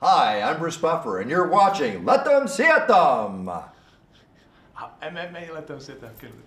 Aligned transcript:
Hi, 0.00 0.40
I'm 0.42 0.58
Bruce 0.58 0.76
Buffer, 0.76 1.18
and 1.20 1.30
you're 1.30 1.48
watching 1.48 2.04
Let 2.04 2.24
Them 2.24 2.46
See 2.48 2.64
It 2.64 2.86
Them. 2.86 3.50
MMA 5.00 5.52
letem 5.52 5.80
světa, 5.80 6.10
kyllä. 6.20 6.42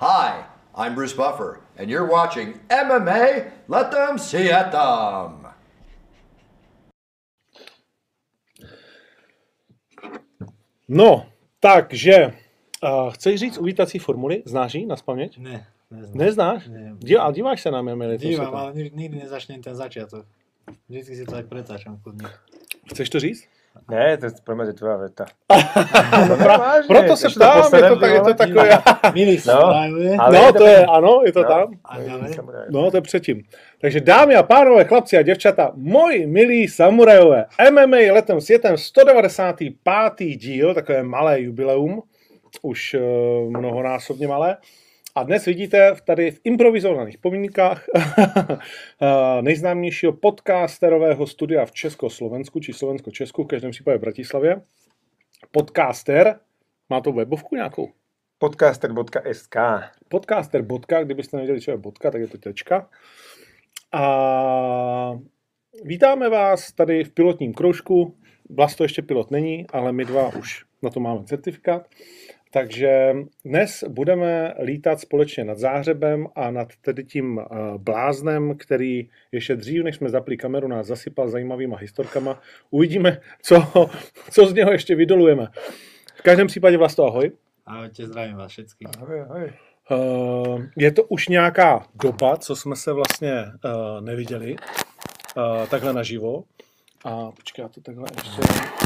Hi, 0.00 0.44
I'm 0.74 0.94
Bruce 0.94 1.14
Buffer, 1.16 1.60
and 1.78 1.88
you're 1.90 2.10
watching 2.12 2.60
MMA 2.68 3.52
Let 3.68 3.90
Them 3.90 4.18
See 4.18 4.46
It 4.50 4.70
Them. 4.70 5.46
No, 10.88 11.26
takže 11.60 12.26
uh, 12.84 13.10
chceš 13.12 13.40
říct 13.40 13.58
uvítací 13.58 13.98
formuly? 13.98 14.42
Znáš 14.46 14.74
ji 14.74 14.86
na 14.86 14.96
spaměť? 14.96 15.38
Ne, 15.38 15.66
neznám. 15.90 16.18
Neznáš? 16.18 16.66
Ne. 16.68 16.92
Dí, 16.98 17.16
a 17.16 17.32
díváš 17.32 17.60
se 17.62 17.70
na 17.70 17.82
MMA? 17.82 18.04
letos 18.04 18.20
Dívam, 18.22 18.46
světa? 18.46 18.58
ale 18.62 18.74
ni- 18.74 18.90
nikdy 18.94 19.18
nezačnem 19.18 19.62
ten 19.62 19.74
začiatok. 19.76 20.26
Vždycky 20.88 21.16
si 21.16 21.24
to 21.24 21.32
tak 21.32 21.46
pretáčam. 21.46 22.00
Chceš 22.90 23.10
to 23.10 23.20
říct? 23.20 23.44
Ne, 23.90 24.16
to 24.16 24.26
je 24.26 24.32
pro 24.44 24.56
mě 24.56 24.64
to 24.64 24.68
je 24.68 24.74
tvoja 24.74 24.96
veta. 24.96 25.26
Pra, 26.42 26.72
proto 26.86 27.16
se 27.16 27.28
ptám, 27.28 27.74
je 27.74 27.82
to, 27.88 27.96
tak, 27.96 28.12
je 28.12 28.20
to 28.20 28.34
takové... 28.34 28.78
Milý 29.14 29.42
No, 29.46 29.72
No, 30.32 30.52
to 30.52 30.66
je, 30.66 30.86
ano, 30.86 31.20
je 31.26 31.32
to 31.32 31.44
tam. 31.44 31.74
A 31.84 32.00
ďalej? 32.00 32.34
No, 32.70 32.90
to 32.90 32.96
je 32.96 33.00
předtím. 33.00 33.42
Takže 33.80 34.00
dámy 34.00 34.34
a 34.34 34.42
pánové, 34.42 34.84
chlapci 34.84 35.16
a 35.16 35.22
děvčata, 35.22 35.72
moji 35.74 36.26
milí 36.26 36.68
samurajové, 36.68 37.44
MMA 37.70 37.96
letem 38.12 38.40
světem 38.40 38.76
195. 38.76 40.26
díl, 40.36 40.74
takové 40.74 41.02
malé 41.02 41.40
jubileum, 41.40 42.02
už 42.62 42.94
uh, 42.94 43.50
mnohonásobně 43.50 44.28
malé. 44.28 44.56
A 45.14 45.22
dnes 45.22 45.44
vidíte 45.44 45.94
tady 46.04 46.30
v 46.30 46.40
improvizovaných 46.44 47.18
pomínkách 47.18 47.84
eh, 47.96 49.42
nejznámějšího 49.42 50.12
podcasterového 50.12 51.26
studia 51.26 51.66
v 51.66 51.72
Československu, 51.72 52.60
či 52.60 52.72
Slovensko-Česku, 52.72 53.44
v 53.44 53.46
každém 53.46 53.70
případě 53.70 53.98
v 53.98 54.00
Bratislavě. 54.00 54.62
Podcaster, 55.50 56.40
má 56.90 57.00
to 57.00 57.12
webovku 57.12 57.54
nějakou? 57.54 57.88
Podcaster.sk 58.38 59.56
podcaster 60.08 60.66
kdybyste 61.02 61.36
nevěděli, 61.36 61.60
co 61.60 61.70
je 61.70 61.76
bodka, 61.76 62.10
tak 62.10 62.20
je 62.20 62.26
to 62.26 62.38
tečka. 62.38 62.88
A 63.92 65.18
vítáme 65.84 66.28
vás 66.28 66.72
tady 66.72 67.04
v 67.04 67.10
pilotním 67.10 67.54
kroužku. 67.54 68.16
Vlast 68.50 68.76
to 68.76 68.84
ještě 68.84 69.02
pilot 69.02 69.30
není, 69.30 69.66
ale 69.72 69.92
my 69.92 70.04
dva 70.04 70.28
už 70.28 70.64
na 70.82 70.90
to 70.90 71.00
máme 71.00 71.24
certifikát. 71.24 71.88
Takže 72.52 73.14
dnes 73.44 73.84
budeme 73.88 74.54
lítat 74.62 75.00
společně 75.00 75.44
nad 75.44 75.58
Záhřebem 75.58 76.26
a 76.34 76.50
nad 76.50 76.68
tedy 76.80 77.04
tím 77.04 77.38
eh, 77.38 77.44
bláznem, 77.78 78.56
který 78.56 79.08
ještě 79.32 79.56
dřív, 79.56 79.84
než 79.84 79.96
jsme 79.96 80.08
zapli 80.08 80.36
kameru, 80.36 80.68
nás 80.68 80.86
zasypal 80.86 81.28
zajímavýma 81.28 81.76
historkama. 81.76 82.40
Uvidíme, 82.70 83.20
co, 83.42 83.88
co 84.30 84.46
z 84.46 84.54
něho 84.54 84.72
ještě 84.72 84.94
vydolujeme. 84.94 85.46
V 86.14 86.22
každém 86.22 86.46
případě 86.46 86.76
Vlasto, 86.76 87.06
ahoj. 87.06 87.32
Ahojte, 87.66 88.06
zdravím 88.06 88.36
vás 88.36 88.52
všetkých. 88.52 88.88
Ahoj, 88.98 89.20
ahoj. 89.20 89.52
Uh, 89.90 90.62
je 90.76 90.92
to 90.92 91.04
už 91.04 91.28
nějaká 91.28 91.86
doba, 92.02 92.36
co 92.36 92.56
jsme 92.56 92.76
se 92.76 92.92
vlastně 92.92 93.32
uh, 93.64 94.00
neviděli 94.00 94.56
uh, 94.56 95.66
takhle 95.66 95.92
naživo. 95.92 96.44
A 97.04 97.30
počkej, 97.30 97.62
já 97.62 97.68
to 97.68 97.80
takhle 97.80 98.08
ještě 98.14 98.79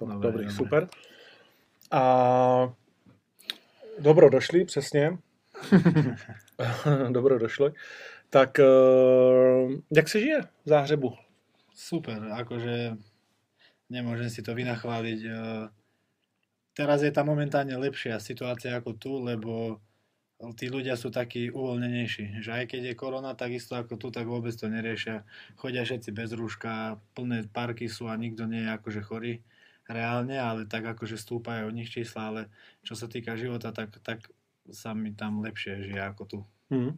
to, 0.00 0.08
Dobré, 0.08 0.32
dobrý, 0.32 0.44
dobré. 0.48 0.56
super. 0.56 0.82
A 1.92 2.02
dobro 4.00 4.30
došli, 4.30 4.64
přesně. 4.64 5.18
dobro 7.12 7.38
došli. 7.38 7.72
Tak 8.30 8.58
uh, 8.58 9.72
jak 9.92 10.08
se 10.08 10.20
žije 10.20 10.42
v 10.64 10.68
Záhřebu? 10.68 11.14
Super, 11.74 12.20
akože 12.36 12.96
nemôžem 13.90 14.30
si 14.30 14.44
to 14.44 14.52
vynachváliť. 14.54 15.20
eh, 15.26 15.68
Teraz 16.70 17.02
je 17.02 17.10
tam 17.10 17.26
momentálne 17.26 17.74
lepšia 17.74 18.20
situácia 18.22 18.76
ako 18.78 18.94
tu, 18.94 19.12
lebo 19.18 19.82
tí 20.54 20.70
ľudia 20.70 20.94
sú 20.94 21.10
takí 21.10 21.50
uvoľnenejší. 21.50 22.40
Že 22.40 22.50
aj 22.52 22.64
keď 22.70 22.82
je 22.84 22.94
korona, 22.94 23.34
takisto 23.34 23.74
ako 23.74 23.98
tu, 23.98 24.08
tak 24.14 24.30
vôbec 24.30 24.54
to 24.54 24.70
neriešia. 24.70 25.26
Chodia 25.58 25.82
všetci 25.82 26.14
bez 26.14 26.30
rúška, 26.32 27.00
plné 27.12 27.50
parky 27.50 27.90
sú 27.90 28.06
a 28.06 28.14
nikto 28.16 28.46
nie 28.46 28.62
je 28.62 28.70
akože 28.70 29.00
chorý 29.02 29.42
reálne, 29.90 30.38
ale 30.38 30.64
tak 30.64 30.86
akože 30.86 31.14
stúpajú 31.14 31.66
od 31.66 31.74
nich 31.74 31.90
čísla, 31.90 32.22
ale 32.24 32.40
čo 32.80 32.94
sa 32.94 33.04
týka 33.04 33.34
života, 33.34 33.70
tak, 33.70 33.90
tak 34.00 34.30
sa 34.66 34.94
mi 34.94 35.10
tam 35.10 35.40
lepšie 35.40 35.84
žije 35.84 36.02
ako 36.06 36.22
tu, 36.24 36.38
Hmm. 36.70 36.94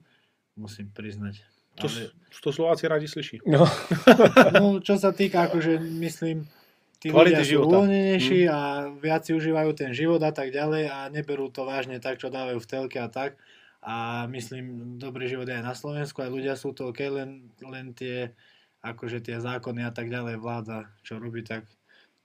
musím 0.53 0.87
priznať. 0.87 1.41
To, 1.75 1.89
Ale, 1.89 2.13
to 2.37 2.53
Slováci 2.53 2.85
rádi 2.85 3.09
slyší. 3.09 3.41
No, 3.43 3.65
no, 4.61 4.77
čo 4.79 5.01
sa 5.01 5.09
týka, 5.09 5.49
akože 5.49 5.81
myslím, 5.81 6.45
tí 7.01 7.09
Kvality 7.09 7.33
ľudia 7.33 7.41
sú 7.41 7.49
života. 7.51 7.69
uvoľnenejší 7.73 8.41
a 8.45 8.61
viac 8.93 9.25
si 9.25 9.33
užívajú 9.33 9.71
ten 9.73 9.97
život 9.97 10.21
a 10.21 10.29
tak 10.29 10.53
ďalej 10.53 10.85
a 10.87 11.09
neberú 11.09 11.49
to 11.49 11.65
vážne 11.65 11.97
tak, 11.97 12.21
čo 12.21 12.29
dávajú 12.29 12.61
v 12.61 12.69
telke 12.69 13.01
a 13.01 13.09
tak. 13.09 13.41
A 13.81 14.29
myslím, 14.29 14.95
dobrý 15.01 15.27
život 15.27 15.49
je 15.49 15.57
aj 15.57 15.65
na 15.65 15.73
Slovensku, 15.73 16.21
aj 16.21 16.31
ľudia 16.31 16.55
sú 16.55 16.71
to 16.71 16.93
OK, 16.93 17.01
len, 17.03 17.49
len 17.65 17.97
tie, 17.97 18.31
akože 18.79 19.25
tie 19.25 19.41
zákony 19.41 19.83
a 19.83 19.91
tak 19.91 20.07
ďalej 20.07 20.37
vláda, 20.37 20.93
čo 21.01 21.17
robí, 21.17 21.41
tak 21.41 21.65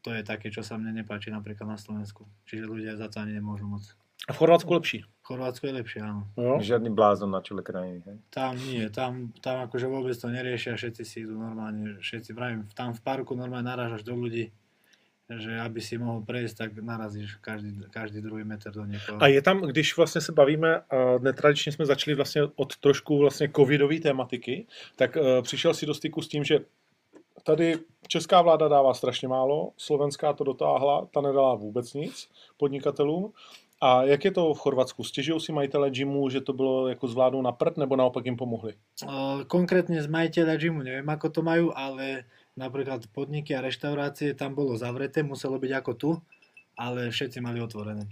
to 0.07 0.15
je 0.15 0.23
také, 0.23 0.47
čo 0.47 0.63
sa 0.63 0.79
mne 0.79 1.03
nepáči 1.03 1.27
napríklad 1.35 1.67
na 1.67 1.75
Slovensku. 1.75 2.23
Čiže 2.47 2.63
ľudia 2.63 2.95
za 2.95 3.11
to 3.11 3.19
ani 3.19 3.35
nemôžu 3.35 3.67
moc. 3.67 3.83
A 4.27 4.31
v 4.31 4.39
Chorvatsku 4.39 4.71
lepší. 4.71 5.03
Chorvátsko 5.27 5.67
je 5.67 5.73
lepšie, 5.83 5.99
áno. 5.99 6.31
Jo? 6.39 6.63
žiadny 6.63 6.87
blázon 6.95 7.35
na 7.35 7.43
čele 7.43 7.59
krajiny. 7.59 7.99
Hej. 8.07 8.17
Tam 8.31 8.55
nie, 8.55 8.87
tam, 8.87 9.35
tam 9.43 9.67
akože 9.67 9.87
vôbec 9.91 10.15
to 10.15 10.31
neriešia, 10.31 10.79
všetci 10.79 11.03
si 11.03 11.27
idú 11.27 11.35
normálne, 11.35 11.99
všetci 11.99 12.31
vravím, 12.31 12.63
tam 12.71 12.95
v 12.95 13.03
parku 13.03 13.35
normálne 13.35 13.67
narážaš 13.67 14.07
do 14.07 14.15
ľudí, 14.15 14.55
že 15.27 15.59
aby 15.59 15.83
si 15.83 15.99
mohol 15.99 16.23
prejsť, 16.23 16.55
tak 16.55 16.69
narazíš 16.79 17.35
každý, 17.43 17.83
každý 17.91 18.23
druhý 18.23 18.47
meter 18.47 18.71
do 18.71 18.87
niekoho. 18.87 19.19
A 19.19 19.27
je 19.27 19.41
tam, 19.43 19.61
když 19.61 19.97
vlastně 19.97 20.21
se 20.21 20.31
bavíme, 20.31 20.81
netradičně 21.19 21.71
jsme 21.71 21.85
začali 21.85 22.15
vlastně 22.15 22.41
od 22.55 22.77
trošku 22.77 23.19
vlastně 23.19 23.49
covidové 23.55 23.99
tématiky, 23.99 24.67
tak 24.95 25.15
uh, 25.15 25.41
přišel 25.41 25.73
si 25.73 25.85
do 25.85 25.93
styku 25.93 26.21
s 26.21 26.27
tím, 26.27 26.43
že 26.43 26.59
tady 27.47 27.79
česká 28.07 28.41
vláda 28.41 28.67
dává 28.67 28.93
strašně 28.93 29.27
málo, 29.27 29.71
slovenská 29.77 30.33
to 30.33 30.43
dotáhla, 30.43 31.07
ta 31.13 31.21
nedala 31.21 31.55
vůbec 31.55 31.93
nic 31.93 32.29
podnikatelům. 32.57 33.31
A 33.81 34.03
jak 34.03 34.25
je 34.25 34.31
to 34.31 34.53
v 34.53 34.59
Chorvatsku? 34.59 35.03
Stěžují 35.03 35.39
si 35.41 35.51
majitele 35.51 35.89
gymu, 35.89 36.29
že 36.29 36.41
to 36.41 36.53
bylo 36.53 36.87
jako 36.87 37.07
zvládnou 37.07 37.41
na 37.41 37.51
prd, 37.51 37.77
nebo 37.77 37.95
naopak 37.95 38.25
jim 38.25 38.35
pomohli? 38.35 38.73
O, 39.05 39.45
Konkrétne 39.47 40.01
z 40.01 40.09
majiteľa 40.09 40.57
gymu 40.57 40.81
neviem, 40.81 41.05
ako 41.05 41.29
to 41.29 41.41
majú, 41.45 41.69
ale 41.77 42.25
napríklad 42.57 43.05
podniky 43.13 43.53
a 43.53 43.61
reštaurácie 43.61 44.33
tam 44.33 44.57
bolo 44.57 44.73
zavreté, 44.81 45.21
muselo 45.21 45.61
byť 45.61 45.71
ako 45.77 45.91
tu, 45.93 46.09
ale 46.73 47.13
všetci 47.13 47.37
mali 47.37 47.61
otvorené. 47.61 48.09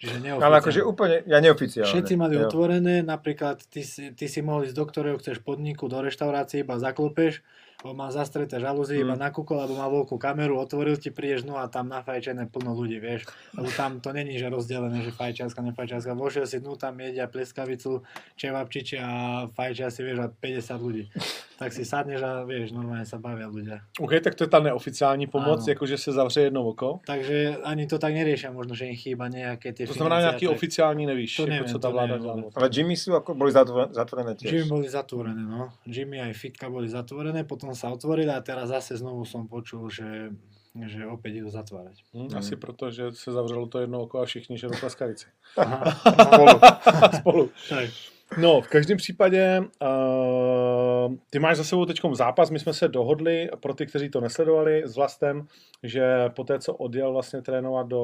Čiže. 0.00 0.36
Ale 0.36 0.60
akože 0.60 0.80
úplne, 0.84 1.24
ja 1.24 1.40
neoficiálne. 1.44 1.88
Všetci 1.88 2.14
mali 2.20 2.36
Jo. 2.36 2.48
otvorené, 2.48 3.00
napríklad 3.00 3.64
ty 3.68 3.84
si, 3.84 4.12
ty 4.16 4.28
si 4.28 4.40
mohol 4.44 4.68
ísť 4.68 4.76
do 4.76 4.84
ktorého 4.84 5.16
chceš 5.16 5.40
podniku, 5.40 5.88
do 5.88 6.00
reštaurácie, 6.00 6.64
iba 6.64 6.76
zaklopeš, 6.76 7.40
má 7.84 8.12
zastreté 8.12 8.60
žalúzie, 8.60 9.00
iba 9.00 9.16
Mm. 9.16 9.24
nakúkol, 9.24 9.56
alebo 9.56 9.80
má 9.80 9.88
veľkú 9.88 10.20
kameru, 10.20 10.60
otvoril 10.60 11.00
ti, 11.00 11.08
prídeš, 11.08 11.48
no 11.48 11.56
a 11.56 11.64
tam 11.66 11.88
nafajčené 11.88 12.46
plno 12.46 12.76
ľudí, 12.76 13.00
vieš. 13.00 13.24
Lebo 13.56 13.72
tam 13.72 14.04
to 14.04 14.12
není, 14.12 14.36
že 14.36 14.48
rozdelené, 14.48 15.00
že 15.00 15.10
fajčiarska, 15.10 15.64
nefajčiarska. 15.64 16.12
Vošiel 16.12 16.44
si 16.44 16.60
dnu, 16.60 16.76
tam 16.76 17.00
jedia 17.00 17.24
pleskavicu, 17.26 18.04
čevapčiči 18.36 18.96
a 19.00 19.08
fajčia 19.48 19.88
si, 19.88 20.00
vieš, 20.04 20.18
a 20.20 20.26
50 20.28 20.76
ľudí. 20.76 21.08
Tak 21.56 21.72
si 21.72 21.84
sadneš 21.84 22.20
a 22.20 22.44
vieš, 22.44 22.72
normálne 22.72 23.04
sa 23.04 23.20
bavia 23.20 23.44
ľudia. 23.44 23.84
OK, 24.00 24.16
tak 24.24 24.32
to 24.36 24.44
je 24.44 24.50
ta 24.52 24.60
neoficiální 24.60 25.26
pomoc, 25.26 25.60
Ano. 25.60 25.68
jakože 25.68 25.98
se 25.98 26.12
zavře 26.12 26.40
jedno 26.40 26.64
oko. 26.64 27.00
Takže 27.06 27.56
ani 27.64 27.84
to 27.86 27.98
tak 27.98 28.12
neriešia, 28.16 28.48
možno, 28.52 28.72
že 28.72 28.88
im 28.88 28.96
chýba 28.96 29.28
nejaké 29.28 29.72
tie 29.76 29.84
To 29.86 29.92
znamená 29.92 30.20
nějaký 30.20 30.46
tak. 30.46 30.56
oficiální, 30.56 31.06
nevíš, 31.06 31.36
To 31.36 31.42
jako 31.42 31.50
nevím, 31.52 31.68
co 31.68 31.78
ta 31.78 31.88
to 31.88 31.92
vláda 31.92 32.18
dělá. 32.18 32.34
Ale 32.56 32.68
Jimmy 32.72 32.96
sú 32.96 33.12
ako 33.16 33.34
boli 33.34 33.52
zatvorené, 33.52 34.34
tiež. 34.40 34.50
Gymy 34.52 34.68
boli 34.68 34.88
zatvorené, 34.88 35.42
no. 35.44 35.68
Gymy 35.84 36.20
aj 36.20 36.32
fitka 36.32 36.68
boli 36.72 36.88
zatvorené, 36.88 37.44
potom 37.44 37.69
sa 37.74 37.92
otvorili 37.92 38.30
a 38.30 38.40
teraz 38.40 38.68
zase 38.68 38.96
znovu 38.96 39.24
som 39.24 39.48
počul, 39.48 39.90
že, 39.90 40.30
že 40.74 41.06
opäť 41.06 41.44
idú 41.44 41.50
zatvárať. 41.50 42.02
Hm, 42.14 42.30
asi 42.36 42.56
proto, 42.56 42.90
že 42.90 43.12
se 43.12 43.32
zavřelo 43.32 43.66
to 43.66 43.80
jedno 43.80 44.02
oko 44.02 44.20
a 44.20 44.24
všichni 44.24 44.58
žerou 44.58 44.74
plaskavici. 44.80 45.26
Aha, 45.56 45.84
Spolu. 46.30 46.54
Spolu. 47.20 47.44
tak. 47.68 47.90
No, 48.38 48.60
v 48.60 48.68
každém 48.68 48.96
případě 48.96 49.60
uh, 49.60 51.14
ty 51.30 51.38
máš 51.38 51.56
za 51.56 51.64
sebou 51.64 51.84
teď 51.86 52.00
zápas, 52.12 52.50
my 52.50 52.58
jsme 52.58 52.74
se 52.74 52.88
dohodli, 52.88 53.50
pro 53.60 53.74
ty, 53.74 53.86
kteří 53.86 54.10
to 54.10 54.20
nesledovali, 54.20 54.82
s 54.86 54.96
Vlastem, 54.96 55.46
že 55.82 56.28
po 56.28 56.44
té, 56.44 56.58
co 56.58 56.74
odjel 56.74 57.12
vlastně 57.12 57.42
trénovat 57.42 57.86
do 57.86 58.02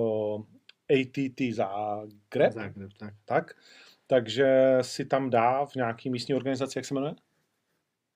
ATT 0.91 1.55
Zagreb, 1.55 2.53
Zagreb, 2.53 2.91
tak. 2.99 3.15
tak, 3.25 3.55
takže 4.07 4.79
si 4.81 5.05
tam 5.05 5.31
dá 5.31 5.65
v 5.65 5.75
nějaký 5.75 6.11
místní 6.11 6.35
organizaci, 6.35 6.79
jak 6.79 6.85
se 6.85 6.95
jmenuje? 6.95 7.15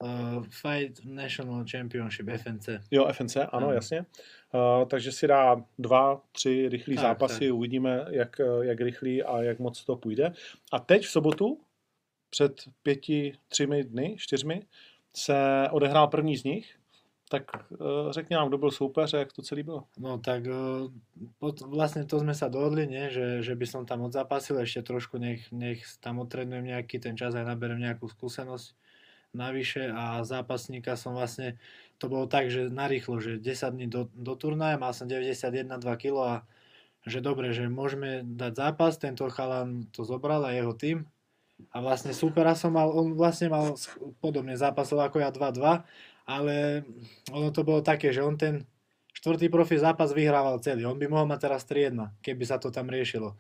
Uh, 0.00 0.43
Fight 0.49 1.05
National 1.05 1.64
Championship, 1.70 2.26
FNC. 2.29 2.69
Jo, 2.91 3.06
FNC, 3.12 3.37
ano, 3.37 3.49
Ano. 3.52 3.73
jasně. 3.73 4.06
Uh, 4.52 4.88
takže 4.88 5.12
si 5.12 5.26
dá 5.26 5.56
dva, 5.79 6.23
tři 6.32 6.69
rychlý 6.69 6.97
Tak, 6.97 7.02
zápasy, 7.02 7.47
tak. 7.47 7.55
uvidíme, 7.55 8.05
jak, 8.11 8.41
eh, 8.41 8.44
jak 8.61 8.81
rychlý 8.81 9.23
a 9.23 9.43
jak 9.43 9.58
moc 9.58 9.85
to 9.85 9.97
půjde. 9.97 10.32
A 10.73 10.79
teď 10.79 11.05
v 11.05 11.11
sobotu, 11.11 11.61
před 12.31 12.52
pěti, 12.82 13.32
třemi 13.49 13.85
dny, 13.85 14.17
čtyřmi, 14.19 14.62
se 15.17 15.69
odehrál 15.70 16.06
první 16.08 16.37
z 16.37 16.44
nich 16.44 16.76
Tak 17.31 17.44
uh, 17.70 18.11
řekni 18.11 18.37
nám, 18.37 18.49
kdo 18.49 18.58
byl 18.58 18.70
soupeř 18.70 19.14
a 19.14 19.19
jak 19.19 19.32
to 19.32 19.43
celý 19.43 19.62
bylo. 19.62 19.85
No 19.99 20.19
tak 20.19 20.43
uh, 20.50 20.91
pot, 21.38 21.62
vlastne 21.62 22.03
to 22.03 22.19
sme 22.19 22.35
sa 22.35 22.50
dohodli, 22.50 22.91
nie? 22.91 23.06
Že, 23.06 23.46
že 23.46 23.55
by 23.55 23.67
som 23.70 23.82
tam 23.87 24.03
odzápasil, 24.03 24.58
ešte 24.58 24.82
trošku 24.82 25.14
nech, 25.14 25.46
nech 25.55 25.79
tam 26.03 26.19
odtrenujem 26.19 26.75
nejaký 26.75 26.99
ten 26.99 27.14
čas 27.14 27.38
aj 27.38 27.46
naberem 27.46 27.79
nejakú 27.79 28.11
skúsenosť 28.11 28.75
navyše 29.31 29.91
a 29.91 30.23
zápasníka 30.27 30.99
som 30.99 31.15
vlastne, 31.15 31.59
to 32.03 32.11
bolo 32.11 32.27
tak, 32.27 32.50
že 32.50 32.73
narýchlo, 32.73 33.23
že 33.23 33.38
10 33.38 33.77
dní 33.77 33.87
do, 33.87 34.11
do 34.15 34.35
turnaja, 34.35 34.81
mal 34.81 34.91
som 34.97 35.06
91,2 35.06 35.77
kg 36.00 36.17
a 36.25 36.35
že 37.06 37.25
dobre, 37.25 37.55
že 37.56 37.71
môžeme 37.71 38.27
dať 38.27 38.53
zápas, 38.56 39.00
tento 39.00 39.25
chalan 39.32 39.88
to 39.94 40.05
zobral 40.05 40.44
a 40.44 40.53
jeho 40.53 40.75
tým 40.77 41.09
a 41.73 41.77
vlastne 41.85 42.17
supera 42.17 42.56
som 42.56 42.73
mal, 42.73 42.88
on 42.88 43.12
vlastne 43.12 43.53
mal 43.53 43.77
podobne 44.25 44.56
zápasov 44.56 45.05
ako 45.05 45.21
ja 45.21 45.29
2-2, 45.29 45.85
ale 46.25 46.85
ono 47.32 47.49
to 47.53 47.61
bolo 47.65 47.85
také, 47.85 48.12
že 48.12 48.25
on 48.25 48.41
ten 48.41 48.65
štvrtý 49.12 49.53
profi 49.53 49.77
zápas 49.77 50.17
vyhrával 50.17 50.61
celý, 50.65 50.88
on 50.88 50.97
by 50.97 51.06
mohol 51.09 51.29
mať 51.29 51.41
teraz 51.44 51.62
3-1, 51.69 52.25
keby 52.25 52.44
sa 52.49 52.56
to 52.56 52.73
tam 52.73 52.88
riešilo. 52.88 53.37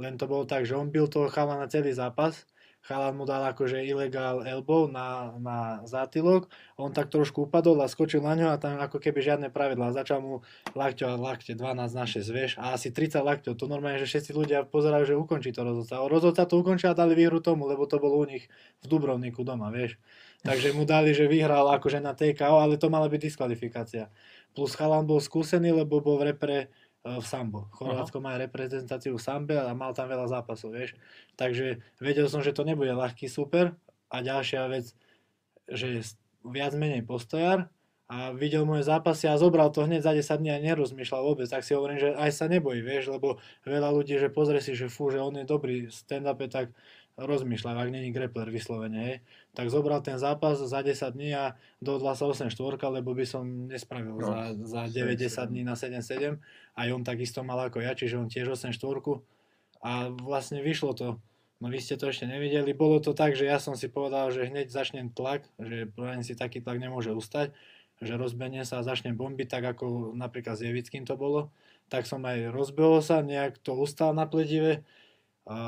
Len 0.00 0.16
to 0.16 0.24
bolo 0.24 0.44
tak, 0.48 0.64
že 0.64 0.76
on 0.76 0.88
byl 0.88 1.08
toho 1.08 1.28
chalana 1.28 1.68
celý 1.68 1.92
zápas 1.92 2.44
chalan 2.82 3.14
mu 3.14 3.24
dal 3.24 3.46
akože 3.54 3.78
ilegál 3.86 4.42
elbow 4.42 4.90
na, 4.90 5.34
na 5.38 5.58
zátylok, 5.86 6.50
on 6.74 6.90
tak 6.90 7.14
trošku 7.14 7.46
upadol 7.46 7.78
a 7.78 7.86
skočil 7.86 8.22
na 8.22 8.34
ňo 8.34 8.50
a 8.50 8.58
tam 8.58 8.78
ako 8.82 8.98
keby 8.98 9.22
žiadne 9.22 9.48
pravidlá. 9.54 9.94
Začal 9.94 10.18
mu 10.18 10.34
lakťo 10.74 11.14
a 11.14 11.14
lakte 11.14 11.54
12 11.54 11.78
na 11.78 12.04
6, 12.04 12.26
vieš, 12.34 12.52
a 12.58 12.74
asi 12.74 12.90
30 12.90 13.22
lakťov. 13.22 13.54
To 13.54 13.70
normálne, 13.70 14.02
že 14.02 14.10
všetci 14.10 14.30
ľudia 14.34 14.66
pozerajú, 14.66 15.14
že 15.14 15.14
ukončí 15.14 15.54
to 15.54 15.62
rozhodca. 15.62 16.02
Rozhodca 16.02 16.42
to 16.42 16.58
ukončil 16.58 16.90
a 16.90 16.98
dali 16.98 17.14
výhru 17.14 17.38
tomu, 17.38 17.70
lebo 17.70 17.86
to 17.86 18.02
bolo 18.02 18.18
u 18.18 18.26
nich 18.26 18.50
v 18.82 18.84
Dubrovniku 18.90 19.46
doma, 19.46 19.70
vieš. 19.70 19.96
Takže 20.42 20.74
mu 20.74 20.82
dali, 20.82 21.14
že 21.14 21.30
vyhral 21.30 21.70
akože 21.78 22.02
na 22.02 22.18
TKO, 22.18 22.58
ale 22.58 22.74
to 22.74 22.90
mala 22.90 23.06
byť 23.06 23.20
diskvalifikácia. 23.30 24.10
Plus 24.52 24.74
chalan 24.74 25.06
bol 25.06 25.22
skúsený, 25.22 25.70
lebo 25.70 26.02
bol 26.02 26.18
v 26.18 26.34
repre 26.34 26.58
v 27.02 27.26
sambo. 27.26 27.66
Chorvátsko 27.74 28.22
má 28.22 28.38
reprezentáciu 28.38 29.18
v 29.18 29.22
sambe 29.22 29.58
a 29.58 29.74
mal 29.74 29.90
tam 29.90 30.06
veľa 30.06 30.30
zápasov, 30.30 30.70
vieš. 30.70 30.94
Takže 31.34 31.82
vedel 31.98 32.30
som, 32.30 32.46
že 32.46 32.54
to 32.54 32.62
nebude 32.62 32.94
ľahký 32.94 33.26
super. 33.26 33.74
A 34.06 34.22
ďalšia 34.22 34.70
vec, 34.70 34.94
že 35.66 35.86
je 35.98 36.00
viac 36.46 36.76
menej 36.78 37.02
postojar 37.02 37.72
a 38.12 38.36
videl 38.36 38.68
moje 38.68 38.84
zápasy 38.84 39.24
a 39.24 39.40
zobral 39.40 39.72
to 39.72 39.88
hneď 39.88 40.04
za 40.04 40.12
10 40.12 40.36
dní 40.36 40.50
a 40.52 40.60
nerozmýšľal 40.60 41.22
vôbec. 41.32 41.48
Tak 41.48 41.64
si 41.64 41.72
hovorím, 41.72 41.96
že 41.96 42.12
aj 42.12 42.30
sa 42.34 42.44
nebojí, 42.44 42.84
vieš, 42.84 43.08
lebo 43.08 43.40
veľa 43.64 43.88
ľudí, 43.88 44.20
že 44.20 44.28
pozrie 44.28 44.60
si, 44.60 44.76
že 44.76 44.92
fú, 44.92 45.08
že 45.08 45.16
on 45.16 45.32
je 45.40 45.48
dobrý 45.48 45.88
stand-upe, 45.88 46.46
tak 46.52 46.76
rozmýšľam, 47.20 47.76
ak 47.76 47.90
není 47.92 48.08
grappler 48.08 48.48
vyslovene, 48.48 48.98
hej, 49.04 49.16
tak 49.52 49.68
zobral 49.68 50.00
ten 50.00 50.16
zápas 50.16 50.56
za 50.56 50.80
10 50.80 51.12
dní 51.12 51.36
a 51.36 51.60
dohodla 51.84 52.16
sa 52.16 52.24
8 52.24 52.48
štvorka, 52.48 52.88
lebo 52.88 53.12
by 53.12 53.28
som 53.28 53.68
nespravil 53.68 54.16
no, 54.16 54.24
za, 54.24 54.56
za 54.56 54.82
90 54.88 55.52
dní 55.52 55.62
na 55.62 55.76
7-7. 55.76 56.40
Aj 56.72 56.88
on 56.88 57.04
takisto 57.04 57.44
mal 57.44 57.60
ako 57.60 57.84
ja, 57.84 57.92
čiže 57.92 58.16
on 58.16 58.32
tiež 58.32 58.56
8 58.56 58.72
štvorku. 58.72 59.20
A 59.84 60.08
vlastne 60.08 60.64
vyšlo 60.64 60.96
to. 60.96 61.20
No 61.60 61.70
vy 61.70 61.78
ste 61.78 62.00
to 62.00 62.10
ešte 62.10 62.26
nevideli. 62.26 62.72
Bolo 62.74 62.98
to 62.98 63.12
tak, 63.14 63.36
že 63.38 63.46
ja 63.46 63.60
som 63.60 63.76
si 63.76 63.86
povedal, 63.86 64.32
že 64.32 64.48
hneď 64.48 64.72
začnem 64.72 65.12
tlak, 65.12 65.46
že 65.60 65.92
ani 66.00 66.24
si 66.26 66.34
taký 66.34 66.58
tlak 66.64 66.80
nemôže 66.80 67.12
ustať, 67.14 67.54
že 68.02 68.18
rozbehne 68.18 68.66
sa 68.66 68.82
a 68.82 68.86
začne 68.86 69.14
bombiť, 69.14 69.46
tak 69.46 69.62
ako 69.76 70.16
napríklad 70.18 70.58
s 70.58 70.66
Jevickým 70.66 71.06
to 71.06 71.14
bolo. 71.14 71.54
Tak 71.86 72.08
som 72.08 72.24
aj 72.24 72.50
rozbehol 72.50 72.98
sa, 73.04 73.22
nejak 73.22 73.60
to 73.62 73.76
ustal 73.78 74.10
na 74.16 74.26
pledive 74.26 74.82
a 75.42 75.58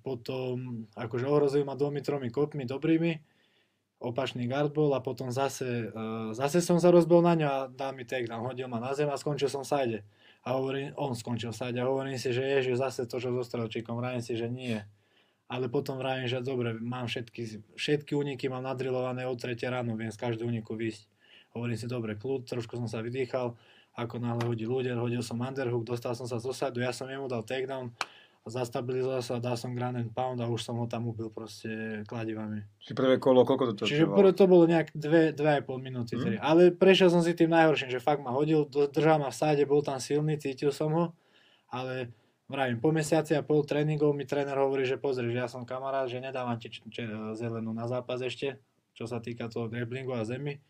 potom 0.00 0.88
akože 0.96 1.26
ohrozil 1.28 1.68
ma 1.68 1.76
dvomi, 1.76 2.00
tromi 2.00 2.32
kopmi 2.32 2.64
dobrými, 2.64 3.20
opačný 4.00 4.48
guard 4.48 4.72
bol 4.72 4.96
a 4.96 5.04
potom 5.04 5.28
zase, 5.28 5.92
uh, 5.92 6.32
zase 6.32 6.64
som 6.64 6.80
sa 6.80 6.88
rozbil 6.88 7.20
na 7.20 7.36
ňo 7.36 7.46
a 7.46 7.58
dal 7.68 7.92
mi 7.92 8.08
takedown, 8.08 8.48
hodil 8.48 8.64
ma 8.64 8.80
na 8.80 8.96
zem 8.96 9.12
a 9.12 9.20
skončil 9.20 9.52
som 9.52 9.60
side. 9.60 10.00
A 10.40 10.56
hovorím, 10.56 10.96
on 10.96 11.12
skončil 11.12 11.52
side 11.52 11.76
a 11.76 11.84
hovorím 11.84 12.16
si, 12.16 12.32
že 12.32 12.40
ježiš, 12.40 12.80
zase 12.80 13.04
to, 13.04 13.20
čo 13.20 13.28
so 13.28 13.44
strelčíkom, 13.44 14.00
vravím 14.00 14.24
si, 14.24 14.40
že 14.40 14.48
nie. 14.48 14.80
Ale 15.52 15.68
potom 15.68 16.00
vravím, 16.00 16.24
že 16.24 16.40
dobre, 16.40 16.72
mám 16.80 17.12
všetky, 17.12 17.76
všetky 17.76 18.16
úniky 18.16 18.48
mám 18.48 18.64
nadrilované 18.64 19.28
od 19.28 19.36
3 19.36 19.52
ráno, 19.68 20.00
viem 20.00 20.08
z 20.08 20.16
každého 20.16 20.48
úniku 20.48 20.80
výjsť. 20.80 21.04
Hovorím 21.52 21.76
si, 21.76 21.84
dobre, 21.84 22.16
kľud, 22.16 22.48
trošku 22.48 22.80
som 22.80 22.88
sa 22.88 23.04
vydýchal, 23.04 23.52
ako 23.98 24.16
náhle 24.22 24.46
hodil 24.46 24.70
ľudia, 24.70 24.96
hodil 24.96 25.20
som 25.20 25.42
underhook, 25.42 25.84
dostal 25.84 26.16
som 26.16 26.24
sa 26.24 26.38
z 26.40 26.48
osadu, 26.48 26.80
ja 26.80 26.94
som 26.94 27.10
jemu 27.10 27.26
dal 27.26 27.42
takedown, 27.42 27.90
zastabilizoval 28.48 29.20
sa, 29.20 29.36
dal 29.36 29.52
som 29.60 29.76
ground 29.76 30.00
and 30.00 30.12
pound 30.16 30.40
a 30.40 30.48
už 30.48 30.64
som 30.64 30.80
ho 30.80 30.88
tam 30.88 31.12
ubil 31.12 31.28
proste 31.28 32.00
kladivami. 32.08 32.64
Čiže 32.80 32.94
prvé 32.96 33.14
kolo, 33.20 33.44
koľko 33.44 33.76
to 33.76 33.84
Čiže 33.84 34.08
prvé 34.08 34.32
to 34.32 34.48
bolo 34.48 34.64
nejak 34.64 34.96
2,5 34.96 35.36
minúty. 35.76 36.16
Mm. 36.16 36.40
Ale 36.40 36.72
prešiel 36.72 37.12
som 37.12 37.20
si 37.20 37.36
tým 37.36 37.52
najhorším, 37.52 37.92
že 37.92 38.00
fakt 38.00 38.24
ma 38.24 38.32
hodil, 38.32 38.64
držal 38.64 39.20
ma 39.20 39.28
v 39.28 39.36
sáde, 39.36 39.62
bol 39.68 39.84
tam 39.84 40.00
silný, 40.00 40.40
cítil 40.40 40.72
som 40.72 40.88
ho, 40.96 41.04
ale 41.68 42.08
vravím, 42.48 42.80
po 42.80 42.88
mesiaci 42.96 43.36
a 43.36 43.44
pol 43.44 43.60
tréningov 43.60 44.16
mi 44.16 44.24
tréner 44.24 44.56
hovorí, 44.56 44.88
že 44.88 44.96
pozri, 44.96 45.28
že 45.28 45.44
ja 45.44 45.48
som 45.48 45.68
kamarát, 45.68 46.08
že 46.08 46.24
nedávam 46.24 46.56
ti 46.56 46.72
č- 46.72 46.82
č- 46.88 47.36
zelenú 47.36 47.76
na 47.76 47.84
zápas 47.92 48.24
ešte, 48.24 48.56
čo 48.96 49.04
sa 49.04 49.20
týka 49.20 49.52
toho 49.52 49.68
grapplingu 49.68 50.16
a 50.16 50.24
zemi, 50.24 50.64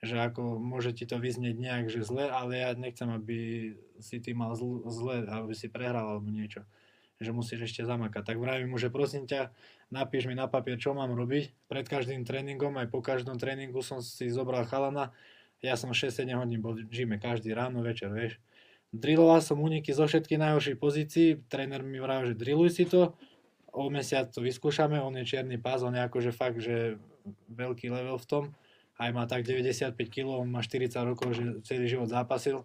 že 0.00 0.14
ako 0.16 0.62
môže 0.62 0.94
ti 0.94 1.04
to 1.10 1.18
vyznieť 1.20 1.58
nejak, 1.58 1.84
že 1.90 2.06
zle, 2.06 2.30
ale 2.30 2.62
ja 2.62 2.70
nechcem, 2.72 3.10
aby 3.10 3.74
si 3.98 4.16
ty 4.22 4.30
mal 4.32 4.54
zl- 4.54 4.86
zle, 4.88 5.26
aby 5.26 5.52
si 5.52 5.66
prehral 5.66 6.06
alebo 6.06 6.30
niečo 6.30 6.62
že 7.20 7.36
musíš 7.36 7.68
ešte 7.68 7.84
zamakať. 7.84 8.32
Tak 8.32 8.36
vravím 8.40 8.72
mu, 8.72 8.80
že 8.80 8.88
prosím 8.88 9.28
ťa, 9.28 9.52
napíš 9.92 10.24
mi 10.24 10.32
na 10.32 10.48
papier, 10.48 10.80
čo 10.80 10.96
mám 10.96 11.12
robiť. 11.12 11.52
Pred 11.68 11.84
každým 11.84 12.24
tréningom, 12.24 12.72
aj 12.80 12.88
po 12.88 13.04
každom 13.04 13.36
tréningu 13.36 13.84
som 13.84 14.00
si 14.00 14.32
zobral 14.32 14.64
chalana. 14.64 15.12
Ja 15.60 15.76
som 15.76 15.92
6-7 15.92 16.32
hodín 16.32 16.64
bol 16.64 16.80
v 16.80 16.88
gyme 16.88 17.20
každý 17.20 17.52
ráno, 17.52 17.84
večer, 17.84 18.08
vieš. 18.08 18.40
Drilloval 18.90 19.44
som 19.44 19.60
úniky 19.60 19.92
zo 19.92 20.08
všetkých 20.08 20.40
najhorších 20.40 20.80
pozícií. 20.80 21.44
Tréner 21.52 21.84
mi 21.84 22.00
vravel, 22.00 22.32
že 22.32 22.40
drilluj 22.40 22.72
si 22.72 22.88
to. 22.88 23.12
O 23.70 23.92
mesiac 23.92 24.32
to 24.32 24.40
vyskúšame, 24.40 24.96
on 24.98 25.14
je 25.20 25.28
čierny 25.28 25.60
pás, 25.60 25.84
on 25.84 25.94
je 25.94 26.02
akože 26.02 26.32
fakt, 26.32 26.58
že 26.58 26.98
veľký 27.52 27.92
level 27.92 28.16
v 28.16 28.26
tom. 28.26 28.44
Aj 28.96 29.12
má 29.12 29.28
tak 29.28 29.44
95 29.44 29.94
kg, 30.08 30.40
on 30.40 30.48
má 30.48 30.64
40 30.64 30.90
rokov, 31.04 31.36
že 31.36 31.44
celý 31.68 31.86
život 31.86 32.08
zápasil 32.08 32.64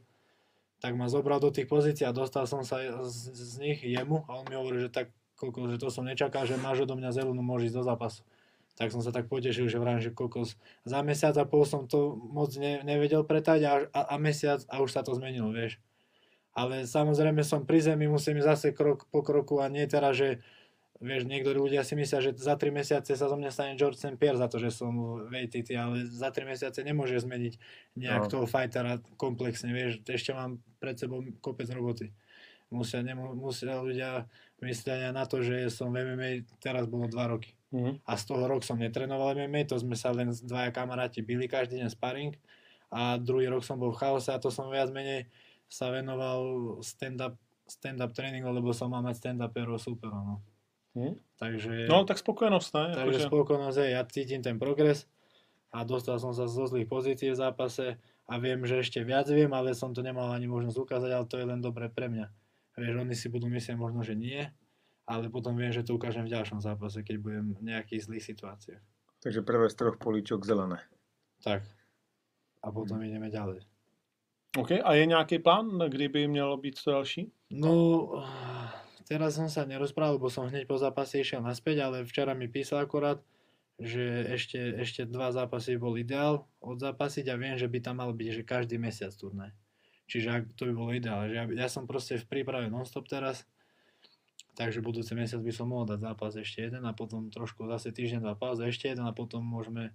tak 0.85 0.93
ma 0.93 1.09
zobral 1.09 1.41
do 1.41 1.49
tých 1.49 1.65
pozícií 1.65 2.05
a 2.05 2.13
dostal 2.13 2.45
som 2.45 2.61
sa 2.61 2.77
z, 3.09 3.33
z 3.33 3.53
nich 3.57 3.81
jemu 3.81 4.21
a 4.29 4.37
on 4.37 4.45
mi 4.45 4.53
hovorí, 4.53 4.85
že 4.85 4.93
tak 4.93 5.09
koľko, 5.33 5.73
že 5.73 5.81
to 5.81 5.89
som 5.89 6.05
nečakal, 6.05 6.45
že 6.45 6.61
máš 6.61 6.85
odo 6.85 6.93
mňa 6.93 7.09
zelenú, 7.09 7.41
môžeš 7.41 7.73
ísť 7.73 7.77
do 7.81 7.83
zápasu. 7.89 8.21
Tak 8.77 8.93
som 8.93 9.01
sa 9.01 9.09
tak 9.09 9.25
potešil, 9.25 9.65
že 9.65 9.81
vrám, 9.81 9.97
že 9.97 10.13
koľko 10.13 10.45
za 10.85 10.99
mesiac 11.01 11.33
a 11.41 11.49
pol 11.49 11.65
som 11.65 11.89
to 11.89 12.13
moc 12.13 12.53
ne, 12.53 12.85
nevedel 12.85 13.25
pretať 13.25 13.59
a, 13.65 13.73
a, 13.89 14.01
a 14.13 14.15
mesiac 14.21 14.61
a 14.69 14.77
už 14.85 14.93
sa 14.93 15.01
to 15.01 15.17
zmenilo, 15.17 15.49
vieš. 15.49 15.81
Ale 16.53 16.85
samozrejme 16.85 17.41
som 17.41 17.65
pri 17.65 17.81
zemi, 17.81 18.05
musím 18.05 18.37
zase 18.45 18.69
krok 18.69 19.09
po 19.09 19.25
kroku 19.25 19.57
a 19.57 19.65
nie 19.73 19.89
teraz, 19.89 20.21
že 20.21 20.45
vieš, 21.03 21.27
niektorí 21.27 21.59
ľudia 21.59 21.83
si 21.83 21.97
myslia, 21.99 22.23
že 22.23 22.31
za 22.35 22.55
3 22.55 22.71
mesiace 22.71 23.11
sa 23.15 23.27
zo 23.27 23.35
mňa 23.35 23.51
stane 23.51 23.73
George 23.75 23.99
St. 23.99 24.15
Pierre 24.15 24.39
za 24.39 24.47
to, 24.47 24.59
že 24.61 24.71
som 24.71 24.91
VTT, 25.27 25.75
ale 25.75 26.07
za 26.07 26.31
3 26.31 26.47
mesiace 26.47 26.79
nemôže 26.83 27.19
zmeniť 27.19 27.53
nejak 27.99 28.23
no. 28.27 28.31
toho 28.31 28.45
fightera 28.47 29.03
komplexne, 29.19 29.75
vieš, 29.75 29.99
ešte 30.07 30.31
mám 30.31 30.63
pred 30.79 30.95
sebou 30.95 31.23
kopec 31.43 31.67
roboty. 31.71 32.15
Musia, 32.71 33.03
nemu, 33.05 33.37
musia 33.37 33.77
ľudia 33.77 34.25
myslia 34.63 35.13
na 35.13 35.27
to, 35.27 35.43
že 35.43 35.69
som 35.69 35.93
v 35.93 36.01
MMA, 36.01 36.47
teraz 36.63 36.87
bolo 36.87 37.11
2 37.11 37.31
roky. 37.31 37.53
Mm-hmm. 37.75 38.07
A 38.07 38.11
z 38.15 38.23
toho 38.23 38.43
rok 38.47 38.63
som 38.63 38.79
netrenoval 38.79 39.35
MMA, 39.35 39.67
to 39.67 39.75
sme 39.75 39.99
sa 39.99 40.15
len 40.15 40.31
dvaja 40.31 40.71
kamaráti 40.71 41.19
byli 41.19 41.45
každý 41.51 41.83
deň 41.83 41.89
sparring 41.91 42.31
a 42.87 43.19
druhý 43.19 43.51
rok 43.51 43.67
som 43.67 43.75
bol 43.75 43.91
v 43.91 43.99
chaose 43.99 44.31
a 44.31 44.39
to 44.39 44.47
som 44.47 44.71
viac 44.71 44.87
menej 44.95 45.27
sa 45.67 45.91
venoval 45.91 46.79
stand-up 46.79 47.35
stand-up 47.65 48.13
tréningu, 48.13 48.47
lebo 48.53 48.69
som 48.71 48.93
mal 48.93 49.01
mať 49.01 49.25
stand-uperov 49.25 49.81
super, 49.81 50.13
no. 50.13 50.39
Hmm? 50.95 51.19
Takže, 51.35 51.91
no, 51.91 52.07
tak 52.07 52.15
spokojnosť, 52.15 52.69
ne? 52.71 52.85
Takže 52.95 53.19
akože... 53.19 53.27
spokojnosť, 53.27 53.77
ja 53.91 54.01
cítim 54.07 54.39
ten 54.39 54.55
progres 54.55 55.11
a 55.75 55.83
dostal 55.83 56.15
som 56.23 56.31
sa 56.31 56.47
zo 56.47 56.63
zlých 56.71 56.87
pozícií 56.87 57.35
v 57.35 57.41
zápase 57.43 57.99
a 58.31 58.33
viem, 58.39 58.63
že 58.63 58.79
ešte 58.79 59.03
viac 59.03 59.27
viem, 59.27 59.51
ale 59.51 59.75
som 59.75 59.91
to 59.91 59.99
nemal 59.99 60.31
ani 60.31 60.47
možnosť 60.47 60.79
ukázať, 60.79 61.11
ale 61.11 61.25
to 61.27 61.35
je 61.35 61.45
len 61.45 61.59
dobre 61.59 61.91
pre 61.91 62.07
mňa. 62.07 62.31
Vieš, 62.79 62.95
oni 62.95 63.15
si 63.15 63.27
budú 63.27 63.51
myslieť 63.51 63.75
možno, 63.75 64.07
že 64.07 64.15
nie, 64.15 64.39
ale 65.03 65.27
potom 65.27 65.59
viem, 65.59 65.75
že 65.75 65.83
to 65.83 65.99
ukážem 65.99 66.23
v 66.23 66.33
ďalšom 66.33 66.63
zápase, 66.63 67.03
keď 67.03 67.15
budem 67.19 67.45
v 67.59 67.61
nejakých 67.75 68.07
zlých 68.07 68.23
situáciách. 68.31 68.83
Takže 69.19 69.43
prvé 69.43 69.67
z 69.67 69.75
troch 69.75 69.99
políčok 69.99 70.47
zelené. 70.47 70.79
Tak. 71.43 71.67
A 72.63 72.67
potom 72.71 73.03
hmm. 73.03 73.07
ideme 73.11 73.27
ďalej. 73.27 73.59
OK, 74.57 74.71
a 74.79 74.93
je 74.93 75.05
nějaký 75.05 75.39
plán, 75.39 75.67
kdy 75.87 76.07
by 76.07 76.27
mělo 76.27 76.57
být 76.57 76.83
to 76.83 76.91
další? 76.91 77.31
No, 77.51 78.07
teraz 79.05 79.37
som 79.37 79.47
sa 79.47 79.63
nerozprával, 79.63 80.17
lebo 80.17 80.27
som 80.33 80.49
hneď 80.49 80.65
po 80.65 80.75
zápase 80.81 81.21
išiel 81.21 81.45
naspäť, 81.45 81.85
ale 81.85 82.03
včera 82.03 82.33
mi 82.33 82.49
písal 82.49 82.83
akorát, 82.83 83.21
že 83.75 84.31
ešte, 84.31 84.57
ešte 84.79 85.01
dva 85.03 85.35
zápasy 85.35 85.75
bol 85.75 85.99
ideál 85.99 86.47
odzápasiť 86.63 87.27
a 87.27 87.35
viem, 87.35 87.59
že 87.59 87.67
by 87.67 87.79
tam 87.83 87.99
mal 87.99 88.11
byť 88.15 88.29
že 88.41 88.43
každý 88.47 88.75
mesiac 88.79 89.11
turnaj. 89.11 89.51
Čiže 90.07 90.53
to 90.55 90.69
by 90.69 90.73
bolo 90.73 90.91
ideál. 90.95 91.27
Že 91.27 91.35
ja, 91.35 91.45
ja 91.65 91.67
som 91.67 91.89
proste 91.89 92.15
v 92.21 92.29
príprave 92.29 92.71
non-stop 92.71 93.09
teraz, 93.09 93.43
takže 94.55 94.79
budúci 94.79 95.11
mesiac 95.17 95.43
by 95.43 95.51
som 95.51 95.69
mohol 95.69 95.89
dať 95.89 95.99
zápas 95.99 96.33
ešte 96.39 96.71
jeden 96.71 96.87
a 96.87 96.95
potom 96.95 97.27
trošku 97.27 97.67
zase 97.67 97.91
týždeň 97.91 98.23
dva 98.23 98.35
pauza 98.37 98.63
ešte 98.69 98.87
jeden 98.87 99.03
a 99.03 99.11
potom 99.11 99.43
môžeme 99.43 99.91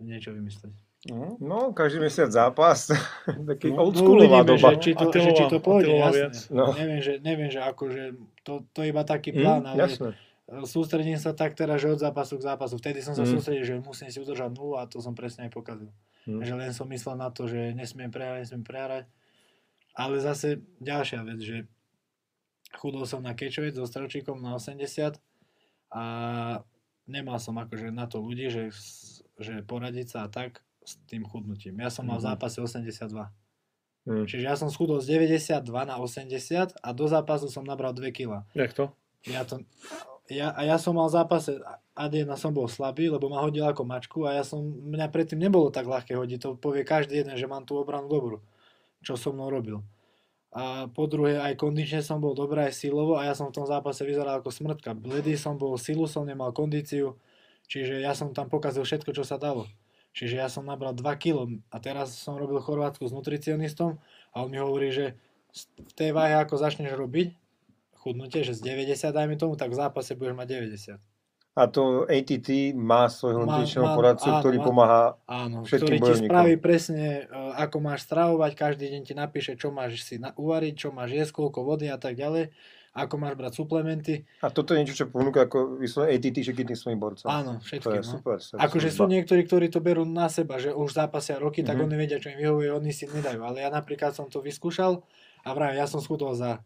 niečo 0.00 0.34
vymyslieť. 0.34 0.91
Mhm. 1.04 1.40
No, 1.40 1.72
každý 1.72 1.98
mesiac 2.00 2.28
zápas. 2.28 2.86
Taký 3.50 3.68
No, 3.68 3.82
oldschoolová 3.84 4.40
uvidíme, 4.40 4.50
doba. 4.52 4.68
že 4.68 4.76
či, 4.78 4.90
to, 4.92 5.04
Attilová- 5.04 5.26
že 5.26 5.32
či 5.32 5.44
to 5.44 5.58
pôjde, 5.58 5.92
jasné. 5.92 6.30
No. 6.48 6.64
Neviem, 6.72 7.00
že, 7.00 7.12
neviem, 7.18 7.48
že 7.48 7.60
akože 7.60 8.02
to, 8.40 8.52
to 8.68 8.78
je 8.80 8.88
iba 8.88 9.02
taký 9.02 9.30
Hm, 9.30 9.36
plán, 9.36 9.62
ale 9.64 9.78
jasné. 9.80 10.14
sústredím 10.62 11.16
sa 11.16 11.32
tak 11.32 11.52
teraz, 11.52 11.78
že 11.78 11.88
od 11.88 11.98
zápasu 11.98 12.36
k 12.36 12.46
zápasu. 12.46 12.76
Vtedy 12.76 13.00
som 13.00 13.12
sa 13.12 13.24
Mm. 13.24 13.30
sústredil, 13.30 13.64
že 13.64 13.74
musím 13.78 14.08
si 14.08 14.18
udržať 14.18 14.50
nulu 14.52 14.76
a 14.76 14.84
to 14.84 14.98
som 14.98 15.10
presne 15.10 15.42
aj 15.42 15.52
pokazil. 15.52 15.90
Mm. 16.22 16.38
Že 16.40 16.52
len 16.56 16.70
som 16.70 16.86
myslel 16.86 17.16
na 17.16 17.28
to, 17.28 17.42
že 17.44 17.72
nesmiem 17.72 18.06
prehrať, 18.06 18.46
nesmiem 18.46 18.62
prehrať. 18.62 19.10
Ale 19.92 20.16
zase 20.18 20.48
ďalšia 20.78 21.20
vec, 21.20 21.38
že 21.38 21.56
chudol 22.74 23.02
som 23.02 23.18
na 23.18 23.32
kečovec 23.32 23.72
so 23.72 23.82
strelčíkom 23.82 24.38
na 24.38 24.54
80 24.54 25.18
a 25.90 26.04
nemal 27.04 27.36
som 27.36 27.52
akože 27.54 27.90
na 27.90 28.06
to 28.06 28.16
ľudí, 28.16 28.48
že, 28.48 28.70
že 29.36 29.60
poradiť 29.60 30.06
sa 30.08 30.18
a 30.22 30.30
tak 30.30 30.62
s 30.82 30.98
tým 31.06 31.22
chudnutím. 31.26 31.78
Ja 31.78 31.88
som 31.88 32.06
mal 32.06 32.18
v 32.18 32.26
zápase 32.26 32.58
82. 32.58 33.08
Hm. 34.02 34.26
Čiže 34.26 34.44
ja 34.44 34.58
som 34.58 34.66
schudol 34.66 34.98
z 34.98 35.14
92 35.14 35.62
na 35.70 35.96
80 35.98 36.74
a 36.82 36.88
do 36.90 37.06
zápasu 37.06 37.46
som 37.46 37.62
nabral 37.62 37.94
2 37.94 38.10
kg. 38.10 38.42
Jak 38.52 38.74
to? 38.74 38.90
Ja 39.22 39.46
to, 39.46 39.62
ja, 40.30 40.54
a 40.54 40.62
ja 40.62 40.78
som 40.78 40.94
mal 40.94 41.10
v 41.10 41.18
zápase, 41.18 41.58
A1 41.92 42.30
som 42.40 42.54
bol 42.54 42.70
slabý, 42.70 43.12
lebo 43.12 43.28
ma 43.28 43.44
hodil 43.44 43.66
ako 43.66 43.82
mačku 43.84 44.24
a 44.24 44.38
ja 44.38 44.44
som, 44.46 44.62
mňa 44.64 45.12
predtým 45.12 45.36
nebolo 45.36 45.68
tak 45.68 45.84
ľahké 45.84 46.16
hodiť, 46.16 46.38
to 46.38 46.48
povie 46.56 46.86
každý 46.86 47.20
jeden, 47.20 47.36
že 47.36 47.50
mám 47.50 47.68
tú 47.68 47.76
obranu 47.76 48.08
dobrú, 48.08 48.38
čo 49.04 49.18
so 49.18 49.34
mnou 49.34 49.52
robil. 49.52 49.84
A 50.52 50.88
po 50.92 51.08
druhé, 51.08 51.40
aj 51.40 51.56
kondične 51.56 52.04
som 52.04 52.20
bol 52.20 52.36
dobrý, 52.36 52.68
aj 52.68 52.76
silovo 52.76 53.16
a 53.16 53.24
ja 53.24 53.32
som 53.32 53.48
v 53.48 53.56
tom 53.60 53.66
zápase 53.68 54.04
vyzeral 54.04 54.40
ako 54.40 54.52
smrtka. 54.52 54.92
Bledý 54.92 55.36
som 55.36 55.56
bol, 55.56 55.76
silu 55.80 56.04
som 56.08 56.28
nemal, 56.28 56.52
kondíciu, 56.52 57.16
čiže 57.68 58.04
ja 58.04 58.12
som 58.12 58.36
tam 58.36 58.52
pokazil 58.52 58.84
všetko, 58.84 59.16
čo 59.16 59.24
sa 59.24 59.40
dalo. 59.40 59.68
Čiže 60.12 60.34
ja 60.36 60.48
som 60.52 60.68
nabral 60.68 60.92
2 60.92 61.02
kg 61.16 61.60
a 61.72 61.76
teraz 61.80 62.12
som 62.16 62.36
robil 62.36 62.60
v 62.60 62.66
Chorvátsku 62.68 63.08
s 63.08 63.16
nutricionistom 63.16 63.96
a 64.32 64.44
on 64.44 64.52
mi 64.52 64.60
hovorí, 64.60 64.92
že 64.92 65.16
v 65.80 65.92
tej 65.96 66.12
váhe 66.12 66.36
ako 66.36 66.60
začneš 66.60 66.92
robiť, 66.96 67.32
chudnutie, 67.96 68.42
že 68.44 68.56
z 68.56 68.60
90 68.60 69.12
dajme 69.14 69.36
tomu, 69.36 69.54
tak 69.56 69.72
v 69.72 69.78
zápase 69.78 70.12
budeš 70.16 70.34
mať 70.36 70.48
90. 70.48 71.00
A 71.52 71.68
to 71.68 72.08
ATT 72.08 72.72
má 72.72 73.12
svojho 73.12 73.44
nutričného 73.44 73.92
poradcu, 73.92 74.24
áno, 74.24 74.40
ktorý 74.40 74.56
má- 74.56 74.64
pomáha. 74.64 75.04
Áno, 75.28 75.56
Všetkým 75.68 75.84
ktorý 75.84 75.96
ti 75.96 76.00
bojovníkom. 76.00 76.30
spraví 76.32 76.54
presne, 76.56 77.04
e, 77.04 77.22
ako 77.60 77.76
máš 77.84 78.00
stravovať, 78.08 78.50
každý 78.56 78.88
deň 78.88 79.02
ti 79.04 79.12
napíše, 79.12 79.52
čo 79.60 79.68
máš 79.68 80.00
si 80.00 80.16
uvariť, 80.16 80.74
čo 80.80 80.88
máš 80.96 81.12
jesť, 81.12 81.32
koľko 81.36 81.60
vody 81.60 81.92
a 81.92 82.00
tak 82.00 82.16
ďalej, 82.16 82.48
ako 82.92 83.14
máš 83.16 83.34
brať 83.40 83.52
suplementy. 83.56 84.14
A 84.44 84.52
toto 84.52 84.76
je 84.76 84.84
niečo, 84.84 84.92
čo 84.92 85.06
ponúka 85.08 85.48
ako 85.48 85.80
vyslovene 85.80 86.12
ATT 86.12 86.44
všetkým 86.44 86.76
svojim 86.76 87.00
borcom. 87.00 87.24
Áno, 87.24 87.56
to 87.56 87.64
všetkým. 87.64 87.88
je 87.88 88.04
no. 88.04 88.12
super. 88.20 88.36
Akože 88.36 88.88
sú 88.92 89.08
niektorí, 89.08 89.48
ktorí 89.48 89.66
to 89.72 89.80
berú 89.80 90.04
na 90.04 90.28
seba, 90.28 90.60
že 90.60 90.76
už 90.76 90.92
zápasia 90.92 91.40
roky, 91.40 91.64
tak 91.64 91.80
Mhm. 91.80 91.84
oni 91.88 91.94
vedia, 91.96 92.20
čo 92.20 92.28
im 92.28 92.38
vyhovuje, 92.38 92.68
oni 92.68 92.92
si 92.92 93.08
nedajú. 93.08 93.40
Ale 93.40 93.64
ja 93.64 93.72
napríklad 93.72 94.12
som 94.12 94.28
to 94.28 94.44
vyskúšal 94.44 95.00
a 95.40 95.48
vravím, 95.56 95.80
ja 95.80 95.88
som 95.88 96.04
schudol 96.04 96.36
za, 96.36 96.60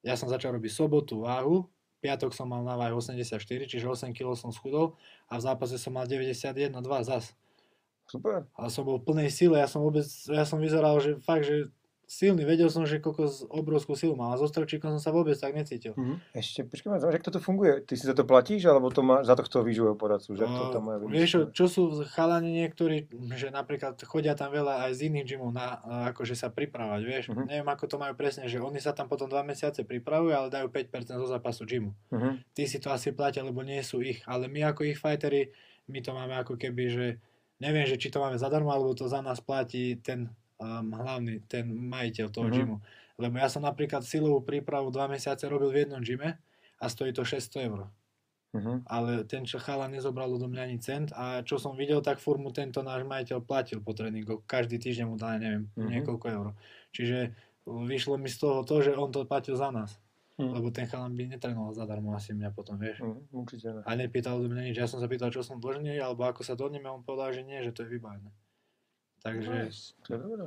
ja 0.00 0.16
som 0.16 0.32
začal 0.32 0.56
robiť 0.56 0.72
sobotu 0.72 1.20
váhu, 1.28 1.68
piatok 2.00 2.32
som 2.32 2.48
mal 2.48 2.64
na 2.64 2.80
váhe 2.80 2.96
84, 2.96 3.36
čiže 3.68 3.84
8 3.84 4.16
kg 4.16 4.32
som 4.32 4.48
schudol 4.56 4.96
a 5.28 5.36
v 5.36 5.44
zápase 5.44 5.76
som 5.76 5.92
mal 5.92 6.08
91,2 6.08 6.72
zas. 7.04 7.36
Super. 8.08 8.48
Ale 8.56 8.72
som 8.72 8.82
bol 8.82 8.96
v 8.96 9.06
plnej 9.12 9.28
sile, 9.30 9.60
ja 9.60 9.68
som 9.68 9.84
vôbec, 9.84 10.02
ja 10.26 10.42
som 10.42 10.56
vyzeral, 10.58 10.98
že 10.98 11.20
fakt, 11.20 11.44
že 11.46 11.68
silný, 12.10 12.42
vedel 12.42 12.66
som, 12.66 12.82
že 12.82 12.98
koľko 12.98 13.22
z- 13.30 13.46
obrovskú 13.46 13.94
silu 13.94 14.18
mal 14.18 14.34
a 14.34 14.36
so 14.36 14.50
strelčíkom 14.50 14.90
som 14.98 14.98
sa 14.98 15.14
vôbec 15.14 15.38
tak 15.38 15.54
necítil. 15.54 15.94
Ešte, 16.34 16.66
počkaj, 16.66 16.98
jak 17.06 17.22
toto 17.22 17.38
funguje? 17.38 17.86
Ty 17.86 17.94
si 17.94 18.02
za 18.02 18.18
to 18.18 18.26
platíš, 18.26 18.66
alebo 18.66 18.90
to 18.90 19.06
má 19.06 19.22
za 19.22 19.38
tohto 19.38 19.62
výživového 19.62 19.94
poradcu? 19.94 20.34
Že 20.34 20.42
to 20.42 20.62
tam 20.74 20.82
má 20.90 20.98
Uh, 20.98 21.06
vieš, 21.06 21.54
čo, 21.54 21.70
sú 21.70 22.02
chalani 22.10 22.50
niektorí, 22.66 23.06
že 23.38 23.54
napríklad 23.54 23.94
chodia 24.02 24.34
tam 24.34 24.50
veľa 24.50 24.90
aj 24.90 24.98
z 24.98 25.00
iných 25.06 25.26
gymov 25.30 25.54
na, 25.54 25.78
akože 26.10 26.34
sa 26.34 26.50
pripravať, 26.50 27.00
vieš. 27.06 27.24
Mhm. 27.30 27.46
Neviem, 27.46 27.68
ako 27.70 27.84
to 27.86 27.96
majú 28.02 28.18
presne, 28.18 28.50
že 28.50 28.58
oni 28.58 28.82
sa 28.82 28.90
tam 28.90 29.06
potom 29.06 29.30
dva 29.30 29.46
mesiace 29.46 29.86
pripravujú, 29.86 30.34
ale 30.34 30.50
dajú 30.50 30.66
5% 30.66 31.14
zo 31.14 31.30
zápasu 31.30 31.62
gymu. 31.62 31.94
Mhm. 32.10 32.42
Tí 32.58 32.66
si 32.66 32.82
to 32.82 32.90
asi 32.90 33.14
platia, 33.14 33.46
lebo 33.46 33.62
nie 33.62 33.78
sú 33.86 34.02
ich, 34.02 34.18
ale 34.26 34.50
my 34.50 34.74
ako 34.74 34.82
ich 34.82 34.98
fightery, 34.98 35.54
my 35.86 36.02
to 36.02 36.10
máme 36.10 36.34
ako 36.42 36.58
keby, 36.58 36.84
že 36.90 37.06
neviem, 37.62 37.86
že 37.86 38.00
či 38.00 38.10
to 38.10 38.18
máme 38.18 38.34
zadarmo, 38.34 38.74
alebo 38.74 38.98
to 38.98 39.06
za 39.06 39.22
nás 39.22 39.38
platí 39.38 39.94
ten 40.02 40.26
um, 40.60 40.92
hlavný, 40.92 41.40
ten 41.44 41.64
majiteľ 41.66 42.26
toho 42.28 42.46
Mhm. 42.46 42.54
gymu. 42.54 42.76
Lebo 43.16 43.34
ja 43.36 43.48
som 43.48 43.60
napríklad 43.60 44.00
silovú 44.00 44.40
prípravu 44.40 44.88
dva 44.88 45.04
mesiace 45.04 45.44
robil 45.44 45.68
v 45.68 45.78
jednom 45.82 46.00
gyme 46.00 46.36
a 46.76 46.84
stojí 46.86 47.10
to 47.10 47.20
600 47.20 47.64
eur 47.64 47.88
Mhm. 48.50 48.82
ale 48.84 49.22
ten 49.24 49.46
chala 49.46 49.86
nezobral 49.86 50.26
do 50.28 50.42
mňa 50.44 50.62
ani 50.64 50.78
cent 50.78 51.08
a 51.14 51.38
čo 51.40 51.54
som 51.54 51.72
videl, 51.72 52.00
tak 52.00 52.18
furt 52.18 52.36
mu 52.36 52.50
tento 52.50 52.82
náš 52.82 53.04
majiteľ 53.04 53.38
platil 53.40 53.78
po 53.78 53.94
tréningu. 53.94 54.42
Každý 54.44 54.74
týždeň 54.76 55.06
mu 55.06 55.14
dal, 55.14 55.38
neviem, 55.38 55.70
Mhm. 55.76 55.86
niekoľko 55.88 56.26
eur. 56.28 56.46
Čiže 56.90 57.30
vyšlo 57.64 58.18
mi 58.18 58.26
z 58.26 58.36
toho 58.38 58.66
to, 58.66 58.82
že 58.82 58.90
on 58.92 59.08
to 59.08 59.22
platil 59.22 59.54
za 59.54 59.70
nás. 59.70 60.02
Mhm. 60.34 60.50
Lebo 60.50 60.66
ten 60.70 60.88
chalan 60.88 61.14
by 61.14 61.30
netrénoval 61.30 61.76
zadarmo 61.76 62.10
asi 62.10 62.32
mňa 62.32 62.50
potom, 62.50 62.74
vieš. 62.74 62.98
Mhm, 62.98 63.28
Určite 63.30 63.70
ne. 63.70 63.80
A 63.86 63.90
nepýtal 63.94 64.42
do 64.42 64.48
mňa 64.48 64.62
nič. 64.66 64.76
Ja 64.76 64.88
som 64.88 64.98
sa 64.98 65.06
pýtal, 65.06 65.30
čo 65.30 65.44
som 65.44 65.60
dlžný, 65.60 66.00
alebo 66.00 66.24
ako 66.24 66.42
sa 66.42 66.56
dohodneme, 66.56 66.88
on 66.88 67.04
povedal, 67.04 67.30
že 67.30 67.44
nie, 67.44 67.60
že 67.62 67.70
to 67.70 67.84
je 67.84 67.92
vybavené. 67.92 68.32
Takže 69.22 69.68
To 70.06 70.12
je 70.14 70.18
dobré. 70.18 70.46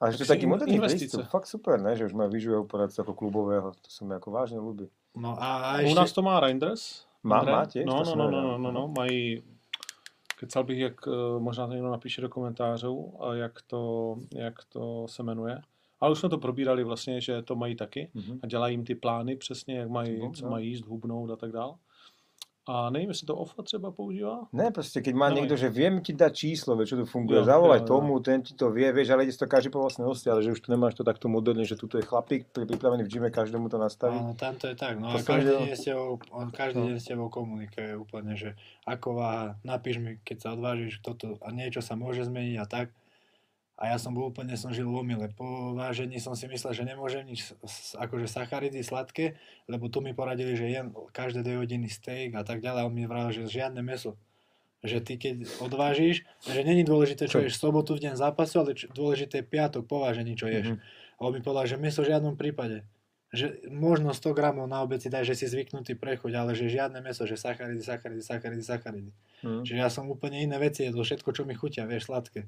Ale 0.00 0.12
že 0.12 0.16
to 0.16 0.22
je 0.24 0.28
Tak 0.28 0.36
taký 0.40 0.46
moderný 0.48 0.74
investice. 0.80 1.16
prístup, 1.16 1.28
fakt 1.28 1.44
super, 1.46 1.76
ne? 1.80 1.92
že 1.96 2.08
už 2.08 2.16
majú 2.16 2.32
výživového 2.32 2.64
poradcu 2.64 3.04
ako 3.04 3.12
klubového, 3.12 3.68
to 3.76 3.88
sa 3.92 4.04
mi 4.08 4.16
ako 4.16 4.28
vážne 4.32 4.56
ľúbi. 4.56 4.88
No 5.12 5.36
a, 5.36 5.76
a 5.76 5.84
U 5.84 5.92
ešte... 5.92 6.00
nás 6.00 6.10
to 6.16 6.22
má 6.24 6.40
Reinders. 6.40 7.04
Má- 7.20 7.44
má 7.44 7.68
tiež? 7.68 7.84
No, 7.84 8.00
no, 8.00 8.16
no, 8.16 8.30
no, 8.32 8.40
no, 8.40 8.52
no, 8.56 8.70
no, 8.72 8.88
mají, 8.88 9.42
kecal 10.40 10.64
bych, 10.64 10.78
jak 10.78 10.96
eh, 11.08 11.10
možná 11.40 11.66
to 11.66 11.72
někdo 11.72 11.90
napíše 11.90 12.20
do 12.20 12.28
komentářů, 12.28 13.12
a 13.20 13.34
jak 13.34 13.62
to, 13.62 14.16
jak 14.32 14.64
to 14.72 15.04
se 15.08 15.22
jmenuje. 15.22 15.60
Ale 16.00 16.12
už 16.12 16.18
jsme 16.18 16.28
to 16.28 16.38
probírali 16.38 16.84
vlastně, 16.84 17.20
že 17.20 17.42
to 17.42 17.56
mají 17.56 17.76
taky 17.76 18.10
Mhm. 18.14 18.40
a 18.42 18.46
dělají 18.46 18.74
jim 18.74 18.84
ty 18.84 18.94
plány 18.94 19.36
přesně, 19.36 19.78
jak 19.78 19.88
mají, 19.88 20.32
co 20.32 20.44
no. 20.44 20.50
mají 20.50 20.68
jíst, 20.68 20.84
hubnout 20.86 21.30
a 21.30 21.36
tak 21.36 21.52
dál. 21.52 21.76
A 22.70 22.86
nevím, 22.90 23.08
jestli 23.10 23.26
to 23.26 23.34
OFA 23.36 23.62
třeba 23.62 23.90
používá. 23.90 24.46
Ne, 24.54 24.70
proste, 24.70 25.02
keď 25.02 25.14
má 25.18 25.26
No, 25.34 25.42
je. 25.42 25.58
že 25.58 25.66
viem 25.74 25.98
ti 25.98 26.14
dať 26.14 26.30
číslo, 26.30 26.78
vieš, 26.78 26.94
čo 26.94 26.96
tu 27.02 27.06
funguje, 27.10 27.42
Jo, 27.42 27.50
zavolaj 27.50 27.82
jo, 27.82 27.82
jo. 27.82 27.88
tomu, 27.90 28.12
ten 28.22 28.46
ti 28.46 28.54
to 28.54 28.70
vie, 28.70 28.86
vieš, 28.94 29.10
ale 29.10 29.26
ide 29.26 29.34
to 29.34 29.50
každý 29.50 29.74
po 29.74 29.82
vlastnej 29.82 30.06
osti, 30.06 30.30
ale 30.30 30.46
že 30.46 30.54
už 30.54 30.62
tu 30.62 30.70
nemáš 30.70 30.94
to 30.94 31.02
takto 31.02 31.26
moderne, 31.26 31.66
že 31.66 31.74
tuto 31.74 31.98
je 31.98 32.06
chlapík 32.06 32.46
pripravený 32.54 33.02
v 33.02 33.10
gyme, 33.10 33.28
každému 33.34 33.66
to 33.66 33.74
nastaví. 33.74 34.14
Áno, 34.14 34.38
tam 34.38 34.54
to 34.54 34.70
je 34.70 34.78
tak. 34.78 35.02
No 35.02 35.10
To 35.10 35.18
a 35.18 35.22
každý 35.26 35.50
deň, 35.50 35.74
s 35.74 35.82
tebou, 35.82 36.14
on 36.30 36.48
každý 36.54 36.78
No. 36.78 36.86
deň 36.94 36.98
s 37.02 37.06
tebou 37.10 37.26
komunikuje 37.26 37.90
úplne, 37.98 38.38
že 38.38 38.54
ako 38.86 39.18
váha, 39.18 39.58
napíš 39.66 39.98
mi, 39.98 40.22
keď 40.22 40.36
sa 40.38 40.48
odvážiš 40.54 41.02
toto 41.02 41.42
a 41.42 41.50
niečo 41.50 41.82
sa 41.82 41.98
môže 41.98 42.22
zmeniť 42.22 42.54
a 42.62 42.66
tak. 42.70 42.94
A 43.80 43.88
ja 43.88 43.96
som 43.96 44.12
bol 44.12 44.28
úplne, 44.28 44.52
som 44.60 44.76
žil 44.76 44.84
v 44.84 45.00
omyle. 45.00 45.32
Po 45.32 45.72
vážení 45.72 46.20
som 46.20 46.36
si 46.36 46.44
myslel, 46.44 46.76
že 46.76 46.84
nemôžem 46.84 47.24
nič, 47.24 47.56
akože 47.96 48.28
sacharidy 48.28 48.84
sladké, 48.84 49.40
lebo 49.72 49.88
tu 49.88 50.04
mi 50.04 50.12
poradili, 50.12 50.52
že 50.52 50.68
jem 50.68 50.92
každé 51.16 51.40
2 51.40 51.64
hodiny 51.64 51.88
steak 51.88 52.36
a 52.36 52.44
tak 52.44 52.60
ďalej. 52.60 52.80
A 52.84 52.86
on 52.86 52.92
mi 52.92 53.08
vravel, 53.08 53.32
že 53.32 53.48
žiadne 53.48 53.80
meso. 53.80 54.20
Že 54.84 54.98
ty 55.00 55.14
keď 55.16 55.34
odvážiš, 55.64 56.28
že 56.44 56.60
není 56.60 56.84
dôležité, 56.84 57.24
čo 57.24 57.40
Čo? 57.40 57.48
ješ 57.48 57.56
v 57.56 57.62
sobotu 57.68 57.96
v 57.96 58.04
deň 58.04 58.20
zápasu, 58.20 58.60
ale 58.60 58.76
dôležité 58.76 59.40
je 59.40 59.48
piatok 59.48 59.88
po 59.88 60.04
vážení, 60.04 60.36
čo 60.36 60.44
ješ. 60.44 60.76
Mhm. 60.76 60.78
A 61.16 61.20
on 61.24 61.32
mi 61.32 61.40
povedal, 61.40 61.64
že 61.64 61.80
meso 61.80 62.04
v 62.04 62.12
žiadnom 62.12 62.36
prípade. 62.36 62.84
Že 63.32 63.64
možno 63.72 64.12
100 64.12 64.36
gramov 64.36 64.68
na 64.68 64.84
obed 64.84 65.00
si 65.00 65.08
daj, 65.08 65.24
že 65.24 65.40
si 65.40 65.46
zvyknutý 65.48 65.96
prechuť, 65.96 66.36
ale 66.36 66.52
že 66.52 66.68
žiadne 66.68 67.00
meso, 67.00 67.24
že 67.24 67.40
sacharidy, 67.40 67.80
sacharidy, 67.80 68.20
sacharidy, 68.20 68.60
sacharidy. 68.60 69.10
Mhm. 69.40 69.64
Čiže 69.64 69.78
ja 69.80 69.88
som 69.88 70.04
úplne 70.12 70.36
iné 70.36 70.60
veci 70.60 70.84
jedol, 70.84 71.00
všetko, 71.00 71.32
čo 71.32 71.48
mi 71.48 71.56
chutia, 71.56 71.88
vieš, 71.88 72.12
sladké. 72.12 72.44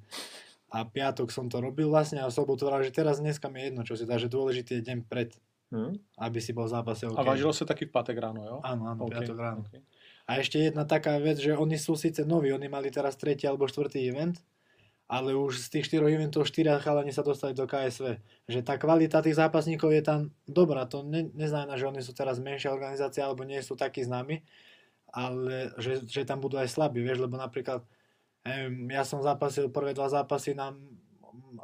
A 0.73 0.89
piatok 0.89 1.29
som 1.29 1.53
to 1.53 1.61
robil 1.61 1.93
vlastne 1.93 2.25
a 2.25 2.33
sobotu 2.33 2.65
hovoril, 2.65 2.89
že 2.89 2.97
teraz 2.97 3.21
dneska 3.21 3.53
mi 3.53 3.61
je 3.61 3.65
jedno, 3.69 3.83
čo 3.85 3.93
si 3.93 4.09
dá, 4.09 4.17
že 4.17 4.33
dôležitý 4.33 4.81
je 4.81 4.83
deň 4.89 4.99
pred, 5.05 5.37
Mhm. 5.73 6.21
aby 6.21 6.39
si 6.41 6.53
bol 6.53 6.69
v 6.69 6.73
zápase 6.77 7.09
OK. 7.09 7.17
A 7.17 7.25
vážilo 7.25 7.53
se 7.53 7.65
taky 7.65 7.89
v 7.89 7.93
pátek 7.97 8.17
ráno, 8.21 8.45
jo? 8.45 8.57
Áno, 8.61 8.93
áno, 8.93 9.09
OK, 9.09 9.13
piatok 9.13 9.37
ráno. 9.41 9.65
OK. 9.65 9.81
A 10.29 10.37
ešte 10.41 10.61
jedna 10.61 10.85
taká 10.85 11.17
vec, 11.17 11.41
že 11.41 11.57
oni 11.57 11.81
sú 11.81 11.97
síce 11.97 12.25
noví, 12.29 12.53
oni 12.53 12.69
mali 12.69 12.93
teraz 12.93 13.17
tretí 13.17 13.49
alebo 13.49 13.65
štvrtý 13.65 14.05
event, 14.05 14.37
ale 15.09 15.33
už 15.37 15.61
z 15.61 15.69
tých 15.73 15.89
štyroch 15.93 16.09
eventov 16.09 16.45
štyria 16.49 16.77
chalani 16.81 17.13
sa 17.13 17.25
dostali 17.25 17.53
do 17.53 17.65
KSV. 17.69 18.21
Že 18.49 18.61
tá 18.65 18.77
kvalita 18.81 19.21
tých 19.21 19.37
zápasníkov 19.37 19.93
je 19.93 20.03
tam 20.05 20.21
dobrá. 20.49 20.85
To 20.89 21.05
ne, 21.05 21.29
neznamená, 21.33 21.77
že 21.77 21.89
oni 21.89 22.01
sú 22.01 22.17
teraz 22.17 22.37
menšia 22.41 22.73
organizácia 22.73 23.25
alebo 23.25 23.45
nie 23.45 23.61
sú 23.61 23.77
takí 23.77 24.05
známi, 24.05 24.41
ale 25.13 25.73
že, 25.77 26.05
že 26.09 26.25
tam 26.25 26.41
budú 26.41 26.57
aj 26.57 26.69
slabí, 26.69 27.05
vieš, 27.05 27.21
lebo 27.21 27.37
napríklad 27.37 27.85
neviem, 28.45 28.91
ja 28.91 29.03
som 29.07 29.23
zápasil 29.23 29.71
prvé 29.71 29.95
dva 29.95 30.09
zápasy 30.11 30.55
na 30.55 30.75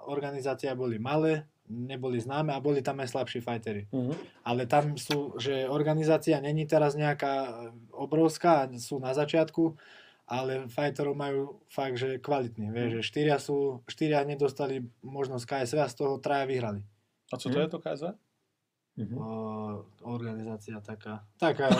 organizácia 0.06 0.72
boli 0.78 0.98
malé, 0.98 1.44
neboli 1.68 2.16
známe 2.16 2.54
a 2.56 2.62
boli 2.64 2.80
tam 2.80 2.96
aj 3.00 3.12
slabší 3.12 3.40
fightery 3.44 3.84
Mhm. 3.92 4.12
ale 4.48 4.64
tam 4.64 4.96
sú, 4.96 5.36
že 5.36 5.68
organizácia 5.68 6.40
není 6.40 6.64
teraz 6.64 6.96
nejaká 6.96 7.68
obrovská, 7.92 8.64
sú 8.80 8.96
na 8.96 9.12
začiatku, 9.12 9.76
ale 10.24 10.68
fighterov 10.72 11.12
majú 11.16 11.60
fakt, 11.68 11.96
že 12.00 12.16
kvalitní, 12.20 12.72
vieš, 12.72 12.90
že 13.00 13.02
štyria 13.04 13.36
sú, 13.36 13.84
štyria 13.88 14.24
nedostali 14.24 14.84
možnosť 15.04 15.44
KSV 15.44 15.76
a 15.84 15.88
z 15.88 15.96
toho 16.00 16.14
traja 16.20 16.44
vyhrali. 16.48 16.80
A 17.32 17.36
co 17.36 17.48
to 17.52 17.58
Mhm. 17.58 17.64
je 17.64 17.68
to 17.68 17.78
KSV? 17.80 18.04
Mhm. 18.98 19.18
o, 19.18 19.84
organizácia 20.02 20.80
taká, 20.80 21.20
taká, 21.38 21.68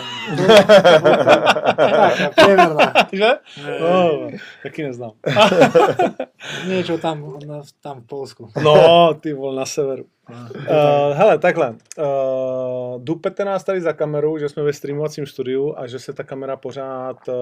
taká 1.75 2.29
priemerná. 2.35 2.93
Že? 3.11 3.29
Eh, 3.65 3.79
No, 3.79 4.27
taky 4.63 4.83
neznám. 4.83 5.11
Niečo 6.67 6.97
tam, 6.97 7.39
na, 7.47 7.61
tam 7.83 8.01
v 8.01 8.05
Polsku. 8.07 8.49
No, 8.63 9.13
ty 9.19 9.33
vole, 9.33 9.55
na 9.59 9.65
severu. 9.65 10.05
Uh, 10.29 11.13
hele, 11.13 11.39
takhle. 11.39 11.69
Uh, 11.97 13.01
dupete 13.03 13.45
nás 13.45 13.63
tady 13.63 13.81
za 13.81 13.93
kamerou, 13.93 14.37
že 14.37 14.49
jsme 14.49 14.63
ve 14.63 14.73
streamovacím 14.73 15.25
studiu 15.27 15.73
a 15.77 15.87
že 15.87 15.99
se 15.99 16.13
ta 16.13 16.23
kamera 16.23 16.55
pořád 16.57 17.27
uh, 17.27 17.35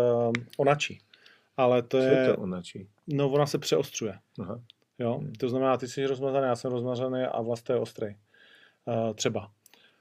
onačí. 0.57 0.99
Ale 1.57 1.81
to 1.81 1.97
Co 1.97 2.03
je, 2.03 2.13
je 2.17 2.27
to 2.33 2.41
onačí? 2.41 2.87
no 3.07 3.29
ona 3.29 3.45
se 3.45 3.57
přeostřuje. 3.57 4.13
Aha. 4.41 4.59
Jo? 4.99 5.19
To 5.39 5.49
znamená, 5.49 5.77
ty 5.77 5.87
jsi 5.87 6.05
rozmazaný, 6.05 6.47
já 6.47 6.55
jsem 6.55 6.71
rozmazaný 6.71 7.23
a 7.23 7.41
vlastně 7.41 7.75
je 7.75 7.79
ostrý. 7.79 8.07
Uh, 8.85 9.13
třeba. 9.13 9.47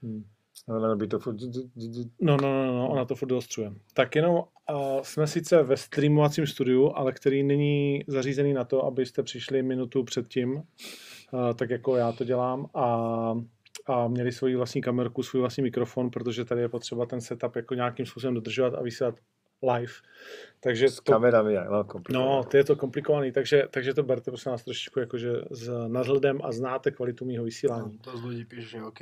Hm. 0.06 0.25
Ale 0.68 0.96
by 0.96 1.06
to 1.06 1.18
furt... 1.18 1.36
No, 2.20 2.36
no, 2.36 2.66
no, 2.66 2.66
no, 2.66 2.88
ona 2.88 3.04
to 3.04 3.14
furt 3.14 3.28
doostřuje. 3.28 3.72
Tak 3.94 4.16
jenom 4.16 4.34
uh, 4.34 4.44
jsme 5.02 5.26
sice 5.26 5.62
ve 5.62 5.76
streamovacím 5.76 6.46
studiu, 6.46 6.92
ale 6.94 7.12
který 7.12 7.42
není 7.42 8.04
zařízený 8.06 8.52
na 8.52 8.64
to, 8.64 8.84
abyste 8.84 9.22
přišli 9.22 9.62
minutu 9.62 10.04
předtím, 10.04 10.54
uh, 10.54 10.62
tak 11.54 11.70
jako 11.70 11.96
já 11.96 12.12
to 12.12 12.25
dělám 12.25 12.66
a, 12.75 12.86
a 13.86 14.08
měli 14.08 14.32
svoji 14.32 14.56
vlastní 14.56 14.82
kamerku, 14.82 15.22
svůj 15.22 15.40
vlastní 15.40 15.62
mikrofon, 15.62 16.10
protože 16.10 16.44
tady 16.44 16.60
je 16.60 16.68
potřeba 16.68 17.06
ten 17.06 17.20
setup 17.20 17.56
jako 17.56 17.75
nějakým 17.75 18.06
způsobem 18.06 18.34
dodržovat 18.34 18.75
a 18.75 18.82
vysílat 18.82 19.14
live. 19.62 19.92
Takže 20.60 20.88
S 20.88 20.96
to, 20.96 21.12
kamerami 21.12 21.52
je 21.52 21.64
no, 21.70 21.84
komplikované. 21.84 22.36
no, 22.36 22.44
to 22.44 22.56
je 22.56 22.64
to 22.64 22.76
komplikovaný, 22.76 23.32
takže, 23.32 23.62
takže 23.70 23.94
to 23.94 24.02
berte 24.02 24.30
prosím 24.30 24.52
nás 24.52 24.64
trošičku 24.64 25.00
jakože 25.00 25.32
s 25.50 25.88
nadhledem 25.88 26.40
a 26.44 26.52
znáte 26.52 26.90
kvalitu 26.90 27.25
mýho 27.25 27.44
vysílání. 27.44 27.98
To 27.98 28.16
z 28.16 28.22
ľudí 28.22 28.44
píše, 28.44 28.68
že 28.68 28.84
OK. 28.84 29.00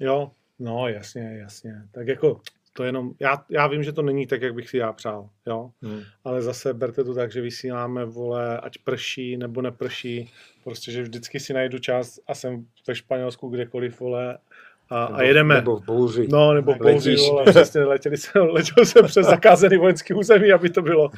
Jo, 0.00 0.30
no 0.58 0.88
jasně, 0.88 1.36
jasně. 1.40 1.82
Tak 1.92 2.06
jako 2.08 2.40
to 2.72 2.84
jenom, 2.84 3.10
já, 3.20 3.44
já 3.48 3.66
vím, 3.66 3.82
že 3.82 3.92
to 3.92 4.02
není 4.02 4.26
tak, 4.26 4.42
jak 4.42 4.54
bych 4.54 4.68
si 4.68 4.76
já 4.76 4.92
přál, 4.92 5.28
jo, 5.46 5.70
Hm. 5.82 6.00
ale 6.24 6.42
zase 6.42 6.74
berte 6.74 7.04
to 7.04 7.14
tak, 7.14 7.32
že 7.32 7.40
vysíláme, 7.40 8.04
vole, 8.04 8.58
ať 8.58 8.78
prší 8.78 9.36
nebo 9.36 9.62
neprší, 9.62 10.30
prostě, 10.64 10.92
že 10.92 11.02
vždycky 11.02 11.40
si 11.40 11.52
najdu 11.52 11.78
čas 11.78 12.18
a 12.26 12.34
jsem 12.34 12.66
ve 12.88 12.94
Španělsku 12.94 13.48
kdekoliv, 13.48 14.00
vole, 14.00 14.38
a, 14.90 15.04
a 15.04 15.22
jedeme. 15.22 15.54
Nebo 15.54 15.76
v 15.76 15.84
bouři. 15.84 16.28
No, 16.30 16.54
nebo 16.54 16.74
použij, 16.74 17.12
Letíš. 17.12 17.28
vole, 17.28 17.44
přesně, 17.44 17.80
letěli 17.84 18.16
jsem, 18.16 18.42
letěl 18.42 18.84
jsem 18.86 19.04
přes 19.06 19.26
zakázaný 19.26 19.76
vojenský 19.76 20.14
území, 20.14 20.52
aby 20.52 20.70
to 20.70 20.82
bylo. 20.82 21.10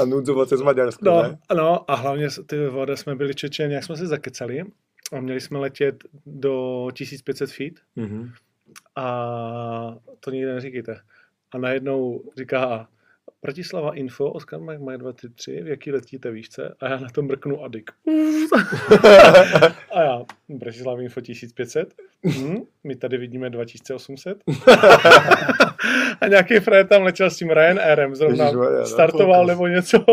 A 0.00 0.04
nudzovat 0.04 0.48
se 0.48 0.56
z 0.56 0.62
Maďarska, 0.62 1.00
No, 1.10 1.22
ne? 1.22 1.38
no 1.56 1.90
a 1.90 1.94
hlavně 1.94 2.28
ty 2.46 2.66
vode 2.66 2.96
jsme 2.96 3.14
byli 3.14 3.34
čečeni, 3.34 3.74
jak 3.74 3.84
jsme 3.84 3.96
se 3.96 4.06
zakecali 4.06 4.64
a 5.12 5.20
měli 5.20 5.40
jsme 5.40 5.58
letět 5.58 6.04
do 6.26 6.88
1500 6.94 7.52
feet 7.52 7.74
Mhm. 7.96 8.30
a 8.96 9.96
to 10.20 10.30
nikdy 10.30 10.52
neříkejte. 10.52 11.00
A 11.52 11.58
najednou 11.58 12.22
říká 12.38 12.88
Bratislava 13.42 13.94
Info, 13.94 14.30
Oskar 14.30 14.60
Mike 14.60 14.78
Mike 14.78 14.98
233, 14.98 15.62
v 15.62 15.68
jaký 15.68 15.92
letíte 15.92 16.30
výšce? 16.30 16.74
A 16.80 16.88
já 16.88 16.98
na 16.98 17.08
to 17.08 17.22
mrknu 17.22 17.64
a 17.64 17.68
dik. 17.68 17.90
a 19.92 20.02
já, 20.02 20.22
Bratislava 20.48 21.02
Info 21.02 21.20
1500, 21.20 21.94
hm, 22.26 22.56
my 22.84 22.96
tady 22.96 23.18
vidíme 23.18 23.50
2800. 23.50 24.38
a 26.20 26.26
nějaký 26.28 26.58
frajer 26.58 26.86
tam 26.86 27.02
letěl 27.02 27.30
s 27.30 27.36
tím 27.36 27.50
Ryanairem, 27.50 28.14
zrovna 28.14 28.44
Ježišmarja, 28.44 28.80
no. 28.80 28.86
startoval 28.86 29.46
nebo 29.46 29.66
něco. 29.66 30.04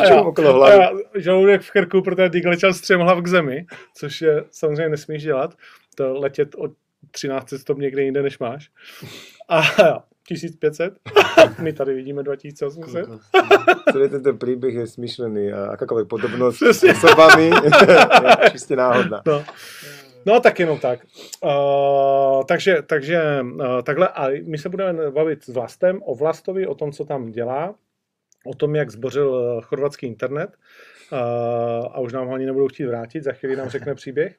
A 0.00 0.04
já, 0.04 0.20
a 0.64 0.70
já 0.70 0.90
žaludek 1.14 1.62
v 1.62 1.70
krku, 1.70 2.02
protože 2.02 2.28
Dík 2.28 2.44
letěl 2.44 2.74
s 2.74 2.80
třem 2.80 3.00
hlav 3.00 3.22
k 3.22 3.26
zemi, 3.26 3.66
což 3.96 4.20
je 4.20 4.44
samozřejmě 4.50 4.88
nesmíš 4.88 5.22
dělat. 5.22 5.54
To 5.94 6.20
letět 6.20 6.54
o 6.54 6.68
13 7.10 7.54
stop 7.56 7.78
někde 7.78 8.02
jinde, 8.02 8.22
než 8.22 8.38
máš. 8.38 8.70
A 9.48 9.62
já, 9.82 9.98
1500, 10.28 10.98
my 11.62 11.72
tady 11.72 11.94
vidíme 11.94 12.22
2800. 12.22 13.06
Kokos. 13.06 13.20
Celý 13.92 14.08
tento 14.08 14.34
príbeh 14.34 14.74
je 14.74 14.86
smyšlený 14.86 15.52
a 15.52 15.60
akákoľvek 15.80 16.06
podobnosť 16.08 16.58
s 16.68 16.84
osobami 16.84 17.48
je 18.44 18.50
čiste 18.52 18.76
náhodná. 18.76 19.24
No. 19.24 19.40
No 20.26 20.40
tak 20.40 20.60
jenom 20.60 20.78
tak. 20.78 21.08
Uh, 21.44 22.44
takže 22.44 22.82
takže 22.82 23.40
uh, 23.40 23.82
takhle 23.82 24.08
a 24.08 24.28
my 24.44 24.58
se 24.58 24.68
budeme 24.68 25.10
bavit 25.10 25.44
s 25.44 25.48
Vlastem 25.48 26.00
o 26.04 26.14
Vlastovi, 26.14 26.66
o 26.66 26.74
tom, 26.74 26.92
co 26.92 27.04
tam 27.04 27.30
dělá, 27.30 27.74
o 28.44 28.54
tom, 28.54 28.76
jak 28.76 28.90
zbořil 28.90 29.28
uh, 29.28 29.60
chorvatský 29.60 30.06
internet 30.06 30.50
uh, 31.12 31.18
a 31.92 32.00
už 32.00 32.12
nám 32.12 32.26
ho 32.26 32.34
ani 32.34 32.46
nebudou 32.46 32.68
chtít 32.68 32.86
vrátit, 32.86 33.24
za 33.24 33.32
chvíli 33.32 33.56
nám 33.56 33.68
řekne 33.68 33.94
příběh. 33.94 34.36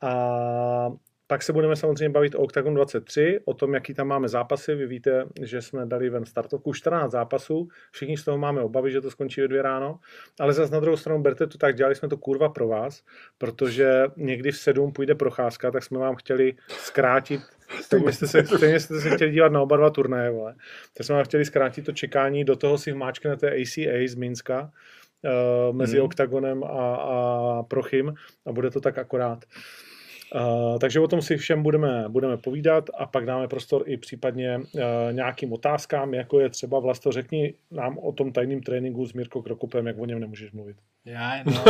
A 0.00 0.92
pak 1.30 1.42
se 1.42 1.52
budeme 1.52 1.76
samozřejmě 1.76 2.08
bavit 2.08 2.34
o 2.34 2.38
Octagon 2.38 2.74
23, 2.74 3.40
o 3.44 3.54
tom, 3.54 3.74
jaký 3.74 3.94
tam 3.94 4.06
máme 4.06 4.28
zápasy. 4.28 4.74
Vy 4.74 4.86
víte, 4.86 5.24
že 5.42 5.62
jsme 5.62 5.86
dali 5.86 6.10
ven 6.10 6.24
startovku 6.24 6.72
14 6.72 7.12
zápasů, 7.12 7.68
všichni 7.90 8.16
z 8.16 8.24
toho 8.24 8.38
máme 8.38 8.60
obavy, 8.60 8.92
že 8.92 9.00
to 9.00 9.10
skončí 9.10 9.40
ve 9.40 9.48
dvě 9.48 9.62
ráno, 9.62 10.00
ale 10.40 10.52
zase 10.52 10.72
na 10.72 10.80
druhou 10.80 10.96
stranu 10.96 11.22
berte 11.22 11.46
to 11.46 11.58
tak, 11.58 11.76
dělali 11.76 11.94
jsme 11.94 12.08
to 12.08 12.16
kurva 12.16 12.48
pro 12.48 12.68
vás, 12.68 13.04
protože 13.38 14.04
někdy 14.16 14.52
v 14.52 14.58
7 14.58 14.92
půjde 14.92 15.14
procházka, 15.14 15.70
tak 15.70 15.82
jsme 15.82 15.98
vám 15.98 16.16
chtěli 16.16 16.54
zkrátit 16.68 17.40
Stejně 17.80 18.12
jste, 18.12 18.26
se, 18.26 18.46
stejně 18.46 18.80
jste 18.80 19.00
se 19.00 19.10
chtěli 19.10 19.30
dívat 19.30 19.52
na 19.52 19.60
oba 19.60 19.76
dva 19.76 19.90
turnaje, 19.90 20.30
vole. 20.30 20.54
Tak 20.96 21.06
jsme 21.06 21.14
vám 21.14 21.24
chtěli 21.24 21.44
zkrátit 21.44 21.84
to 21.84 21.92
čekání, 21.92 22.44
do 22.44 22.56
toho 22.56 22.78
si 22.78 22.92
vmáčknete 22.92 23.50
ACA 23.50 24.06
z 24.06 24.14
Minska, 24.14 24.70
uh, 25.70 25.76
mezi 25.76 25.96
Mhm. 25.96 26.06
Octagonem 26.06 26.64
a, 26.64 26.94
a 26.94 27.62
Prochym 27.62 28.14
a 28.46 28.52
bude 28.52 28.70
to 28.70 28.80
tak 28.80 28.98
akorát. 28.98 29.44
Uh, 29.44 29.87
takže 30.80 31.00
o 31.00 31.08
tom 31.08 31.22
si 31.22 31.36
všem 31.36 31.62
budeme, 31.62 32.08
budeme 32.08 32.36
povídat 32.36 32.90
a 32.98 33.06
pak 33.06 33.26
dáme 33.26 33.48
prostor 33.48 33.82
i 33.86 33.96
případně 33.96 34.58
uh, 34.58 34.82
nějakým 35.12 35.52
otázkám, 35.52 36.14
jako 36.14 36.40
je 36.40 36.48
třeba 36.48 36.78
Vlasto, 36.78 37.12
řekni 37.12 37.54
nám 37.70 37.98
o 37.98 38.12
tom 38.12 38.32
tajným 38.32 38.62
tréninku 38.62 39.06
s 39.06 39.12
Mirko 39.12 39.42
Krokupem, 39.42 39.86
jak 39.86 39.98
o 39.98 40.06
něm 40.06 40.20
nemůžeš 40.20 40.52
mluvit. 40.52 40.76
Jaj, 41.04 41.42
no. 41.44 41.64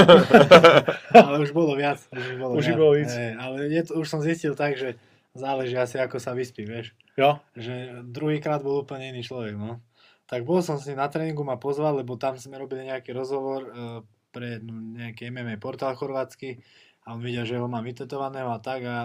ale 1.26 1.38
už 1.38 1.50
bolo 1.50 1.76
viac. 1.76 2.08
Už, 2.18 2.38
bolo 2.38 2.54
Už 2.54 2.66
viac. 2.66 2.76
bolo 2.76 2.92
víc. 2.92 3.12
Ale 3.38 3.64
je 3.64 3.82
to, 3.82 3.94
už 3.94 4.08
som 4.08 4.20
zistil 4.20 4.54
tak, 4.54 4.74
že 4.76 4.94
záleží 5.38 5.78
asi 5.78 6.02
ako 6.02 6.18
sa 6.18 6.34
vyspí, 6.34 6.66
vieš. 6.66 6.98
Jo? 7.14 7.38
Že 7.54 8.02
druhýkrát 8.10 8.62
bol 8.62 8.82
úplne 8.82 9.14
iný 9.14 9.22
človek, 9.22 9.54
no. 9.54 9.78
Tak 10.26 10.42
bol 10.42 10.60
som 10.60 10.76
s 10.76 10.90
ním 10.90 10.98
na 10.98 11.06
tréningu, 11.08 11.46
ma 11.46 11.56
pozval, 11.56 12.02
lebo 12.02 12.18
tam 12.18 12.34
sme 12.34 12.58
robili 12.58 12.90
nejaký 12.90 13.14
rozhovor 13.14 13.60
uh, 13.70 14.02
pre 14.34 14.60
no, 14.60 14.76
nejaký 14.98 15.30
MMA 15.32 15.56
portál 15.56 15.96
chorvátsky 15.96 16.60
a 17.08 17.16
on 17.16 17.24
videl, 17.24 17.48
že 17.48 17.56
ho 17.56 17.64
mám 17.64 17.88
vytetovaného 17.88 18.52
a 18.52 18.60
tak 18.60 18.84
a 18.84 18.96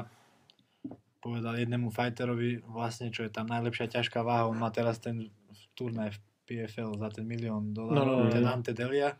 povedal 1.23 1.55
jednému 1.55 1.87
fighterovi 1.87 2.67
vlastne, 2.67 3.07
čo 3.07 3.23
je 3.23 3.31
tam 3.31 3.47
najlepšia 3.47 3.87
ťažká 3.87 4.19
váha, 4.27 4.51
on 4.51 4.59
má 4.59 4.67
teraz 4.75 4.99
ten 4.99 5.31
turnaj 5.71 6.11
v 6.11 6.19
PFL 6.43 6.99
za 6.99 7.07
ten 7.15 7.23
milión 7.23 7.71
dolárov, 7.71 8.03
No, 8.03 8.27
no, 8.27 8.33
ten 8.35 8.43
no. 8.43 8.51
Ante 8.51 8.75
Delia 8.75 9.15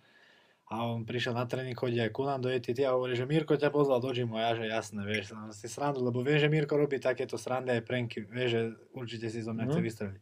a 0.68 0.84
on 0.84 1.08
prišiel 1.08 1.32
na 1.32 1.48
tréning, 1.48 1.78
chodí 1.78 1.96
aj 2.04 2.12
ku 2.12 2.28
nám 2.28 2.44
do 2.44 2.52
ETT 2.52 2.84
a 2.84 2.92
hovorí, 2.98 3.16
že 3.16 3.24
Mirko 3.24 3.56
ťa 3.56 3.72
pozval 3.72 4.04
do 4.04 4.12
gymu 4.12 4.36
a 4.36 4.52
ja, 4.52 4.52
že 4.60 4.66
jasné, 4.68 5.02
vieš, 5.08 5.32
som 5.32 5.48
si 5.56 5.72
srandu, 5.72 6.04
lebo 6.04 6.20
viem, 6.20 6.36
že 6.36 6.52
Mirko 6.52 6.76
robí 6.76 7.00
takéto 7.00 7.40
srandy 7.40 7.72
aj 7.80 7.88
pranky, 7.88 8.28
vieš, 8.28 8.50
že 8.52 8.62
určite 8.92 9.28
si 9.32 9.40
zo 9.40 9.56
mňa 9.56 9.66
chce 9.72 9.80
Mhm. 9.80 9.88
vystreliť. 9.88 10.22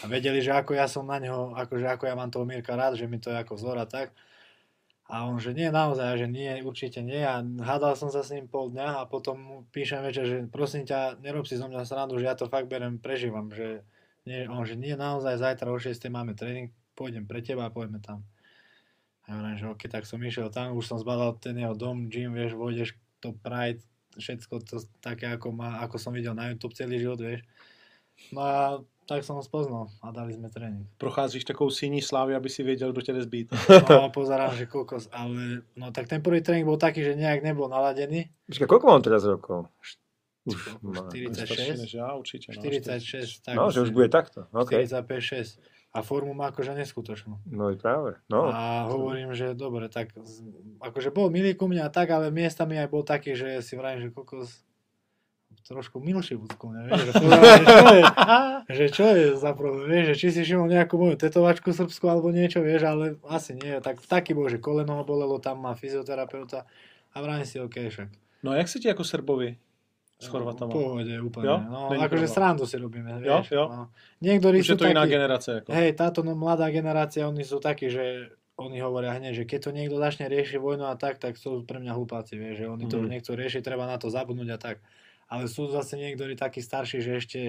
A 0.00 0.04
vedeli, 0.06 0.38
že 0.40 0.54
ako 0.54 0.72
ja 0.78 0.86
som 0.86 1.04
na 1.04 1.18
neho, 1.18 1.52
akože 1.52 1.84
ako 1.84 2.06
ja 2.06 2.14
mám 2.14 2.30
toho 2.30 2.46
Mirka 2.46 2.78
rád, 2.78 2.96
že 2.96 3.10
mi 3.10 3.18
to 3.20 3.28
je 3.34 3.36
ako 3.42 3.58
vzor 3.58 3.76
a 3.76 3.84
tak. 3.84 4.14
A 5.10 5.26
on, 5.26 5.42
že 5.42 5.50
nie, 5.50 5.66
naozaj, 5.74 6.22
že 6.22 6.30
nie, 6.30 6.62
určite 6.62 7.02
nie. 7.02 7.18
A 7.18 7.42
hádal 7.42 7.98
som 7.98 8.14
sa 8.14 8.22
s 8.22 8.30
ním 8.30 8.46
pol 8.46 8.70
dňa 8.70 9.02
a 9.02 9.10
potom 9.10 9.36
mu 9.42 9.56
píšem 9.74 10.06
večer, 10.06 10.22
že 10.22 10.36
prosím 10.46 10.86
ťa, 10.86 11.18
nerob 11.18 11.50
si 11.50 11.58
zo 11.58 11.66
mňa 11.66 11.82
srandu, 11.82 12.14
že 12.22 12.30
ja 12.30 12.38
to 12.38 12.46
fakt 12.46 12.70
berem, 12.70 13.02
prežívam. 13.02 13.50
Že 13.50 13.82
nie, 14.30 14.46
on, 14.46 14.62
že 14.62 14.78
nie, 14.78 14.94
naozaj, 14.94 15.42
zajtra 15.42 15.66
o 15.66 15.82
6 15.82 15.98
máme 16.14 16.38
tréning, 16.38 16.70
pôjdem 16.94 17.26
pre 17.26 17.42
teba 17.42 17.66
a 17.66 17.74
poďme 17.74 17.98
tam. 17.98 18.22
A 19.26 19.34
ja 19.34 19.42
hovorím, 19.42 19.58
že 19.58 19.66
ok, 19.66 19.82
tak 19.90 20.06
som 20.06 20.22
išiel 20.22 20.46
tam, 20.54 20.78
už 20.78 20.86
som 20.86 21.02
zbadal 21.02 21.34
ten 21.42 21.58
jeho 21.58 21.74
dom, 21.74 22.06
gym, 22.06 22.30
vieš, 22.30 22.54
vojdeš 22.54 22.94
to 23.18 23.34
Pride, 23.34 23.82
všetko 24.14 24.54
to 24.62 24.78
také, 25.02 25.26
ako, 25.26 25.50
má, 25.50 25.82
ako 25.82 25.98
som 25.98 26.14
videl 26.14 26.38
na 26.38 26.54
YouTube 26.54 26.78
celý 26.78 27.02
život, 27.02 27.18
vieš. 27.18 27.42
No 28.30 28.40
a 28.46 28.62
tak 29.10 29.26
som 29.26 29.34
ho 29.34 29.42
spoznal 29.42 29.90
a 29.98 30.14
dali 30.14 30.30
sme 30.38 30.46
tréning. 30.46 30.86
Procházíš 31.02 31.42
takovou 31.50 31.70
síní 31.74 31.98
slávy, 31.98 32.38
aby 32.38 32.46
si 32.46 32.62
věděl, 32.62 32.92
kdo 32.94 33.02
tě 33.02 33.12
jde 33.12 33.22
zbít. 33.26 33.48
No 33.90 34.06
a 34.06 34.08
pozerám, 34.08 34.54
že 34.54 34.70
kokos, 34.70 35.10
ale 35.10 35.66
no 35.74 35.90
tak 35.90 36.06
ten 36.06 36.22
prvý 36.22 36.38
tréning 36.40 36.62
bol 36.62 36.78
taký, 36.78 37.02
že 37.02 37.18
nejak 37.18 37.42
nebol 37.42 37.66
naladený. 37.66 38.30
Počkaj, 38.46 38.66
koľko 38.70 38.86
mám 38.86 39.02
teraz 39.02 39.26
rokov? 39.26 39.66
Už 40.46 40.78
má. 40.82 41.10
46, 41.10 41.80
než 41.82 41.94
já, 41.94 42.14
určitě. 42.14 42.52
No, 42.56 42.62
46, 42.62 43.40
tak. 43.44 43.54
No, 43.58 43.70
že 43.70 43.80
už 43.80 43.90
bude 43.90 44.08
takto. 44.08 44.46
OK. 44.54 44.70
45, 44.70 45.20
6. 45.20 45.60
A 45.90 46.06
formu 46.06 46.30
má 46.38 46.54
akože 46.54 46.70
neskutočnú. 46.78 47.42
No 47.50 47.66
i 47.66 47.76
práve. 47.76 48.14
No. 48.30 48.46
A 48.46 48.86
hovorím, 48.86 49.34
že 49.34 49.58
dobre, 49.58 49.90
tak 49.90 50.14
z- 50.22 50.46
akože 50.78 51.10
bol 51.10 51.34
milý 51.34 51.58
ku 51.58 51.66
mne 51.66 51.82
a 51.82 51.90
tak, 51.90 52.14
ale 52.14 52.30
miestami 52.30 52.78
aj 52.78 52.88
bol 52.94 53.02
taký, 53.02 53.34
že 53.34 53.58
si 53.58 53.74
vravím, 53.74 54.06
že 54.06 54.14
kokos 54.14 54.62
trošku 55.62 55.98
milší 55.98 56.34
mne, 56.62 56.80
vieš, 56.86 57.00
že, 57.00 57.12
že, 57.12 57.64
čo 57.64 57.86
je, 57.86 58.02
že 58.70 58.86
čo 58.88 59.04
je 59.06 59.26
za 59.34 59.50
problém, 59.52 59.86
vieš, 59.86 60.04
že 60.06 60.14
či 60.16 60.26
si 60.30 60.40
všimol 60.42 60.68
nejakú 60.68 60.94
moju 60.94 61.16
tetovačku 61.16 61.70
srbskú 61.70 62.06
alebo 62.06 62.28
niečo, 62.28 62.60
vieš, 62.60 62.82
ale 62.84 63.04
asi 63.26 63.54
nie, 63.54 63.76
tak 63.78 64.00
taký 64.00 64.32
bol, 64.32 64.46
že 64.46 64.56
koleno 64.56 64.96
ho 64.96 65.04
bolelo, 65.04 65.36
tam 65.36 65.60
má 65.60 65.72
fyzioterapeuta 65.72 66.64
a 67.10 67.16
vravím 67.16 67.44
si, 67.44 67.56
OK, 67.56 67.76
však. 67.88 68.08
No 68.42 68.52
jak 68.52 68.68
se 68.68 68.78
ti 68.78 68.88
jako 68.88 69.04
Srbovi? 69.04 69.56
s 70.20 70.28
Chorvatama. 70.28 70.68
V 70.68 70.76
pohode 70.76 71.14
úplne. 71.16 71.48
Jo? 71.48 71.56
No, 71.64 71.88
Není 71.90 72.04
akože 72.04 72.28
problém. 72.28 72.34
srandu 72.36 72.64
si 72.68 72.76
robíme, 72.76 73.10
Jo, 73.24 73.40
vieš. 73.40 73.50
jo. 73.50 73.64
No. 73.72 73.82
Niektorí 74.20 74.60
Už 74.60 74.66
sú 74.68 74.72
je 74.76 74.80
to 74.84 74.92
iná 74.92 75.00
takí, 75.00 75.12
generace. 75.16 75.50
Jako. 75.54 75.68
hej, 75.72 75.88
táto 75.96 76.20
no, 76.20 76.36
mladá 76.36 76.68
generácia, 76.68 77.24
oni 77.24 77.40
sú 77.40 77.56
takí, 77.56 77.88
že 77.88 78.28
oni 78.60 78.84
hovoria 78.84 79.16
hneď, 79.16 79.32
že 79.32 79.44
keď 79.48 79.60
to 79.64 79.70
niekto 79.72 79.96
začne 79.96 80.28
riešiť 80.28 80.60
vojnu 80.60 80.84
a 80.84 80.94
tak, 80.94 81.16
tak 81.16 81.40
sú 81.40 81.64
pre 81.64 81.80
mňa 81.80 81.96
hlupáci, 81.96 82.36
vieš, 82.36 82.60
že 82.60 82.66
oni 82.68 82.84
to 82.84 82.96
Mhm. 82.96 83.02
už 83.02 83.08
nechcú 83.08 83.32
riešiť, 83.32 83.64
treba 83.64 83.88
na 83.88 83.96
to 83.96 84.12
zabudnúť 84.12 84.48
a 84.52 84.58
tak. 84.60 84.76
Ale 85.30 85.46
sú 85.46 85.70
zase 85.70 85.94
niektorí 85.94 86.34
takí 86.34 86.58
starší, 86.58 86.98
že 87.00 87.12
ešte 87.16 87.40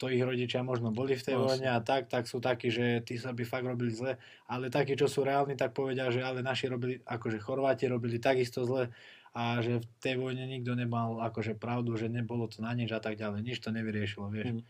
to 0.00 0.10
ich 0.10 0.18
rodičia 0.18 0.66
možno 0.66 0.90
boli 0.90 1.14
v 1.14 1.22
tej 1.22 1.36
No, 1.38 1.46
vojne 1.46 1.70
a 1.70 1.78
tak, 1.78 2.10
tak 2.10 2.26
sú 2.26 2.42
takí, 2.42 2.72
že 2.72 3.04
tí 3.06 3.20
sa 3.20 3.30
by 3.30 3.46
fakt 3.46 3.62
robili 3.68 3.94
zle, 3.94 4.18
ale 4.50 4.72
takí, 4.72 4.98
čo 4.98 5.06
sú 5.06 5.22
reálni, 5.22 5.54
tak 5.54 5.76
povedia, 5.76 6.10
že 6.10 6.24
ale 6.24 6.42
naši 6.42 6.66
robili, 6.66 6.98
akože 7.06 7.38
Chorváti 7.38 7.86
robili 7.86 8.18
takisto 8.18 8.66
zle 8.66 8.90
a 9.32 9.62
že 9.62 9.80
v 9.80 9.86
tej 10.02 10.16
vojne 10.18 10.44
nikto 10.44 10.74
nemal 10.74 11.22
akože 11.22 11.56
pravdu, 11.56 11.94
že 11.96 12.10
nebolo 12.10 12.50
to 12.50 12.60
na 12.60 12.74
nič 12.74 12.90
a 12.92 13.00
tak 13.00 13.16
ďalej, 13.16 13.46
nič 13.46 13.62
to 13.62 13.70
nevyriešilo, 13.70 14.26
vieš. 14.32 14.58
Mhm. 14.58 14.62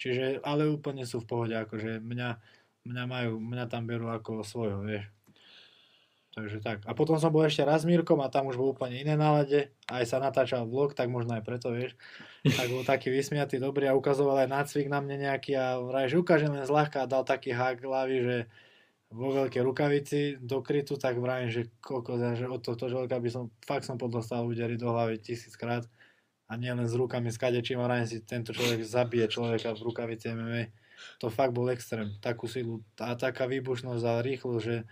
Čiže, 0.00 0.24
ale 0.42 0.64
úplne 0.64 1.04
sú 1.04 1.20
v 1.20 1.28
pohode, 1.28 1.54
akože 1.54 2.00
mňa, 2.00 2.30
mňa 2.88 3.04
majú, 3.04 3.36
mňa 3.36 3.64
tam 3.68 3.84
berú 3.84 4.08
ako 4.08 4.40
svojho, 4.40 4.80
vieš. 4.80 5.04
Takže 6.30 6.62
tak. 6.62 6.86
A 6.86 6.94
potom 6.94 7.18
som 7.18 7.34
bol 7.34 7.42
ešte 7.42 7.66
raz 7.66 7.82
s 7.82 7.90
Mírkom 7.90 8.22
a 8.22 8.30
tam 8.30 8.46
už 8.46 8.54
bol 8.54 8.70
úplne 8.70 9.02
iné 9.02 9.18
nálade. 9.18 9.74
Aj 9.90 10.06
sa 10.06 10.22
natáčal 10.22 10.62
vlog, 10.62 10.94
tak 10.94 11.10
možno 11.10 11.34
aj 11.34 11.42
preto, 11.42 11.74
vieš. 11.74 11.98
Tak 12.46 12.70
bol 12.70 12.86
taký 12.86 13.10
vysmiatý, 13.10 13.58
dobrý 13.58 13.90
a 13.90 13.98
ukazoval 13.98 14.46
aj 14.46 14.48
nácvik 14.48 14.86
na 14.86 15.02
mne 15.02 15.26
nejaký 15.26 15.58
a 15.58 15.82
vraj, 15.82 16.06
že 16.06 16.22
ukážem 16.22 16.54
len 16.54 16.62
zľahka 16.62 17.02
a 17.02 17.10
dal 17.10 17.26
taký 17.26 17.50
hák 17.50 17.82
hlavy, 17.82 18.16
že 18.22 18.36
vo 19.10 19.34
veľkej 19.34 19.62
rukavici 19.66 20.20
do 20.38 20.62
krytu, 20.62 20.94
tak 20.94 21.18
vrajím, 21.18 21.50
že 21.50 21.66
koľko, 21.82 22.38
že 22.38 22.46
od 22.46 22.62
tohto 22.62 22.86
človeka 22.86 23.18
by 23.18 23.26
som, 23.26 23.50
fakt 23.66 23.82
som 23.82 23.98
podostal 23.98 24.46
údery 24.46 24.78
do 24.78 24.86
hlavy 24.86 25.18
tisíckrát 25.18 25.82
a 26.46 26.54
nie 26.54 26.70
len 26.70 26.86
s 26.86 26.94
rukami 26.94 27.26
s 27.34 27.38
kadečím 27.42 27.82
a 27.82 27.90
vrajím 27.90 28.06
si, 28.06 28.22
tento 28.22 28.54
človek 28.54 28.86
zabije 28.86 29.26
človeka 29.26 29.74
v 29.74 29.82
rukavici 29.82 30.30
MMA. 30.30 30.70
To 31.18 31.26
fakt 31.26 31.50
bol 31.50 31.74
extrém, 31.74 32.14
takú 32.22 32.46
silu 32.46 32.86
a 33.02 33.18
taká 33.18 33.50
výbušnosť 33.50 34.04
a 34.06 34.22
rýchlo, 34.22 34.62
že 34.62 34.86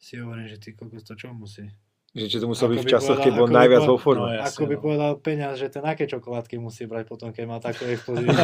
si 0.00 0.16
hovorím, 0.18 0.48
že 0.48 0.58
ty 0.58 0.72
kokos 0.72 1.02
to 1.04 1.14
čo 1.14 1.34
musí. 1.34 1.70
Že 2.16 2.28
či 2.28 2.40
to 2.40 2.48
muselo 2.48 2.72
byť 2.72 2.80
v 2.82 2.88
časoch, 2.88 3.20
keď 3.20 3.32
bol 3.36 3.48
najviac 3.52 3.84
povedal- 3.84 3.92
vo 3.92 4.00
forme. 4.00 4.26
No, 4.26 4.32
jasne, 4.32 4.48
Ako 4.48 4.62
by 4.66 4.74
no. 4.74 4.80
povedal 4.80 5.12
peňaz, 5.20 5.54
že 5.60 5.68
ten 5.68 5.84
aké 5.84 6.04
čokoládky 6.08 6.56
musí 6.58 6.86
brať 6.88 7.04
potom, 7.04 7.28
keď 7.36 7.44
má 7.46 7.60
takú 7.60 7.84
explozívu. 7.92 8.32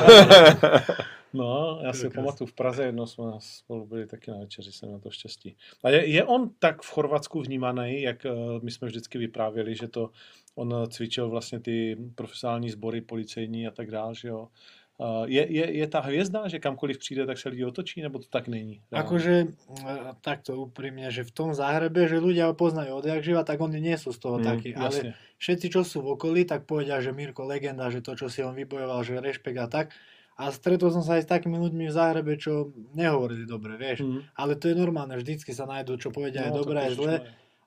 No, 1.34 1.80
já 1.82 1.92
si 1.92 2.10
pamatuju, 2.10 2.46
v 2.46 2.52
Praze 2.52 2.84
jedno 2.84 3.06
jsme 3.06 3.24
spolu 3.38 3.86
byli 3.86 4.06
taky 4.06 4.30
na 4.30 4.38
večeři, 4.38 4.72
jsem 4.72 4.92
na 4.92 4.98
to 4.98 5.10
štěstí. 5.10 5.56
A 5.84 5.90
je, 5.90 6.06
je 6.06 6.24
on 6.24 6.50
tak 6.58 6.82
v 6.82 6.90
Chorvatsku 6.90 7.40
vnímaný, 7.42 8.02
jak 8.02 8.26
eh, 8.26 8.30
my 8.62 8.70
jsme 8.70 8.88
vždycky 8.88 9.18
vyprávěli, 9.18 9.74
že 9.74 9.88
to 9.88 10.10
on 10.54 10.86
cvičil 10.88 11.28
vlastně 11.30 11.60
ty 11.60 11.96
profesionální 12.14 12.70
sbory 12.70 13.00
policejní 13.00 13.66
a 13.66 13.70
tak 13.70 13.90
dále, 13.90 14.14
že 14.14 14.28
jo. 14.28 14.48
Eh, 14.94 15.24
Je, 15.26 15.42
je, 15.52 15.64
je 15.76 15.86
ta 15.90 16.00
hvězda, 16.00 16.48
že 16.48 16.58
kamkoliv 16.62 16.98
přijde, 16.98 17.26
tak 17.26 17.38
se 17.38 17.48
lidi 17.48 17.64
otočí, 17.64 18.02
nebo 18.02 18.18
to 18.18 18.30
tak 18.30 18.46
není? 18.48 18.78
Akože 18.94 19.44
mm, 19.44 20.22
takto 20.22 20.54
úprimne, 20.54 21.10
že 21.10 21.26
v 21.26 21.34
tom 21.34 21.50
Záhrebe, 21.50 22.06
že 22.06 22.22
ľudia 22.22 22.46
ho 22.46 22.54
poznajú 22.54 23.02
odjak 23.02 23.18
živa, 23.26 23.42
tak 23.42 23.58
oni 23.58 23.82
nie 23.82 23.98
sú 23.98 24.14
z 24.14 24.18
toho 24.22 24.38
Mm, 24.38 24.46
takí. 24.46 24.70
Ale 24.70 25.18
všetci, 25.42 25.66
čo 25.74 25.82
sú 25.82 25.98
v 25.98 26.14
okolí, 26.14 26.46
tak 26.46 26.70
povedia, 26.70 27.02
že 27.02 27.10
Mirko 27.10 27.42
legenda, 27.42 27.90
že 27.90 28.06
to, 28.06 28.14
čo 28.14 28.30
si 28.30 28.46
on 28.46 28.54
vybojoval, 28.54 29.02
že 29.02 29.18
rešpekt 29.18 29.58
a 29.58 29.66
tak. 29.66 29.90
A 30.38 30.50
stretol 30.54 30.90
som 30.94 31.02
sa 31.02 31.18
aj 31.18 31.26
s 31.26 31.28
takými 31.30 31.58
ľuďmi 31.58 31.90
v 31.90 31.94
Záhrebe, 31.94 32.38
čo 32.38 32.70
nehovorili 32.94 33.50
dobre, 33.50 33.74
vieš. 33.74 34.06
Mhm. 34.06 34.30
Ale 34.38 34.54
to 34.54 34.70
je 34.70 34.78
normálne, 34.78 35.18
vždycky 35.18 35.50
sa 35.50 35.66
nájdú, 35.66 35.98
čo 35.98 36.14
povedia 36.14 36.46
aj 36.46 36.50
No, 36.54 36.58
dobré, 36.62 36.78
to 36.78 36.86
aj 36.86 36.94
zle, 36.94 37.14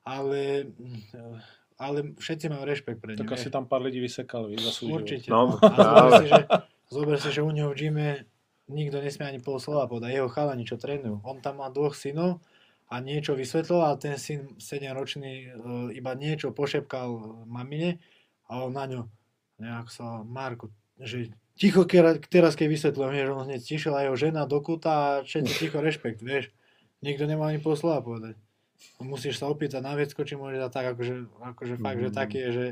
ale, 0.08 0.40
ale 1.76 1.98
všetci 2.16 2.48
majú 2.48 2.64
rešpekt 2.64 2.98
pre 3.04 3.12
ňu. 3.14 3.20
Tak 3.20 3.36
asi 3.36 3.52
tam 3.52 3.68
pár 3.68 3.84
lidí 3.84 4.00
vysekal, 4.00 4.48
víš, 4.48 4.64
za 4.64 4.72
svůj 4.72 4.88
život. 4.88 5.00
Určite. 5.04 5.28
No, 5.28 5.40
No, 5.60 5.68
a 5.76 6.20
si, 6.20 6.26
že, 6.28 6.40
zober 6.88 7.20
si, 7.20 7.30
že 7.32 7.44
u 7.44 7.50
neho 7.52 7.72
v 7.72 7.78
gyme 7.78 8.08
nikto 8.68 9.00
nesmie 9.00 9.28
ani 9.28 9.40
pol 9.40 9.56
slova 9.60 9.88
povedať. 9.88 10.12
Jeho 10.12 10.28
chalani, 10.28 10.68
čo 10.68 10.76
trénujú. 10.76 11.24
On 11.24 11.40
tam 11.40 11.64
má 11.64 11.72
dvoch 11.72 11.96
synov 11.96 12.44
a 12.88 13.00
niečo 13.00 13.36
vysvetloval 13.36 13.96
a 13.96 14.00
ten 14.00 14.16
syn 14.20 14.56
7-ročný 14.60 15.32
e, 15.32 15.48
iba 15.96 16.12
niečo 16.16 16.52
pošepkal 16.52 17.44
mamine 17.48 18.00
a 18.48 18.64
on 18.64 18.72
na 18.72 18.84
ňo 18.88 19.02
nejak 19.60 19.88
sa, 19.92 20.24
Marko, 20.24 20.72
že 21.00 21.28
ticho 21.58 21.84
teraz 22.30 22.54
keď 22.54 22.66
vysvetľujem, 22.70 23.12
vieš, 23.12 23.28
on 23.34 23.44
hneď 23.44 23.60
stišil 23.60 23.92
a 23.92 24.04
jeho 24.06 24.16
žena 24.16 24.46
do 24.46 24.62
kuta 24.62 24.92
a 24.94 25.08
všetci 25.26 25.52
ticho 25.66 25.82
rešpekt, 25.82 26.22
vieš. 26.22 26.48
Nikto 27.02 27.26
nemá 27.26 27.50
ani 27.50 27.60
pol 27.60 27.74
slova 27.74 28.00
povedať. 28.00 28.38
Musíš 29.02 29.42
sa 29.42 29.50
opýtať 29.50 29.82
na 29.82 29.98
vecko, 29.98 30.22
či 30.22 30.38
môžeš 30.38 30.60
a 30.62 30.70
tak, 30.70 30.94
akože, 30.94 31.26
akože 31.42 31.74
fakt, 31.82 31.98
že 31.98 32.10
Mm. 32.10 32.14
taký 32.14 32.38
je, 32.38 32.50
že, 32.50 32.66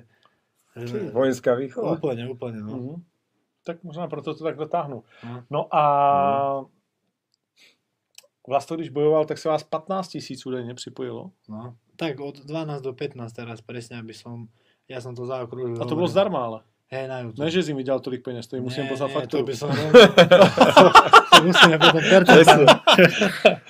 že 0.86 0.96
Vojenská 1.10 1.58
výchova. 1.58 1.98
Úplne, 1.98 2.30
úplne, 2.30 2.60
no. 2.62 2.72
Mhm. 2.72 2.96
Tak 3.66 3.82
možná 3.82 4.06
proto 4.06 4.30
to 4.34 4.44
tak 4.44 4.56
dotáhnu. 4.56 5.02
No. 5.26 5.42
No 5.50 5.60
a 5.74 5.82
Vlasto, 8.46 8.76
když 8.76 8.88
bojoval, 8.88 9.24
tak 9.24 9.38
se 9.38 9.48
vás 9.48 9.62
15 9.62 10.08
tisíc 10.08 10.46
údajně 10.46 10.74
připojilo. 10.74 11.30
no. 11.48 11.76
Tak 11.96 12.20
od 12.20 12.38
12 12.38 12.82
do 12.82 12.92
15 12.92 13.32
teraz 13.32 13.60
presne, 13.64 13.96
aby 13.98 14.12
som, 14.12 14.52
ja 14.84 15.00
som 15.00 15.16
to 15.16 15.24
zaokrúžil. 15.24 15.80
A 15.80 15.88
to 15.88 15.96
bylo 15.96 16.12
zdarma, 16.12 16.44
ale. 16.44 16.60
Hej, 16.86 17.08
na 17.08 17.18
YouTube. 17.20 17.44
Ne, 17.44 17.50
že 17.50 17.62
jsi 17.62 17.74
mi 17.74 17.82
dělal 17.82 18.00
tolik 18.00 18.22
peněz, 18.22 18.46
to 18.46 18.56
jim 18.56 18.64
musím 18.64 18.86
poslat 18.88 19.10
fakturu. 19.10 19.42
To 19.42 19.46
by 19.46 19.56
som... 19.56 19.70
to 21.36 21.42
musíme 21.42 21.78
potom 21.82 21.98
percentálne. 21.98 22.66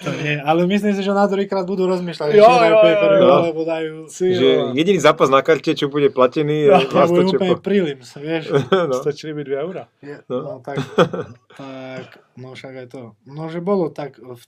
to 0.05 0.11
nie, 0.20 0.37
ale 0.44 0.66
myslím 0.68 0.92
si, 0.92 1.00
že 1.00 1.16
na 1.16 1.24
druhýkrát 1.24 1.64
budú 1.64 1.88
rozmýšľať, 1.88 2.37
Jo, 2.37 2.44
jo, 2.44 2.61
jo, 2.61 2.79
view, 2.85 3.00
jo. 3.24 3.33
alebo 3.33 3.61
dajú... 3.64 3.94
Že 4.12 4.48
jediný 4.76 5.00
zápas 5.00 5.33
na 5.33 5.40
karte, 5.40 5.72
čo 5.72 5.88
bude 5.88 6.12
platený, 6.12 6.68
je 6.68 6.70
No, 6.70 6.76
Ja 6.76 6.88
Vlasto 6.92 7.12
budem 7.16 7.29
úplne 7.33 7.55
Čepo. 7.57 7.64
prelims, 7.64 8.09
vieš. 8.20 8.44
no. 8.92 8.94
Stačili 9.00 9.33
by 9.33 9.42
2 9.48 9.64
eura. 9.64 9.85
No. 10.29 10.37
No 10.44 10.52
tak, 10.61 10.76
tak, 11.59 12.07
no 12.37 12.52
však 12.52 12.72
aj 12.85 12.87
to. 12.92 13.00
No 13.24 13.48
že 13.48 13.64
bolo 13.64 13.88
tak, 13.88 14.20
v, 14.20 14.42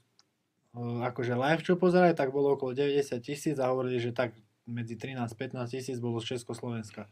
akože 1.09 1.33
live 1.35 1.65
čo 1.65 1.81
pozerali, 1.81 2.13
tak 2.13 2.31
bolo 2.31 2.53
okolo 2.55 2.77
90 2.77 3.17
tisíc 3.25 3.57
a 3.57 3.73
hovorili, 3.73 3.97
že 3.99 4.13
tak 4.13 4.37
medzi 4.69 4.95
13-15 4.95 5.65
tisíc 5.73 5.97
bolo 5.99 6.21
z 6.21 6.37
Československa. 6.37 7.09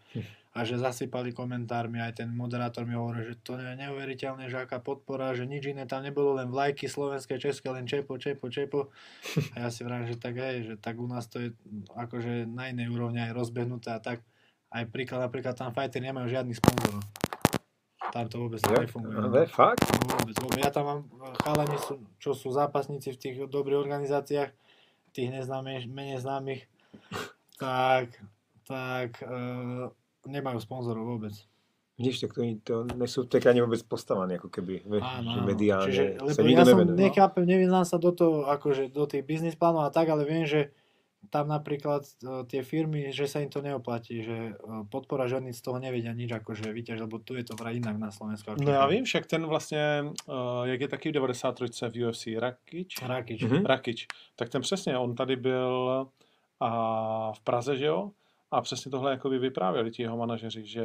A 0.53 0.65
že 0.65 0.77
zasypali 0.77 1.33
komentármi, 1.33 2.01
aj 2.01 2.21
ten 2.21 2.29
moderátor 2.29 2.85
mi 2.85 2.93
hovoril, 2.93 3.33
že 3.33 3.37
to 3.41 3.57
je 3.57 3.77
neuveriteľné, 3.77 4.53
že 4.53 4.61
aká 4.61 4.81
podpora, 4.81 5.33
že 5.33 5.49
nič 5.49 5.73
iné 5.73 5.89
tam 5.89 6.05
nebolo, 6.05 6.37
len 6.37 6.53
vlajky 6.53 6.87
slovenské, 6.87 7.41
české, 7.41 7.73
len 7.73 7.89
čepo, 7.89 8.17
čepo, 8.21 8.53
čepo. 8.53 8.93
A 9.57 9.67
ja 9.67 9.69
si 9.73 9.83
vravím, 9.85 10.13
že 10.13 10.21
tak 10.21 10.37
hej, 10.37 10.57
že 10.69 10.75
tak 10.77 11.01
u 11.01 11.09
nás 11.09 11.25
to 11.29 11.41
je 11.41 11.49
akože 11.97 12.45
na 12.45 12.69
inej 12.69 12.93
úrovni 12.93 13.21
aj 13.25 13.33
rozbehnuté 13.33 13.93
a 13.93 14.01
tak. 14.01 14.21
Aj 14.69 14.85
príklad, 14.85 15.25
napríklad 15.25 15.57
tam 15.57 15.73
fighter 15.73 16.05
nemajú 16.05 16.29
žiadnych 16.29 16.61
sponzorov. 16.61 17.01
Tam 18.13 18.25
to 18.31 18.37
vôbec 18.39 18.61
Ja, 18.65 18.81
nefunguje. 18.81 19.45
je 19.45 19.49
fakt? 19.51 19.83
No 20.05 20.17
vôbec, 20.17 20.37
vôbec. 20.41 20.59
Ja 20.63 20.71
tam 20.73 20.85
mám 20.89 21.01
chalani, 21.43 21.77
čo 22.17 22.33
sú 22.33 22.49
zápasníci 22.49 23.13
v 23.13 23.19
tých 23.21 23.37
dobrých 23.45 23.77
organizáciách, 23.77 24.51
tých 25.13 25.29
neznámych, 25.33 25.89
menej 25.89 26.21
známych, 26.21 26.65
tak, 27.57 28.17
tak 28.69 29.23
e, 29.23 29.29
nemajú 30.29 30.59
sponzorov 30.61 31.05
vôbec. 31.05 31.35
Vidíš, 31.97 32.29
tak 32.29 32.37
to, 32.37 32.45
to 32.61 32.75
nesú 33.01 33.25
tak 33.25 33.49
ani 33.49 33.65
vôbec 33.65 33.81
postavaní, 33.89 34.37
ako 34.37 34.53
keby, 34.53 34.85
Áno, 35.01 35.49
mediálne 35.49 35.89
Čiže, 35.89 36.05
sa 36.21 36.25
lebo 36.29 36.45
nikto 36.45 36.61
ja 36.61 36.65
som 36.69 36.77
nevenuje. 36.77 36.97
nechápem, 37.01 37.45
nevyznám 37.49 37.87
sa 37.89 37.97
do 37.97 38.13
toho, 38.13 38.45
akože 38.53 38.93
do 38.93 39.09
tých 39.09 39.25
biznis 39.25 39.57
plánov 39.57 39.89
a 39.89 39.91
tak, 39.91 40.13
ale 40.13 40.29
viem, 40.29 40.45
že 40.45 40.77
tam 41.33 41.49
napríklad 41.49 42.05
e, 42.05 42.45
tie 42.47 42.61
firmy, 42.63 43.11
že 43.11 43.27
sa 43.27 43.41
im 43.41 43.51
to 43.51 43.65
neoplatí, 43.65 44.23
že 44.23 44.37
e, 44.37 44.53
podpora 44.93 45.25
ženy 45.27 45.57
z 45.57 45.61
toho 45.65 45.81
nevedia 45.81 46.13
nič 46.13 46.31
akože 46.37 46.71
vyťažiť, 46.71 47.03
lebo 47.03 47.19
tu 47.19 47.35
je 47.35 47.49
to 47.49 47.57
vraj 47.59 47.75
inak 47.75 47.97
na 47.99 48.13
Slovensku. 48.13 48.55
No 48.61 48.73
já 48.73 48.87
vím, 48.87 49.05
však 49.05 49.27
ten 49.27 49.47
vlastně, 49.47 50.05
uh, 50.29 50.65
jak 50.65 50.81
je 50.81 50.89
taky 50.89 51.09
v 51.09 51.13
93 51.13 51.89
v 51.89 52.07
UFC, 52.07 52.27
Rakic, 52.39 52.89
Rakič. 53.03 53.43
Mhm. 53.43 53.65
Rakic, 53.67 54.07
tak 54.37 54.49
ten 54.49 54.61
přesně, 54.63 54.99
on 54.99 55.15
tady 55.15 55.37
byl 55.37 56.07
a 56.61 57.33
v 57.33 57.41
Praze, 57.41 57.77
že 57.77 57.87
jo? 57.87 58.11
A 58.51 58.61
přesně 58.61 58.91
tohle 58.91 59.11
jako 59.11 59.29
by 59.31 59.39
vyprávěli 59.39 59.91
ti 59.91 60.03
jeho 60.03 60.17
manažeři, 60.17 60.67
že 60.67 60.85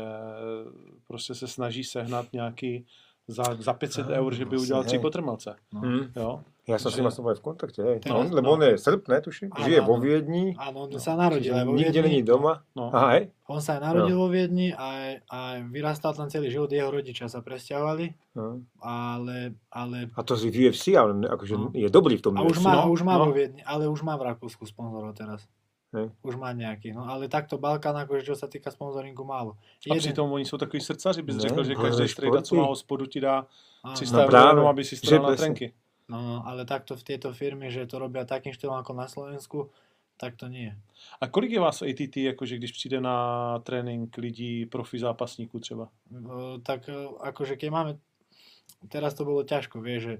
prostě 1.08 1.36
se 1.36 1.48
snaží 1.48 1.84
sehnat 1.84 2.26
nějaký 2.34 2.86
za, 3.28 3.44
za 3.60 3.74
500 3.74 4.06
Ah, 4.08 4.10
eur, 4.18 4.34
že 4.34 4.46
by 4.46 4.50
vlastně, 4.50 4.64
udělal 4.66 4.84
tři 4.84 4.96
hej. 4.96 5.02
potrmelce. 5.02 5.56
No. 5.74 5.82
Hm. 5.82 6.12
Jo? 6.16 6.42
Ja 6.70 6.78
som 6.78 6.94
s 6.94 6.96
Že- 6.96 7.02
ním 7.02 7.10
v 7.10 7.42
kontakte, 7.42 7.82
hej. 7.84 7.98
Teraz, 8.06 8.30
No, 8.30 8.36
lebo 8.38 8.48
no. 8.48 8.54
on 8.54 8.62
je 8.64 8.78
Srb, 8.78 9.02
ne, 9.10 9.18
tuším? 9.22 9.50
Áno, 9.50 9.66
Žije 9.66 9.80
vo. 9.82 9.98
Viedni. 9.98 10.54
Áno, 10.62 10.86
on 10.86 10.94
sa 11.02 11.18
narodil 11.18 11.50
aj 11.58 11.66
vo 11.66 11.74
Nikde 11.74 12.02
Viedni. 12.02 12.10
není 12.10 12.22
doma. 12.22 12.62
No. 12.78 12.94
Aha, 12.94 13.18
hej. 13.18 13.24
On 13.50 13.58
sa 13.58 13.76
aj 13.76 13.82
narodil 13.82 14.14
vo 14.14 14.30
Viedni 14.30 14.70
a, 14.70 15.18
a 15.26 15.40
vyrastal 15.66 16.14
tam 16.14 16.30
celý 16.30 16.54
život, 16.54 16.70
jeho 16.70 16.94
rodičia 16.94 17.26
sa 17.28 17.42
presťahovali, 17.42 18.14
No. 18.38 18.62
ale, 18.78 19.58
ale 19.74 19.98
A 20.14 20.22
to 20.22 20.38
z 20.38 20.54
UFC, 20.54 20.94
ale 20.94 21.18
akože 21.26 21.54
No. 21.58 21.74
je 21.74 21.90
dobrý 21.90 22.22
v 22.22 22.24
tom 22.30 22.38
a 22.38 22.46
už 22.46 22.62
má, 22.62 22.86
no, 22.86 22.94
už 22.94 23.02
má 23.02 23.18
no. 23.18 23.26
vo 23.26 23.32
Viedni, 23.34 23.66
ale 23.66 23.90
už 23.90 24.06
má 24.06 24.14
v 24.14 24.30
Rakúsku 24.30 24.62
sponzorov 24.70 25.18
teraz. 25.18 25.42
Hej. 25.92 26.08
Už 26.24 26.36
má 26.40 26.56
nejaký, 26.56 26.96
no 26.96 27.04
ale 27.04 27.28
takto 27.28 27.60
Balkán, 27.60 27.92
akože 28.00 28.24
čo 28.24 28.36
sa 28.40 28.48
týka 28.48 28.72
sponzoringu 28.72 29.28
málo. 29.28 29.60
A 29.92 29.96
přitom 30.00 30.32
oni 30.32 30.46
jsou 30.46 30.58
takový 30.58 30.82
srdcaři, 30.82 31.22
bys 31.22 31.36
Ne, 31.36 31.42
řekl, 31.42 31.64
že 31.64 31.76
každý 31.76 32.08
športy. 32.08 32.12
strejda, 32.12 32.42
co 32.42 32.56
má 32.56 32.64
hospodu, 32.66 33.06
ti 33.06 33.20
dá 33.20 33.44
áno, 33.84 33.96
300 33.96 34.54
No 34.56 34.68
aby 34.72 34.84
si 34.88 34.96
že 34.96 35.04
strel 35.04 35.22
na 35.22 35.36
trenky. 35.36 35.74
No, 36.08 36.22
no, 36.22 36.48
ale 36.48 36.64
takto 36.66 36.96
v 36.96 37.04
tieto 37.04 37.32
firmy, 37.36 37.72
že 37.72 37.88
to 37.88 38.00
robia 38.00 38.24
takým 38.28 38.52
štýlom 38.56 38.80
ako 38.80 38.92
na 38.96 39.08
Slovensku, 39.08 39.68
tak 40.16 40.36
to 40.40 40.48
nie. 40.48 40.72
A 41.20 41.28
kolik 41.28 41.52
je 41.52 41.60
vás 41.60 41.82
v 41.82 41.92
ATT, 41.92 42.18
jakože 42.18 42.56
když 42.58 42.72
přijde 42.72 43.02
na 43.02 43.16
trénink 43.64 44.18
lidí, 44.18 44.66
profi 44.66 45.00
zápasníků 45.00 45.60
třeba? 45.60 45.90
O, 46.30 46.60
tak 46.64 46.88
o, 46.88 47.18
akože 47.20 47.56
keď 47.56 47.70
máme, 47.72 47.92
teraz 48.88 49.14
to 49.14 49.26
bolo 49.26 49.44
ťažko, 49.44 49.82
vieš, 49.82 50.02
že 50.04 50.16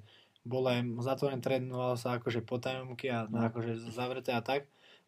bol 0.46 0.66
aj 0.68 0.82
zatvorený, 1.06 1.42
trénoval 1.42 1.98
sa 1.98 2.18
akože 2.18 2.42
potajomky 2.42 3.12
a 3.14 3.28
No. 3.30 3.46
akože 3.46 3.78
zavreté 3.94 4.34
a 4.34 4.42
tak, 4.42 4.66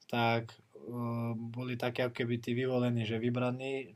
tak 0.10 0.54
o, 0.76 1.34
boli 1.36 1.76
také 1.80 2.06
ako 2.08 2.16
keby 2.24 2.36
tí 2.42 2.52
vyvolení, 2.56 3.04
že 3.08 3.22
vybraní, 3.22 3.96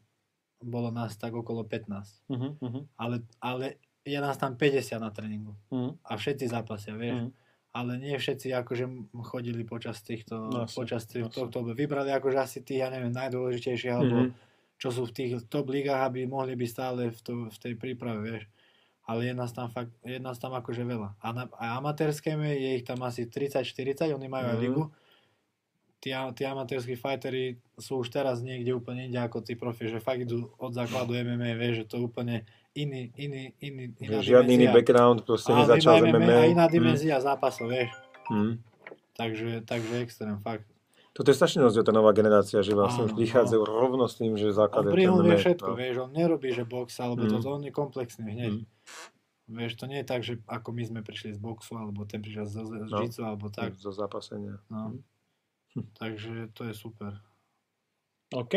bolo 0.63 0.89
nás 0.93 1.15
tak 1.19 1.33
okolo 1.35 1.63
15. 1.67 2.23
Mhm, 2.29 2.57
mhm, 2.61 2.89
Ale, 2.97 3.25
ale 3.41 3.77
je 4.05 4.17
nás 4.21 4.37
tam 4.39 4.57
50 4.57 5.01
na 5.01 5.11
tréningu 5.13 5.55
mhm, 5.71 5.97
a 6.05 6.17
všetci 6.17 6.49
zápasia, 6.49 6.95
vieš. 6.97 7.21
mhm. 7.21 7.31
Ale 7.75 7.99
nie 8.01 8.17
všetci 8.17 8.49
akože 8.57 8.85
chodili 9.29 9.61
počas 9.67 10.01
týchto, 10.01 10.35
No, 10.53 10.65
počas 10.73 11.05
tých, 11.05 11.29
jasne. 11.29 11.29
tohto, 11.29 11.61
vybrali 11.77 12.09
akože 12.15 12.37
asi 12.41 12.59
tých, 12.65 12.81
ja 12.81 12.89
neviem, 12.89 13.13
najdôležitejších, 13.13 13.93
alebo 13.93 14.25
Mhm. 14.25 14.37
čo 14.81 14.89
sú 14.89 15.05
v 15.05 15.13
tých 15.13 15.31
top 15.51 15.69
ligách, 15.69 16.09
aby 16.09 16.25
mohli 16.25 16.57
byť 16.57 16.69
stále 16.71 17.01
v, 17.13 17.19
to, 17.21 17.33
v 17.53 17.57
tej 17.61 17.73
príprave, 17.77 18.19
vieš. 18.23 18.43
Ale 19.07 19.23
je 19.29 19.33
nás 19.35 19.51
tam 19.55 19.71
fakt, 19.71 19.95
je 20.03 20.19
nás 20.19 20.35
tam 20.39 20.51
akože 20.51 20.83
veľa. 20.83 21.15
A, 21.23 21.27
na, 21.31 21.43
a 21.55 21.79
amatérskeme 21.79 22.51
je 22.59 22.69
ich 22.81 22.85
tam 22.87 22.99
asi 23.07 23.25
30-40, 23.31 24.11
oni 24.11 24.27
majú 24.27 24.47
aj 24.51 24.59
Mhm. 24.59 24.59
ligu. 24.59 24.83
Tí, 25.97 26.09
a- 26.09 26.29
tí 26.29 26.43
amatérskí 26.43 26.93
fightery 26.93 27.43
sú 27.73 27.99
už 27.99 28.11
teraz 28.11 28.39
niekde 28.39 28.69
úplne 28.71 29.05
inde 29.05 29.17
ako 29.17 29.41
tí 29.41 29.53
profi, 29.53 29.87
že 29.87 29.97
fakt 29.97 30.21
idú 30.21 30.53
od 30.55 30.69
základu 30.69 31.15
MMA, 31.15 31.53
vieš, 31.53 31.73
že 31.75 31.85
to 31.85 31.93
je 31.95 32.03
úplne 32.03 32.35
iný, 32.71 33.09
iný, 33.15 33.49
iný, 33.57 33.97
iná 33.97 34.19
Žiadny 34.19 34.45
iný 34.51 34.57
dimenzia. 34.63 34.75
background, 34.75 35.17
proste 35.23 35.49
A 35.49 35.57
nezačal 35.59 35.97
máme 35.99 36.13
MMA. 36.15 36.37
aj 36.37 36.49
iná 36.51 36.65
Mm, 36.65 36.71
dimenzia 36.71 37.17
zápasov, 37.17 37.67
vieš. 37.67 37.89
mm. 38.29 38.53
Takže, 39.11 39.49
takže 39.63 39.93
extrém, 39.99 40.37
fakt. 40.37 40.69
Toto 41.11 41.27
je 41.27 41.35
strašný 41.35 41.65
rozdiel, 41.65 41.81
tá 41.81 41.89
nová 41.89 42.13
generácia, 42.13 42.61
že 42.61 42.77
vlastne 42.77 43.01
už 43.03 43.17
prichádzajú 43.17 43.57
rovno 43.59 44.05
s 44.05 44.15
tým, 44.15 44.37
že 44.37 44.47
On 44.47 44.57
základ 44.59 44.85
je 44.85 44.93
to 44.93 45.01
ňom 45.03 45.17
vie 45.19 45.33
MMA, 45.33 45.41
všetko, 45.41 45.65
no. 45.67 45.75
vieš, 45.75 45.95
on 45.99 46.11
nerobí, 46.13 46.49
že 46.51 46.61
box 46.63 46.93
alebo 46.95 47.25
Mm. 47.25 47.31
toto, 47.31 47.47
on 47.51 47.63
je 47.63 47.71
komplexný 47.71 48.27
hneď. 48.27 48.53
Mm. 48.53 48.63
Vieš, 49.49 49.71
to 49.73 49.85
nie 49.87 49.97
je 49.97 50.05
tak, 50.05 50.21
že 50.21 50.37
ako 50.45 50.69
my 50.69 50.83
sme 50.83 50.99
prišli 51.01 51.33
z 51.33 51.39
boxu, 51.39 51.73
alebo 51.73 52.03
ten 52.03 52.19
prišiel 52.19 52.45
z, 52.45 52.55
z, 52.59 52.71
z 52.83 52.91
No. 52.91 53.01
jiu 53.01 53.23
alebo 53.23 53.49
tak. 53.49 53.73
Zo 53.73 53.89
zápasenia. 53.89 54.61
No. 54.67 54.93
Hm. 54.93 55.01
Takže 55.99 56.47
to 56.53 56.63
je 56.63 56.73
super. 56.73 57.19
OK. 58.33 58.53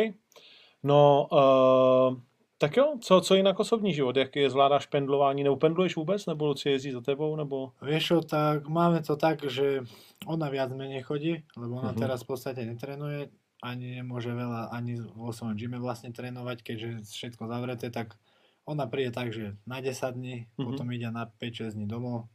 No, 0.82 1.28
uh, 1.32 2.20
tak 2.58 2.76
jo, 2.76 2.96
co, 3.00 3.20
co 3.20 3.34
jinak 3.34 3.60
osobní 3.60 3.94
život? 3.94 4.16
Jak 4.16 4.36
je 4.36 4.50
zvládáš 4.50 4.86
pendlování? 4.86 5.44
Nebo 5.44 5.56
pendluješ 5.56 5.96
vůbec? 5.96 6.26
Nebo 6.26 6.46
Luci 6.46 6.68
jezdí 6.70 6.90
za 6.92 7.00
tebou? 7.00 7.36
Nebo... 7.36 7.72
Vieš 7.82 8.04
čo, 8.04 8.16
tak 8.20 8.68
máme 8.68 9.02
to 9.02 9.16
tak, 9.16 9.44
že 9.44 9.84
ona 10.26 10.48
viac 10.48 10.72
menej 10.72 11.02
chodí, 11.02 11.44
lebo 11.56 11.80
ona 11.80 11.92
Mhm. 11.92 12.00
teraz 12.00 12.22
v 12.24 12.26
podstate 12.36 12.64
netrenuje, 12.66 13.28
ani 13.62 14.00
nemôže 14.00 14.32
veľa, 14.32 14.72
ani 14.72 14.96
vo 15.16 15.32
svojom 15.32 15.56
gyme 15.56 15.76
vlastne 15.80 16.12
trénovať, 16.12 16.64
keďže 16.64 16.88
je 16.88 16.98
všetko 17.04 17.44
zavreté, 17.48 17.88
tak 17.92 18.16
ona 18.64 18.88
príde 18.88 19.12
tak, 19.12 19.32
že 19.32 19.56
na 19.68 19.80
10 19.84 20.16
dní, 20.16 20.48
Mhm. 20.56 20.64
potom 20.64 20.86
ide 20.92 21.08
na 21.12 21.24
5-6 21.28 21.76
dní 21.76 21.84
domov, 21.88 22.28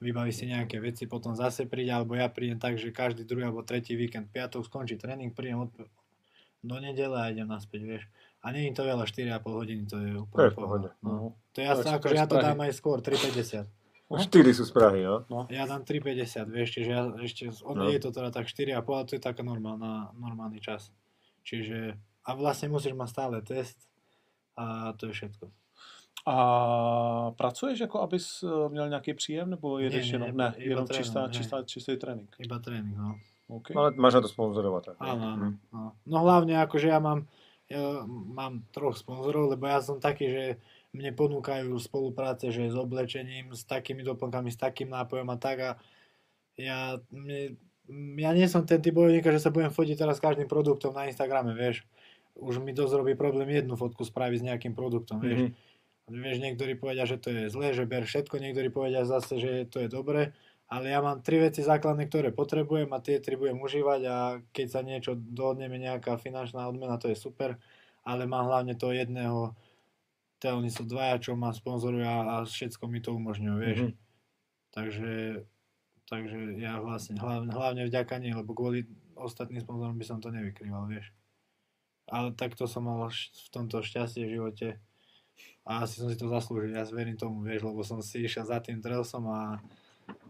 vybaví 0.00 0.32
si 0.32 0.48
nejaké 0.48 0.80
veci, 0.80 1.04
potom 1.04 1.36
zase 1.36 1.68
príde, 1.68 1.92
alebo 1.92 2.16
ja 2.16 2.26
prídem 2.32 2.56
tak, 2.56 2.80
že 2.80 2.88
každý 2.90 3.22
druhý 3.22 3.46
alebo 3.46 3.60
tretí 3.60 3.92
víkend, 3.94 4.32
piatok 4.32 4.64
skončí 4.64 4.96
tréning, 4.96 5.30
prídem 5.36 5.68
od, 5.68 5.70
do 6.64 6.76
nedele 6.80 7.16
a 7.20 7.28
idem 7.28 7.46
naspäť, 7.46 7.80
vieš. 7.84 8.02
A 8.40 8.56
nie 8.56 8.72
je 8.72 8.80
to 8.80 8.88
veľa, 8.88 9.04
4,5 9.04 9.44
hodiny, 9.44 9.82
to 9.84 9.96
je 10.00 10.10
To 10.16 10.24
úplne 10.24 10.44
je 10.48 10.50
v 10.50 10.56
pohode. 10.56 10.88
No. 11.04 11.08
No. 11.12 11.26
To 11.52 11.58
ja, 11.60 11.76
To 11.76 11.80
je- 11.80 11.84
sa, 11.84 11.90
to 11.92 11.96
akože 12.00 12.16
ja 12.16 12.24
to 12.26 12.36
dám 12.40 12.60
aj 12.64 12.72
skôr, 12.72 12.98
3,50. 13.04 13.68
Štyri 14.10 14.50
sú 14.50 14.66
z 14.66 14.72
Prahy, 14.74 15.06
no. 15.06 15.22
No. 15.30 15.46
Ja 15.52 15.68
dám 15.70 15.84
3,50, 15.86 16.48
vieš, 16.50 16.74
čiže 16.74 16.90
ja 16.90 17.06
ešte, 17.20 17.52
on 17.62 17.78
No. 17.78 17.86
no. 17.86 17.92
je 17.92 18.00
to 18.00 18.10
teda 18.10 18.32
tak 18.32 18.48
4,5, 18.48 18.80
ale 18.82 19.04
to 19.06 19.12
je 19.14 19.22
taká 19.22 19.44
normálna, 19.44 20.10
normálny 20.18 20.58
čas. 20.58 20.90
Čiže, 21.44 21.94
a 22.24 22.30
vlastne 22.34 22.72
musíš 22.72 22.96
mať 22.96 23.08
stále 23.12 23.36
test 23.44 23.76
a 24.56 24.96
to 24.98 25.08
je 25.08 25.14
všetko. 25.14 25.44
A 26.26 27.30
pracuješ, 27.36 27.80
jako 27.80 28.00
abys 28.00 28.42
eh, 28.42 28.68
měl 28.68 28.88
nějaký 28.88 29.14
příjem? 29.14 29.50
Nebo 29.50 29.78
jedeš 29.78 30.12
ne, 30.12 30.16
jenom? 30.16 30.36
ne, 30.36 30.44
Ne, 30.44 30.54
iba 30.56 30.70
jenom 30.70 30.86
trénujem, 30.86 31.04
čistá, 31.04 31.20
hej. 31.20 31.32
čistá, 31.32 31.56
čistý 31.64 31.96
trénink. 31.96 32.36
Iba 32.38 32.58
tréning, 32.58 32.96
no. 32.96 33.16
OK. 33.48 33.74
Ale 33.74 33.90
máš 33.98 34.14
na 34.14 34.20
to 34.20 34.30
sponzorovať. 34.30 34.82
tak, 34.84 34.96
Áno, 35.02 35.24
áno. 35.26 35.44
Hm. 35.50 35.56
No. 35.74 35.80
no 36.06 36.16
hlavne 36.22 36.54
akože 36.62 36.86
ja 36.86 37.02
mám, 37.02 37.26
ja 37.66 38.06
mám 38.06 38.62
troch 38.70 38.94
sponzorov, 38.94 39.50
lebo 39.50 39.66
ja 39.66 39.82
som 39.82 39.98
taký, 39.98 40.30
že 40.30 40.44
mne 40.94 41.10
ponúkajú 41.14 41.74
spolupráce, 41.82 42.50
že 42.54 42.70
s 42.70 42.76
oblečením, 42.78 43.50
s 43.50 43.66
takými 43.66 44.06
doplnkami, 44.06 44.54
s 44.54 44.58
takým 44.58 44.90
nápojom 44.90 45.26
a 45.30 45.36
tak 45.38 45.56
a 45.62 45.70
ja, 46.54 47.00
mne, 47.10 47.58
ja 48.20 48.30
nie 48.36 48.46
som 48.46 48.62
ten 48.62 48.78
typ 48.78 48.94
bojovníka, 48.94 49.34
že 49.34 49.42
sa 49.42 49.50
budem 49.50 49.70
fotiť 49.74 49.96
teraz 49.98 50.18
s 50.18 50.24
každým 50.24 50.46
produktom 50.46 50.94
na 50.94 51.10
Instagrame, 51.10 51.50
vieš. 51.56 51.82
Už 52.38 52.62
mi 52.62 52.70
dosť 52.70 53.02
robí 53.02 53.18
problém 53.18 53.50
jednu 53.50 53.74
fotku 53.74 54.06
spraviť 54.06 54.38
s 54.38 54.46
nejakým 54.46 54.74
produktom, 54.78 55.18
vieš. 55.18 55.50
Mhm. 55.50 55.50
Vieš, 56.10 56.42
niektorí 56.42 56.74
povedia, 56.74 57.06
že 57.06 57.22
to 57.22 57.30
je 57.30 57.46
zlé, 57.46 57.70
že 57.70 57.86
ber 57.86 58.02
všetko, 58.02 58.42
niektorí 58.42 58.68
povedia 58.74 59.06
zase, 59.06 59.38
že 59.38 59.50
to 59.70 59.86
je 59.86 59.88
dobré, 59.88 60.34
ale 60.66 60.90
ja 60.90 60.98
mám 60.98 61.22
tri 61.22 61.38
veci 61.38 61.62
základné, 61.62 62.10
ktoré 62.10 62.34
potrebujem 62.34 62.90
a 62.90 63.02
tie 63.02 63.22
tri 63.22 63.38
budem 63.38 63.58
užívať 63.62 64.00
a 64.10 64.16
keď 64.50 64.66
sa 64.66 64.80
niečo 64.82 65.14
dohodneme, 65.14 65.78
nejaká 65.78 66.18
finančná 66.18 66.66
odmena, 66.66 66.98
to 66.98 67.10
je 67.10 67.18
super, 67.18 67.58
ale 68.02 68.26
mám 68.26 68.50
hlavne 68.50 68.74
toho 68.74 68.90
jedného, 68.90 69.54
teda 70.42 70.58
oni 70.58 70.70
sú 70.70 70.82
dvaja, 70.82 71.22
čo 71.22 71.38
ma 71.38 71.54
sponzorujú 71.54 72.02
a, 72.06 72.42
všetko 72.42 72.84
mi 72.90 72.98
to 72.98 73.14
umožňujú, 73.14 73.56
vieš. 73.58 73.78
Mhm. 73.86 73.92
Takže, 74.70 75.12
takže 76.06 76.38
ja 76.58 76.78
vlastne, 76.78 77.18
hlavne, 77.18 77.50
hlavne 77.50 77.82
vďaka 77.86 78.22
nej, 78.22 78.34
lebo 78.34 78.54
kvôli 78.54 78.86
ostatným 79.14 79.62
sponzorom 79.62 79.98
by 79.98 80.06
som 80.06 80.18
to 80.18 80.30
nevykrýval, 80.30 80.86
vieš. 80.86 81.10
Ale 82.10 82.34
takto 82.34 82.66
som 82.66 82.86
mal 82.86 83.10
v 83.10 83.48
tomto 83.54 83.82
šťastie 83.82 84.26
v 84.26 84.34
živote 84.38 84.68
a 85.70 85.86
asi 85.86 86.02
som 86.02 86.10
si 86.10 86.18
to 86.18 86.26
zaslúžil, 86.26 86.74
ja 86.74 86.82
verím 86.90 87.14
tomu, 87.14 87.46
vieš, 87.46 87.62
lebo 87.62 87.86
som 87.86 88.02
si 88.02 88.26
išiel 88.26 88.42
za 88.42 88.58
tým 88.58 88.82
trailsom 88.82 89.22
a 89.30 89.62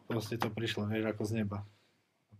proste 0.04 0.36
to 0.36 0.52
prišlo, 0.52 0.84
vieš, 0.84 1.08
ako 1.08 1.22
z 1.24 1.32
neba. 1.40 1.64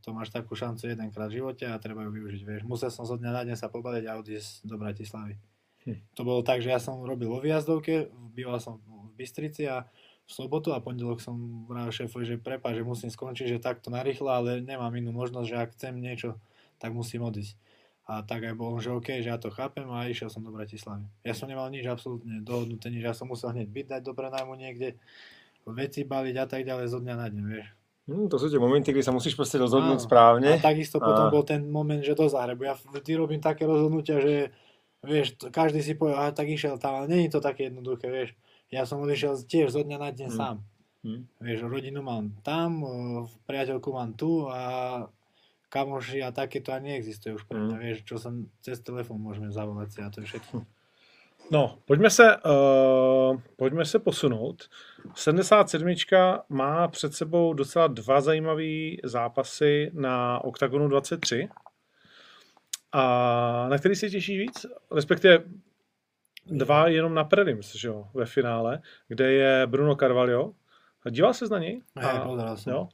To 0.04 0.12
máš 0.12 0.28
takú 0.28 0.52
šancu 0.52 0.92
jedenkrát 0.92 1.32
v 1.32 1.40
živote 1.40 1.64
a 1.64 1.80
treba 1.80 2.04
ju 2.04 2.12
využiť, 2.12 2.42
vieš. 2.44 2.62
Musel 2.68 2.92
som 2.92 3.08
zo 3.08 3.16
dňa 3.16 3.30
na 3.32 3.42
deň 3.48 3.56
sa 3.56 3.72
pobaliť 3.72 4.04
a 4.04 4.20
odísť 4.20 4.68
do 4.68 4.76
Bratislavy. 4.76 5.40
Hm. 5.88 5.96
To 6.12 6.20
bolo 6.28 6.44
tak, 6.44 6.60
že 6.60 6.68
ja 6.68 6.76
som 6.76 7.00
robil 7.00 7.32
vo 7.32 7.40
výjazdovke, 7.40 8.12
býval 8.36 8.60
som 8.60 8.84
v 8.84 9.16
Bystrici 9.16 9.64
a 9.64 9.88
v 10.28 10.30
sobotu 10.30 10.76
a 10.76 10.84
pondelok 10.84 11.24
som 11.24 11.64
vravel 11.64 11.90
šéfovi, 11.92 12.24
že 12.28 12.36
prepáč, 12.36 12.80
že 12.80 12.84
musím 12.84 13.08
skončiť, 13.08 13.56
že 13.56 13.64
takto 13.64 13.88
narýchlo, 13.88 14.28
ale 14.28 14.60
nemám 14.60 14.92
inú 14.92 15.16
možnosť, 15.16 15.48
že 15.48 15.56
ak 15.56 15.72
chcem 15.74 15.96
niečo, 15.96 16.36
tak 16.76 16.92
musím 16.92 17.24
odísť. 17.24 17.56
A 18.10 18.20
tak 18.20 18.42
aj 18.42 18.54
bolo, 18.54 18.76
že 18.76 18.90
OK, 18.90 19.22
že 19.22 19.30
ja 19.30 19.38
to 19.38 19.48
chápem 19.48 19.86
a 19.86 20.02
išiel 20.04 20.26
som 20.26 20.42
do 20.42 20.50
Bratislavy. 20.50 21.06
Ja 21.22 21.30
som 21.30 21.46
nemal 21.46 21.70
nič 21.70 21.86
absolútne 21.86 22.42
dohodnuté, 22.42 22.90
nič, 22.90 23.00
ja 23.00 23.14
som 23.14 23.30
musel 23.30 23.54
hneď 23.54 23.70
byť, 23.70 23.86
dať 23.88 24.00
do 24.02 24.12
prenajmu 24.12 24.50
niekde, 24.52 24.98
veci 25.64 26.02
baliť 26.02 26.34
a 26.34 26.44
tak 26.44 26.66
ďalej 26.66 26.86
zo 26.88 26.98
dňa 26.98 27.14
na 27.14 27.26
deň, 27.28 27.44
vieš. 27.46 27.66
Hm, 28.10 28.26
to 28.26 28.36
sú 28.36 28.50
tie 28.50 28.58
momenty, 28.58 28.90
kedy 28.90 29.06
sa 29.06 29.14
musíš 29.14 29.38
proste 29.38 29.54
rozhodnúť 29.56 30.02
Áno. 30.02 30.02
správne. 30.02 30.48
A 30.48 30.58
takisto 30.58 30.98
potom 30.98 31.30
A- 31.30 31.32
bol 31.32 31.46
ten 31.46 31.62
moment, 31.62 32.02
že 32.02 32.12
do 32.12 32.26
Zahrebu. 32.26 32.66
Ja 32.66 32.74
vždy 32.74 33.12
robím 33.14 33.38
také 33.38 33.62
rozhodnutia, 33.62 34.18
že 34.18 34.50
vieš, 35.00 35.38
každý 35.46 35.78
si 35.78 35.94
povie, 35.94 36.18
a 36.18 36.34
tak 36.34 36.50
išiel 36.50 36.74
tam, 36.76 36.98
ale 36.98 37.06
není 37.06 37.30
to 37.30 37.38
také 37.38 37.70
jednoduché, 37.70 38.10
vieš. 38.10 38.34
Ja 38.66 38.82
som 38.82 38.98
odišiel 38.98 39.38
tiež 39.40 39.70
zo 39.70 39.86
dňa 39.86 39.98
na 40.00 40.10
deň 40.10 40.26
Hm. 40.26 40.34
sám. 40.34 40.56
Hm. 41.00 41.20
Vieš, 41.38 41.58
rodinu 41.64 42.02
mám 42.02 42.34
tam, 42.42 42.82
priateľku 43.46 43.88
mám 43.88 44.18
tu 44.18 44.50
a 44.50 45.06
kamoši 45.70 46.22
a 46.22 46.34
takéto 46.34 46.72
ani 46.74 46.88
neexistuje 46.98 47.34
už 47.38 47.46
pre 47.46 47.58
mňa, 47.62 47.76
Mm. 47.78 47.82
vieš, 47.86 47.98
čo 48.04 48.18
sa 48.18 48.34
cez 48.60 48.82
telefón 48.82 49.22
môžeme 49.22 49.54
zavolať 49.54 49.88
si 49.94 49.98
a 50.02 50.10
to 50.10 50.20
je 50.20 50.26
všetko. 50.26 50.66
No, 51.50 51.78
pojďme 51.86 52.10
se, 52.10 52.36
uh, 52.36 53.40
pojďme 53.56 53.84
se 53.84 53.98
posunout. 53.98 54.68
77. 55.14 56.44
má 56.48 56.88
před 56.88 57.14
sebou 57.14 57.52
docela 57.54 57.86
dva 57.86 58.20
zajímavé 58.20 58.96
zápasy 59.04 59.90
na 59.94 60.44
OKTAGONu 60.44 60.88
23. 60.88 61.48
A 62.92 63.68
na 63.68 63.78
který 63.78 63.94
se 63.94 64.10
těší 64.10 64.38
víc? 64.38 64.66
Respektive 64.94 65.38
dva 66.46 66.88
jenom 66.88 67.14
na 67.14 67.24
prelims, 67.24 67.74
že 67.74 67.88
jo, 67.88 68.08
ve 68.14 68.26
finále, 68.26 68.80
kde 69.08 69.32
je 69.32 69.66
Bruno 69.66 69.96
Carvalho. 69.96 70.54
A 71.06 71.10
díval 71.10 71.34
ses 71.34 71.50
na 71.50 71.58
něj? 71.58 71.80
A- 71.96 72.56
som. 72.56 72.72
Jo, 72.72 72.88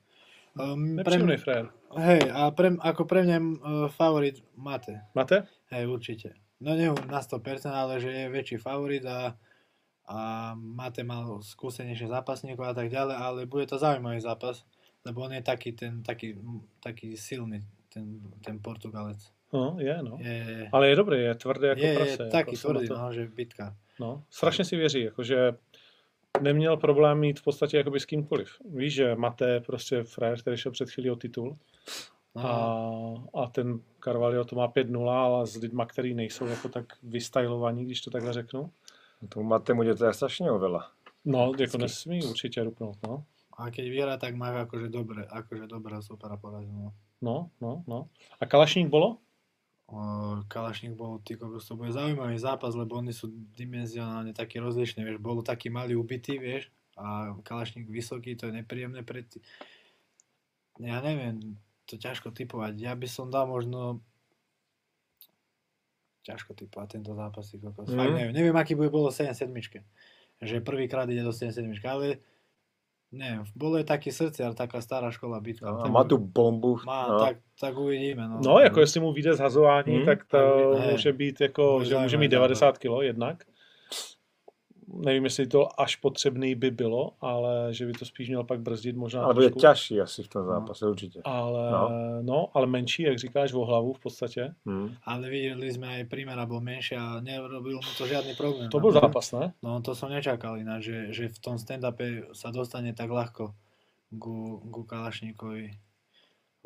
Um, 0.59 0.85
pre 0.85 0.95
nepříjemný 0.95 1.37
frér. 1.37 1.69
Hej, 1.95 2.21
a 2.31 2.51
pre, 2.51 2.75
ako 2.81 3.03
pre 3.07 3.23
mňa 3.23 3.39
uh, 3.39 3.53
favorit 3.93 4.43
Mate. 4.59 5.07
Máte? 5.15 5.47
Hej, 5.71 5.87
určite. 5.87 6.35
No 6.61 6.73
nie 6.73 6.89
na 6.89 7.21
100%, 7.21 7.69
ale 7.69 8.01
že 8.01 8.09
je 8.09 8.33
väčší 8.33 8.57
favorit 8.57 9.05
a, 9.05 9.37
a 10.09 10.19
Mate 10.57 11.05
mal 11.05 11.39
skúsenejšie 11.45 12.09
zápasníkov 12.09 12.65
a 12.65 12.75
tak 12.75 12.89
ďalej, 12.89 13.17
ale 13.17 13.41
bude 13.47 13.69
to 13.69 13.77
zaujímavý 13.79 14.21
zápas, 14.21 14.65
lebo 15.05 15.23
on 15.23 15.33
je 15.37 15.43
taký 15.45 15.73
ten, 15.73 16.03
taký, 16.03 16.35
taký 16.81 17.17
silný, 17.17 17.61
ten, 17.93 18.25
ten 18.41 18.57
Portugalec. 18.59 19.21
No, 19.53 19.77
je, 19.79 19.95
no. 20.03 20.19
Je, 20.19 20.69
Ale 20.73 20.89
je 20.89 20.97
dobrý, 20.97 21.21
je 21.23 21.35
tvrdý 21.35 21.67
jako 21.67 21.87
je, 21.87 21.95
prase. 21.97 22.23
je 22.23 22.31
taký 22.31 22.51
jako 22.51 22.57
se 22.57 22.69
na 22.69 22.73
tvrdý, 22.75 22.89
to- 22.89 22.99
no, 22.99 23.13
že 23.13 23.29
bitka. 23.29 23.77
No, 24.01 24.25
strašně 24.31 24.65
si 24.65 24.77
věří, 24.77 25.01
jakože 25.01 25.53
neměl 26.41 26.77
problém 26.77 27.19
mít 27.19 27.41
v 27.41 27.45
podstatě 27.45 27.77
jakoby 27.77 28.01
s 28.01 28.05
kýmkoliv. 28.05 28.49
Víš, 28.75 28.95
že 28.95 29.15
Mate 29.15 29.61
prostě 29.61 30.03
frajer, 30.03 30.41
který 30.41 30.57
šel 30.57 30.73
před 30.73 30.91
chvílí 30.91 31.11
o 31.11 31.17
titul 31.17 31.59
A, 32.37 32.49
a 33.35 33.47
ten 33.47 33.81
Carvalho 34.05 34.45
to 34.45 34.57
má 34.57 34.69
5-0, 34.69 35.09
ale 35.09 35.47
s 35.47 35.57
lidma, 35.57 35.87
který 35.87 36.15
nejsou 36.15 36.47
jako 36.47 36.69
tak 36.69 36.85
vystylovaní, 37.03 37.85
když 37.85 38.01
to 38.01 38.11
takhle 38.11 38.33
řeknu. 38.33 38.71
Tomu 39.29 39.49
Matemu 39.49 39.83
je 39.83 39.95
to 39.95 40.05
je 40.05 40.15
strašne 40.15 40.51
oveľa. 40.53 40.93
No, 41.25 41.53
jako 41.59 41.79
nesmí 41.79 42.25
určitě 42.25 42.65
rupnout, 42.65 42.97
no. 43.03 43.25
a 43.57 43.71
keď 43.73 43.85
vyhrá, 43.89 44.15
tak 44.21 44.37
má 44.37 44.53
akože 44.53 44.93
dobre, 44.93 45.25
akože 45.25 45.67
dobrého 45.67 46.05
supera 46.05 46.37
porazil. 46.37 46.77
No. 46.77 46.93
No, 47.23 47.51
no, 47.61 47.85
no. 47.89 47.99
A 48.41 48.45
Kalašník 48.45 48.93
bolo? 48.93 49.17
O, 49.89 49.97
Kalašník 50.49 50.93
bol, 50.93 51.19
ty 51.25 51.41
kokos, 51.41 51.65
to 51.65 51.77
bude 51.77 51.93
zaujímavý 51.93 52.37
zápas, 52.37 52.77
lebo 52.77 53.01
oni 53.01 53.17
sú 53.17 53.33
dimenzionálne 53.57 54.37
takí 54.37 54.61
rozlišní, 54.61 55.01
vieš, 55.01 55.19
bol 55.25 55.41
taký 55.41 55.73
malý 55.73 55.97
ubitý, 55.97 56.37
vieš, 56.37 56.69
a 57.01 57.33
Kalašník 57.41 57.89
vysoký, 57.89 58.37
to 58.37 58.53
je 58.53 58.61
nepríjemné 58.61 59.01
pre 59.01 59.25
ty... 59.25 59.41
Ja 60.77 61.01
neviem, 61.01 61.57
to 61.87 61.97
ťažko 61.97 62.31
typovať, 62.31 62.75
ja 62.77 62.93
by 62.93 63.07
som 63.07 63.31
dal 63.31 63.47
možno 63.47 64.03
ťažko 66.23 66.55
typovať 66.55 66.89
tento 66.99 67.15
zápas, 67.15 67.47
ty 67.47 67.59
kokos, 67.63 67.87
Mhm. 67.87 67.97
fakt 67.97 68.13
neviem, 68.13 68.33
neviem, 68.35 68.57
aký 68.57 68.75
bude 68.75 68.91
bolo 68.91 69.11
7-7, 69.15 69.85
že 70.43 70.61
prvýkrát 70.61 71.07
ide 71.07 71.23
do 71.23 71.31
7-7, 71.33 71.87
ale 71.87 72.19
neviem, 73.15 73.47
bolo 73.55 73.79
je 73.79 73.87
taký 73.87 74.11
srdciar, 74.11 74.51
taká 74.59 74.83
stará 74.83 75.15
škola 75.15 75.39
bitka. 75.41 75.71
A 75.71 75.87
Tak 75.87 75.93
má 75.95 76.03
tu 76.05 76.19
bombu. 76.19 76.83
má, 76.83 77.07
no. 77.09 77.19
tak, 77.23 77.39
tak 77.61 77.79
uvidíme, 77.79 78.27
no. 78.29 78.41
No, 78.45 78.59
jako 78.59 78.81
jestli 78.81 79.01
mu 79.01 79.13
vyjde 79.13 79.35
zhazování, 79.35 79.97
Hmm. 79.97 80.07
tak 80.07 80.25
to 80.27 80.39
Ne. 80.79 80.93
může 80.93 81.13
být 81.13 81.41
jako, 81.41 81.79
Může 81.79 81.89
že 81.91 81.99
může 81.99 82.17
mít 82.19 82.29
90 82.29 82.79
kg 82.79 83.03
jednak. 83.03 83.45
Nevím, 84.89 85.25
jestli 85.25 85.47
to 85.47 85.81
až 85.81 85.97
potřebný 85.97 86.55
by 86.55 86.71
bylo, 86.71 87.13
ale 87.21 87.75
že 87.75 87.87
by 87.87 87.93
to 87.93 88.05
spíš 88.05 88.29
měl 88.29 88.45
pak 88.45 88.61
brzdit 88.61 88.97
možná 88.97 89.23
Ale 89.23 89.35
bude 89.35 89.51
ťažší 89.51 90.01
asi 90.01 90.23
v 90.23 90.29
tom 90.29 90.47
zápase, 90.47 90.87
určite. 90.89 91.21
Ale, 91.25 91.71
No. 91.71 91.89
no. 91.89 92.23
no, 92.23 92.49
ale 92.55 92.67
menší, 92.67 93.03
jak 93.03 93.19
říkáš, 93.19 93.53
o 93.53 93.65
hlavu 93.65 93.93
v 93.93 94.01
podstatě. 94.01 94.55
Hm. 94.67 94.95
Ale 95.03 95.31
videli 95.31 95.73
sme 95.73 95.89
aj 95.89 96.05
Primera 96.07 96.47
bol 96.47 96.61
menší 96.61 96.95
a 96.95 97.21
nerobil 97.21 97.75
mu 97.83 97.91
to 97.99 98.07
žiadny 98.07 98.35
problém. 98.39 98.71
To 98.71 98.81
byl 98.81 98.93
zápas, 98.93 99.33
ne? 99.33 99.53
No 99.63 99.81
to 99.83 99.95
som 99.95 100.11
nečakal 100.11 100.59
ináč, 100.59 100.85
že, 100.85 100.99
že 101.13 101.25
v 101.35 101.39
tom 101.39 101.59
stand-upe 101.59 102.31
sa 102.33 102.55
dostane 102.55 102.95
tak 102.95 103.11
ľahko 103.11 103.55
ku, 104.19 104.63
ku 104.71 104.81
Kalašníkovi. 104.87 105.71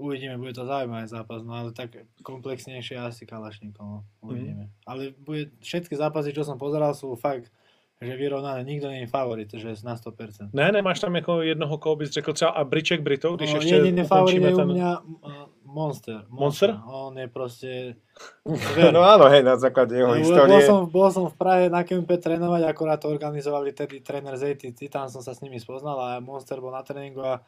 Uvidíme, 0.00 0.36
bude 0.40 0.52
to 0.56 0.64
zaujímavý 0.64 1.06
zápas, 1.08 1.44
no 1.44 1.52
ale 1.54 1.72
tak 1.72 1.92
komplexnejšie 2.24 2.96
asi 3.00 3.26
Kalašníkov, 3.28 3.84
no. 3.84 4.04
uvidíme. 4.24 4.68
Ale 4.88 5.12
bude, 5.12 5.52
všetky 5.60 5.92
zápasy, 5.96 6.32
čo 6.32 6.44
som 6.44 6.56
pozeral, 6.56 6.92
sú 6.96 7.12
fakt, 7.20 7.52
že 8.00 8.16
vyrovnané, 8.16 8.64
nikto 8.64 8.88
není 8.88 9.06
favorit, 9.06 9.52
že 9.52 9.76
na 9.84 9.96
100%. 9.96 10.48
Ne, 10.52 10.72
nemáš 10.72 11.00
tam 11.00 11.16
jako 11.16 11.42
jednoho, 11.42 11.78
koho 11.78 11.96
bys 11.96 12.10
řekl 12.10 12.32
třeba 12.32 12.50
a 12.50 12.64
Briček 12.64 13.00
Brito, 13.00 13.36
když 13.36 13.52
no, 13.52 13.56
ještě 13.56 13.74
jediný 13.74 14.04
favorit 14.04 14.42
je 14.42 14.54
u 14.54 14.56
ten... 14.56 14.68
mňa 14.68 15.00
uh, 15.00 15.32
Monster. 15.64 16.24
Monster? 16.28 16.80
On 16.86 17.18
je 17.18 17.28
proste... 17.28 17.94
No 18.92 19.00
áno, 19.04 19.28
hej, 19.28 19.40
na 19.44 19.56
základe 19.56 19.96
jeho 19.96 20.12
Bol, 20.12 20.48
bol, 20.48 20.60
som, 20.60 20.78
bol 20.88 21.08
som 21.08 21.24
v 21.28 21.36
Prahe 21.36 21.64
na 21.72 21.84
kempe 21.84 22.20
trénovať, 22.20 22.68
akorát 22.68 23.00
to 23.00 23.08
organizovali 23.08 23.72
tedy 23.72 24.00
tréner 24.00 24.36
z 24.36 24.52
ATT, 24.52 24.80
tam 24.92 25.08
som 25.08 25.24
sa 25.24 25.36
s 25.36 25.40
nimi 25.44 25.60
spoznal 25.60 25.96
a 26.00 26.08
Monster 26.20 26.60
bol 26.60 26.72
na 26.72 26.84
tréningu 26.84 27.20
a 27.20 27.44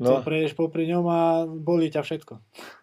no. 0.00 0.20
Ty 0.20 0.26
prejdeš 0.26 0.54
popri 0.58 0.86
ňom 0.90 1.04
a 1.06 1.20
bolí 1.46 1.90
ťa 1.90 2.02
všetko. 2.02 2.34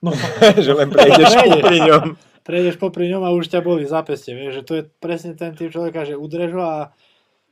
No, 0.03 0.11
že 0.65 0.71
len 0.71 0.87
prejdeš 0.91 1.31
Prejdeš. 1.35 1.63
pri 1.63 1.77
ňom. 1.87 2.05
Prejdeš 2.41 2.75
popri 2.81 3.05
ňom 3.11 3.23
a 3.23 3.35
už 3.35 3.53
ťa 3.53 3.61
bolí 3.61 3.85
zápeste, 3.85 4.33
vieš, 4.33 4.61
že 4.61 4.63
to 4.65 4.73
je 4.79 4.83
presne 4.97 5.37
ten 5.37 5.53
typ 5.53 5.69
človeka, 5.69 6.07
že 6.07 6.17
udreš 6.17 6.51
ho 6.57 6.63
a 6.65 6.77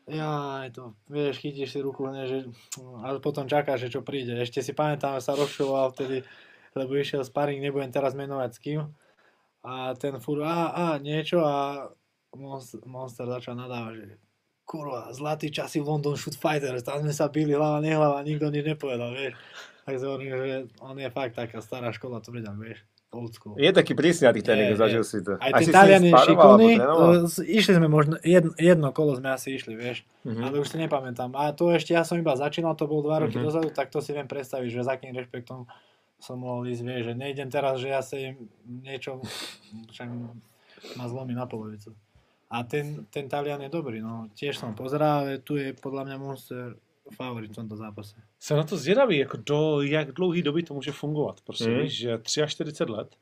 ja, 0.09 0.65
to, 0.73 0.97
vieš, 1.05 1.37
chytíš 1.37 1.69
si 1.69 1.79
ruku, 1.85 2.09
ne, 2.09 2.25
že, 2.25 2.49
a 3.05 3.13
potom 3.21 3.45
čakáš, 3.45 3.85
že 3.85 3.93
čo 3.93 4.01
príde. 4.01 4.33
Ešte 4.41 4.65
si 4.65 4.73
pamätám, 4.73 5.21
že 5.21 5.29
sa 5.29 5.37
rozšuloval 5.37 5.93
vtedy, 5.93 6.25
lebo 6.73 6.97
išiel 6.97 7.21
sparing, 7.21 7.61
nebudem 7.61 7.93
teraz 7.93 8.17
menovať 8.17 8.49
s 8.49 8.59
kým. 8.59 8.79
A 9.61 9.93
ten 9.93 10.17
furt, 10.17 10.41
a, 10.41 10.73
a, 10.73 10.85
niečo 10.97 11.45
a 11.45 11.85
Monster, 12.33 12.81
Monster 12.89 13.29
začal 13.29 13.53
nadávať, 13.53 13.93
že 14.01 14.05
kurva, 14.69 15.09
zlatý 15.09 15.49
časy 15.49 15.81
v 15.81 15.89
London 15.89 16.13
Shoot 16.13 16.37
Fighters, 16.37 16.81
tam 16.81 17.01
sme 17.01 17.09
sa 17.09 17.25
bili 17.25 17.51
hlava, 17.51 17.81
nehlava, 17.81 18.21
nikto 18.21 18.45
nič 18.47 18.61
nepovedal, 18.67 19.09
vieš. 19.11 19.33
Tak 19.81 19.93
si 19.95 20.05
hovorím, 20.05 20.29
že 20.31 20.45
on 20.77 20.93
je 20.95 21.09
fakt 21.09 21.33
taká 21.33 21.57
stará 21.57 21.89
škola, 21.89 22.21
to 22.21 22.29
vedel, 22.29 22.53
vieš, 22.53 22.77
old 23.09 23.33
school. 23.33 23.57
Je 23.57 23.65
taký 23.67 23.91
prísny 23.91 24.23
na 24.23 24.31
tých 24.31 24.45
tréningoch, 24.45 24.77
zažil 24.77 25.01
si 25.01 25.17
to. 25.19 25.33
Aj 25.35 25.49
trénoval? 26.77 27.09
e, 27.09 27.25
s- 27.25 27.41
išli 27.41 27.73
sme 27.73 27.87
možno, 27.87 28.21
jedno, 28.21 28.53
jedno 28.55 28.87
kolo 28.89 29.17
sme 29.17 29.33
asi 29.33 29.49
išli, 29.51 29.73
vieš, 29.73 30.05
Mhm. 30.21 30.41
ale 30.43 30.55
už 30.55 30.67
si 30.67 30.77
nepamätám. 30.77 31.33
A 31.33 31.49
to 31.49 31.73
ešte 31.73 31.91
ja 31.91 32.03
som 32.03 32.15
iba 32.15 32.37
začínal, 32.37 32.73
to 32.73 32.85
bol 32.85 33.01
dva 33.01 33.17
roky 33.19 33.35
Mhm. 33.35 33.43
dozadu, 33.43 33.67
tak 33.71 33.89
to 33.89 33.97
si 33.97 34.13
viem 34.13 34.25
predstaviť, 34.25 34.69
že 34.69 34.85
za 34.85 34.93
akým 34.93 35.09
rešpektom 35.11 35.65
som 36.19 36.35
mohol 36.37 36.67
ísť, 36.67 36.83
vieš, 36.83 37.03
že 37.03 37.13
nejdem 37.15 37.49
teraz, 37.49 37.81
že 37.81 37.89
ja 37.89 38.01
sa 38.01 38.13
im 38.13 38.45
niečo, 38.61 39.17
však 39.89 40.05
ma 40.93 41.05
zlomí 41.05 41.33
na 41.33 41.43
polovicu. 41.43 41.97
A 42.49 42.63
ten, 42.63 43.05
ten 43.09 43.29
Talian 43.29 43.61
je 43.61 43.69
dobrý, 43.69 44.01
no, 44.01 44.25
tiež 44.33 44.57
som 44.57 44.73
pozeral, 44.73 45.19
ale 45.21 45.37
tu 45.37 45.53
je 45.55 45.69
podľa 45.73 46.03
mňa 46.09 46.17
Monster 46.17 46.75
favorit 47.13 47.51
v 47.51 47.55
tomto 47.55 47.75
zápase. 47.77 48.15
jsem 48.39 48.57
na 48.57 48.63
to 48.63 48.77
zvědavý, 48.77 49.17
jako 49.17 49.37
do 49.37 49.81
jak 49.81 50.11
dlouhý 50.11 50.41
doby 50.41 50.63
to 50.63 50.73
může 50.73 50.91
fungovat. 50.91 51.41
Prostě 51.41 51.69
víš, 51.69 51.97
že 51.97 52.19
43 52.47 52.83
let, 52.83 53.15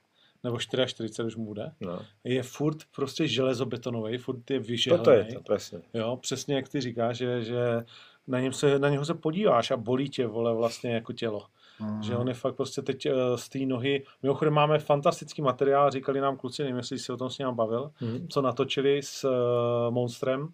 nebo 0.43 0.59
44 0.59 1.23
už 1.27 1.35
mu 1.35 1.45
bude, 1.45 1.71
No. 1.81 1.99
je 2.23 2.43
furt 2.43 2.77
prostě 2.95 3.27
železobetonový, 3.27 4.17
furt 4.17 4.51
je 4.51 4.59
Toto 4.59 4.67
vyžehlený. 4.67 5.27
je 5.27 5.33
to, 5.33 5.41
presne. 5.43 5.81
Jo, 5.93 6.17
přesně 6.21 6.55
jak 6.55 6.69
ty 6.69 6.81
říkáš, 6.81 7.17
že, 7.17 7.43
že 7.43 7.83
na, 8.27 8.39
něm 8.39 8.53
se, 8.53 8.79
na 8.79 8.89
něho 8.89 9.05
se 9.05 9.13
podíváš 9.13 9.71
a 9.71 9.77
bolí 9.77 10.09
tě, 10.09 10.27
vole, 10.27 10.55
vlastně 10.55 10.93
jako 10.93 11.13
tělo. 11.13 11.45
No. 11.81 11.99
Že 12.03 12.15
on 12.17 12.27
je 12.27 12.33
fakt 12.33 12.55
prostě 12.55 12.81
teď 12.81 13.05
eh, 13.05 13.11
z 13.35 13.49
té 13.49 13.59
nohy. 13.59 14.03
Mimochodem 14.23 14.53
máme 14.53 14.79
fantastický 14.79 15.41
materiál, 15.41 15.91
říkali 15.91 16.21
nám 16.21 16.37
kluci, 16.37 16.61
nevím, 16.63 16.77
jestli 16.77 16.99
jsi 16.99 17.11
o 17.11 17.17
tom 17.17 17.29
s 17.29 17.37
ním 17.37 17.55
bavil, 17.55 17.91
Mhm. 18.01 18.27
co 18.27 18.41
natočili 18.41 19.01
s 19.03 19.23
uh, 19.23 19.93
Monstrem, 19.93 20.47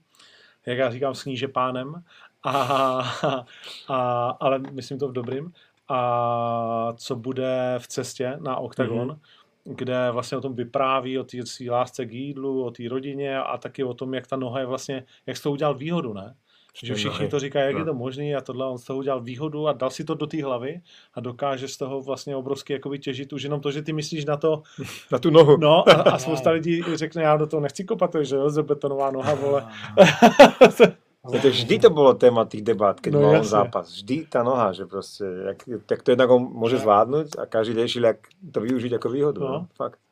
jak 0.66 0.78
já 0.78 0.92
říkám, 0.92 1.16
s 1.16 1.24
kníže 1.24 1.48
pánem, 1.48 2.04
a, 2.44 2.52
a, 3.88 4.30
ale 4.40 4.60
myslím 4.60 5.00
to 5.00 5.08
v 5.08 5.14
dobrým, 5.14 5.54
a 5.90 6.94
co 6.98 7.16
bude 7.16 7.76
v 7.78 7.88
cestě 7.88 8.38
na 8.42 8.56
OKTAGON, 8.58 9.08
mm-hmm. 9.10 9.20
kde 9.64 10.12
vlastně 10.12 10.38
o 10.38 10.42
tom 10.42 10.56
vypráví, 10.56 11.20
o 11.20 11.24
té 11.24 11.38
lásce 11.72 12.06
k 12.06 12.14
jídlu, 12.14 12.64
o 12.66 12.72
té 12.72 12.84
rodině 12.90 13.40
a 13.40 13.58
taky 13.58 13.84
o 13.84 13.94
tom, 13.94 14.14
jak 14.14 14.28
ta 14.28 14.36
noha 14.36 14.60
je 14.60 14.66
vlastně, 14.66 15.04
jak 15.26 15.40
toho 15.42 15.54
udělal 15.54 15.76
výhodu, 15.76 16.14
ne? 16.14 16.36
Že 16.84 16.96
všichni 16.96 17.28
to 17.28 17.40
říkají, 17.40 17.66
jak 17.66 17.74
No. 17.74 17.80
je 17.80 17.86
to 17.86 17.94
možné 17.94 18.36
a 18.36 18.42
tohle, 18.42 18.66
on 18.70 18.78
z 18.78 18.84
toho 18.84 19.00
udělal 19.00 19.22
výhodu 19.22 19.68
a 19.68 19.74
dal 19.74 19.90
si 19.90 20.04
to 20.04 20.14
do 20.16 20.28
té 20.28 20.44
hlavy 20.44 20.82
a 21.14 21.20
dokáže 21.20 21.68
z 21.68 21.78
toho 21.78 22.02
vlastně 22.02 22.36
obrovsky 22.36 22.74
jakoby 22.74 23.00
těžit 23.00 23.34
už 23.34 23.44
jenom 23.44 23.62
to, 23.62 23.72
že 23.72 23.82
ty 23.82 23.94
myslíš 23.94 24.26
na 24.26 24.38
to, 24.38 24.64
Na 25.12 25.20
tú 25.20 25.30
nohu. 25.30 25.58
no 25.58 25.90
a, 25.90 25.94
a 25.94 26.18
spousta 26.18 26.50
lidí 26.58 26.84
řekne, 26.94 27.24
já 27.24 27.38
do 27.38 27.48
toho 27.48 27.62
nechci 27.62 27.84
kopat, 27.84 28.12
to 28.12 28.18
je 28.18 28.26
železobetonová 28.26 29.12
noha, 29.12 29.34
vole. 29.34 29.68
To 31.24 31.50
vždy 31.50 31.80
to 31.80 31.88
bolo 31.90 32.20
téma 32.20 32.44
tých 32.44 32.68
debát, 32.68 33.00
keď 33.00 33.14
No 33.16 33.20
no, 33.24 33.28
mal 33.32 33.40
jasne. 33.40 33.56
zápas. 33.56 33.88
Vždy 33.96 34.28
tá 34.28 34.44
noha, 34.44 34.76
že 34.76 34.84
proste, 34.84 35.24
jak, 35.24 35.88
tak 35.88 36.04
to 36.04 36.12
jednak 36.12 36.28
on 36.28 36.52
môže 36.52 36.84
zvládnuť 36.84 37.40
a 37.40 37.48
každý 37.48 37.80
riešil, 37.80 38.04
jak 38.04 38.28
to 38.52 38.60
využiť 38.60 38.92
ako 39.00 39.08
výhodu. 39.08 39.40
No. 39.40 39.48
No. 39.48 39.60
Fakt. 39.72 40.04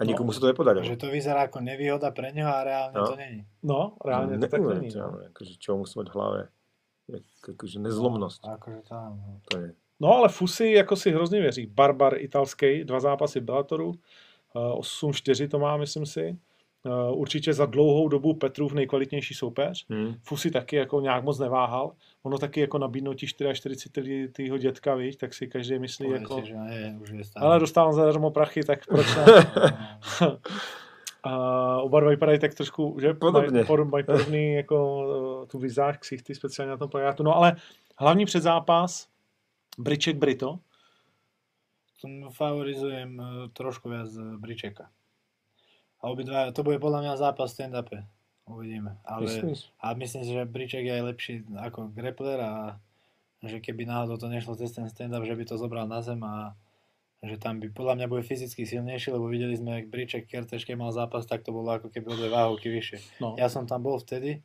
A 0.00 0.04
nikomu 0.08 0.32
sa 0.32 0.40
to 0.40 0.48
nepodarilo. 0.48 0.84
Že 0.88 0.96
to 0.96 1.08
vyzerá 1.12 1.44
ako 1.44 1.60
nevýhoda 1.60 2.08
pre 2.10 2.32
neho 2.32 2.48
a 2.48 2.64
reálne 2.64 2.96
No. 2.96 3.06
to 3.06 3.16
není. 3.16 3.44
No, 3.62 3.80
reálně 4.04 4.38
to 4.40 4.46
tak 4.48 4.60
není. 4.60 4.66
No. 4.66 4.72
Neuveriteľné, 4.80 5.22
akože 5.28 5.52
čo 5.60 5.76
musí 5.76 5.94
mať 6.00 6.08
v 6.08 6.14
hlave. 6.16 6.40
Jak, 7.10 7.24
akože 7.52 7.78
nezlomnosť. 7.84 8.40
Akože 8.48 8.80
tam, 8.88 9.10
no. 9.20 9.40
To 9.52 9.58
je. 9.60 9.68
no 10.00 10.08
ale 10.16 10.28
Fusy 10.28 10.72
jako 10.72 10.96
si 10.96 11.10
hrozně 11.12 11.40
věří. 11.40 11.66
Barbar 11.66 12.16
italský, 12.18 12.84
dva 12.84 13.00
zápasy 13.00 13.40
Bellatoru, 13.40 13.92
eh, 14.56 14.72
8-4 14.80 15.48
to 15.48 15.58
má, 15.58 15.76
myslím 15.76 16.06
si. 16.06 16.38
Eh, 16.86 17.12
Určitě 17.12 17.52
za 17.52 17.66
dlouhou 17.66 18.08
dobu 18.08 18.34
Petrův 18.34 18.72
nejkvalitnější 18.72 19.34
soupeř. 19.34 19.86
Hm. 19.90 20.14
Fusy 20.22 20.50
taky 20.50 20.76
jako 20.76 21.00
nějak 21.00 21.24
moc 21.24 21.38
neváhal. 21.38 21.92
Ono 22.22 22.38
taky 22.38 22.60
jako 22.60 22.78
nabídnou 22.78 23.14
ti 23.14 23.26
44 23.26 24.28
týho 24.28 24.58
dětka, 24.58 24.94
víš, 24.94 25.16
tak 25.16 25.34
si 25.34 25.48
každý 25.48 25.78
myslí 25.78 26.06
Povie 26.06 26.20
jako... 26.20 26.40
si, 26.40 26.46
že 26.46 26.54
je, 26.54 26.98
už 27.00 27.10
je 27.10 27.24
stále. 27.24 27.46
Ale 27.46 27.60
dostávám 27.60 27.92
zadarmo 27.92 28.30
prachy, 28.30 28.64
tak 28.64 28.86
proč 28.86 29.06
ne? 29.16 29.24
A 31.22 31.32
oba 31.80 32.00
dva 32.00 32.10
vypadají 32.10 32.38
tak 32.38 32.54
trošku, 32.54 32.96
že 33.00 33.14
Podobně. 33.14 33.50
Mají, 33.50 33.66
pod, 33.66 33.84
mají 33.84 34.04
podobný 34.04 34.54
jako 34.54 35.06
eh, 35.42 35.46
tu 35.46 35.58
vizáž 35.58 35.96
ksichty 35.96 36.34
speciálně 36.34 36.70
na 36.70 36.76
tom 36.76 36.90
plakátu. 36.90 37.22
No 37.22 37.36
ale 37.36 37.56
hlavní 37.98 38.24
předzápas 38.24 39.08
Briček 39.78 40.16
Brito. 40.16 40.58
Tom 42.02 42.30
favorizujem 42.30 43.20
eh, 43.20 43.48
trošku 43.48 43.88
viac 43.88 44.18
Bričeka. 44.38 44.90
A 46.00 46.08
obidva, 46.08 46.48
to 46.50 46.60
bude 46.60 46.78
podľa 46.78 47.00
mňa 47.04 47.14
zápas 47.16 47.52
v 47.52 47.56
stand-upe. 47.60 47.98
Uvidíme. 48.44 48.96
Ale, 49.04 49.28
Myslíš? 49.28 49.70
a 49.78 49.92
myslím 49.94 50.22
si, 50.24 50.30
že 50.32 50.42
Briček 50.42 50.82
je 50.82 50.94
aj 50.96 51.04
lepší 51.06 51.34
ako 51.54 51.92
grappler 51.92 52.40
a 52.40 52.52
že 53.40 53.56
keby 53.56 53.84
náhodou 53.84 54.16
to 54.16 54.26
nešlo 54.26 54.52
cez 54.54 54.72
ten 54.72 54.84
stand-up, 54.84 55.22
že 55.22 55.32
by 55.32 55.44
to 55.44 55.54
zobral 55.54 55.86
na 55.86 56.02
zem 56.02 56.18
a 56.20 56.56
že 57.20 57.36
tam 57.36 57.60
by 57.60 57.68
podľa 57.68 57.94
mňa 57.94 58.06
bude 58.08 58.24
fyzicky 58.24 58.64
silnejší, 58.64 59.12
lebo 59.12 59.28
videli 59.28 59.52
sme, 59.52 59.76
jak 59.76 59.92
Briček 59.92 60.24
Kerteš, 60.24 60.64
keď 60.64 60.76
mal 60.76 60.90
zápas, 60.90 61.28
tak 61.28 61.44
to 61.44 61.52
bolo 61.52 61.68
ako 61.68 61.92
keby 61.92 62.10
o 62.10 62.16
dve 62.16 62.32
váhovky 62.32 62.72
vyššie. 62.72 63.20
No, 63.20 63.36
Ja 63.36 63.52
som 63.52 63.68
tam 63.68 63.84
bol 63.84 64.00
vtedy, 64.00 64.40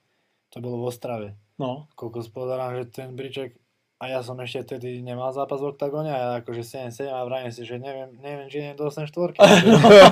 to 0.51 0.59
bolo 0.59 0.83
v 0.83 0.91
Ostrave. 0.91 1.29
no, 1.55 1.87
Koľko 1.95 2.19
spodarám, 2.21 2.75
že 2.77 2.91
ten 2.91 3.15
Briček, 3.15 3.55
A 4.05 4.13
ja 4.13 4.21
som 4.21 4.37
ešte 4.37 4.61
vtedy 4.61 5.01
nemal 5.01 5.33
zápas 5.33 5.57
v 5.65 5.73
oktagóne 5.73 6.13
a 6.13 6.17
ja 6.21 6.29
akože 6.45 6.61
7-7 6.93 7.09
a 7.09 7.25
vravím 7.25 7.49
si, 7.49 7.65
že 7.65 7.81
neviem, 7.81 8.13
neviem 8.21 8.45
či 8.53 8.61
neviem 8.61 8.77
do 8.77 8.85
8 8.85 9.09
štvorky. 9.09 9.41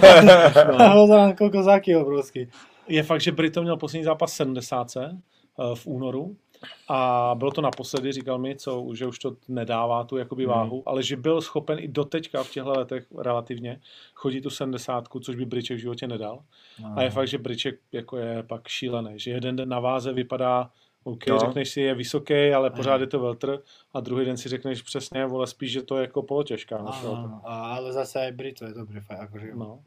a 0.82 0.98
pozerám, 0.98 1.38
koľko 1.38 1.62
zaký 1.62 1.94
obrovský. 2.02 2.50
Je 2.90 3.04
fakt, 3.06 3.22
že 3.22 3.32
Brito 3.32 3.62
měl 3.62 3.78
poslední 3.78 4.04
zápas 4.04 4.34
70 4.34 4.98
eh, 4.98 5.14
v 5.76 5.84
únoru 5.86 6.36
a 6.90 7.32
bylo 7.38 7.52
to 7.52 7.62
naposledy, 7.62 8.12
říkal 8.12 8.38
mi, 8.38 8.56
co, 8.56 8.88
že 8.94 9.06
už 9.06 9.20
to 9.20 9.36
nedává 9.48 10.04
tu 10.04 10.18
jakoby 10.18 10.46
váhu, 10.46 10.84
ale 10.86 11.04
že 11.04 11.18
byl 11.18 11.42
schopen 11.42 11.80
i 11.80 11.88
doteďka 11.88 12.44
v 12.44 12.52
těchto 12.52 12.72
letech 12.72 13.06
relativně 13.18 13.80
chodit 14.14 14.42
tu 14.42 14.50
70, 14.50 15.08
což 15.22 15.36
by 15.36 15.46
Briček 15.46 15.78
v 15.78 15.82
životě 15.82 16.08
nedal. 16.08 16.44
A 16.96 17.02
je 17.02 17.10
fakt, 17.10 17.28
že 17.28 17.38
Briček 17.38 17.80
jako 17.92 18.18
je 18.18 18.44
pak 18.44 18.68
šílený, 18.68 19.20
že 19.20 19.32
jeden 19.32 19.56
den 19.56 19.70
na 19.70 19.80
váze 19.80 20.14
vypadá 20.14 20.72
OK, 21.04 21.28
No. 21.28 21.34
no. 21.34 21.40
řekneš 21.40 21.70
si, 21.70 21.82
je 21.82 21.96
vysoký, 21.96 22.54
ale 22.54 22.70
pořád 22.70 23.02
je 23.02 23.08
to 23.08 23.20
veltr 23.20 23.60
a 23.94 24.00
druhý 24.00 24.26
den 24.26 24.38
si 24.38 24.50
řekneš 24.50 24.82
přesně, 24.82 25.26
vole, 25.26 25.48
spíš, 25.48 25.72
že 25.72 25.82
to 25.82 25.96
je 25.98 26.02
jako 26.02 26.24
polotěžká. 26.24 26.78
veltr. 26.78 27.08
Áno, 27.08 27.42
a, 27.44 27.76
ale 27.76 27.94
zase 27.94 28.20
aj 28.20 28.32
Brito 28.32 28.66
je 28.66 28.74
dobrý 28.74 29.00
fakt, 29.00 29.20
akože... 29.20 29.52
No. 29.56 29.80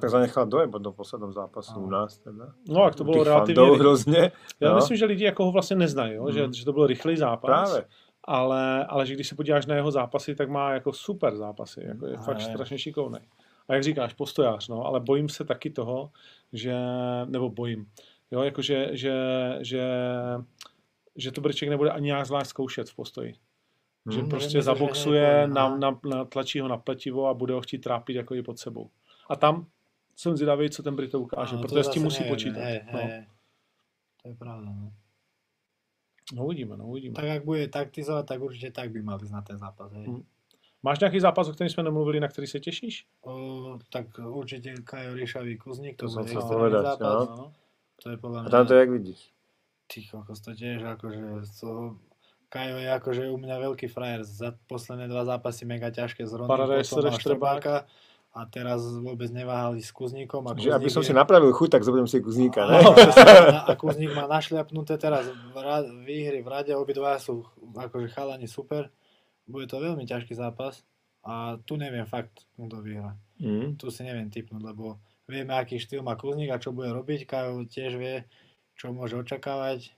Tak 0.00 0.10
zanechal 0.10 0.46
dojem 0.46 0.70
po 0.70 0.78
tom 0.78 0.92
poslednom 0.92 1.32
zápasu 1.32 1.80
u 1.80 1.90
nás. 1.90 2.18
Teda. 2.18 2.54
No, 2.68 2.84
jak 2.84 2.94
to 2.94 3.04
bylo 3.04 3.24
relativně... 3.24 3.62
hrozně. 3.78 4.32
Já 4.60 4.68
no. 4.68 4.74
myslím, 4.76 4.96
že 4.96 5.04
lidi 5.04 5.24
jako 5.24 5.44
ho 5.44 5.52
vlastně 5.52 5.76
neznají, 5.76 6.14
jo? 6.14 6.30
Že, 6.30 6.46
Mm. 6.46 6.52
že 6.52 6.64
to 6.64 6.72
byl 6.72 6.86
rychlý 6.86 7.16
zápas. 7.16 7.70
Právě. 7.70 7.84
ale, 8.24 8.86
ale 8.86 9.06
že 9.06 9.14
když 9.14 9.28
se 9.28 9.34
podíváš 9.34 9.66
na 9.66 9.74
jeho 9.74 9.90
zápasy, 9.90 10.34
tak 10.34 10.48
má 10.48 10.72
jako 10.72 10.92
super 10.92 11.36
zápasy, 11.36 11.84
jako 11.84 12.06
je 12.06 12.16
A 12.16 12.20
fakt 12.22 12.38
je. 12.40 12.44
strašně 12.44 12.78
šikovný. 12.78 13.18
A 13.68 13.74
jak 13.74 13.82
říkáš, 13.82 14.12
postojář, 14.12 14.68
no, 14.68 14.84
ale 14.86 15.00
bojím 15.00 15.28
se 15.28 15.44
taky 15.44 15.70
toho, 15.70 16.10
že, 16.52 16.74
nebo 17.26 17.50
bojím, 17.50 17.86
jo, 18.34 18.42
jako 18.42 18.62
že, 18.62 18.88
že, 18.92 19.14
že, 19.60 19.84
že 21.16 21.32
to 21.32 21.40
Brček 21.40 21.68
nebude 21.68 21.90
ani 21.90 22.06
nějak 22.06 22.26
zvlášť 22.26 22.50
zkoušet 22.50 22.90
v 22.90 22.94
postoji. 22.94 23.34
Že 24.10 24.20
Hmm. 24.20 24.28
prostě 24.28 24.50
Že 24.50 24.58
myslíš, 24.58 24.58
že 24.58 24.62
zaboxuje, 24.62 25.46
na, 25.46 25.76
na, 25.76 26.00
na, 26.04 26.24
tlačí 26.24 26.60
ho 26.60 26.68
na 26.68 26.76
pletivo 26.76 27.26
a 27.26 27.34
bude 27.34 27.54
ho 27.54 27.60
chtít 27.60 27.78
trápit 27.78 28.16
jako 28.16 28.34
i 28.34 28.42
pod 28.42 28.58
sebou. 28.58 28.90
A 29.28 29.36
tam 29.36 29.66
jsem 30.16 30.36
zvědavý, 30.36 30.70
co 30.70 30.82
ten 30.82 30.96
Brito 30.96 31.20
ukáže, 31.20 31.56
to 31.56 31.62
protože 31.62 31.84
s 31.84 31.88
tím 31.88 32.02
musí 32.02 32.18
nevieme, 32.20 32.36
počítat. 32.36 32.60
Hej, 32.60 32.80
no. 32.92 32.98
hej. 32.98 33.26
To 34.22 34.28
je 34.28 34.34
pravda, 34.34 34.70
no. 34.70 34.92
no 36.34 36.44
uvidíme, 36.44 36.76
no 36.76 36.86
uvidíme. 36.86 37.14
Tak 37.14 37.24
ak 37.24 37.44
bude 37.44 37.68
taktizovať, 37.68 38.26
tak 38.26 38.40
určite 38.40 38.70
tak 38.72 38.90
by 38.90 39.02
mal 39.02 39.20
ísť 39.20 39.32
na 39.32 39.42
ten 39.42 39.58
zápas, 39.58 39.92
hej. 39.92 40.08
Mm. 40.08 40.24
Máš 40.82 41.00
nějaký 41.00 41.20
zápas, 41.20 41.48
o 41.48 41.52
kterém 41.52 41.70
jsme 41.70 41.82
nemluvili, 41.82 42.20
na 42.20 42.28
který 42.28 42.46
se 42.46 42.60
těšíš? 42.60 43.06
O, 43.24 43.78
tak 43.92 44.06
určite 44.18 44.74
Kajo 44.84 45.14
Ríšavý 45.14 45.58
Kuzník, 45.58 45.96
to, 45.96 46.08
To 46.08 46.22
bude 46.22 46.34
povedať, 46.34 46.82
zápas. 46.82 47.28
no. 47.28 47.52
To 48.04 48.12
je 48.12 48.18
podľa 48.20 48.38
A 48.38 48.42
mňa... 48.44 48.52
tam 48.52 48.64
to 48.68 48.74
jak 48.74 48.90
vidíš? 48.92 49.20
Ty 49.88 49.98
kokos, 50.06 50.38
to 50.40 50.52
tiež 50.52 50.84
akože... 50.84 51.24
To, 51.60 51.96
Kajo 52.48 52.78
je 52.78 52.86
akože 52.86 53.22
u 53.32 53.36
mňa 53.36 53.56
veľký 53.58 53.90
frajer. 53.90 54.22
Za 54.22 54.54
posledné 54.70 55.10
dva 55.10 55.26
zápasy 55.26 55.66
mega 55.66 55.90
ťažké 55.90 56.22
z 56.22 56.32
Rondy, 56.38 56.54
potom. 56.86 57.10
Štrbáka 57.10 57.88
a 58.30 58.40
teraz 58.46 58.82
vôbec 58.98 59.26
neváhali 59.30 59.82
s 59.82 59.90
Kuzníkom. 59.90 60.46
A 60.46 60.54
Že 60.54 60.70
aby 60.70 60.86
Kuzník 60.86 60.94
som 60.94 61.02
je- 61.02 61.08
si 61.10 61.14
napravil 61.14 61.50
chuť, 61.50 61.68
tak 61.74 61.82
zoberiem 61.82 62.06
si 62.06 62.22
kuzníka, 62.22 62.62
ne? 62.66 62.78
Presne, 62.94 63.58
a 63.58 63.72
Kuzník 63.74 64.14
má 64.14 64.30
našliapnuté 64.30 64.94
teraz 64.98 65.26
v 65.26 65.56
ra- 65.58 65.82
výhry 66.06 66.42
v 66.42 66.48
rade, 66.50 66.70
obidva 66.78 67.18
sú 67.18 67.42
akože 67.74 68.10
chalani 68.10 68.46
super. 68.46 68.86
Bude 69.50 69.66
to 69.66 69.82
veľmi 69.82 70.06
ťažký 70.06 70.34
zápas 70.38 70.86
a 71.26 71.58
tu 71.62 71.74
neviem 71.74 72.06
fakt, 72.06 72.46
kto 72.54 72.78
vyhra. 72.78 73.18
Mm. 73.42 73.74
Tu 73.74 73.86
si 73.90 74.02
neviem 74.06 74.30
typnúť, 74.30 74.62
lebo 74.62 75.02
vieme, 75.28 75.54
aký 75.56 75.80
štýl 75.80 76.04
má 76.04 76.16
Kuzník 76.16 76.50
a 76.52 76.60
čo 76.60 76.72
bude 76.72 76.92
robiť. 76.92 77.24
Kajo 77.24 77.64
tiež 77.64 77.96
vie, 77.96 78.24
čo 78.76 78.92
môže 78.92 79.16
očakávať 79.16 79.92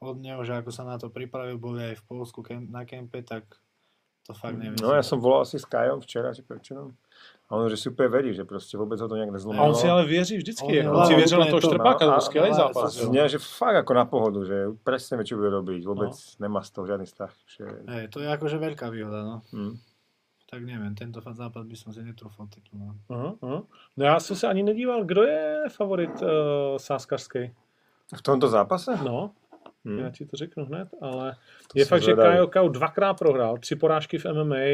od 0.00 0.20
neho, 0.20 0.40
že 0.44 0.52
ako 0.56 0.70
sa 0.72 0.84
na 0.84 1.00
to 1.00 1.08
pripravil, 1.08 1.56
boli 1.56 1.94
aj 1.94 2.00
v 2.00 2.04
Polsku 2.04 2.44
na 2.68 2.84
kempe, 2.84 3.24
tak 3.24 3.48
to 4.24 4.32
fakt 4.32 4.56
neviem. 4.56 4.76
No 4.80 4.96
ja 4.96 5.04
som 5.04 5.20
volal 5.20 5.44
asi 5.44 5.60
s 5.60 5.68
Kajom 5.68 6.00
včera, 6.00 6.32
či 6.32 6.40
prečo. 6.40 6.96
A 7.44 7.60
on, 7.60 7.68
že 7.68 7.76
super 7.76 8.08
verí, 8.08 8.34
že 8.34 8.44
prostě 8.44 8.76
vůbec 8.78 9.00
ho 9.00 9.08
to 9.08 9.14
nějak 9.16 9.28
A 9.28 9.32
nezlomilo. 9.32 9.66
on 9.68 9.74
si 9.74 9.88
ale 9.88 10.04
věří 10.06 10.36
vždycky. 10.36 10.64
On 10.64 10.74
je 10.74 10.82
jako, 10.82 10.96
on 10.96 11.06
si 11.06 11.14
věřil 11.14 11.38
na 11.38 11.46
toho 11.46 11.60
to, 11.60 11.68
Štrbáka, 11.68 12.04
no, 12.06 12.10
to 12.10 12.16
a- 12.16 12.20
skvělý 12.20 12.54
zápas. 12.54 12.94
Znie, 12.94 13.28
že 13.28 13.38
fakt 13.38 13.76
ako 13.76 13.92
na 13.94 14.04
pohodu, 14.04 14.44
že 14.44 14.56
presne 14.80 15.20
vie, 15.20 15.28
čo 15.28 15.36
bude 15.36 15.52
robiť. 15.52 15.84
Vôbec 15.84 16.16
nemá 16.40 16.64
z 16.64 16.70
toho 16.72 16.88
žiadny 16.88 17.04
strach. 17.06 17.36
Že... 17.44 17.64
Hej, 17.84 18.04
to 18.08 18.24
je 18.24 18.28
akože 18.32 18.56
veľká 18.56 18.88
výhoda, 18.88 19.20
no. 19.28 19.36
Mm. 19.52 19.76
Tak 20.50 20.62
neviem, 20.62 20.94
tento 20.94 21.18
zápas 21.32 21.66
by 21.66 21.76
som 21.76 21.90
si 21.92 22.04
netrúfal 22.04 22.46
typnúť. 22.46 22.78
No. 22.78 22.94
Aha, 23.10 23.30
aha. 23.42 23.58
No 23.96 24.02
já 24.04 24.20
jsem 24.20 24.36
se 24.36 24.46
ani 24.48 24.62
nedíval, 24.62 25.04
kdo 25.04 25.22
je 25.22 25.64
favorit 25.68 26.22
uh, 26.22 26.28
sáskařský. 26.76 27.50
V 28.16 28.22
tomto 28.22 28.48
zápase? 28.48 28.96
No, 29.04 29.30
Hmm. 29.86 29.98
já 29.98 30.10
ti 30.10 30.24
to 30.26 30.36
řeknu 30.36 30.64
hned, 30.64 30.88
ale 31.00 31.36
To 31.72 31.78
je 31.78 31.84
jsem 31.84 31.88
fakt, 31.88 32.00
že 32.02 32.12
zvedavý. 32.12 32.28
Kajo, 32.36 32.46
Kajo 32.46 32.68
dvakrát 32.68 33.14
prohrál, 33.14 33.58
tři 33.58 33.76
porážky 33.76 34.18
v 34.18 34.24
MMA 34.32 34.64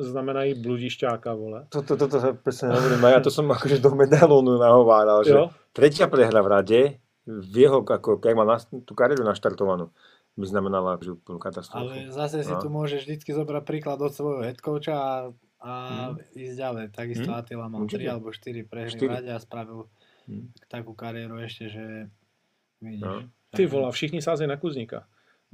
znamenají 0.00 0.54
bludišťáka, 0.62 1.34
vole. 1.34 1.66
Toto, 1.68 1.92
toto 1.96 2.16
sa 2.16 2.32
presne 2.32 2.72
hovorím, 2.72 3.04
a 3.04 3.08
ja 3.12 3.20
to 3.20 3.28
som 3.28 3.44
akože 3.52 3.84
do 3.84 3.92
medailónu 3.92 4.56
nahováral, 4.56 5.20
že 5.28 5.36
Jo? 5.36 5.52
tretia 5.76 6.08
prehra 6.08 6.40
v 6.40 6.48
rade 6.48 6.80
v 7.28 7.56
jeho, 7.68 7.84
ako, 7.84 8.16
jak 8.16 8.32
má 8.36 8.48
na, 8.48 8.56
tú 8.56 8.96
kariéru 8.96 9.28
naštartovanú, 9.28 9.92
by 10.36 10.44
znamenala 10.46 11.00
že 11.00 11.16
úplnú 11.16 11.40
katastrofu. 11.40 11.88
Ale 11.88 12.12
zase 12.12 12.44
si 12.44 12.52
No. 12.52 12.60
tu 12.60 12.68
môžeš 12.68 13.08
vždycky 13.08 13.32
zobrať 13.32 13.62
príklad 13.64 13.96
od 13.98 14.12
svojho 14.12 14.44
headcoacha 14.44 14.92
a, 14.92 15.12
a 15.64 15.72
Mm. 16.12 16.16
ísť 16.36 16.56
ďalej. 16.56 16.84
Takisto 16.92 17.28
Mm, 17.32 17.38
Attila 17.40 17.64
mal 17.66 17.80
určite. 17.82 18.04
3 18.04 18.12
alebo 18.12 18.28
4 18.30 18.60
prehry 18.62 18.90
v 18.92 18.96
Štyri. 18.96 19.08
rade 19.10 19.30
a 19.32 19.38
spravil 19.40 19.88
Mm. 20.28 20.46
takú 20.68 20.92
kariéru 20.92 21.40
ešte, 21.40 21.68
že 21.72 21.84
vidíš. 22.82 23.00
No. 23.00 23.24
Ty 23.50 23.62
vole, 23.66 23.88
všichni 23.88 24.20
sázejí 24.20 24.48
na 24.48 24.56
Kuzníka. 24.56 25.06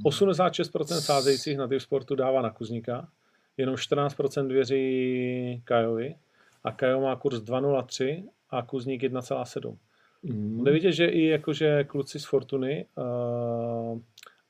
86% 0.05 0.99
sázejících 1.01 1.57
na 1.59 1.69
typ 1.69 1.81
sportu 1.81 2.15
dává 2.17 2.43
na 2.43 2.51
Kuzníka, 2.51 3.09
jenom 3.57 3.77
14% 3.77 4.49
věří 4.53 5.63
Kajovi 5.65 6.17
a 6.65 6.73
Kajo 6.73 7.01
má 7.01 7.17
kurz 7.17 7.39
2,03 7.45 8.25
a 8.51 8.63
Kuzník 8.63 9.03
1,7. 9.03 9.77
Mm. 10.23 10.65
Jde 10.65 10.71
vidět, 10.73 10.93
že 10.93 11.07
i 11.07 11.27
jakože 11.27 11.85
kluci 11.85 12.19
z 12.21 12.25
Fortuny 12.25 12.87
uh, 12.97 13.99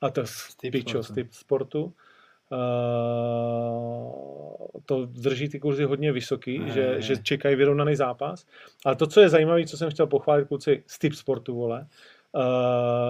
a 0.03 0.11
to 0.11 0.23
typ 0.61 0.75
z 0.75 0.81
sportu. 0.83 1.15
typ 1.15 1.29
sportu 1.33 1.93
uh, 3.33 4.67
to 4.87 5.07
drží 5.07 5.49
ty 5.49 5.61
kurzy 5.61 5.85
hodně 5.85 6.13
vysoký, 6.13 6.59
Ne. 6.59 6.71
že, 6.71 6.97
že 6.99 7.17
čekají 7.17 7.57
vyrovnaný 7.57 7.97
zápas. 7.97 8.47
Ale 8.85 8.97
to, 8.97 9.07
co 9.07 9.21
je 9.21 9.29
zajímavé, 9.29 9.65
co 9.67 9.77
jsem 9.77 9.91
chtěl 9.91 10.07
pochválit 10.07 10.49
kluci 10.49 10.83
z 10.87 10.99
typ 10.99 11.15
sportu, 11.15 11.55
vole, 11.55 11.87
uh, 12.33 12.43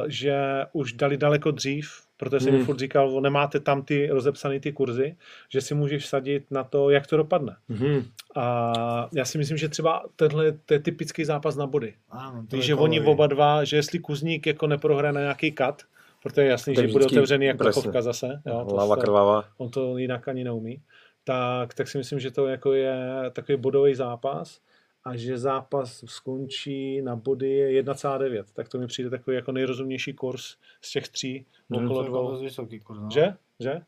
že 0.09 0.37
už 0.73 0.93
dali 0.93 1.17
daleko 1.17 1.51
dřív, 1.51 1.91
protože 2.17 2.41
jsem 2.41 2.53
mi 2.53 2.59
Hmm. 2.59 2.67
furt 2.67 2.79
říkal, 2.79 3.21
nemáte 3.21 3.61
tam 3.61 3.83
ty 3.83 4.07
rozepsané 4.07 4.61
ty 4.61 4.73
kurzy, 4.73 5.17
že 5.49 5.61
si 5.61 5.75
můžeš 5.75 6.05
vsadit 6.05 6.51
na 6.51 6.65
to, 6.65 6.91
jak 6.91 7.07
to 7.07 7.17
dopadne. 7.17 7.57
Mm. 7.69 8.03
A 8.37 9.09
já 9.15 9.25
si 9.25 9.39
myslím, 9.39 9.57
že 9.57 9.69
třeba 9.69 10.05
tenhle 10.17 10.53
to 10.53 10.75
je 10.75 10.81
typický 10.81 11.25
zápas 11.25 11.57
na 11.57 11.67
body. 11.67 11.95
Áno, 12.11 12.47
to 12.51 12.57
Víš, 12.57 12.65
je 12.65 12.69
že 12.69 12.75
oni 12.75 13.01
oba 13.01 13.27
dva, 13.27 13.65
že 13.65 13.77
jestli 13.77 13.99
Kuzník 13.99 14.47
jako 14.47 14.67
neprohraje 14.67 15.13
na 15.13 15.21
nějaký 15.21 15.53
kat, 15.53 15.83
protože 16.23 16.43
je 16.43 16.49
jasný, 16.51 16.75
že 16.75 16.89
bude 16.89 17.05
otevřený 17.07 17.47
jak 17.47 17.57
presne. 17.59 17.73
plechovka 17.83 18.03
zase, 18.03 18.43
jo, 18.47 18.67
Hlava 18.71 18.97
se- 18.97 19.03
krvavá. 19.03 19.45
on 19.57 19.71
to 19.71 19.99
jinak 19.99 20.29
ani 20.29 20.45
neumí, 20.45 20.83
tak, 21.25 21.75
tak 21.75 21.89
si 21.89 21.99
myslím, 21.99 22.21
že 22.21 22.31
to 22.31 22.47
jako 22.47 22.73
je 22.73 22.97
takový 23.33 23.59
bodový 23.59 23.95
zápas 23.95 24.61
a 25.05 25.17
že 25.17 25.39
zápas 25.39 26.05
skončí 26.07 27.03
na 27.03 27.17
body 27.17 27.51
je 27.51 27.83
1,9, 27.83 28.45
tak 28.53 28.69
to 28.69 28.79
mi 28.79 28.87
přijde 28.87 29.11
takový 29.11 29.37
jako 29.37 29.53
nejrozumnější 29.53 30.13
kurz 30.13 30.57
z 30.81 30.93
těch 30.93 31.09
tří 31.09 31.47
Mhm. 31.69 31.85
okolo 31.85 31.99
To 32.01 32.05
je 32.05 32.09
dvou. 32.11 32.41
vysoký 32.43 32.81
kurz, 32.81 32.99
no. 33.01 33.11
Že? 33.11 33.35
Že? 33.61 33.81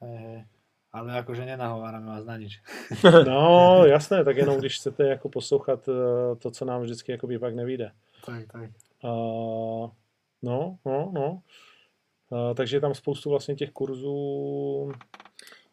Hej. 0.00 0.44
Ale 0.92 1.18
akože 1.18 1.46
nenahovárame 1.46 2.06
vás 2.06 2.24
na 2.24 2.36
nič. 2.36 2.60
No, 3.26 3.82
jasné, 3.86 4.24
tak 4.24 4.36
jenom 4.36 4.56
když 4.58 4.76
chcete 4.76 5.08
jako 5.08 5.28
poslouchat 5.28 5.88
eh, 5.88 6.36
to, 6.36 6.50
co 6.50 6.64
nám 6.64 6.82
vždycky 6.82 7.12
jako 7.12 7.28
pak 7.40 7.54
nevíde. 7.54 7.92
tak, 8.26 8.44
tak. 8.52 8.70
Uh, 9.04 9.90
no, 10.42 10.76
no, 10.86 11.10
no. 11.14 11.42
Uh, 12.30 12.54
takže 12.54 12.76
je 12.76 12.80
tam 12.80 12.94
spoustu 12.94 13.30
vlastně 13.30 13.54
těch 13.54 13.70
kurzů. 13.70 14.92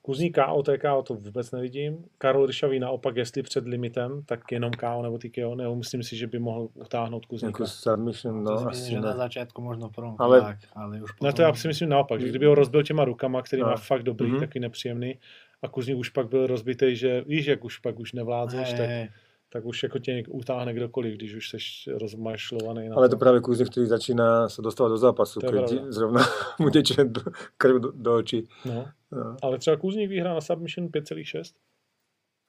Kurzní 0.02 0.32
KO, 0.32 0.64
TKO 0.64 1.04
to 1.04 1.14
vůbec 1.16 1.52
nevidím. 1.52 2.06
Karol 2.18 2.46
Ryšavý 2.46 2.80
naopak, 2.80 3.16
jestli 3.16 3.44
před 3.44 3.68
limitem, 3.68 4.24
tak 4.26 4.52
jenom 4.52 4.72
KO 4.72 5.02
nebo 5.02 5.18
TKO, 5.18 5.56
nebo 5.56 5.76
myslím 5.76 6.04
si, 6.04 6.16
že 6.18 6.28
by 6.28 6.40
mohl 6.40 6.70
utáhnout 6.74 7.26
Kuzníka. 7.26 7.64
Nejakú 7.64 7.68
submission, 7.68 8.44
No, 8.44 8.52
no 8.56 8.62
to 8.64 8.68
asi 8.74 8.92
že 8.92 9.00
na 9.00 9.12
ne. 9.14 9.18
začiatku 9.18 9.62
možno 9.62 9.90
v 9.90 9.92
prvom 9.92 10.16
Ale- 10.20 10.40
ale... 10.42 10.48
tak, 10.56 10.60
ale 10.76 11.02
už 11.04 11.12
potom... 11.12 11.26
No 11.28 11.34
to 11.34 11.42
já 11.42 11.54
si 11.54 11.68
myslím 11.68 11.90
naopak, 11.90 12.22
že 12.22 12.30
kdyby 12.30 12.46
ho 12.46 12.56
rozbil 12.56 12.84
těma 12.84 13.06
rukama, 13.06 13.42
který 13.42 13.62
má 13.62 13.72
No. 13.72 13.78
fakt 13.78 14.04
dobrý, 14.04 14.32
Mhm. 14.32 14.40
taky 14.40 14.60
nepříjemný, 14.60 15.20
a 15.62 15.68
Kuzník 15.68 15.98
už 15.98 16.10
pak 16.10 16.28
byl 16.30 16.48
rozbitý, 16.48 16.96
že 16.96 17.22
víš, 17.28 17.46
jak 17.46 17.64
už 17.64 17.78
pak 17.78 18.00
už 18.00 18.14
nevládzeš, 18.14 18.68
hej, 18.70 18.78
tak, 18.78 18.90
hej. 18.90 19.10
Tak 19.50 19.66
už 19.66 19.84
jako 19.84 20.00
tě 20.00 20.24
utáhne 20.30 20.74
kdokoliv, 20.74 21.16
když 21.16 21.34
už 21.34 21.50
jsi 21.50 21.58
rozmašlovaný 21.92 22.90
na 22.90 22.96
Ale 22.96 23.10
to 23.10 23.18
práve 23.18 23.42
Kuznik, 23.42 23.70
ktorý 23.74 23.90
začína 23.90 24.46
sa 24.50 24.62
dostávať 24.62 24.90
do 24.94 25.00
zápasu, 25.02 25.40
To 25.42 25.48
pravda. 25.50 25.90
zrovna 25.90 26.22
mu 26.62 26.70
teče 26.70 27.04
do, 27.10 27.22
krv 27.58 27.76
do, 27.82 27.90
do 27.92 28.12
očí. 28.16 28.46
No. 28.66 28.86
No. 29.12 29.38
Ale 29.42 29.58
třeba 29.58 29.78
Kuzník 29.78 30.10
vyhrá 30.10 30.34
na 30.34 30.42
submission 30.42 30.88
5,6. 30.88 31.54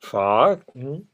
Fakt? 0.05 0.69
Mhm. 0.75 1.05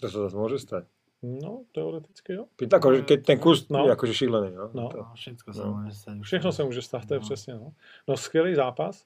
To 0.00 0.06
sa 0.08 0.18
zase 0.28 0.36
môže 0.38 0.58
stať. 0.62 0.84
No, 1.20 1.68
teoreticky 1.76 2.32
jo. 2.32 2.48
Akože 2.56 3.02
keď 3.04 3.18
ten 3.26 3.36
kus 3.40 3.68
No. 3.68 3.84
je 3.84 3.92
akože 3.92 4.14
šílený, 4.14 4.56
no. 4.56 4.70
No. 4.72 4.88
To- 4.88 4.96
No, 4.96 5.12
všetko 5.16 5.48
sa 5.52 5.64
No. 5.68 5.72
môže 5.80 5.92
stať. 5.96 6.14
už 6.20 6.26
Všechno 6.26 6.52
se 6.52 6.62
může 6.64 6.82
stát, 6.82 7.04
to 7.08 7.14
je 7.14 7.20
No. 7.20 7.24
přesně. 7.26 7.54
No. 7.54 7.72
no 8.08 8.16
skvělý 8.16 8.54
zápas. 8.54 9.04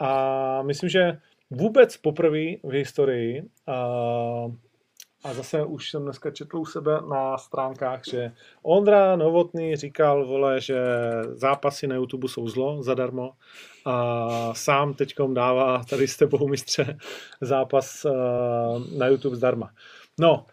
A 0.00 0.62
myslím, 0.62 0.90
že 0.90 1.18
vůbec 1.50 1.96
poprvé 1.96 2.60
v 2.62 2.70
historii 2.70 3.42
a, 3.66 3.74
a 5.28 5.34
zase 5.34 5.64
už 5.64 5.90
jsem 5.90 6.02
dneska 6.02 6.30
četl 6.30 6.58
u 6.58 6.66
sebe 6.66 6.98
na 7.10 7.38
stránkách, 7.38 8.00
že 8.10 8.32
Ondra 8.62 9.16
Novotný 9.16 9.76
říkal, 9.76 10.26
vole, 10.26 10.60
že 10.60 10.78
zápasy 11.32 11.86
na 11.86 11.94
YouTube 11.94 12.28
jsou 12.28 12.48
zlo 12.48 12.82
zadarmo 12.82 13.32
a 13.84 14.54
sám 14.54 14.94
teďkom 14.94 15.34
dává 15.34 15.84
tady 15.84 16.08
s 16.08 16.16
tebou 16.16 16.48
mistře 16.48 16.98
zápas 17.40 18.04
eh, 18.04 18.10
na 18.98 19.06
YouTube 19.06 19.36
zdarma. 19.36 19.70
No, 20.20 20.46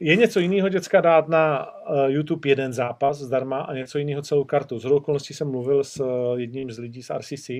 je 0.00 0.16
něco 0.16 0.40
jiného, 0.40 0.68
děcka, 0.68 1.00
dát 1.00 1.28
na 1.28 1.66
eh, 1.66 2.10
YouTube 2.12 2.48
jeden 2.48 2.72
zápas 2.72 3.18
zdarma 3.18 3.60
a 3.60 3.74
něco 3.74 3.98
jiného 3.98 4.22
celou 4.22 4.44
kartu. 4.44 4.78
Z 4.78 4.84
okolností 4.84 5.34
jsem 5.34 5.50
mluvil 5.50 5.84
s 5.84 6.00
eh, 6.00 6.40
jedním 6.40 6.70
z 6.70 6.78
lidí 6.78 7.02
z 7.02 7.10
RCC 7.10 7.50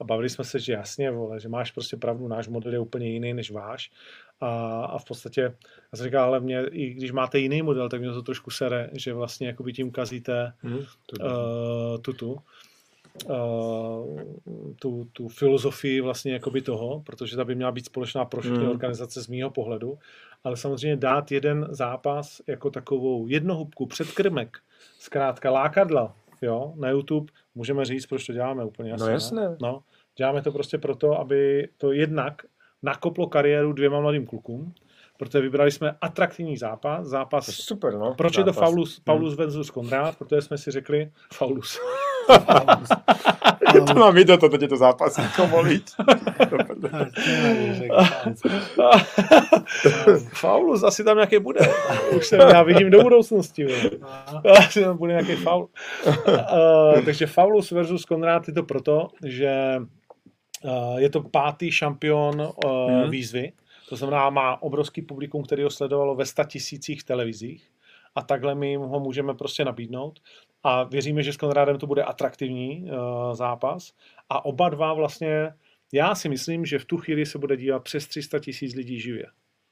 a 0.00 0.04
bavili 0.04 0.28
jsme 0.28 0.44
se, 0.44 0.58
že 0.58 0.72
jasně, 0.72 1.10
vole, 1.10 1.40
že 1.40 1.48
máš 1.48 1.70
prostě 1.70 1.96
pravdu, 1.96 2.28
náš 2.28 2.48
model 2.48 2.72
je 2.72 2.78
úplně 2.78 3.08
jiný 3.08 3.34
než 3.34 3.50
váš. 3.50 3.90
A, 4.40 4.84
a 4.84 4.98
v 4.98 5.04
podstatě, 5.04 5.40
já 5.92 5.96
jsem 5.96 6.04
říkal, 6.04 6.24
ale 6.24 6.40
mě, 6.40 6.64
i 6.70 6.90
když 6.94 7.12
máte 7.12 7.38
jiný 7.38 7.62
model, 7.62 7.88
tak 7.88 8.00
mě 8.00 8.10
to 8.12 8.22
trošku 8.22 8.50
sere, 8.50 8.90
že 8.92 9.14
vlastně 9.14 9.46
jakoby 9.46 9.72
tím 9.72 9.90
kazíte 9.90 10.52
Hm, 10.62 10.78
to- 11.06 11.24
uh, 11.24 12.00
tutu, 12.02 12.38
uh, 13.26 14.20
tu, 14.80 15.08
tu 15.12 15.28
filozofii 15.28 16.00
vlastně 16.00 16.32
jakoby 16.32 16.62
toho, 16.62 17.00
protože 17.06 17.36
ta 17.36 17.44
by 17.44 17.54
měla 17.54 17.72
být 17.72 17.86
společná 17.86 18.24
pro 18.24 18.40
všechny 18.40 18.64
Mm. 18.64 18.70
organizace 18.70 19.22
z 19.22 19.28
mýho 19.28 19.50
pohledu, 19.50 19.98
ale 20.44 20.56
samozřejmě 20.56 20.96
dát 20.96 21.32
jeden 21.32 21.66
zápas 21.70 22.42
jako 22.46 22.70
takovou 22.70 23.26
jednohubku 23.26 23.86
před 23.86 24.12
krmek, 24.12 24.58
zkrátka 24.98 25.50
lákadla, 25.50 26.14
jo, 26.42 26.72
na 26.76 26.90
YouTube, 26.90 27.32
můžeme 27.54 27.84
říct, 27.84 28.06
proč 28.06 28.26
to 28.26 28.32
děláme 28.32 28.64
úplně 28.64 28.90
jasně. 28.90 29.06
No 29.06 29.12
jasné. 29.12 29.48
Ne? 29.48 29.56
No, 29.62 29.82
děláme 30.16 30.42
to 30.42 30.52
prostě 30.52 30.78
proto, 30.78 31.18
aby 31.20 31.68
to 31.78 31.92
jednak 31.92 32.42
nakoplo 32.82 33.26
kariéru 33.26 33.72
dvěma 33.72 34.00
mladým 34.00 34.26
klukům, 34.26 34.74
protože 35.18 35.40
vybrali 35.40 35.70
jsme 35.70 35.96
atraktivní 36.00 36.56
zápas, 36.56 37.06
zápas 37.06 37.46
to 37.46 37.52
je 37.52 37.56
super, 37.56 37.94
no. 37.94 38.14
proč 38.14 38.38
je 38.38 38.44
to 38.44 38.52
zápas. 38.52 38.70
Paulus, 38.70 39.00
Paulus 39.00 39.34
versus 39.34 39.70
Konrád? 39.70 40.18
Protože 40.18 40.42
jsme 40.42 40.58
si 40.58 40.70
řekli, 40.70 41.10
Paulus. 41.38 41.80
to 43.86 43.94
mám 43.94 44.14
vidět, 44.14 44.40
to 44.40 44.48
teď 44.48 44.62
je 44.62 44.68
to 44.68 44.76
zápas, 44.76 45.18
jako 45.18 45.48
že 47.72 47.88
konec. 47.88 48.42
Paulus 50.40 50.82
asi 50.82 51.04
tam 51.04 51.16
nějaký 51.16 51.38
bude. 51.38 51.60
Už 52.16 52.26
jsem, 52.26 52.40
já 52.40 52.62
vidím 52.62 52.90
do 52.90 53.02
budoucnosti. 53.02 53.66
No, 54.32 54.50
Asi 54.58 54.84
tam 54.84 54.96
bude 54.96 55.12
nějaký 55.12 55.36
faul. 55.36 55.68
Uh, 56.06 57.00
takže 57.04 57.26
Paulus 57.34 57.70
versus 57.70 58.04
Konrád 58.04 58.48
je 58.48 58.54
to 58.54 58.62
proto, 58.62 59.08
že 59.24 59.76
je 60.98 61.10
to 61.10 61.22
pátý 61.22 61.70
šampion 61.70 62.40
uh, 62.64 62.90
Mhm. 62.90 63.10
výzvy. 63.10 63.52
To 63.88 63.96
znamená, 63.96 64.30
má 64.30 64.62
obrovský 64.62 65.02
publikum, 65.02 65.42
který 65.42 65.62
ho 65.62 65.70
sledovalo 65.70 66.14
ve 66.14 66.24
tisících 66.48 67.04
televizích. 67.04 67.70
A 68.14 68.22
takhle 68.22 68.54
my 68.54 68.70
jim 68.70 68.80
ho 68.80 69.00
můžeme 69.00 69.34
prostě 69.34 69.64
nabídnout. 69.64 70.20
A 70.62 70.82
věříme, 70.84 71.22
že 71.22 71.32
s 71.32 71.36
Konrádem 71.36 71.78
to 71.78 71.86
bude 71.86 72.02
atraktivní 72.02 72.82
uh, 72.90 73.34
zápas. 73.34 73.92
A 74.28 74.44
oba 74.44 74.68
dva 74.68 74.92
vlastně, 74.94 75.52
já 75.92 76.14
si 76.14 76.28
myslím, 76.28 76.64
že 76.66 76.78
v 76.78 76.84
tu 76.84 76.96
chvíli 76.96 77.26
se 77.26 77.38
bude 77.38 77.56
dívat 77.56 77.82
přes 77.84 78.06
300 78.06 78.38
tisíc 78.38 78.74
lidí 78.74 79.00
živě. 79.00 79.26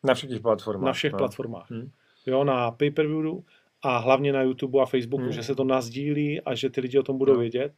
Na 0.04 0.14
všetkých 0.14 0.40
platformách. 0.40 0.86
Na 0.86 0.92
všech 0.92 1.12
no. 1.12 1.18
platformách. 1.18 1.70
Hm. 1.70 1.90
Jo, 2.26 2.44
na 2.44 2.70
pay-per-view 2.70 3.40
a 3.82 3.98
hlavně 3.98 4.32
na 4.32 4.42
YouTube 4.42 4.82
a 4.82 4.86
Facebooku, 4.86 5.22
Hmm. 5.22 5.32
že 5.32 5.42
se 5.42 5.54
to 5.54 5.64
nazdílí 5.64 6.40
a 6.40 6.54
že 6.54 6.70
ty 6.70 6.80
lidi 6.80 6.98
o 6.98 7.02
tom 7.02 7.18
budou 7.18 7.32
No. 7.32 7.38
vědět. 7.38 7.72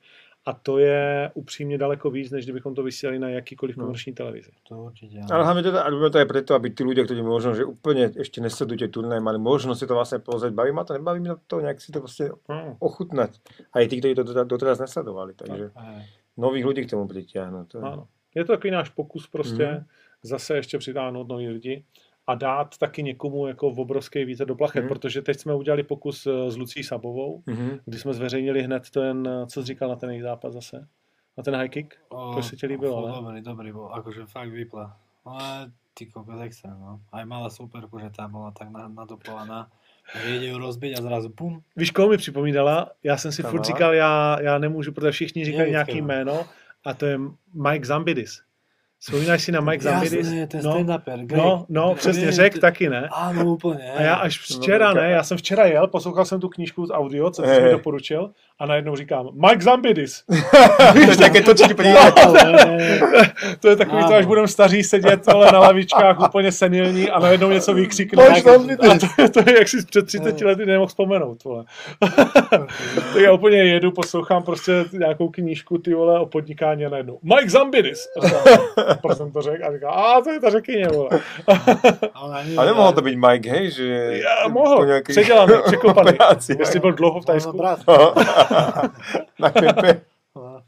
A 0.46 0.52
to 0.52 0.78
je 0.78 1.30
upřímně 1.34 1.78
daleko 1.78 2.10
víc, 2.10 2.30
než 2.30 2.44
kdybychom 2.44 2.74
to 2.74 2.82
vysílali 2.82 3.18
na 3.18 3.28
jakýkoliv 3.28 3.76
No. 3.76 3.84
komerční 3.84 4.12
televizi. 4.12 4.50
to 4.68 4.82
určite. 4.82 5.20
Ale 5.32 5.44
hlavne 5.44 5.62
teda, 5.62 5.84
to 6.10 6.18
aj 6.18 6.24
preto, 6.32 6.54
aby 6.56 6.70
tí 6.72 6.80
ľudia, 6.80 7.04
ktorí 7.04 7.20
možno, 7.20 7.52
že 7.54 7.64
úplne 7.68 8.08
ešte 8.16 8.40
nesledujú 8.40 8.78
tie 8.80 8.88
turnaje, 8.88 9.20
mali 9.20 9.36
možnosť 9.36 9.78
si 9.80 9.86
to 9.86 9.94
vlastne 9.94 10.18
pozrieť. 10.18 10.56
Baví 10.56 10.72
ma 10.72 10.84
to, 10.84 10.96
nebaví 10.96 11.20
ma 11.20 11.36
to, 11.46 11.60
nejak 11.60 11.76
si 11.80 11.92
to 11.92 12.00
proste 12.00 12.32
No. 12.48 12.76
ochutnať. 12.80 13.36
Aj 13.76 13.84
tí, 13.84 14.00
ktorí 14.00 14.14
to 14.16 14.24
doteraz, 14.48 14.80
nesledovali. 14.80 15.36
Takže 15.36 15.76
Hej. 15.76 16.00
nových 16.40 16.64
ľudí 16.64 16.80
k 16.88 16.90
tomu 16.90 17.04
pritiahnuť. 17.04 17.66
To 17.68 17.76
je... 17.78 17.84
Ano. 17.84 18.08
Je 18.34 18.44
to 18.44 18.52
takový 18.56 18.70
náš 18.70 18.88
pokus 18.96 19.26
prostě 19.28 19.66
Mhm. 19.66 19.84
zase 20.22 20.54
ještě 20.56 20.78
přitáhnout 20.78 21.28
nový 21.28 21.48
lidi 21.48 21.84
a 22.30 22.34
dát 22.34 22.78
taky 22.78 23.02
někomu 23.02 23.46
jako 23.46 23.70
v 23.70 23.80
obrovský 23.80 24.24
vítr 24.24 24.46
do 24.46 24.54
plachet, 24.54 24.80
Mhm. 24.80 24.88
protože 24.88 25.22
teď 25.22 25.38
jsme 25.40 25.54
udělali 25.54 25.82
pokus 25.82 26.26
eh, 26.26 26.50
s 26.50 26.56
Lucí 26.56 26.82
Sabovou, 26.82 27.42
Mhm. 27.46 27.78
kdy 27.84 27.98
jsme 27.98 28.14
zveřejnili 28.14 28.62
hned 28.62 28.90
ten, 28.90 29.26
eh, 29.28 29.46
co 29.46 29.60
jsi 29.62 29.66
říkal 29.66 29.88
na 29.88 29.96
ten 29.96 30.10
jejich 30.10 30.22
zápas 30.22 30.52
zase? 30.54 30.86
Na 31.38 31.42
ten 31.42 31.54
high 31.56 31.68
kick? 31.68 31.94
O, 32.08 32.34
To 32.34 32.42
sa 32.42 32.54
ti 32.56 32.66
líbilo, 32.66 33.06
ne? 33.06 33.12
Dobrý, 33.14 33.40
dobrý 33.42 33.68
bol, 33.72 33.88
akože 33.94 34.26
fakt 34.30 34.50
vypla. 34.50 34.96
Ale 35.24 35.70
ty 35.94 36.06
kokos 36.06 36.40
extra, 36.40 36.70
no. 36.74 37.00
Aj 37.12 37.24
mala 37.24 37.50
superku, 37.50 37.98
že 37.98 38.10
tá 38.10 38.28
bola 38.28 38.50
tak 38.56 38.70
na- 38.70 38.88
nadopovaná, 38.88 39.68
že 40.22 40.36
ide 40.36 40.46
ju 40.50 40.58
rozbiť 40.58 40.98
a 40.98 41.02
zrazu 41.02 41.30
pum. 41.30 41.62
Víš, 41.76 41.90
koho 41.90 42.08
mi 42.08 42.16
připomínala? 42.16 42.90
Já 43.02 43.16
jsem 43.16 43.32
si 43.32 43.42
Kamala? 43.42 43.50
furt 43.52 43.64
říkal, 43.64 43.94
já, 43.94 44.36
já 44.40 44.58
nemůžu, 44.58 44.92
protože 44.92 45.10
všichni 45.12 45.44
říkají 45.44 45.70
nějaký 45.70 46.00
no. 46.00 46.06
jméno 46.06 46.44
a 46.84 46.94
to 46.94 47.06
je 47.06 47.18
Mike 47.54 47.86
Zambidis. 47.86 48.42
Vzpomínáš 49.00 49.42
si 49.42 49.52
na 49.52 49.60
Mike 49.60 49.84
Zambidis? 49.84 50.12
Jasne, 50.12 50.46
ten 50.46 50.60
no, 50.64 50.72
stand-uper, 50.72 51.24
Greg. 51.24 51.42
no, 51.42 51.66
no, 51.68 51.94
přesně, 51.94 52.32
řek 52.32 52.58
taky, 52.58 52.88
ne? 52.88 53.08
Áno, 53.08 53.56
úplne. 53.56 53.92
A 53.96 54.02
já 54.02 54.14
až 54.14 54.38
včera, 54.40 54.92
ne, 54.92 55.10
já 55.10 55.22
jsem 55.22 55.38
včera 55.38 55.64
jel, 55.66 55.88
poslouchal 55.88 56.24
jsem 56.24 56.40
tu 56.40 56.48
knížku 56.48 56.86
z 56.86 56.90
audio, 56.90 57.30
co 57.30 57.42
jsi 57.42 57.60
mi 57.60 57.70
doporučil 57.70 58.30
a 58.60 58.66
najednou 58.66 58.96
říkám, 58.96 59.28
Mike 59.32 59.62
Zambidis. 59.62 60.22
to 61.30 61.36
je 61.36 61.42
točky 61.42 61.74
pri 61.74 61.94
To 63.60 63.68
je 63.68 63.76
takový, 63.76 64.04
to 64.04 64.14
až 64.14 64.26
budeme 64.26 64.48
staří 64.48 64.82
sedět 64.82 65.28
ale 65.28 65.52
na 65.52 65.58
lavičkách 65.58 66.20
úplně 66.28 66.52
senilní 66.52 67.10
a 67.10 67.18
najednou 67.18 67.50
něco 67.50 67.74
vykřikne. 67.74 68.28
Mike 68.28 68.50
Zambidis. 68.50 69.00
To, 69.16 69.28
to 69.42 69.50
je, 69.50 69.58
jak 69.58 69.68
si 69.68 69.86
před 69.86 70.06
30 70.06 70.40
lety 70.40 70.66
nemohl 70.66 70.86
vzpomenout, 70.86 71.44
vole. 71.44 71.64
tak 72.94 73.22
já 73.24 73.32
úplně 73.32 73.58
jedu, 73.58 73.92
poslouchám 73.92 74.42
prostě 74.42 74.84
nějakou 74.92 75.28
knížku, 75.28 75.78
ty 75.78 75.94
vole, 75.94 76.20
o 76.20 76.26
podnikání 76.26 76.86
a 76.86 76.88
najednou 76.88 77.18
Mike 77.22 77.50
Zambidis. 77.50 78.08
Proč 79.02 79.16
jsem 79.16 79.32
to 79.32 79.42
řekl? 79.42 79.64
A 79.64 79.72
říkám, 79.72 79.90
a 79.94 80.20
to 80.20 80.30
je 80.30 80.40
ta 80.40 80.50
řekyně, 80.50 80.88
vole. 80.88 81.08
A 82.56 82.64
nemohol 82.64 82.92
to 82.92 83.02
byť 83.02 83.16
Mike, 83.16 83.50
hej? 83.50 83.70
Že 83.70 84.20
Já 84.20 84.48
mohl, 84.48 84.86
nejakej 84.86 85.14
předělaný, 85.14 85.54
překopaný. 85.66 86.12
Jestli 86.58 86.80
byl 86.80 86.92
dlouho 86.92 87.20
v 87.20 87.24
Tajsku. 87.24 87.60
Na. 89.38 89.50
No. 90.36 90.62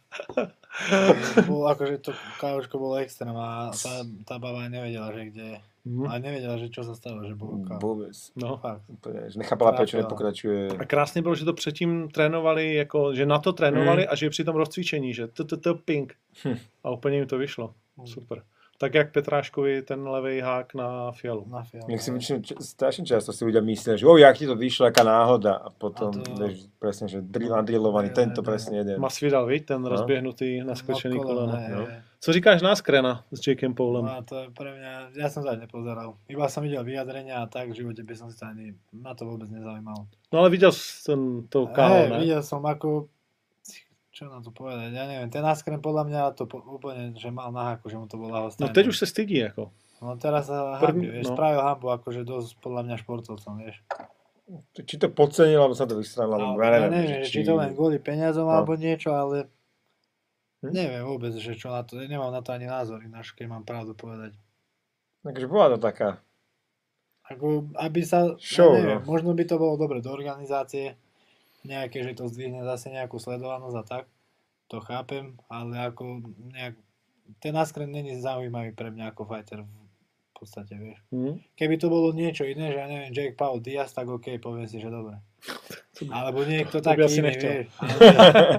Bol, 1.47 1.69
akože 1.69 1.99
to 2.03 2.11
kávočko 2.41 2.75
bolo 2.81 2.97
extrém 2.99 3.37
a 3.37 3.71
tá, 3.71 4.03
tá 4.25 4.35
baba 4.41 4.67
nevedela, 4.67 5.13
že 5.13 5.23
kde 5.31 5.45
je. 5.45 5.59
Mhm. 5.83 6.07
A 6.07 6.13
nevedela, 6.19 6.57
že 6.59 6.71
čo 6.71 6.87
sa 6.87 6.95
stalo, 6.95 7.27
že 7.27 7.35
bolo 7.35 7.63
kávo. 7.67 7.83
Vôbec. 7.83 8.15
No. 8.39 8.55
Fakt. 8.59 8.87
Úplne, 8.87 9.31
že 9.31 9.39
nechápala, 9.39 9.75
Trápila. 9.75 10.03
nepokračuje. 10.03 10.79
A 10.79 10.85
krásně 10.85 11.23
bylo, 11.23 11.35
že 11.35 11.45
to 11.45 11.53
předtím 11.53 12.09
trénovali, 12.09 12.75
jako, 12.75 13.15
že 13.15 13.27
na 13.27 13.39
to 13.39 13.53
trénovali 13.53 14.07
a 14.07 14.15
že 14.15 14.27
je 14.27 14.31
při 14.31 14.45
tom 14.45 14.57
rozcvičení, 14.57 15.15
že 15.15 15.27
to, 15.27 15.45
to, 15.45 15.57
to 15.57 15.75
ping. 15.75 16.15
Hm. 16.45 16.59
A 16.85 16.91
úplně 16.91 17.17
jim 17.17 17.27
to 17.27 17.39
vyšlo. 17.39 17.75
Super. 18.05 18.43
Tak 18.83 18.95
jak 18.95 19.13
Petráškovi 19.15 19.83
ten 19.87 20.03
levý 20.03 20.43
hák 20.43 20.75
na 20.75 21.13
fialu. 21.15 21.47
Na 21.47 21.63
film. 21.63 21.87
Nech 21.87 22.03
si 22.03 22.11
väčšinou, 22.11 22.43
č- 22.43 22.59
strašne 22.59 23.07
často 23.07 23.31
si 23.31 23.47
ľudia 23.47 23.63
myslia, 23.63 23.95
že 23.95 24.03
o, 24.03 24.19
jak 24.19 24.35
ti 24.35 24.43
to 24.43 24.59
vyšlo, 24.59 24.91
aká 24.91 25.07
náhoda. 25.07 25.55
A 25.63 25.71
potom, 25.71 26.11
A 26.11 26.19
to- 26.19 26.35
vieš, 26.43 26.67
presne, 26.83 27.07
že 27.07 27.23
drill, 27.23 27.55
nadrillovaný, 27.55 28.11
Ne, 28.11 28.15
tento 28.19 28.43
ne, 28.43 28.47
presne 28.51 28.83
jeden. 28.83 28.99
Masvidal, 28.99 29.47
viď? 29.47 29.63
Ten 29.71 29.87
rozběhnutý, 29.87 30.67
naskočený 30.67 31.15
No, 31.15 31.23
koleno, 31.23 31.55
no. 31.55 31.87
Co 32.19 32.33
říkáš 32.33 32.63
na 32.63 32.75
Skrena 32.75 33.23
s 33.31 33.47
Jakem 33.47 33.75
Paulem? 33.75 34.05
No, 34.05 34.23
to 34.27 34.35
je 34.39 34.47
pre 34.51 34.71
mňa, 34.75 35.15
ja 35.15 35.27
som 35.31 35.43
sa 35.47 35.55
nepozeral. 35.59 36.19
Iba 36.31 36.47
som 36.51 36.63
videl 36.67 36.83
vyjadrenia 36.83 37.43
a 37.43 37.47
tak, 37.47 37.71
v 37.71 37.83
živote 37.83 38.03
by 38.03 38.15
som 38.19 38.31
si 38.31 38.39
to 38.39 38.47
ani, 38.47 38.75
ma 38.95 39.15
to 39.15 39.27
vôbec 39.27 39.47
nezaujímalo. 39.51 40.07
No 40.33 40.39
ale 40.39 40.51
viděl 40.51 40.73
jsi 40.73 41.05
ten, 41.07 41.47
to 41.51 41.67
KO, 41.67 41.83
Hej, 41.83 42.11
ne? 42.11 42.19
videl 42.19 42.43
som 42.43 42.67
ako, 42.67 43.07
čo 44.23 44.31
na 44.31 44.39
to 44.39 44.55
povedať, 44.55 44.95
ja 44.95 45.05
neviem, 45.05 45.27
ten 45.27 45.43
Askren 45.43 45.83
podľa 45.83 46.07
mňa 46.07 46.21
to 46.39 46.47
po, 46.47 46.63
úplne, 46.63 47.11
že 47.19 47.27
mal 47.29 47.51
na 47.51 47.75
háku, 47.75 47.91
že 47.91 47.99
mu 47.99 48.07
to 48.07 48.15
bola 48.15 48.47
No 48.55 48.69
teď 48.71 48.87
už 48.87 48.99
se 48.99 49.07
stydí, 49.07 49.37
jako. 49.51 49.71
No 50.03 50.15
teraz 50.17 50.47
sa 50.47 50.79
První- 50.79 51.07
hambí, 51.07 51.07
vieš, 51.11 51.27
no. 51.27 51.35
spravil 51.35 51.61
hambu 51.63 51.87
akože 51.91 52.23
dosť 52.23 52.51
podľa 52.59 52.83
mňa 52.83 52.97
športovcom, 52.97 53.53
vieš. 53.59 53.77
Či 54.75 54.99
to 54.99 55.07
podcenil, 55.09 55.63
alebo 55.63 55.75
sa 55.75 55.87
to 55.87 55.95
vystranil, 55.95 56.39
No, 56.39 56.59
ja 56.59 56.71
neviem. 56.71 56.91
neviem, 56.91 57.23
či, 57.23 57.43
to 57.43 57.55
len 57.55 57.75
kvôli 57.75 57.99
peniazom 57.99 58.47
No. 58.47 58.55
alebo 58.55 58.75
niečo, 58.75 59.11
ale 59.11 59.47
Hm? 60.63 60.71
neviem 60.71 61.03
vôbec, 61.03 61.35
že 61.35 61.55
čo 61.55 61.71
na 61.71 61.83
to, 61.83 61.99
nemám 61.99 62.31
na 62.31 62.43
to 62.43 62.51
ani 62.51 62.67
názor 62.67 63.03
ináč, 63.03 63.35
keď 63.35 63.47
mám 63.49 63.63
pravdu 63.63 63.95
povedať. 63.95 64.35
Takže 65.23 65.47
bola 65.47 65.75
to 65.75 65.79
taká. 65.81 66.19
Ako, 67.31 67.71
aby 67.79 68.03
sa, 68.03 68.35
Show, 68.43 68.75
ja 68.75 68.83
neviem, 68.83 69.01
no. 69.01 69.07
možno 69.07 69.31
by 69.33 69.45
to 69.47 69.55
bolo 69.55 69.79
dobre 69.79 70.03
do 70.03 70.11
organizácie, 70.11 70.99
nejaké, 71.65 72.03
že 72.03 72.19
to 72.19 72.29
zdvihne 72.29 72.63
zase 72.67 72.91
nejakú 72.91 73.19
sledovanosť 73.19 73.77
a 73.79 73.85
tak, 73.85 74.05
to 74.73 74.81
chápem, 74.81 75.37
ale 75.53 75.93
ako 75.93 76.25
nejak, 76.53 76.75
ten 77.45 77.55
Askren 77.57 77.93
není 77.93 78.17
zaujímavý 78.17 78.73
pre 78.73 78.89
mňa 78.89 79.13
ako 79.13 79.29
fighter 79.29 79.61
v 79.63 80.33
podstate, 80.33 80.75
vieš. 80.81 80.99
Hm? 81.13 81.39
Keby 81.55 81.75
to 81.77 81.93
bolo 81.93 82.11
niečo 82.17 82.49
iné, 82.49 82.73
že 82.73 82.79
ja 82.81 82.89
neviem, 82.89 83.13
Jake 83.13 83.37
Paul, 83.37 83.61
Diaz, 83.61 83.93
tak 83.93 84.09
OK, 84.09 84.41
poviem 84.41 84.65
si, 84.65 84.81
že 84.81 84.89
dobre. 84.89 85.21
Alebo 86.09 86.47
niekto 86.49 86.81
to 86.81 86.89
taký 86.89 87.05
asi 87.05 87.21
iný, 87.21 87.37
vieš. 87.37 87.69
Ale, 87.79 87.99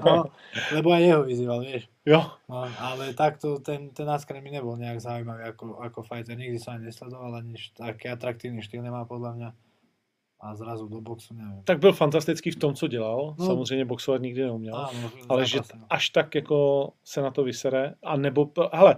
no, 0.06 0.30
lebo 0.70 0.88
aj 0.94 1.02
jeho 1.02 1.22
vyzýval, 1.26 1.60
vieš. 1.66 1.84
Jo, 2.04 2.20
No, 2.46 2.68
ale 2.78 3.16
takto 3.16 3.58
ten, 3.58 3.90
ten 3.90 4.06
Askren 4.06 4.44
mi 4.44 4.52
nebol 4.52 4.76
nejak 4.76 5.02
zaujímavý 5.02 5.50
ako, 5.50 5.80
ako 5.80 6.00
fighter. 6.06 6.36
Nikdy 6.36 6.60
som 6.60 6.78
ani 6.78 6.92
nesledoval, 6.92 7.40
ani 7.40 7.56
taký 7.74 8.06
atraktívny 8.12 8.62
štýl 8.62 8.84
nemá 8.84 9.08
podľa 9.08 9.30
mňa. 9.34 9.48
A 10.40 10.54
zrazu 10.54 10.88
do 10.88 11.00
boxu 11.00 11.34
neviem. 11.34 11.62
tak 11.64 11.78
byl 11.78 11.92
fantastický 11.92 12.50
v 12.50 12.56
tom, 12.56 12.74
co 12.74 12.86
dělal. 12.88 13.34
No. 13.38 13.46
Samozřejmě 13.46 13.84
boxovat 13.84 14.22
nikdy 14.22 14.42
neuměl. 14.42 14.74
Áno, 14.76 15.10
ale 15.28 15.46
že 15.46 15.58
no. 15.74 15.80
až 15.90 16.10
tak 16.10 16.34
jako 16.34 16.90
se 17.04 17.22
na 17.22 17.30
to 17.30 17.44
vysere, 17.44 17.94
a 18.02 18.16
nebo, 18.16 18.50
hele, 18.72 18.96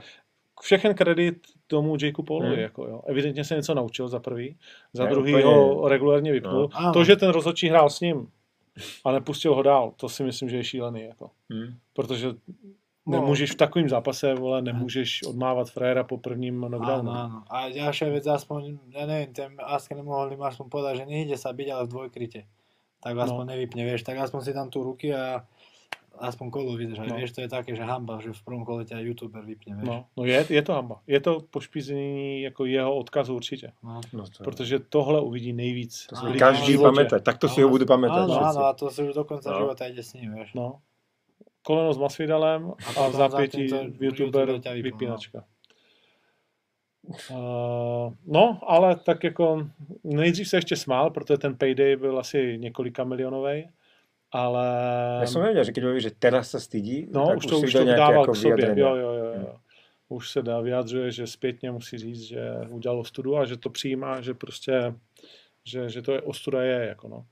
všechen 0.63 0.95
kredit 0.95 1.47
tomu 1.67 1.97
Jakeu 2.03 2.23
Paulovi, 2.23 2.55
Hmm. 2.55 2.63
jako 2.63 2.85
jo. 2.87 3.03
Evidentně 3.07 3.45
se 3.45 3.55
něco 3.57 3.75
naučil 3.75 4.09
za 4.09 4.21
prvý, 4.21 4.57
za 4.93 5.05
Ne, 5.05 5.11
druhý 5.11 5.33
úplně. 5.33 5.45
ho 5.45 5.89
regulérně 5.89 6.33
vypnul. 6.33 6.61
No. 6.63 6.69
Ano. 6.73 6.93
To, 6.93 7.05
že 7.05 7.17
ten 7.17 7.31
rozhodčí 7.31 7.69
hrál 7.69 7.91
s 7.91 8.01
ním 8.01 8.29
a 9.05 9.13
nepustil 9.13 9.55
ho 9.55 9.63
dál, 9.63 9.93
to 9.97 10.09
si 10.09 10.23
myslím, 10.25 10.49
že 10.49 10.57
je 10.57 10.65
šílený, 10.65 11.03
jako. 11.03 11.31
Hm. 11.53 11.75
Protože 11.93 12.27
No. 12.27 12.35
Nemůžeš 13.07 13.51
v 13.53 13.55
takovém 13.55 13.89
zápase, 13.89 14.35
vole, 14.35 14.63
nemůžeš 14.63 15.23
odmávat 15.23 15.71
frajera 15.71 16.05
po 16.05 16.19
prvním 16.19 16.59
knockdownu. 16.61 17.11
Áno, 17.11 17.23
áno. 17.23 17.39
A 17.51 17.71
ďalšia 17.71 18.11
vec, 18.11 18.27
aspoň, 18.27 18.79
ja 18.93 19.07
neviem, 19.07 19.33
ten 19.33 19.51
Askren 19.63 20.03
mohol 20.05 20.35
im 20.35 20.43
aspoň 20.43 20.67
povedať, 20.69 20.95
že 20.97 21.05
nejde 21.07 21.37
sa 21.39 21.53
byť, 21.55 21.69
ale 21.71 21.83
v 21.87 21.93
dvojkryte. 21.93 22.41
Tak 23.01 23.13
aspoň 23.19 23.45
No. 23.47 23.51
nevypne, 23.55 23.83
vieš, 23.87 24.03
tak 24.03 24.19
aspoň 24.19 24.41
si 24.43 24.53
tam 24.53 24.67
tu 24.71 24.83
ruky 24.83 25.15
a 25.15 25.47
aspoň 26.17 26.47
kolo 26.49 26.73
vydržať. 26.81 27.13
No. 27.13 27.21
Vieš, 27.21 27.37
to 27.37 27.41
je 27.45 27.49
také, 27.53 27.77
že 27.77 27.85
hamba, 27.85 28.25
že 28.25 28.33
v 28.33 28.41
prvom 28.41 28.65
kole 28.65 28.89
ťa 28.89 29.05
youtuber 29.05 29.45
vypne, 29.45 29.77
vieš. 29.77 29.85
No, 29.85 29.97
no 30.17 30.23
je, 30.25 30.41
je 30.49 30.63
to 30.65 30.73
hamba. 30.73 31.05
Je 31.07 31.21
to 31.21 31.45
pošpízení 31.53 32.43
jako 32.43 32.65
jeho 32.65 32.97
odkazu 32.97 33.35
určitě. 33.37 33.73
No. 33.85 34.01
No 34.13 34.25
to, 34.25 34.45
Protože 34.45 34.79
tohle 34.79 35.21
uvidí 35.21 35.53
nejvíc. 35.53 36.07
to 36.09 36.17
si 36.17 36.39
každý 36.39 36.73
životě. 36.73 36.89
pamätať. 36.89 37.21
Takto 37.23 37.49
si 37.49 37.63
ho 37.63 37.69
pamätať 37.69 38.25
Áno, 38.25 38.33
všetci. 38.33 38.49
áno, 38.57 38.63
a 38.65 38.73
to 38.73 38.91
si 38.91 39.01
už 39.05 39.15
do 39.15 39.25
konca 39.25 39.51
No. 39.53 39.59
života 39.61 39.87
ide 39.87 40.03
s 40.03 40.13
ním, 40.17 40.33
vieš. 40.35 40.55
No. 40.57 40.81
Koleno 41.67 41.91
s 41.91 41.99
Masvidalem 41.99 42.71
a, 42.71 42.93
potom 42.95 43.11
v 43.11 43.15
zápětí 43.15 43.67
YouTuber 44.01 44.63
vypínačka. 44.83 45.45
Uh, 47.31 48.15
no, 48.27 48.59
ale 48.67 48.97
tak 48.97 49.25
jako 49.25 49.67
nejdřív 50.05 50.49
se 50.49 50.57
ještě 50.57 50.77
smál, 50.77 51.11
protože 51.11 51.39
ten 51.39 51.57
payday 51.57 51.97
byl 51.97 52.19
asi 52.19 52.59
několika 52.59 53.05
milionový, 53.05 53.71
ale 54.33 54.67
Ja 55.23 55.31
som 55.31 55.43
nevedel, 55.43 55.65
že 55.65 55.73
hovorí, 55.79 56.03
že 56.03 56.11
teraz 56.11 56.51
sa 56.51 56.59
stydí, 56.59 57.07
no, 57.11 57.31
tak 57.31 57.39
už 57.39 57.47
to, 57.47 57.55
už 57.63 57.73
to 57.73 57.85
dával 57.87 58.27
ako 58.27 58.35
k 58.35 58.43
sobě. 58.43 58.67
Jo, 58.75 58.93
jo, 58.95 59.11
jo, 59.15 59.31
jo. 59.39 59.55
Už 60.09 60.31
se 60.31 60.43
dá 60.43 60.61
vyjadřuje, 60.61 61.11
že 61.11 61.27
zpětně 61.27 61.71
musí 61.71 61.99
říct, 61.99 62.23
že 62.23 62.43
udělal 62.69 62.99
ostudu 62.99 63.39
a 63.39 63.47
že 63.47 63.57
to 63.57 63.71
přijímá, 63.71 64.21
že 64.21 64.35
prostě, 64.35 64.95
že, 65.65 65.89
že 65.89 66.03
to 66.03 66.13
je 66.13 66.21
ostuda 66.23 66.63
je, 66.63 66.87
jako 66.87 67.09
no. 67.09 67.27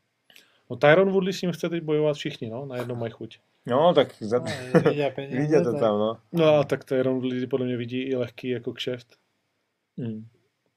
No 0.71 0.77
Tyron 0.77 1.11
Woodley 1.11 1.33
s 1.33 1.43
ním 1.43 1.53
chce 1.53 1.69
teď 1.69 1.83
bojovat 1.83 2.17
všichni, 2.17 2.51
no, 2.51 2.67
na 2.67 2.77
jedno 2.77 2.95
mají 2.95 3.13
chuť. 3.13 3.39
No, 3.67 3.95
tak 3.95 4.13
za... 4.21 4.39
No, 4.39 4.45
vidia 4.85 5.11
peniaze, 5.11 5.41
vidia 5.41 5.61
to 5.65 5.73
tak- 5.73 5.81
tam, 5.81 5.99
no. 5.99 6.19
No 6.33 6.45
a 6.61 6.65
tak 6.65 6.85
Tyron 6.85 7.21
Woodley 7.21 7.47
podle 7.47 7.67
mě 7.67 7.77
vidí 7.77 8.03
i 8.03 8.17
lehký 8.17 8.49
jako 8.49 8.73
kšeft. 8.73 9.17
Mm. 9.97 10.27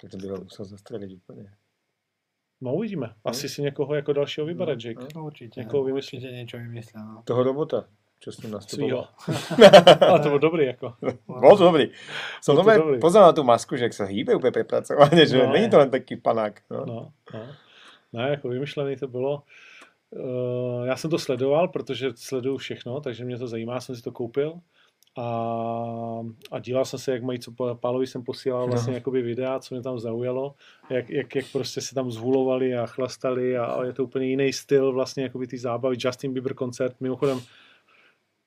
Tak 0.02 0.12
to 0.12 0.18
by 0.18 0.28
ho 0.28 0.38
musel 0.38 0.66
zastreliť 0.66 1.10
úplne. 1.18 1.58
No 2.62 2.74
uvidíme. 2.78 3.14
Asi 3.26 3.50
si 3.50 3.62
někoho 3.62 3.96
jako 3.96 4.14
dalšího 4.14 4.46
vybere, 4.48 4.74
No, 4.76 4.80
Jake. 4.84 5.06
No, 5.16 5.26
určite, 5.26 5.60
Někoho 5.62 5.84
no, 5.84 5.86
vymyslí. 5.86 6.18
určite 6.18 6.32
niečo 6.34 6.58
vymyslia, 6.58 7.02
no. 7.06 7.22
Toho 7.26 7.44
robota, 7.44 7.86
čo 8.20 8.32
s 8.32 8.42
ním 8.42 8.52
nastupoval. 8.52 9.08
Ale 10.10 10.20
to 10.20 10.30
byl 10.30 10.40
dobrý 10.40 10.66
jako. 10.66 10.94
Bol 11.28 11.58
to 11.58 11.64
dobrý. 11.64 11.86
Bol 12.48 12.56
to 12.56 12.64
to 12.64 12.72
dobrý. 12.78 13.00
pozeral 13.02 13.28
na 13.28 13.34
tú 13.34 13.44
masku, 13.44 13.78
že 13.78 13.84
jak 13.90 13.94
sa 13.94 14.06
hýbe 14.06 14.34
úplne 14.38 14.54
prepracovane, 14.54 15.26
že 15.26 15.38
No, 15.38 15.54
není 15.54 15.66
je. 15.66 15.72
to 15.74 15.78
len 15.78 15.90
taký 15.90 16.16
panák. 16.18 16.62
No. 16.70 16.86
No, 16.86 17.00
no. 17.34 17.42
Ne, 18.14 18.30
jako 18.38 18.50
vymyšlený 18.50 18.96
to 19.02 19.08
bylo. 19.08 19.44
Uh, 20.12 20.86
já 20.86 20.96
jsem 20.96 21.10
to 21.10 21.20
sledoval, 21.20 21.68
protože 21.68 22.12
sleduju 22.16 22.58
všechno, 22.58 23.02
takže 23.02 23.26
mě 23.26 23.38
to 23.38 23.48
zajímá, 23.48 23.80
jsem 23.80 23.96
si 23.96 24.02
to 24.02 24.12
koupil. 24.12 24.54
A, 25.20 26.20
a 26.52 26.60
díval 26.60 26.86
jsem 26.86 27.00
se, 27.00 27.12
jak 27.12 27.24
mají, 27.24 27.40
co 27.40 27.76
Pálovi 27.76 28.08
jsem 28.08 28.24
posílal 28.24 28.68
vlastně 28.68 28.92
No. 28.92 28.98
jakoby 28.98 29.22
videa, 29.22 29.60
co 29.60 29.76
mě 29.76 29.82
tam 29.84 30.00
zaujalo, 30.00 30.56
jak, 30.90 31.10
jak, 31.10 31.36
jak 31.36 31.46
prostě 31.52 31.82
se 31.82 31.96
tam 31.96 32.12
zvulovali 32.12 32.76
a 32.76 32.86
chlastali 32.86 33.58
a, 33.58 33.66
a 33.66 33.84
je 33.84 33.94
to 33.94 34.04
úplně 34.04 34.28
jiný 34.28 34.54
styl 34.54 34.92
vlastně 34.94 35.24
jakoby 35.24 35.48
ty 35.48 35.58
zábavy. 35.58 35.96
Justin 36.00 36.34
Bieber 36.34 36.54
koncert, 36.54 36.96
mimochodem 37.00 37.40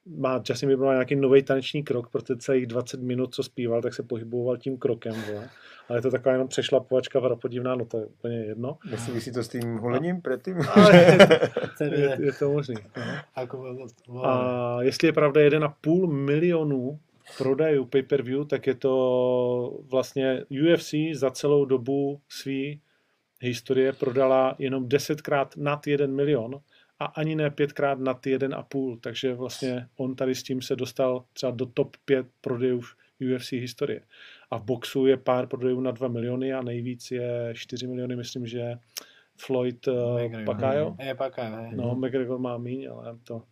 má 0.06 0.42
Justin 0.48 0.68
Bieber 0.68 0.86
má 0.86 0.92
nějaký 0.92 1.16
nový 1.16 1.42
taneční 1.42 1.82
krok, 1.82 2.10
protože 2.10 2.36
celých 2.36 2.66
20 2.66 3.00
minut, 3.00 3.34
co 3.34 3.42
zpíval, 3.42 3.82
tak 3.82 3.94
se 3.94 4.02
pohyboval 4.02 4.56
tím 4.56 4.78
krokem, 4.78 5.14
vole. 5.28 5.50
ale 5.88 5.98
je 5.98 6.02
to 6.02 6.10
taková 6.10 6.32
jenom 6.32 6.48
přešlapovačka 6.48 7.20
podivná, 7.36 7.74
no 7.74 7.84
to 7.84 7.98
je 7.98 8.06
úplně 8.06 8.36
jedno. 8.36 8.78
Nesúvisí 8.90 9.32
to 9.32 9.42
s 9.42 9.48
tým 9.48 9.76
hulením 9.76 10.22
predtým? 10.22 10.56
CBD, 11.76 11.80
Je, 11.98 12.18
je 12.20 12.32
to 12.32 12.52
možný. 12.52 12.74
No. 14.08 14.26
A 14.26 14.82
jestli 14.82 15.08
je 15.08 15.12
pravda 15.12 15.40
1,5 15.40 16.12
milionu 16.12 16.98
prodajů 17.38 17.84
pay-per-view, 17.84 18.46
tak 18.46 18.66
je 18.66 18.74
to 18.74 19.78
vlastně 19.90 20.44
UFC 20.50 20.94
za 21.14 21.30
celou 21.30 21.64
dobu 21.64 22.20
své 22.28 22.74
historie 23.40 23.92
prodala 23.92 24.54
jenom 24.58 24.88
desetkrát 24.88 25.56
nad 25.56 25.86
1 25.86 26.06
milion 26.06 26.60
a 27.00 27.04
ani 27.04 27.34
ne 27.34 27.50
pětkrát 27.50 27.98
nad 27.98 28.26
1,5, 28.26 28.98
takže 29.00 29.34
vlastně 29.34 29.86
on 29.96 30.14
tady 30.14 30.34
s 30.34 30.42
tím 30.42 30.62
se 30.62 30.76
dostal 30.76 31.24
třeba 31.32 31.52
do 31.52 31.66
top 31.66 31.96
5 32.04 32.26
prodejů 32.40 32.80
v 32.80 32.94
UFC 33.34 33.52
historie. 33.52 34.00
A 34.50 34.58
v 34.58 34.64
boxu 34.64 35.06
je 35.06 35.16
pár 35.16 35.46
prodejů 35.46 35.80
na 35.80 35.90
2 35.90 36.08
miliony 36.08 36.52
a 36.52 36.62
nejvíc 36.62 37.10
je 37.10 37.52
4 37.54 37.86
miliony, 37.86 38.16
myslím, 38.16 38.46
že 38.46 38.78
Floyd 39.36 39.88
uh, 39.88 40.22
McGregor. 40.22 40.54
Pakayo. 40.54 40.96
Je, 41.00 41.14
Pakayo. 41.14 41.70
No, 41.72 41.94
McGregor 41.94 42.38
má 42.38 42.58
míň, 42.58 42.88
ale 42.92 43.18
to, 43.24 43.42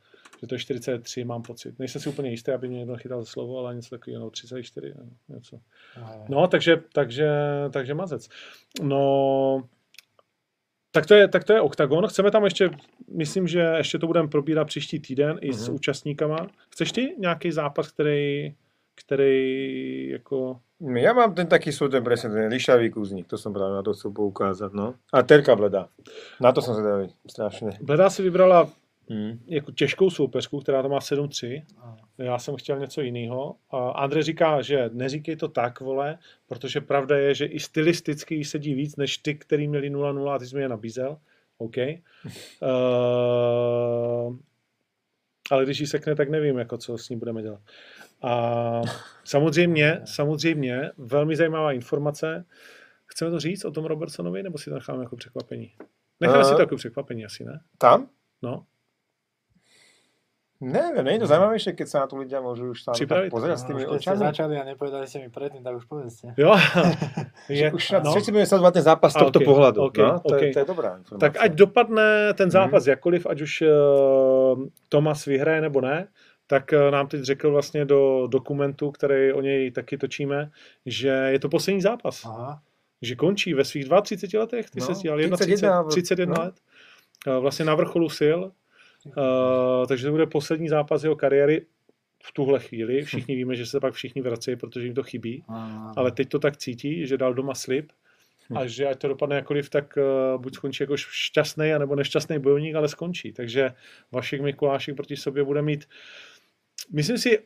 že 0.40 0.46
to 0.46 0.54
je 0.54 0.58
43, 0.58 1.24
mám 1.24 1.42
pocit. 1.42 1.78
Nejsem 1.78 2.00
si 2.00 2.08
úplně 2.08 2.30
jistý, 2.30 2.50
aby 2.50 2.68
mě 2.68 2.78
někdo 2.78 2.96
chytal 2.96 3.22
za 3.22 3.26
slovo, 3.26 3.58
ale 3.58 3.74
něco 3.74 3.90
takového, 3.90 4.24
no, 4.24 4.30
34, 4.30 4.94
no, 4.98 5.34
něco. 5.34 5.60
Hej. 5.94 6.20
No, 6.28 6.48
takže, 6.48 6.82
takže, 6.92 7.30
takže 7.70 7.94
mazec. 7.94 8.28
No, 8.82 9.68
tak 10.98 11.06
to, 11.06 11.14
je, 11.14 11.28
tak 11.30 11.44
to 11.46 11.52
je 11.52 11.60
OKTAGON. 11.62 12.06
Chceme 12.10 12.30
tam 12.30 12.44
ještě, 12.44 12.70
myslím, 13.06 13.46
že 13.48 13.60
ještě 13.78 13.98
to 13.98 14.06
budeme 14.06 14.28
probírat 14.28 14.66
příští 14.66 14.98
týden 14.98 15.38
i 15.40 15.52
s 15.54 15.68
Mhm. 15.70 15.74
účastníkama. 15.78 16.46
Chceš 16.74 16.92
ty 16.92 17.14
nějaký 17.18 17.52
zápas, 17.54 17.88
který, 17.94 18.54
který 18.94 20.08
jako... 20.18 20.58
Ja 20.78 21.10
mám 21.14 21.34
ten 21.34 21.46
taký 21.46 21.72
svoj, 21.74 21.90
ten 21.90 22.04
presne, 22.06 22.30
ten 22.30 22.50
lišavý 22.54 22.90
kúznik, 22.90 23.26
to 23.26 23.34
som 23.38 23.50
práve 23.50 23.74
na 23.74 23.82
to 23.82 23.94
chcel 23.98 24.14
poukázať, 24.14 24.70
no. 24.78 24.94
A 25.10 25.22
terka 25.26 25.56
bleda. 25.58 25.90
Na 26.38 26.52
to 26.54 26.62
som 26.62 26.74
zvedavý, 26.74 27.10
strašne. 27.26 27.74
Bledá 27.82 28.10
si 28.10 28.22
vybrala 28.22 28.70
Mm. 29.10 29.38
jako 29.46 29.72
těžkou 29.72 30.10
soupeřku, 30.10 30.60
která 30.60 30.82
to 30.82 30.88
má 30.88 31.00
7-3. 31.00 31.62
Já 32.18 32.38
jsem 32.38 32.56
chtěl 32.56 32.78
něco 32.78 33.00
jiného. 33.00 33.56
Andrej 33.94 34.22
říká, 34.22 34.62
že 34.62 34.90
neříkej 34.92 35.36
to 35.36 35.48
tak, 35.48 35.80
vole, 35.80 36.18
protože 36.48 36.80
pravda 36.80 37.18
je, 37.18 37.34
že 37.34 37.44
i 37.46 37.60
stylisticky 37.60 38.34
jí 38.34 38.44
sedí 38.44 38.74
víc, 38.74 38.96
než 38.96 39.18
ty, 39.18 39.34
který 39.34 39.68
měli 39.68 39.90
0-0 39.92 40.28
a 40.30 40.38
ty 40.38 40.46
jsi 40.46 40.56
mi 40.56 40.62
je 40.62 40.68
nabízel. 40.68 41.18
OK. 41.58 41.76
Uh, 42.62 44.36
ale 45.50 45.64
když 45.64 45.80
ji 45.80 45.86
sekne, 45.86 46.14
tak 46.14 46.30
nevím, 46.30 46.58
jako 46.58 46.78
co 46.78 46.98
s 46.98 47.08
ní 47.08 47.16
budeme 47.16 47.42
dělat. 47.42 47.60
A 48.22 48.82
samozřejmě, 49.24 50.00
samozřejmě, 50.04 50.90
velmi 50.98 51.36
zajímavá 51.36 51.72
informace. 51.72 52.44
Chceme 53.06 53.30
to 53.30 53.40
říct 53.40 53.64
o 53.64 53.70
tom 53.70 53.84
Robertsonovi, 53.84 54.42
nebo 54.42 54.58
si 54.58 54.70
to 54.70 54.74
necháme 54.74 55.02
jako 55.02 55.16
překvapení? 55.16 55.72
Necháme 56.20 56.44
si 56.44 56.50
to 56.50 56.58
Eh. 56.58 56.62
jako 56.62 56.76
překvapení 56.76 57.24
asi, 57.24 57.44
ne? 57.44 57.60
Tam? 57.78 58.08
No. 58.42 58.66
Neviem, 60.58 61.06
nie 61.06 61.14
je 61.14 61.22
to 61.22 61.30
zaujímavejšie, 61.30 61.70
keď 61.78 61.86
sa 61.86 61.96
na 62.02 62.06
to 62.10 62.18
ľudia 62.18 62.42
môžu 62.42 62.74
už 62.74 62.82
tam 62.82 62.94
tak 62.98 63.30
pozerať 63.30 63.62
s 63.62 63.64
tými 63.70 63.86
No, 63.86 63.94
očami. 63.94 64.18
začali 64.18 64.54
a 64.58 64.66
nepovedali 64.66 65.06
ste 65.06 65.22
mi 65.22 65.30
predtým, 65.30 65.62
tak 65.62 65.78
už 65.78 65.86
povedzte. 65.86 66.34
Jo. 66.42 66.58
Je, 67.48 67.70
už 67.70 67.82
no. 67.90 67.98
no. 68.02 68.10
všetci 68.10 68.30
budeme 68.34 68.46
sledovať 68.50 68.72
ten 68.74 68.82
zápas 68.90 69.10
z 69.14 69.16
A, 69.16 69.20
tohto 69.22 69.38
ok, 69.38 69.46
pohľadu. 69.46 69.78
ok, 69.86 69.98
no, 70.02 70.18
to, 70.18 70.34
ok. 70.34 70.42
je, 70.42 70.50
to 70.50 70.58
je 70.58 70.66
dobrá 70.66 70.90
informácia. 70.98 71.22
Tak 71.22 71.32
ať 71.38 71.50
dopadne 71.54 72.08
ten 72.34 72.50
zápas 72.50 72.82
mm. 72.84 72.90
jakkoliv, 72.90 73.22
ať 73.30 73.38
už 73.40 73.52
uh, 73.62 73.70
Tomas 74.90 75.24
vyhraje 75.30 75.60
nebo 75.62 75.78
ne, 75.80 76.10
tak 76.50 76.74
uh, 76.74 76.90
nám 76.90 77.06
teď 77.06 77.20
řekl 77.22 77.50
vlastně 77.54 77.84
do 77.84 78.26
dokumentu, 78.26 78.90
který 78.90 79.32
o 79.32 79.40
něj 79.40 79.70
taky 79.70 79.98
točíme, 79.98 80.50
že 80.86 81.08
je 81.08 81.38
to 81.38 81.48
poslední 81.48 81.80
zápas. 81.80 82.24
Aha. 82.26 82.60
Že 83.02 83.14
končí 83.14 83.54
ve 83.54 83.64
svých 83.64 83.86
32 84.02 84.40
letech, 84.42 84.70
ty 84.70 84.80
No, 84.80 84.86
no, 84.88 84.94
se 84.94 84.98
stíhal 84.98 85.18
31 85.18 85.36
31, 85.36 85.82
v- 85.82 85.88
31 85.88 86.34
no. 86.34 86.44
let. 86.44 86.54
Uh, 87.26 87.38
vlastně 87.42 87.64
na 87.64 87.74
vrcholu 87.74 88.08
sil. 88.20 88.38
Uh, 89.06 89.86
takže 89.86 90.06
to 90.06 90.12
bude 90.12 90.26
poslední 90.26 90.68
zápas 90.68 91.02
jeho 91.02 91.16
kariéry 91.16 91.66
v 92.22 92.32
tuhle 92.32 92.60
chvíli. 92.60 93.02
Všichni 93.02 93.36
víme, 93.36 93.56
že 93.56 93.66
se 93.66 93.80
pak 93.80 93.94
všichni 93.94 94.22
vracejí, 94.22 94.56
protože 94.56 94.84
jim 94.86 94.94
to 94.94 95.02
chybí. 95.02 95.44
Ale 95.96 96.12
teď 96.12 96.28
to 96.28 96.38
tak 96.38 96.56
cítí, 96.56 97.06
že 97.06 97.16
dal 97.16 97.34
doma 97.34 97.54
slib 97.54 97.92
a 98.54 98.66
že 98.66 98.88
ať 98.88 98.98
to 98.98 99.08
dopadne 99.08 99.36
jakkoliv, 99.36 99.70
tak 99.70 99.96
uh, 99.96 100.40
buď 100.42 100.54
skončí 100.54 100.82
jako 100.82 100.96
šťastný, 100.96 101.72
anebo 101.72 101.94
nešťastný 101.94 102.38
bojovník, 102.38 102.74
ale 102.74 102.88
skončí. 102.88 103.32
Takže 103.32 103.72
Vašek 104.12 104.40
Mikulášek 104.40 104.96
proti 104.96 105.16
sobě 105.16 105.44
bude 105.44 105.62
mít, 105.62 105.88
myslím 106.92 107.18
si, 107.18 107.38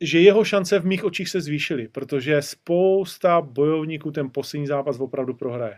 že 0.00 0.20
jeho 0.20 0.44
šance 0.44 0.78
v 0.78 0.86
mých 0.86 1.04
očích 1.04 1.28
se 1.28 1.40
zvýšily, 1.40 1.88
protože 1.88 2.42
spousta 2.42 3.40
bojovníků 3.40 4.10
ten 4.10 4.30
poslední 4.30 4.66
zápas 4.66 5.00
opravdu 5.00 5.34
prohraje. 5.34 5.76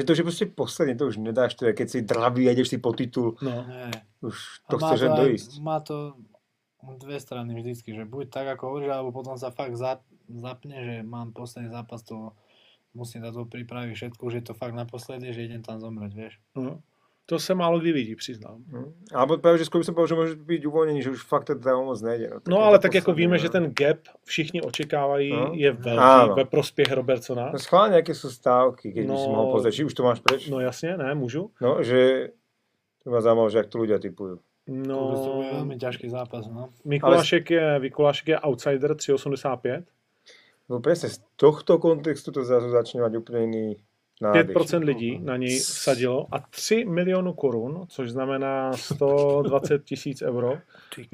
Že 0.00 0.04
to, 0.04 0.14
že 0.14 0.22
prostě 0.22 0.46
posledně, 0.46 0.94
to 0.96 1.06
už 1.06 1.16
nedáš, 1.16 1.54
to 1.54 1.66
je, 1.66 1.72
keď 1.72 1.88
si 1.90 1.98
dravý 2.02 2.48
a 2.48 2.52
ideš 2.52 2.68
si 2.68 2.78
po 2.78 2.92
titul, 2.92 3.36
No. 3.42 3.64
Ne. 3.68 3.90
už 4.20 4.36
to 4.64 4.76
chceš 4.78 5.00
aj- 5.02 5.16
doísť. 5.16 5.50
Má 5.60 5.80
to 5.80 6.16
dve 6.98 7.20
strany 7.20 7.52
vždycky, 7.54 7.92
že 7.92 8.04
buď 8.04 8.30
tak, 8.30 8.46
ako 8.48 8.62
hovoríš, 8.66 8.90
alebo 8.90 9.12
potom 9.12 9.36
sa 9.36 9.50
fakt 9.50 9.76
zap, 9.76 10.00
zapne, 10.26 10.76
že 10.80 10.94
mám 11.02 11.32
posledný 11.32 11.68
zápas, 11.68 12.00
to 12.00 12.32
musím 12.90 13.22
na 13.22 13.30
to 13.30 13.44
pripraviť 13.44 13.92
všetko, 13.92 14.24
že 14.26 14.36
je 14.36 14.46
to 14.46 14.54
fakt 14.54 14.72
naposledy, 14.72 15.28
že 15.30 15.44
idem 15.44 15.60
tam 15.60 15.76
zomrieť, 15.76 16.12
vieš. 16.12 16.34
no. 16.56 16.80
To 17.30 17.38
se 17.38 17.54
málo 17.54 17.78
kdy 17.78 17.92
vidí, 17.92 18.14
přiznám. 18.18 18.58
Hm. 18.74 18.90
Alebo 19.14 19.38
práve, 19.38 19.62
že 19.62 19.70
skôr 19.70 19.78
by 19.78 19.86
som 19.86 19.94
povedal, 19.94 20.10
že 20.10 20.18
môže 20.18 20.34
byť 20.34 20.62
uvoľnený, 20.66 20.98
že 20.98 21.14
už 21.14 21.22
fakt 21.22 21.46
teda 21.46 21.78
o 21.78 21.86
moc 21.86 22.02
nejde. 22.02 22.42
No 22.50 22.58
je 22.58 22.64
ale 22.66 22.76
to 22.78 22.82
tak 22.82 22.94
jako 22.98 23.12
víme, 23.14 23.38
no. 23.38 23.42
že 23.42 23.48
ten 23.54 23.70
gap 23.70 24.02
všichni 24.26 24.58
očekávají, 24.66 25.30
No. 25.30 25.54
je 25.54 25.70
velký 25.70 26.02
Áno. 26.02 26.34
ve 26.34 26.44
prospěch 26.44 26.90
Robertsona. 26.90 27.54
No 27.54 27.58
schválne, 27.62 28.02
aké 28.02 28.18
sú 28.18 28.34
stávky, 28.34 28.90
si 28.90 29.06
No. 29.06 29.14
mohol 29.14 29.54
pozrieť, 29.54 29.74
či 29.78 29.84
už 29.86 29.94
to 29.94 30.02
máš 30.02 30.18
preč. 30.20 30.50
No 30.50 30.58
jasně, 30.60 30.96
ne, 30.98 31.14
můžu. 31.14 31.50
No, 31.62 31.78
že 31.86 32.28
to 33.06 33.10
ma 33.14 33.20
zaujímalo, 33.22 33.46
že 33.50 33.58
ak 33.62 33.66
to 33.70 33.78
ľudia 33.78 33.98
typujú. 34.02 34.42
No, 34.66 34.98
To, 35.14 35.14
to 35.22 35.30
bude 35.38 35.50
veľmi 35.54 35.76
ťažký 35.78 36.06
zápas, 36.10 36.50
no. 36.50 36.68
Mikulášek 36.84 37.50
je, 37.50 37.78
Mikulášek 37.78 38.26
je 38.28 38.36
outsider 38.42 38.90
3,85. 38.98 39.86
No 40.70 40.78
presne, 40.82 41.08
z 41.10 41.18
tohto 41.38 41.78
kontextu 41.78 42.30
to 42.34 42.42
zrazu 42.46 42.70
začne 42.70 43.02
mať 43.02 43.18
úplne 43.18 43.40
iný 43.50 43.66
nádych. 43.70 43.89
5% 44.22 44.84
lidí 44.84 45.18
na 45.18 45.36
něj 45.36 45.58
vsadilo 45.58 46.26
a 46.32 46.38
3 46.38 46.84
milionu 46.84 47.32
korun, 47.32 47.84
což 47.88 48.10
znamená 48.10 48.72
120 48.72 49.84
tisíc 49.84 50.22
euro, 50.22 50.58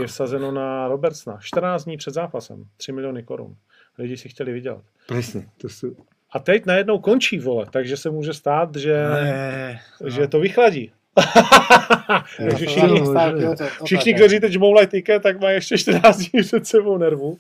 je 0.01 0.07
vsazeno 0.07 0.53
na 0.53 0.89
Robertsona. 0.89 1.39
14 1.41 1.85
dní 1.85 1.97
před 1.97 2.15
zápasem. 2.15 2.65
3 2.77 2.93
miliony 2.93 3.23
korun. 3.23 3.57
Lidi 3.99 4.17
si 4.17 4.29
chtěli 4.29 4.53
vydělat. 4.53 4.85
Presne, 5.09 5.47
to 5.57 5.69
sú... 5.69 5.97
A 6.31 6.39
teď 6.39 6.67
najednou 6.67 6.99
končí, 6.99 7.39
vole, 7.39 7.67
takže 7.71 7.97
se 7.97 8.11
může 8.11 8.35
stát, 8.35 8.77
že, 8.77 9.05
Ne, 9.09 9.81
že 10.07 10.29
to 10.29 10.41
vychladí. 10.41 10.93
takže 12.37 12.67
to 12.67 12.71
všichni, 12.71 12.83
veľmi 12.83 13.07
stávky 13.07 13.45
o 13.49 13.55
to- 13.57 13.85
všichni, 13.85 14.15
kteří 14.15 14.41
teď 14.41 14.53
žmoulají 14.53 14.87
tiket, 14.87 15.23
tak 15.23 15.41
mají 15.41 15.55
ještě 15.55 15.79
14 15.79 16.19
dní 16.19 16.43
před 16.43 16.67
sebou 16.67 16.99
nervu. 16.99 17.39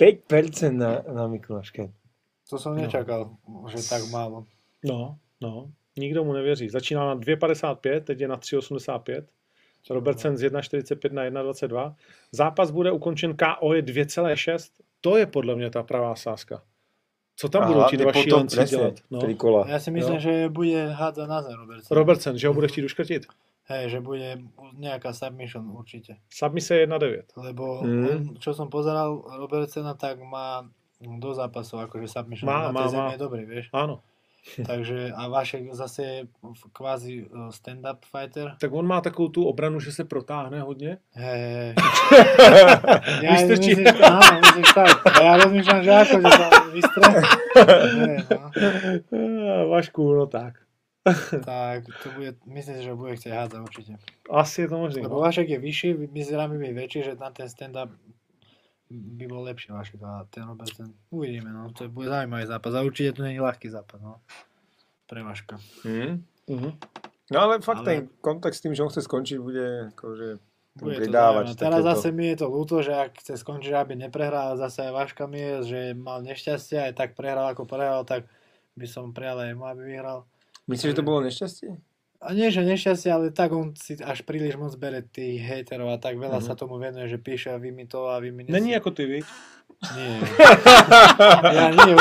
5% 0.00 0.72
na, 0.76 1.02
na 1.12 1.26
Mikuláška. 1.26 1.82
To 2.50 2.58
som 2.58 2.76
nečakal, 2.76 3.34
že 3.72 3.88
tak 3.88 4.04
málo. 4.12 4.44
No, 4.84 5.18
no, 5.40 5.70
nikdo 5.96 6.24
mu 6.24 6.32
nevěří. 6.32 6.68
Začíná 6.68 7.06
na 7.06 7.16
2,55, 7.16 8.00
teď 8.00 8.20
je 8.20 8.28
na 8.28 8.36
3,85. 8.36 9.24
Robertsen 9.90 10.36
z 10.36 10.42
1,45 10.48 11.12
na 11.12 11.22
1,22. 11.24 11.94
Zápas 12.32 12.70
bude 12.70 12.92
ukončen 12.92 13.36
KO 13.36 13.74
je 13.74 13.82
2,6. 13.82 14.70
To 15.00 15.16
je 15.16 15.26
podle 15.26 15.56
mě 15.56 15.70
ta 15.70 15.82
pravá 15.82 16.14
sázka. 16.16 16.62
Co 17.36 17.48
tam 17.48 17.66
budou 17.66 17.84
ti 17.90 17.96
dva 17.96 18.12
šílenci 18.12 18.64
dělat? 18.64 18.94
No. 19.10 19.20
Kola. 19.36 19.66
Ja 19.68 19.82
si 19.82 19.90
myslím, 19.90 20.22
že 20.22 20.48
bude 20.48 20.86
hádzať 20.94 21.26
na 21.28 21.42
zem 21.42 21.52
Robertson. 21.58 21.90
Robertsen, 21.96 22.38
že 22.38 22.48
ho 22.48 22.54
bude 22.54 22.68
chtít 22.68 22.84
uškrtit? 22.84 23.26
Hej, 23.66 23.90
že 23.90 23.98
bude 24.00 24.38
nejaká 24.78 25.10
submission 25.16 25.66
určite. 25.72 26.20
Submise 26.30 26.76
je 26.76 26.86
1,9. 26.86 27.32
Lebo 27.36 27.82
Mm. 27.82 28.06
on, 28.06 28.18
čo 28.38 28.54
som 28.54 28.70
pozeral 28.70 29.24
Robertsona, 29.40 29.98
tak 29.98 30.22
má 30.22 30.68
do 31.00 31.34
zápasov 31.34 31.80
akože 31.90 32.06
submission. 32.06 32.46
Má, 32.46 32.68
na 32.68 32.72
má, 32.72 32.86
má. 32.86 33.12
je 33.12 33.18
dobrý, 33.18 33.42
vieš. 33.44 33.66
Ano. 33.74 34.00
Takže 34.66 35.12
a 35.16 35.28
Vašek 35.28 35.72
zase 35.72 36.02
je 36.02 36.18
kvázi 36.72 37.24
uh, 37.26 37.48
stand-up 37.48 38.04
fighter. 38.04 38.56
Tak 38.60 38.72
on 38.72 38.86
má 38.86 39.00
takovou 39.00 39.28
tu 39.28 39.44
obranu, 39.44 39.80
že 39.80 39.92
se 39.92 40.04
protáhne 40.04 40.60
hodně. 40.60 40.98
Hej, 41.12 41.40
hej. 41.40 41.74
Vystrčí. 43.32 43.74
že- 43.74 43.84
áno, 44.04 44.40
myslím, 44.40 44.64
že 44.64 44.74
tak. 44.74 44.88
A 45.06 45.22
ja 45.22 45.32
rozmýšľam, 45.40 45.80
že 45.82 45.92
vystre. 46.72 47.02
No. 48.30 48.50
Ah, 49.48 49.64
Vašku, 49.64 50.14
no 50.14 50.26
tak. 50.26 50.54
Tak 51.44 51.84
to 52.02 52.08
bude, 52.16 52.32
myslím 52.46 52.76
si, 52.76 52.82
že 52.82 52.96
bude 52.96 53.12
chcieť 53.16 53.32
hádzať 53.32 53.60
určite. 53.60 53.92
Asi 54.24 54.64
je 54.64 54.68
to 54.72 54.76
možné. 54.80 55.04
Lebo 55.04 55.20
No. 55.20 55.24
Vašek 55.24 55.48
je 55.48 55.58
vyšší, 55.60 55.88
vyzerá 56.08 56.48
mi 56.48 56.56
byť 56.56 56.72
väčší, 56.72 57.00
že 57.02 57.12
na 57.20 57.28
ten 57.28 57.44
stand-up 57.44 57.92
by 58.90 59.24
bol 59.26 59.42
lepší 59.42 59.72
Vašek 59.72 60.00
a 60.00 60.26
ten 60.28 60.44
Robertson. 60.44 60.92
Uvidíme, 61.10 61.48
no. 61.48 61.72
To 61.72 61.88
bude 61.88 62.08
zaujímavý 62.08 62.46
zápas 62.46 62.74
a 62.74 62.82
určite 62.82 63.12
to 63.12 63.22
není 63.22 63.40
ľahký 63.40 63.68
zápas, 63.68 63.98
no. 63.98 64.20
Pre 65.06 65.20
Vaška. 65.20 65.56
Hm. 65.82 66.20
Mhm. 66.46 66.70
No 67.30 67.38
ale 67.40 67.60
fakt 67.60 67.80
Ale- 67.80 67.86
ten 67.86 68.00
kontext 68.20 68.60
s 68.60 68.62
tým, 68.62 68.74
že 68.74 68.82
on 68.82 68.92
chce 68.92 69.02
skončiť, 69.02 69.38
bude 69.38 69.88
akože 69.90 70.28
Bude 70.74 70.94
to 70.94 71.00
pridávať. 71.00 71.44
zaujímavé. 71.46 71.56
Teraz 71.56 71.80
takéto- 71.80 71.88
zase 71.90 72.08
mi 72.10 72.24
je 72.26 72.36
to 72.36 72.46
ľúto, 72.46 72.76
že 72.82 72.92
ak 72.92 73.10
chce 73.16 73.34
skončiť, 73.36 73.72
aby 73.72 73.92
neprehral, 73.96 74.56
zase 74.56 74.84
aj 74.84 74.92
Vaška 74.92 75.24
mi 75.24 75.38
je, 75.38 75.54
že 75.64 75.80
mal 75.94 76.20
nešťastie, 76.20 76.76
aj 76.82 76.92
tak 76.94 77.08
prehral 77.14 77.48
ako 77.48 77.64
prehral, 77.64 78.04
tak 78.04 78.28
by 78.74 78.84
som 78.84 79.10
prijal 79.10 79.40
aj 79.40 79.54
mu, 79.54 79.64
aby 79.64 79.82
vyhral. 79.88 80.28
Myslíš, 80.66 80.92
že 80.92 80.98
to 80.98 81.02
bolo 81.02 81.22
nešťastie? 81.22 81.70
A 82.24 82.32
nie, 82.32 82.48
že 82.48 82.64
nešťastie, 82.64 83.12
ale 83.12 83.28
tak 83.36 83.52
on 83.52 83.76
si 83.76 84.00
až 84.00 84.24
príliš 84.24 84.56
moc 84.56 84.72
bere 84.80 85.04
tých 85.04 85.44
hejterov 85.44 85.92
a 85.92 86.00
tak 86.00 86.16
veľa 86.16 86.40
Mhm. 86.40 86.46
sa 86.48 86.56
tomu 86.56 86.80
venuje, 86.80 87.04
že 87.04 87.20
píše 87.20 87.52
a 87.52 87.60
vy 87.60 87.68
mi 87.68 87.84
to 87.84 88.08
a 88.08 88.16
vy 88.16 88.32
mi 88.32 88.48
Není 88.48 88.70
jako 88.80 88.90
ty, 88.90 89.04
viď? 89.06 89.24
Nie. 89.92 90.16
ja 91.52 91.66
nie. 91.70 91.94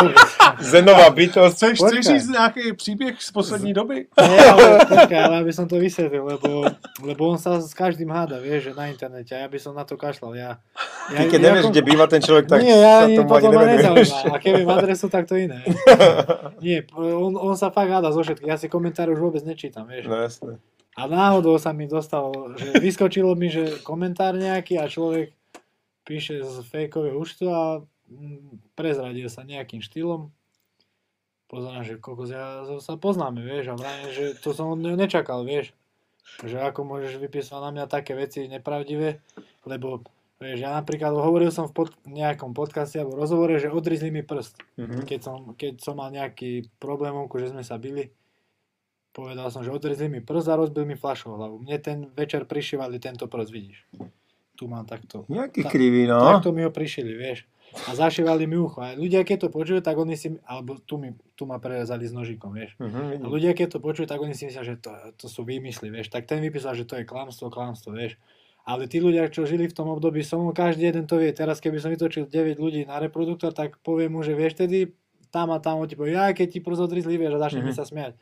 Zenová 0.63 1.09
bytosť. 1.11 1.55
Chceš, 1.55 1.75
chceš 1.79 2.03
říct 2.05 2.29
nějaký 2.29 2.73
příběh 2.73 3.21
z 3.21 3.31
poslední 3.31 3.73
doby? 3.73 4.07
Nie, 4.15 4.45
ale 4.51 4.85
počkaj, 4.85 5.19
ale 5.23 5.35
aby 5.43 5.51
som 5.53 5.67
to 5.67 5.75
vysvetlil, 5.75 6.23
lebo, 6.23 6.65
lebo 7.03 7.21
on 7.27 7.37
sa 7.37 7.59
s 7.59 7.75
každým 7.75 8.07
háda, 8.09 8.39
vieš, 8.39 8.71
že 8.71 8.71
na 8.77 8.87
internete 8.87 9.35
a 9.35 9.43
ja 9.43 9.47
by 9.51 9.59
som 9.59 9.75
na 9.75 9.83
to 9.83 9.99
kašľal. 9.99 10.33
Ja, 10.37 10.63
ja, 11.11 11.19
Ty 11.25 11.35
keď 11.35 11.39
nevieš, 11.41 11.65
kde 11.73 11.81
býva 11.83 12.05
ten 12.07 12.21
človek, 12.23 12.47
tak 12.47 12.63
nie, 12.63 12.73
ja 12.73 13.03
sa 13.03 13.07
tomu 13.11 13.31
ani 13.35 13.47
nevenuješ. 13.51 14.09
A 14.31 14.35
viem 14.39 14.69
adresu, 14.69 15.07
tak 15.11 15.27
to 15.27 15.35
iné. 15.35 15.65
Nie, 16.63 16.87
on, 16.95 17.35
on 17.35 17.55
sa 17.59 17.75
fakt 17.75 17.91
háda 17.91 18.15
zo 18.15 18.23
všetkých. 18.23 18.47
Ja 18.47 18.55
si 18.55 18.71
komentáre 18.71 19.11
už 19.11 19.19
vôbec 19.19 19.43
nečítam, 19.43 19.83
vieš. 19.83 20.07
No 20.07 20.15
jasné. 20.15 20.63
A 20.93 21.09
náhodou 21.09 21.57
sa 21.57 21.73
mi 21.73 21.89
dostalo, 21.89 22.53
že 22.53 22.77
vyskočilo 22.77 23.33
mi, 23.33 23.49
že 23.49 23.81
komentár 23.81 24.37
nejaký 24.37 24.77
a 24.77 24.85
človek 24.85 25.33
píše 26.03 26.43
z 26.43 26.63
fejkového 26.67 27.15
účtu 27.17 27.49
a 27.49 27.81
mm, 28.07 28.75
prezradil 28.75 29.27
sa 29.27 29.43
nejakým 29.43 29.79
štýlom. 29.79 30.29
Pozerám, 31.47 31.85
že 31.85 32.01
kokos, 32.01 32.33
ja 32.33 32.65
sa 32.81 32.97
poznáme, 32.97 33.45
vieš, 33.45 33.71
a 33.71 33.77
vrajím, 33.77 34.09
že 34.09 34.25
to 34.41 34.57
som 34.57 34.73
od 34.73 34.81
neho 34.81 34.97
nečakal, 34.97 35.45
vieš. 35.45 35.75
Že 36.41 36.71
ako 36.71 36.87
môžeš 36.87 37.19
vypísať 37.19 37.59
na 37.61 37.69
mňa 37.69 37.85
také 37.85 38.17
veci 38.17 38.47
nepravdivé, 38.49 39.21
lebo 39.67 40.01
vieš, 40.41 40.65
ja 40.65 40.73
napríklad 40.73 41.13
hovoril 41.13 41.53
som 41.53 41.69
v 41.69 41.75
pod, 41.77 41.89
nejakom 42.09 42.57
podcaste 42.57 42.97
alebo 42.97 43.19
rozhovore, 43.19 43.59
že 43.61 43.69
odrizli 43.69 44.09
mi 44.09 44.25
prst 44.25 44.55
Mhm. 44.79 45.05
keď 45.05 45.19
som, 45.21 45.37
keď 45.53 45.73
som 45.83 45.95
mal 45.99 46.09
nejaký 46.09 46.73
problémovku, 46.81 47.37
že 47.37 47.53
sme 47.53 47.61
sa 47.61 47.77
bili, 47.77 48.09
povedal 49.13 49.53
som, 49.53 49.61
že 49.61 49.69
odrezli 49.69 50.09
mi 50.09 50.25
prst 50.25 50.47
a 50.49 50.57
rozbil 50.57 50.89
mi 50.89 50.97
fľašu 50.97 51.29
o 51.29 51.37
hlavu. 51.37 51.55
Mne 51.61 51.77
ten 51.77 51.97
večer 52.17 52.49
prišívali 52.49 52.97
tento 52.97 53.29
prst, 53.29 53.51
vidíš. 53.53 53.77
Tu 54.63 54.65
mám 54.65 54.87
takto. 54.87 55.27
Nejaký 55.27 55.59
Ta- 55.59 55.67
krivý, 55.69 56.07
no. 56.07 56.23
Takto 56.23 56.55
mi 56.55 56.63
ho 56.63 56.71
prišili, 56.71 57.11
vieš. 57.11 57.43
A 57.83 57.91
zašívali 57.91 58.45
mi 58.45 58.55
ucho. 58.55 58.79
A 58.79 58.95
ľudia, 58.95 59.21
keď 59.21 59.37
to 59.37 59.49
počujú, 59.49 59.81
tak 59.81 59.97
oni 59.97 60.15
si, 60.15 60.39
alebo 60.45 60.79
tu, 60.79 60.95
mi, 60.95 61.11
tu 61.33 61.43
ma 61.43 61.57
prerezali 61.57 62.05
s 62.05 62.15
nožikom, 62.15 62.55
vieš. 62.55 62.79
Mhm, 62.79 63.19
A 63.19 63.27
ľudia, 63.27 63.51
keď 63.51 63.75
to 63.75 63.79
počujú, 63.81 64.07
tak 64.07 64.17
oni 64.17 64.31
si 64.31 64.47
myslia, 64.47 64.63
že 64.63 64.79
to, 64.79 64.87
to 65.17 65.27
sú 65.27 65.43
výmysly, 65.43 65.89
vieš. 65.89 66.07
Tak 66.07 66.23
ten 66.23 66.39
vypísal, 66.39 66.73
že 66.73 66.85
to 66.85 66.95
je 66.95 67.03
klamstvo, 67.03 67.49
klamstvo, 67.49 67.91
vieš. 67.91 68.15
Ale 68.63 68.87
tí 68.87 69.03
ľudia, 69.03 69.27
čo 69.27 69.43
žili 69.43 69.67
v 69.67 69.75
tom 69.75 69.91
období 69.91 70.23
so 70.23 70.39
mnou, 70.39 70.55
každý 70.55 70.87
jeden 70.87 71.03
to 71.03 71.19
vie. 71.19 71.27
Teraz, 71.29 71.59
keby 71.59 71.77
som 71.77 71.91
vytočil 71.91 72.23
9 72.25 72.55
ľudí 72.55 72.87
na 72.87 72.95
reproduktor, 72.95 73.51
tak 73.51 73.75
poviem 73.81 74.15
mu, 74.15 74.23
že 74.23 74.31
vieš, 74.31 74.55
tedy 74.55 74.95
tam 75.27 75.49
a 75.49 75.59
tam 75.59 75.81
on 75.81 75.89
ti 75.89 75.97
povie, 75.97 76.13
ja 76.13 76.29
keď 76.29 76.47
ti 76.47 76.59
prst 76.61 76.79
odrizli, 76.79 77.17
vieš, 77.17 77.35
a 77.35 77.43
začne 77.43 77.59
Mhm. 77.59 77.67
mi 77.67 77.73
sa 77.73 77.83
smiať. 77.83 78.15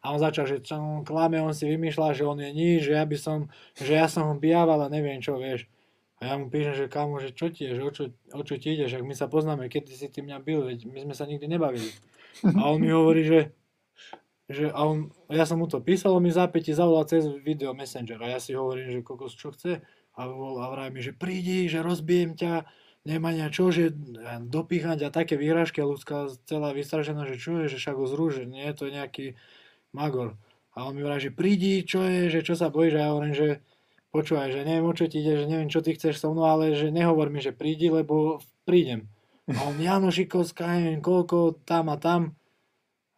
A 0.00 0.10
on 0.10 0.18
začal, 0.18 0.46
že 0.46 0.56
čo 0.58 0.74
on 0.74 1.02
klame, 1.02 1.36
on 1.36 1.52
si 1.52 1.66
vymýšľa, 1.66 2.14
že 2.14 2.24
on 2.24 2.38
je 2.38 2.48
nič, 2.48 2.80
že 2.82 2.92
ja 2.94 3.02
by 3.02 3.16
som, 3.16 3.38
že 3.74 3.92
ja 3.92 4.06
som 4.06 4.24
ho 4.24 4.34
bijával 4.34 4.80
a 4.80 4.88
neviem 4.88 5.18
čo, 5.18 5.36
vieš. 5.36 5.68
A 6.16 6.32
ja 6.32 6.34
mu 6.40 6.48
píšem, 6.48 6.72
že 6.72 6.86
kámo, 6.88 7.20
že 7.20 7.36
čo 7.36 7.52
ti 7.52 7.68
je, 7.68 7.76
že 7.76 7.82
o 7.84 7.90
čo, 7.92 8.04
o 8.32 8.42
čo 8.42 8.56
ti 8.56 8.72
ideš, 8.72 8.96
ak 8.96 9.04
my 9.04 9.12
sa 9.12 9.28
poznáme, 9.28 9.68
keď 9.68 9.92
si 9.92 10.08
ty 10.08 10.24
mňa 10.24 10.40
bil, 10.40 10.64
veď 10.64 10.88
my 10.88 11.04
sme 11.04 11.14
sa 11.14 11.28
nikdy 11.28 11.44
nebavili. 11.44 11.92
A 12.56 12.72
on 12.72 12.80
mi 12.80 12.88
hovorí, 12.88 13.28
že, 13.28 13.40
že 14.48 14.72
a 14.72 14.80
on, 14.88 15.12
ja 15.28 15.44
som 15.44 15.60
mu 15.60 15.68
to 15.68 15.84
písal, 15.84 16.16
on 16.16 16.24
mi 16.24 16.32
zápäti 16.32 16.72
zavolal 16.72 17.04
cez 17.04 17.28
video 17.44 17.76
messenger 17.76 18.16
a 18.24 18.32
ja 18.32 18.40
si 18.40 18.56
hovorím, 18.56 18.96
že 18.96 19.04
kokos 19.04 19.36
čo 19.36 19.52
chce 19.52 19.84
a, 20.16 20.20
vol, 20.24 20.56
a 20.64 20.72
vraj 20.72 20.88
mi, 20.88 21.04
že 21.04 21.12
prídi, 21.12 21.68
že 21.68 21.84
rozbijem 21.84 22.32
ťa, 22.32 22.64
nemá 23.04 23.36
čo, 23.52 23.68
že 23.68 23.92
dopíchať 24.48 25.04
a 25.04 25.12
také 25.12 25.36
výhražky 25.36 25.84
a 25.84 25.88
ľudská 25.88 26.32
celá 26.48 26.72
vystražená, 26.72 27.28
že 27.28 27.36
čo 27.36 27.60
je, 27.60 27.76
že 27.76 27.76
však 27.76 27.96
ho 27.96 28.06
zrúže, 28.08 28.48
nie, 28.48 28.64
to 28.72 28.88
je 28.88 28.96
nejaký 28.96 29.26
magor. 29.92 30.40
A 30.72 30.88
on 30.88 30.96
mi 30.96 31.04
vraj, 31.04 31.20
že 31.20 31.32
prídi, 31.32 31.84
čo 31.84 32.04
je, 32.04 32.28
že 32.28 32.40
čo 32.40 32.56
sa 32.56 32.68
bojíš 32.68 32.96
a 32.96 33.04
ja 33.04 33.12
hovorím, 33.12 33.36
že 33.36 33.48
počúvaj, 34.16 34.48
že 34.56 34.64
neviem, 34.64 34.88
o 34.88 34.96
čo 34.96 35.04
ti 35.12 35.20
ide, 35.20 35.44
že 35.44 35.46
neviem, 35.46 35.68
čo 35.68 35.84
ty 35.84 35.92
chceš 35.92 36.16
so 36.16 36.32
mnou, 36.32 36.48
ale 36.48 36.72
že 36.72 36.88
nehovor 36.88 37.28
mi, 37.28 37.44
že 37.44 37.52
prídi, 37.52 37.92
lebo 37.92 38.40
prídem. 38.64 39.12
A 39.52 39.68
on, 39.68 39.76
Jano 39.76 40.08
Šikovská, 40.08 40.80
neviem 40.80 41.04
koľko, 41.04 41.60
tam 41.68 41.92
a 41.92 42.00
tam. 42.00 42.32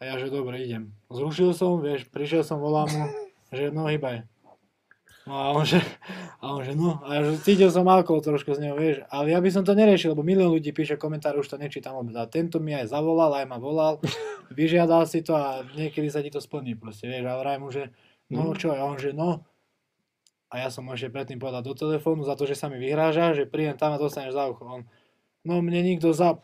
A 0.03 0.11
ja, 0.11 0.15
že 0.19 0.29
dobre, 0.29 0.59
idem. 0.61 0.93
Zrušil 1.09 1.55
som, 1.55 1.79
vieš, 1.79 2.11
prišiel 2.11 2.43
som, 2.43 2.59
volám 2.59 2.91
mu, 2.91 3.05
že 3.55 3.71
no 3.71 3.87
hýbaj. 3.87 4.27
No 5.29 5.35
a 5.37 5.47
on 5.53 5.65
že, 5.69 5.81
a 6.41 6.45
on 6.57 6.65
že 6.65 6.73
no, 6.73 7.05
a 7.05 7.21
že 7.21 7.37
cítil 7.45 7.69
som 7.69 7.85
alkohol 7.85 8.25
trošku 8.25 8.57
z 8.57 8.65
neho, 8.65 8.77
vieš, 8.77 9.05
ale 9.13 9.37
ja 9.37 9.39
by 9.45 9.51
som 9.53 9.61
to 9.61 9.77
neriešil, 9.77 10.17
lebo 10.17 10.25
milión 10.25 10.49
ľudí 10.49 10.73
píše 10.73 10.97
komentár, 10.97 11.37
už 11.37 11.53
to 11.53 11.61
nečítam 11.61 12.01
vôbec. 12.01 12.17
A 12.17 12.25
tento 12.25 12.61
mi 12.65 12.73
aj 12.73 12.89
zavolal, 12.89 13.37
aj 13.37 13.45
ma 13.45 13.61
volal, 13.61 14.01
vyžiadal 14.59 15.05
si 15.05 15.21
to 15.21 15.37
a 15.37 15.69
niekedy 15.77 16.09
sa 16.09 16.25
ti 16.25 16.33
to 16.33 16.41
splní 16.41 16.81
proste, 16.81 17.09
vieš, 17.09 17.29
a 17.29 17.37
vraj 17.37 17.61
mu, 17.61 17.69
že 17.69 17.93
no 18.33 18.57
čo, 18.57 18.73
a 18.73 18.81
on 18.89 18.97
že 18.97 19.13
no, 19.13 19.45
a 20.49 20.55
ja 20.65 20.69
som 20.73 20.89
ešte 20.89 21.13
predtým 21.13 21.37
povedal 21.37 21.61
do 21.61 21.77
telefónu 21.77 22.25
za 22.25 22.33
to, 22.33 22.49
že 22.49 22.57
sa 22.57 22.73
mi 22.73 22.81
vyhráža, 22.81 23.37
že 23.37 23.45
príjem 23.45 23.77
tam 23.77 23.93
a 23.93 24.01
dostaneš 24.01 24.33
za 24.33 24.49
ucho. 24.49 24.65
On, 24.65 24.83
no 25.45 25.61
mne 25.61 25.85
nikto 25.85 26.17
za... 26.17 26.41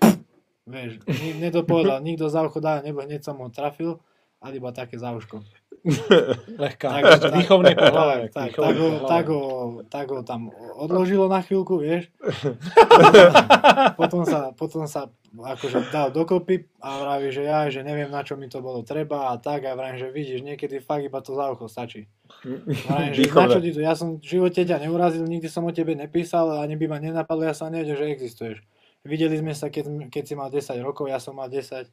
Vieš, 0.64 1.05
nedopovedal, 1.44 2.00
nikto 2.00 2.28
za 2.32 2.44
ucho 2.44 2.61
dá, 2.61 2.80
nebo 2.80 3.05
hneď 3.05 3.20
som 3.20 3.36
ho 3.40 3.48
trafil, 3.52 4.00
ale 4.40 4.61
iba 4.61 4.72
také 4.72 4.96
za 4.96 5.12
uško. 5.12 5.44
Lehká. 6.64 6.89
Tak, 6.89 7.03
tak, 7.20 7.32
Výchovný 7.37 7.76
pohlávek. 7.76 8.32
tak, 8.32 8.57
výchovný 8.57 8.72
tak, 8.72 8.80
ho, 8.80 8.89
tak, 9.05 9.24
ho, 9.28 9.43
tak 9.93 10.07
ho 10.09 10.20
tam 10.24 10.49
odložilo 10.80 11.28
na 11.28 11.45
chvíľku, 11.45 11.76
vieš. 11.76 12.09
potom 14.01 14.24
sa, 14.24 14.57
potom 14.57 14.89
sa 14.89 15.12
akože 15.37 15.93
dal 15.93 16.09
dokopy 16.09 16.64
a 16.80 17.05
vraví, 17.05 17.28
že 17.28 17.45
ja, 17.45 17.68
že 17.68 17.85
neviem 17.85 18.09
na 18.09 18.24
čo 18.24 18.41
mi 18.41 18.49
to 18.49 18.64
bolo 18.64 18.80
treba 18.80 19.28
a 19.28 19.37
tak 19.37 19.68
a 19.68 19.76
vravím, 19.76 20.01
že 20.01 20.09
vidíš, 20.09 20.41
niekedy 20.41 20.80
fakt 20.80 21.05
iba 21.05 21.20
to 21.20 21.37
za 21.37 21.53
ucho 21.53 21.68
stačí. 21.68 22.09
Vravím, 22.89 23.12
že 23.12 23.28
na 23.28 23.47
čo 23.53 23.61
ti 23.61 23.70
to, 23.76 23.80
ja 23.85 23.93
som 23.93 24.16
v 24.16 24.24
živote 24.24 24.64
ťa 24.64 24.80
neurazil, 24.80 25.28
nikdy 25.28 25.53
som 25.53 25.68
o 25.68 25.72
tebe 25.74 25.93
nepísal, 25.93 26.64
ani 26.64 26.80
by 26.80 26.87
ma 26.89 26.99
nenapadlo, 27.03 27.45
ja 27.45 27.53
som 27.53 27.68
nevedel, 27.68 28.01
že 28.01 28.09
existuješ. 28.09 28.59
Videli 29.05 29.37
sme 29.37 29.53
sa, 29.53 29.68
keď, 29.68 30.09
keď 30.09 30.22
si 30.24 30.32
mal 30.32 30.49
10 30.49 30.80
rokov, 30.80 31.12
ja 31.12 31.20
som 31.20 31.37
mal 31.37 31.53
10 31.53 31.93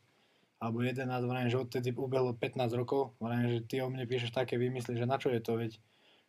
alebo 0.61 0.85
11, 0.85 1.09
vrajím, 1.25 1.49
že 1.49 1.57
odtedy 1.57 1.89
ubehlo 1.89 2.37
15 2.37 2.77
rokov, 2.77 3.17
vrajím, 3.17 3.49
že 3.49 3.59
ty 3.65 3.75
o 3.81 3.89
mne 3.89 4.05
píšeš 4.05 4.29
také 4.29 4.61
vymysly, 4.61 4.93
že 4.93 5.09
na 5.09 5.17
čo 5.17 5.33
je 5.33 5.41
to, 5.41 5.57
veď. 5.57 5.81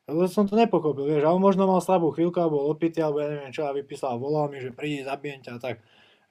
Lebo 0.08 0.24
som 0.26 0.48
to 0.48 0.56
nepokopil, 0.56 1.04
vieš, 1.04 1.28
a 1.28 1.36
on 1.36 1.44
možno 1.44 1.68
mal 1.68 1.84
slabú 1.84 2.10
chvíľku, 2.10 2.40
alebo 2.40 2.64
bol 2.64 2.72
opitý, 2.72 3.04
alebo 3.04 3.20
ja 3.20 3.28
neviem 3.28 3.52
čo, 3.52 3.68
a 3.68 3.76
vypísal, 3.76 4.16
volal 4.16 4.48
mi, 4.48 4.58
že 4.58 4.72
prídi, 4.72 5.04
zabijem 5.04 5.44
ťa 5.44 5.52
a 5.54 5.62
tak. 5.62 5.76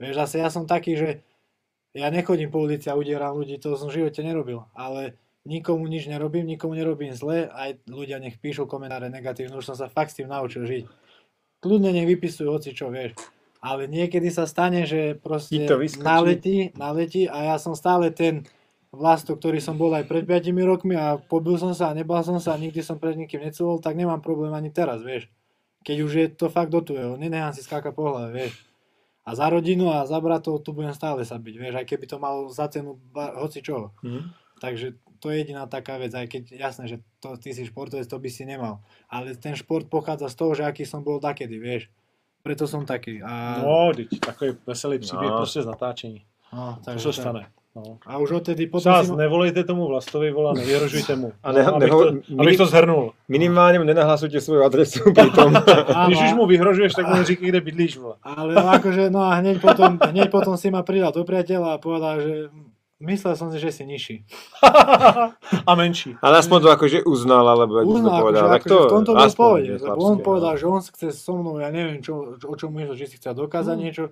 Vieš, 0.01 0.17
zase 0.17 0.35
ja 0.41 0.49
som 0.49 0.65
taký, 0.65 0.97
že 0.97 1.09
ja 1.93 2.09
nechodím 2.09 2.49
po 2.49 2.65
ulici 2.65 2.89
a 2.89 2.97
udieram 2.97 3.37
ľudí, 3.37 3.61
to 3.61 3.77
som 3.77 3.93
v 3.93 4.01
živote 4.01 4.25
nerobil, 4.25 4.65
ale 4.73 5.15
nikomu 5.45 5.85
nič 5.85 6.09
nerobím, 6.09 6.49
nikomu 6.49 6.73
nerobím 6.73 7.13
zle, 7.13 7.47
aj 7.53 7.85
ľudia 7.85 8.17
nech 8.17 8.41
píšu 8.41 8.65
komentáre 8.65 9.13
negatívne, 9.13 9.55
už 9.61 9.71
som 9.71 9.77
sa 9.77 9.87
fakt 9.87 10.15
s 10.15 10.19
tým 10.19 10.27
naučil 10.27 10.65
žiť. 10.65 10.83
Kľudne 11.61 11.93
nech 11.93 12.09
vypisujú 12.09 12.49
hoci 12.49 12.73
čo, 12.73 12.89
vieš. 12.89 13.13
Ale 13.61 13.85
niekedy 13.85 14.33
sa 14.33 14.49
stane, 14.49 14.89
že 14.89 15.13
proste 15.21 15.69
naletí, 16.01 16.73
naletí 16.73 17.29
a 17.29 17.53
ja 17.53 17.55
som 17.61 17.77
stále 17.77 18.09
ten 18.09 18.49
vlastok, 18.91 19.39
ktorý 19.39 19.63
som 19.63 19.79
bol 19.79 19.93
aj 19.95 20.09
pred 20.09 20.25
5 20.27 20.51
rokmi 20.67 20.97
a 20.97 21.15
pobil 21.15 21.55
som 21.55 21.71
sa 21.71 21.93
a 21.93 21.95
nebal 21.95 22.19
som 22.25 22.41
sa 22.41 22.57
a 22.57 22.61
nikdy 22.61 22.83
som 22.83 22.99
pred 22.99 23.15
nikým 23.15 23.39
necúvol, 23.39 23.79
tak 23.79 23.95
nemám 23.95 24.19
problém 24.19 24.51
ani 24.51 24.73
teraz, 24.73 24.99
vieš. 25.05 25.31
Keď 25.87 25.97
už 26.03 26.11
je 26.11 26.27
to 26.33 26.51
fakt 26.51 26.69
do 26.69 26.83
tuého, 26.83 27.15
nenechám 27.15 27.55
si 27.55 27.63
skákať 27.63 27.95
po 27.95 28.11
hlave, 28.11 28.35
vieš. 28.35 28.53
A 29.23 29.37
za 29.37 29.47
rodinu 29.47 29.93
a 29.93 30.03
za 30.09 30.17
bratov 30.17 30.65
tu 30.65 30.73
budem 30.73 30.91
stále 30.91 31.23
sa 31.23 31.37
byť, 31.37 31.55
vieš, 31.55 31.73
aj 31.79 31.85
keby 31.87 32.05
to 32.09 32.17
malo 32.19 32.49
za 32.49 32.67
cenu 32.67 32.99
hoci 33.15 33.61
čoho. 33.63 33.95
Mhm. 34.03 34.21
Takže 34.61 34.93
to 35.21 35.29
je 35.29 35.41
jediná 35.41 35.65
taká 35.69 36.01
vec, 36.01 36.13
aj 36.13 36.25
keď 36.29 36.43
jasné, 36.53 36.85
že 36.89 36.97
to, 37.21 37.37
ty 37.37 37.53
si 37.53 37.65
športovec, 37.65 38.09
to 38.09 38.17
by 38.17 38.29
si 38.29 38.45
nemal. 38.45 38.81
Ale 39.09 39.37
ten 39.37 39.53
šport 39.53 39.85
pochádza 39.85 40.29
z 40.29 40.37
toho, 40.37 40.51
že 40.57 40.65
aký 40.65 40.85
som 40.85 41.05
bol 41.05 41.21
dakedy, 41.21 41.57
vieš. 41.61 41.89
Preto 42.43 42.67
som 42.67 42.85
taký. 42.85 43.21
A, 43.23 43.61
No, 43.61 43.91
teď 43.95 44.07
takový 44.19 44.51
veselý 44.67 44.99
příběh 44.99 45.29
No. 45.31 45.37
prostě 45.37 45.61
z 45.61 45.65
natáčení. 45.65 46.21
no, 46.53 46.75
To 46.79 46.85
takže 46.85 47.13
se 47.13 47.21
tak. 47.21 47.23
stane. 47.23 47.45
No. 47.75 47.97
A 48.05 48.17
už 48.17 48.31
odtedy 48.31 48.67
potom 48.67 48.91
Přás, 48.93 49.07
si... 49.07 49.15
nevolejte 49.15 49.63
tomu 49.63 49.87
Vlastovi, 49.87 50.31
vola, 50.31 50.53
nevyhrožujte 50.53 51.15
mu. 51.15 51.31
A 51.43 51.51
ne- 51.51 51.63
no, 51.63 51.75
abych, 51.75 51.87
neho- 51.89 52.03
to, 52.05 52.11
mini- 52.11 52.41
abych 52.41 52.57
to 52.57 52.65
zhrnul. 52.65 53.11
Minimálně 53.29 53.79
mu 53.79 53.85
nenahlasujte 53.85 54.41
svoju 54.41 54.63
adresu 54.63 55.13
pri 55.15 55.29
tom. 55.31 55.55
Áno, 55.95 56.07
Když 56.07 56.19
už 56.21 56.33
mu 56.33 56.45
vyhrožuješ, 56.45 56.93
tak 56.93 57.07
mu 57.07 57.15
neříkej, 57.15 57.47
kde 57.49 57.61
bydlíš, 57.61 57.97
vole. 57.97 58.15
Ale 58.23 58.55
akože, 58.55 59.09
no 59.09 59.23
a 59.23 59.33
hneď 59.39 59.61
potom, 59.61 59.99
hneď 60.03 60.27
potom 60.31 60.57
si 60.57 60.67
ma 60.71 60.83
pridal 60.83 61.15
do 61.15 61.23
priateľa 61.23 61.73
a 61.73 61.77
povedal, 61.79 62.19
že 62.19 62.33
myslel 63.01 63.33
som 63.35 63.49
si, 63.49 63.57
že 63.57 63.73
si 63.73 63.83
nižší. 63.83 64.23
A 65.69 65.71
menší. 65.75 66.15
Ale 66.21 66.39
aspoň 66.39 66.57
to 66.61 66.69
akože 66.71 66.97
uznal, 67.03 67.43
alebo 67.43 67.81
jak 67.81 67.85
Uznal, 67.89 68.21
povedal. 68.21 68.45
akože, 68.47 68.55
Tak 68.55 68.63
to 68.63 68.77
v 68.77 68.93
tomto 68.93 69.11
bol 69.17 69.31
pohode, 69.33 69.71
lebo 69.75 69.99
on 69.99 70.17
no. 70.17 70.23
povedal, 70.23 70.53
že 70.55 70.65
on 70.69 70.81
chce 70.81 71.09
so 71.11 71.33
mnou, 71.35 71.57
ja 71.59 71.69
neviem, 71.73 71.99
čo, 71.99 72.37
o 72.37 72.55
čom 72.55 72.69
myslel, 72.77 72.95
že 72.95 73.09
si 73.09 73.15
chce 73.17 73.33
dokázať 73.33 73.75
Hmm. 73.75 73.85
niečo. 73.85 74.05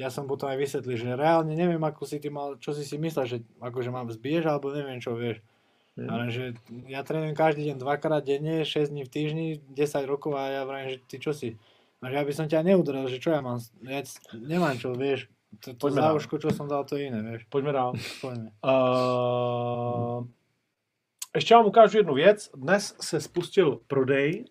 Ja 0.00 0.08
som 0.08 0.24
potom 0.24 0.48
aj 0.48 0.56
vysvetlil, 0.56 0.96
že 0.96 1.12
reálne 1.12 1.52
neviem, 1.52 1.80
ako 1.80 2.08
si 2.08 2.16
ty 2.16 2.32
mal, 2.32 2.56
čo 2.56 2.72
si 2.72 2.80
si 2.82 2.96
myslel, 2.96 3.24
že 3.28 3.36
akože 3.60 3.92
mám 3.92 4.08
zbiež, 4.08 4.48
alebo 4.48 4.72
neviem 4.72 4.98
čo, 4.98 5.12
vieš. 5.12 5.44
Hmm. 5.92 6.08
Ale 6.08 6.24
že 6.32 6.44
ja 6.88 7.04
trénujem 7.04 7.36
každý 7.36 7.68
deň 7.68 7.76
dvakrát 7.76 8.24
denne, 8.24 8.64
6 8.64 8.88
dní 8.88 9.04
v 9.04 9.12
týždni, 9.12 9.46
10 9.76 10.08
rokov 10.08 10.32
a 10.32 10.48
ja 10.48 10.62
vravím, 10.64 10.96
že 10.96 10.98
ty 11.04 11.20
čo 11.20 11.36
si? 11.36 11.60
A 12.00 12.08
že 12.08 12.16
ja 12.16 12.24
by 12.24 12.32
som 12.32 12.46
ťa 12.48 12.64
neudrel, 12.64 13.04
že 13.06 13.20
čo 13.20 13.30
ja 13.30 13.44
mám, 13.44 13.60
ja 13.84 14.00
nemám 14.32 14.80
čo, 14.80 14.96
vieš. 14.96 15.28
To, 15.60 15.70
to 15.70 15.76
Poďme 15.78 16.00
dál. 16.00 16.08
záuško, 16.08 16.38
čo 16.38 16.50
som 16.50 16.68
dal, 16.68 16.84
to 16.84 16.96
je 16.96 17.06
iné, 17.06 17.22
vieš. 17.22 17.44
Pojďme 17.52 17.72
dál. 17.72 17.92
Poďme. 18.20 18.50
Uh, 18.64 20.26
ještě 21.34 21.54
vám 21.54 21.66
ukážu 21.66 21.96
jednu 21.96 22.14
věc. 22.14 22.50
Dnes 22.54 22.96
se 23.00 23.20
spustil 23.20 23.76
prodej 23.86 24.44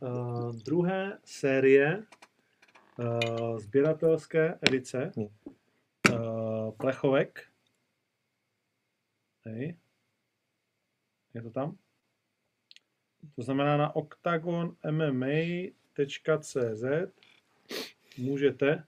uh, 0.00 0.52
druhé 0.64 1.18
série 1.24 2.02
uh, 2.98 3.58
sběratelské 3.58 4.58
edice 4.68 5.12
uh, 5.16 5.28
plechovek. 6.70 7.46
Hej. 9.44 9.76
Je 11.34 11.42
to 11.42 11.50
tam? 11.50 11.76
To 13.36 13.42
znamená 13.42 13.76
na 13.76 13.96
octagonmma.cz 13.96 16.84
můžete 18.18 18.84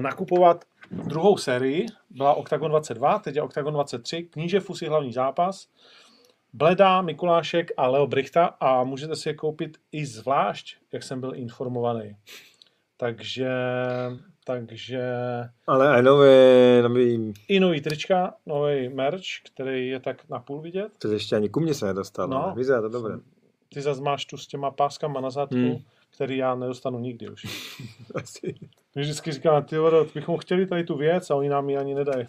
nakupovat 0.00 0.64
druhou 0.90 1.36
sérii, 1.36 1.86
byla 2.10 2.34
Octagon 2.34 2.70
22, 2.70 3.18
teď 3.18 3.36
je 3.36 3.42
Octagon 3.42 3.74
23, 3.74 4.22
kníže 4.22 4.60
Fusy 4.60 4.86
hlavní 4.86 5.12
zápas, 5.12 5.68
Bleda, 6.52 7.02
Mikulášek 7.02 7.70
a 7.76 7.86
Leo 7.88 8.06
Brichta 8.06 8.44
a 8.60 8.84
můžete 8.84 9.16
si 9.16 9.28
je 9.28 9.34
koupit 9.34 9.78
i 9.92 10.06
zvlášť, 10.06 10.76
jak 10.92 11.02
jsem 11.02 11.20
byl 11.20 11.32
informovaný. 11.34 12.16
Takže, 12.96 13.50
takže 14.44 15.02
Ale 15.66 15.88
aj 15.88 16.02
nové, 16.02 16.82
nový, 16.82 17.32
i 17.48 17.60
nový 17.60 17.80
trička, 17.80 18.34
nový 18.46 18.88
merch, 18.88 19.24
který 19.54 19.88
je 19.88 20.00
tak 20.00 20.28
napůl 20.28 20.60
vidět. 20.60 20.92
to 20.98 21.08
ešte 21.10 21.36
ani 21.36 21.48
ku 21.48 21.60
mne 21.60 21.74
sa 21.74 21.86
nedostalo. 21.90 22.30
No. 22.30 22.54
Vyzerá 22.54 22.82
to 22.82 22.88
dobre. 22.88 23.14
Ty 23.74 23.80
zase 23.82 24.02
máš 24.02 24.26
tu 24.26 24.36
s 24.36 24.46
těma 24.46 24.70
páskama 24.70 25.20
na 25.20 25.30
zadku, 25.30 25.56
Hmm. 25.56 25.82
Který 26.14 26.36
já 26.36 26.54
nedostanu 26.54 26.98
nikdy 26.98 27.28
už. 27.28 27.42
Asi. 28.14 28.54
My 28.94 29.02
vždycky 29.02 29.32
říkáme, 29.32 29.62
ty 29.66 29.78
vole, 29.78 30.06
bychom 30.14 30.38
chtěli 30.38 30.66
tady 30.66 30.84
tu 30.84 30.96
věc 30.96 31.30
a 31.30 31.34
oni 31.34 31.48
nám 31.48 31.70
ji 31.70 31.76
ani 31.76 31.94
nedají. 31.94 32.26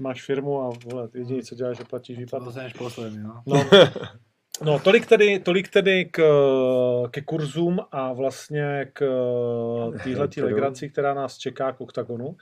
Máš 0.00 0.24
firmu 0.24 0.60
a 0.62 0.70
vole, 0.84 1.08
jediné, 1.14 1.42
co 1.42 1.54
děláš, 1.54 1.76
že 1.76 1.84
platíš 1.84 2.16
To 2.16 2.20
výplaty. 2.20 2.44
dostaneš 2.44 2.72
posledný, 2.72 3.18
no. 3.18 3.42
No, 3.46 3.64
no 4.64 4.78
tolik 4.78 5.06
tedy, 5.06 5.38
tolik 5.38 5.68
tedy 5.68 6.04
k, 6.04 6.22
ke 7.10 7.22
kurzům 7.22 7.80
a 7.92 8.12
vlastně 8.12 8.90
k 8.92 9.00
téhle 10.04 10.28
legraci, 10.42 10.90
která 10.90 11.14
nás 11.14 11.38
čeká 11.38 11.72
k 11.72 11.80
OKTAGONu. 11.80 12.36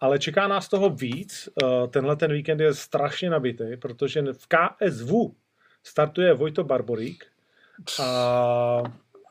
Ale 0.00 0.18
čeká 0.18 0.48
nás 0.48 0.68
toho 0.68 0.90
víc. 0.90 1.48
Eh, 1.62 1.88
Tenhle 1.88 2.16
ten 2.16 2.32
víkend 2.32 2.60
je 2.60 2.74
strašně 2.74 3.30
nabitý, 3.30 3.76
protože 3.76 4.22
v 4.22 4.46
KSV 4.48 5.10
startuje 5.82 6.34
Vojto 6.34 6.64
Barborík. 6.64 7.24
A 8.02 8.82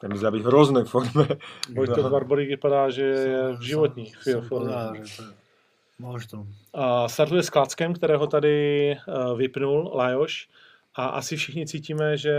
Ten 0.05 0.13
by 0.13 0.37
byť 0.37 0.41
v 0.45 0.49
hroznej 0.53 0.85
forme. 0.85 1.25
Vojto 1.73 2.05
No. 2.05 2.13
Barborík 2.13 2.61
vypadá, 2.61 2.93
že 2.93 3.01
je 3.01 3.57
v 3.57 3.61
životní 3.61 4.13
formě. 4.45 5.01
to. 6.29 6.45
A 6.73 7.07
startuje 7.09 7.43
s 7.43 7.49
Klackem, 7.49 7.93
kterého 7.93 8.27
tady 8.27 8.55
eh, 8.91 9.35
vypnul 9.35 9.91
Lajoš. 9.95 10.47
A 10.95 11.05
asi 11.05 11.35
všichni 11.35 11.67
cítíme, 11.67 12.17
že 12.17 12.33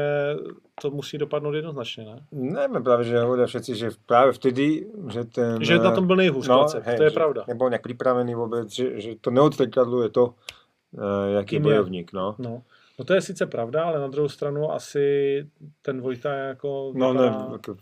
to 0.81 0.91
musí 0.91 1.19
dopadnout 1.19 1.55
jednoznačně, 1.55 2.05
ne? 2.05 2.17
Neviem, 2.33 2.83
práve, 2.85 3.05
že 3.05 3.21
hovoria 3.21 3.45
všetci, 3.47 3.75
že 3.77 3.89
práve 4.07 4.33
vtedy, 4.33 4.87
že 5.13 5.25
ten... 5.29 5.61
Že 5.61 5.79
na 5.79 5.91
tom 5.91 6.07
byl 6.07 6.17
nejhůř 6.17 6.49
no, 6.49 6.55
Klacek, 6.55 6.87
hej, 6.87 6.97
to 6.97 7.03
je 7.03 7.11
že 7.11 7.15
pravda. 7.15 7.45
Nebol 7.49 7.69
nejak 7.69 7.85
pripravený 7.85 8.33
vôbec, 8.33 8.73
že, 8.73 8.97
že 8.97 9.11
to 9.21 9.29
neodstrekadluje 9.29 10.09
to, 10.09 10.25
uh, 10.33 11.37
jaký 11.37 11.61
je. 11.61 11.61
bojovník, 11.61 12.13
no. 12.17 12.33
No. 12.39 12.63
No 12.99 13.05
to 13.05 13.15
je 13.15 13.21
sice 13.21 13.47
pravda, 13.47 13.85
ale 13.85 14.01
na 14.01 14.09
druhou 14.09 14.29
stranu 14.29 14.73
asi 14.73 15.07
ten 15.83 16.01
Vojta 16.01 16.35
je 16.35 16.49
jako... 16.49 16.93
No, 16.95 17.13
ne, 17.13 17.23
vypadá- 17.23 17.55
ako, 17.55 17.77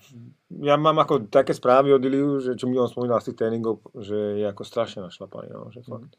ja 0.63 0.77
mám 0.77 0.99
ako 0.99 1.19
také 1.31 1.55
správy 1.55 1.95
od 1.95 2.05
Iliu, 2.05 2.41
že 2.41 2.55
čo 2.55 2.67
mi 2.67 2.79
on 2.79 2.89
spomínal 2.89 3.21
z 3.21 3.31
tých 3.31 3.39
tréningov, 3.39 3.83
že 3.99 4.17
je 4.39 4.47
ako 4.47 4.63
strašne 4.65 5.03
našlapaný, 5.03 5.49
no, 5.55 5.71
že 5.71 5.83
fakt. 5.83 6.15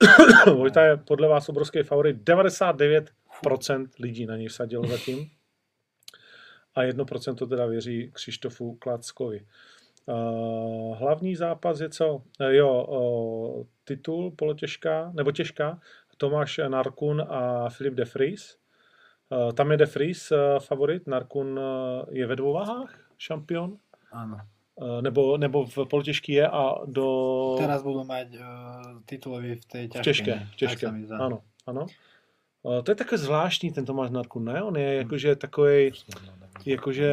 Vojta 0.60 0.84
je 0.84 0.96
podle 0.96 1.28
vás 1.28 1.48
obrovský 1.48 1.82
favorit. 1.82 2.16
99% 2.24 3.86
lidí 3.98 4.26
na 4.26 4.36
něj 4.36 4.48
vsadilo 4.48 4.84
zatím. 4.86 5.30
A 6.74 6.82
1% 6.82 7.34
to 7.34 7.46
teda 7.46 7.66
věří 7.66 8.10
Křištofu 8.12 8.74
Klackovi. 8.74 9.46
Uh, 10.06 10.98
hlavní 10.98 11.36
zápas 11.36 11.80
je 11.80 11.88
co? 11.88 12.22
Eh, 12.40 12.54
jo, 12.56 12.84
uh, 12.84 13.66
titul 13.84 14.30
polotěžká, 14.30 15.12
nebo 15.14 15.32
těžká. 15.32 15.78
Tomáš 16.20 16.60
Narkun 16.68 17.24
a 17.24 17.68
Filip 17.72 17.94
de 17.94 18.04
Vries. 18.04 18.60
Uh, 19.30 19.52
tam 19.52 19.70
jede 19.70 19.86
Fries, 19.86 20.30
uh, 20.30 20.38
favorit, 20.58 21.06
Narkun 21.06 21.58
uh, 21.58 21.64
je 22.10 22.26
ve 22.26 22.36
dvou 22.36 22.52
váhách, 22.52 22.98
šampion, 23.18 23.76
uh, 24.12 25.00
nebo, 25.00 25.36
nebo 25.36 25.66
v 25.66 25.78
polotěžký 25.90 26.32
je 26.32 26.48
a 26.48 26.74
do... 26.86 27.06
Teraz 27.58 27.82
budú 27.82 28.02
mať 28.04 28.28
uh, 28.34 28.42
titulový 29.06 29.54
v 29.54 29.62
v 29.62 29.88
ťažkej. 29.88 30.02
těžké, 30.02 30.34
v 30.52 30.56
těžké, 30.56 30.92
mi 30.92 31.06
zdá. 31.06 31.18
ano, 31.18 31.46
ano. 31.66 31.86
Uh, 32.62 32.82
to 32.82 32.90
je 32.90 32.94
takové 32.94 33.18
zvláštní 33.18 33.72
ten 33.72 33.84
Tomáš 33.86 34.10
Narkun, 34.10 34.44
ne? 34.44 34.62
On 34.62 34.76
je 34.76 34.94
jakože 34.94 35.36
takový, 35.36 35.92
jakože 36.66 37.12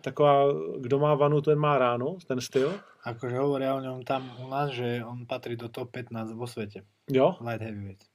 taková, 0.00 0.44
kdo 0.78 0.98
má 0.98 1.14
vanu, 1.14 1.40
ten 1.40 1.58
má 1.58 1.78
ráno, 1.78 2.16
ten 2.26 2.40
styl. 2.40 2.78
Akože 3.04 3.42
hovoria 3.42 3.74
o 3.74 3.80
ňom 3.80 4.04
tam 4.06 4.30
u 4.38 4.48
nás, 4.48 4.70
že 4.70 5.02
on 5.02 5.26
patrí 5.26 5.56
do 5.56 5.68
top 5.68 5.90
15 5.90 6.30
vo 6.38 6.46
svete. 6.46 6.86
Jo, 7.10 7.34
Light 7.42 7.64
heavyweight. 7.64 8.09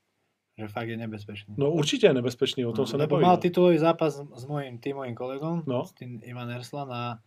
Že 0.57 0.67
fakt 0.67 0.87
je 0.89 0.97
nebezpečný. 0.97 1.55
no 1.57 1.71
určitě 1.71 2.07
je 2.07 2.13
nebezpečný, 2.13 2.65
o 2.65 2.71
tom 2.73 2.87
se 2.87 2.95
Lebo 2.97 3.01
nebojím. 3.03 3.27
mal 3.27 3.37
titulový 3.37 3.77
zápas 3.77 4.21
s 4.35 4.45
mojím 4.45 4.77
tímovým 4.79 5.15
kolegom, 5.15 5.63
No. 5.67 5.85
s 5.85 5.91
tým 5.91 6.19
Ivan 6.23 6.51
Erslan 6.51 6.87
a, 6.93 7.19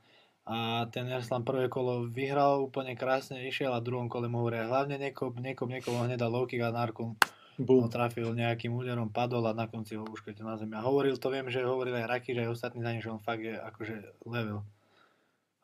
a 0.46 0.86
ten 0.88 1.08
Erslan 1.12 1.44
prvé 1.44 1.68
kolo 1.68 2.08
vyhral 2.08 2.64
úplne 2.64 2.96
krásne, 2.96 3.44
išiel 3.44 3.68
a 3.74 3.80
v 3.80 3.84
druhom 3.84 4.08
kole 4.08 4.28
mu 4.28 4.38
hovoria 4.40 4.64
hlavne 4.64 4.96
nekop, 4.96 5.36
nekop, 5.36 5.68
nekop, 5.68 5.92
on 5.92 6.08
hneď 6.08 6.18
dal 6.18 6.32
low 6.32 6.46
kick 6.48 6.62
a 6.64 6.72
Narkun 6.72 7.20
ho 7.58 7.64
Boom. 7.64 7.90
trafil 7.90 8.32
nejakým 8.32 8.72
úderom, 8.72 9.12
padol 9.12 9.44
a 9.44 9.52
na 9.52 9.66
konci 9.66 9.98
ho 9.98 10.06
uškrtil 10.06 10.46
na 10.46 10.56
zemi. 10.56 10.72
A 10.72 10.80
hovoril, 10.80 11.18
to 11.18 11.28
viem, 11.28 11.50
že 11.50 11.60
hovoril 11.60 11.90
aj 11.96 12.06
Raky, 12.08 12.32
že 12.32 12.40
aj 12.40 12.48
ostatní 12.48 12.80
za 12.80 12.94
že 12.96 13.10
on 13.10 13.18
fakt 13.18 13.42
je 13.44 13.60
akože 13.60 13.96
level. 14.24 14.62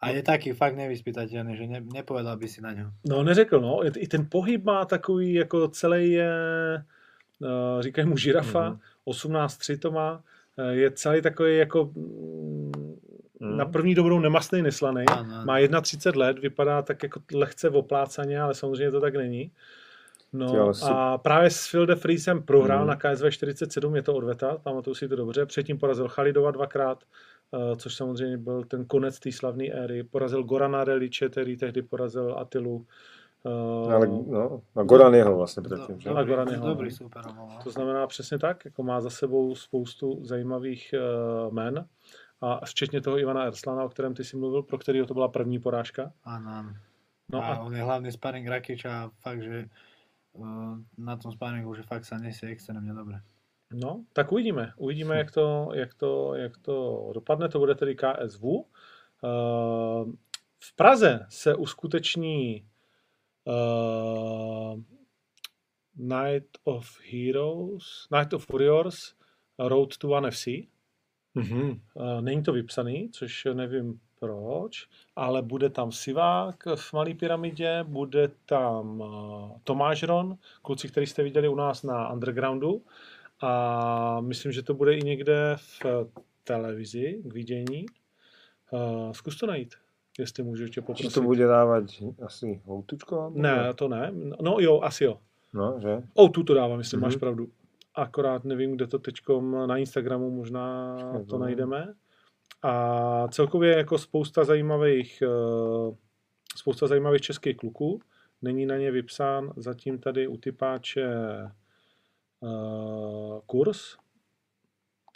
A 0.02 0.10
je 0.10 0.20
taký 0.20 0.52
fakt 0.52 0.76
nevyspytateľný, 0.76 1.56
že 1.56 1.64
ne, 1.64 1.80
nepovedal 1.80 2.36
by 2.36 2.44
si 2.44 2.60
na 2.60 2.74
ňo. 2.74 2.92
No 3.08 3.22
neřekl, 3.22 3.56
no. 3.56 3.86
I 3.86 3.94
i 3.96 4.06
ten 4.06 4.28
pohyb 4.28 4.60
má 4.64 4.84
takový, 4.84 5.32
jako 5.34 5.68
celý 5.68 6.12
je, 6.12 6.34
říkají 7.80 8.08
mu 8.08 8.16
žirafa, 8.16 8.68
Mhm. 8.68 8.78
18-3 9.04 9.78
to 9.78 9.90
má, 9.90 10.22
eh, 10.58 10.72
je 10.74 10.90
celý 10.90 11.22
takový 11.22 11.56
jako 11.56 11.84
mm, 11.94 12.72
Mhm. 13.40 13.56
na 13.56 13.64
první 13.64 13.94
dobrou 13.94 14.20
nemastný, 14.20 14.62
neslaný. 14.62 15.04
Ano. 15.06 15.44
Má 15.44 15.58
31 15.82 16.26
let, 16.26 16.38
vypadá 16.38 16.82
tak 16.82 17.02
jako 17.02 17.20
lehce 17.34 17.70
oplácaně, 17.70 18.40
ale 18.40 18.54
samozřejmě 18.54 18.90
to 18.90 19.00
tak 19.00 19.14
není. 19.16 19.50
No 20.32 20.72
a 20.92 21.18
právě 21.18 21.50
s 21.50 21.70
Phil 21.70 21.86
de 21.86 21.94
Friesem 21.96 22.42
prohrál 22.42 22.78
Mhm. 22.78 22.88
na 22.88 22.96
KSV 22.96 23.30
47, 23.30 23.96
je 23.96 24.02
to 24.02 24.14
odveta, 24.14 24.56
pamatuju 24.62 24.94
si 24.94 25.08
to 25.08 25.16
dobře. 25.16 25.46
Předtím 25.46 25.78
porazil 25.78 26.08
Chalidova 26.08 26.50
dvakrát, 26.50 27.04
eh, 27.54 27.76
což 27.76 27.94
samozřejmě 27.94 28.36
byl 28.38 28.64
ten 28.64 28.84
konec 28.84 29.18
té 29.18 29.32
slavné 29.32 29.64
éry. 29.64 30.02
Porazil 30.02 30.42
Gorana 30.44 30.84
Reliče, 30.84 31.28
který 31.28 31.56
tehdy 31.56 31.82
porazil 31.82 32.34
Atilu. 32.38 32.86
Eh, 33.46 33.94
Ale 33.94 34.06
no, 34.06 34.62
no 34.76 34.84
Goran 34.84 35.14
jeho 35.14 35.36
vlastně 35.36 35.62
předtím, 35.62 36.00
že? 36.00 36.10
A 36.10 36.22
Goran 36.22 36.48
jeho, 36.48 36.68
Dobrý 36.68 36.88
no. 36.90 36.96
super. 36.96 37.22
No. 37.26 37.48
To 37.64 37.70
znamená 37.70 38.06
přesně 38.06 38.38
tak, 38.38 38.64
jako 38.64 38.82
má 38.82 39.00
za 39.00 39.10
sebou 39.10 39.54
spoustu 39.54 40.24
zajímavých 40.24 40.94
uh, 40.94 41.52
men, 41.52 41.86
a 42.40 42.66
včetně 42.66 43.00
toho 43.00 43.18
Ivana 43.18 43.44
Erslana, 43.44 43.84
o 43.84 43.88
kterém 43.88 44.14
ty 44.14 44.24
si 44.24 44.36
mluvil, 44.36 44.62
pro 44.62 44.78
kterého 44.78 45.06
to 45.06 45.14
byla 45.14 45.28
první 45.28 45.58
porážka. 45.58 46.12
Áno. 46.24 46.76
No 47.32 47.40
a 47.40 47.54
a 47.54 47.60
on 47.64 47.72
je 47.76 47.82
hlavný 47.82 48.12
sparring 48.12 48.48
Rakiča 48.48 49.04
a 49.04 49.10
fakt, 49.24 49.42
že 49.42 49.68
uh, 50.32 50.76
na 50.98 51.16
tom 51.16 51.32
sparingu, 51.32 51.74
že 51.74 51.88
fakt 51.88 52.04
sa 52.04 52.20
nesie 52.20 52.52
extrémne 52.52 52.92
dobre. 52.92 53.24
No, 53.72 54.04
tak 54.12 54.32
uvidíme. 54.32 54.76
Uvidíme, 54.76 55.16
jak 55.24 55.30
to, 55.30 55.70
jak 55.72 55.94
to, 55.94 56.34
jak 56.34 56.56
to 56.60 57.10
dopadne. 57.14 57.48
To 57.48 57.58
bude 57.58 57.74
tedy 57.74 57.96
KSV. 57.96 58.44
Uh, 58.44 58.64
v 60.58 60.70
Praze 60.76 61.26
se 61.28 61.54
uskuteční 61.54 62.68
uh, 63.46 64.80
Night 65.96 66.48
of 66.64 66.98
Heroes, 67.12 68.08
Night 68.10 68.32
of 68.32 68.50
Warriors, 68.50 69.14
Road 69.58 69.96
to 69.98 70.08
One 70.08 70.30
FC. 70.30 70.46
Mhm. 71.34 71.80
Uh, 71.94 72.20
Není 72.20 72.42
to 72.42 72.52
vypsaný, 72.52 73.10
což 73.12 73.44
nevím 73.52 74.00
proč, 74.20 74.88
ale 75.16 75.42
bude 75.42 75.70
tam 75.70 75.92
Sivák 75.92 76.64
v 76.74 76.92
Malé 76.92 77.14
pyramidě, 77.14 77.84
bude 77.84 78.30
tam 78.46 79.00
uh, 79.00 79.50
Tomáš 79.64 80.02
Ron, 80.02 80.36
kluci, 80.62 80.88
který 80.88 81.06
jste 81.06 81.22
viděli 81.22 81.48
u 81.48 81.54
nás 81.54 81.82
na 81.82 82.12
Undergroundu 82.12 82.82
a 83.40 84.20
myslím, 84.20 84.52
že 84.52 84.62
to 84.62 84.74
bude 84.74 84.96
i 84.96 85.02
někde 85.02 85.56
v 85.56 85.82
televizi 86.44 87.22
k 87.24 87.32
vidění. 87.32 87.86
Uh, 88.70 89.12
zkus 89.12 89.38
to 89.38 89.46
najít, 89.46 89.74
jestli 90.18 90.42
můžu 90.42 90.68
tě 90.68 90.80
poprosit. 90.80 91.14
to 91.14 91.22
bude 91.22 91.46
dávat 91.46 91.84
asi 92.22 92.60
Houtučko? 92.64 93.32
Ne, 93.34 93.74
to 93.74 93.88
ne. 93.88 94.12
No 94.42 94.56
jo, 94.60 94.80
asi 94.80 95.04
jo. 95.04 95.18
No, 95.52 95.78
že? 95.82 96.02
O, 96.14 96.28
tu 96.28 96.42
to 96.42 96.54
dává, 96.54 96.76
myslím, 96.76 97.00
Mhm. 97.00 97.08
máš 97.08 97.16
pravdu. 97.16 97.48
Akorát 97.94 98.44
nevím, 98.44 98.72
kde 98.76 98.86
to 98.86 98.98
teďkom 98.98 99.66
na 99.68 99.76
Instagramu 99.76 100.30
možná 100.30 100.96
Počkej, 101.12 101.26
to 101.26 101.38
najdeme. 101.38 101.94
A 102.62 103.28
celkově 103.28 103.76
jako 103.76 103.98
spousta 103.98 104.44
zajímavých, 104.44 105.22
eh, 105.22 105.96
spousta 106.56 106.86
zajímavých 106.86 107.20
českých 107.20 107.56
kluků. 107.56 108.00
Není 108.42 108.66
na 108.66 108.76
ně 108.76 108.90
vypsán 108.90 109.52
zatím 109.56 109.98
tady 109.98 110.26
u 110.28 110.36
typáče 110.36 111.04
eh, 112.42 113.40
kurz, 113.46 113.96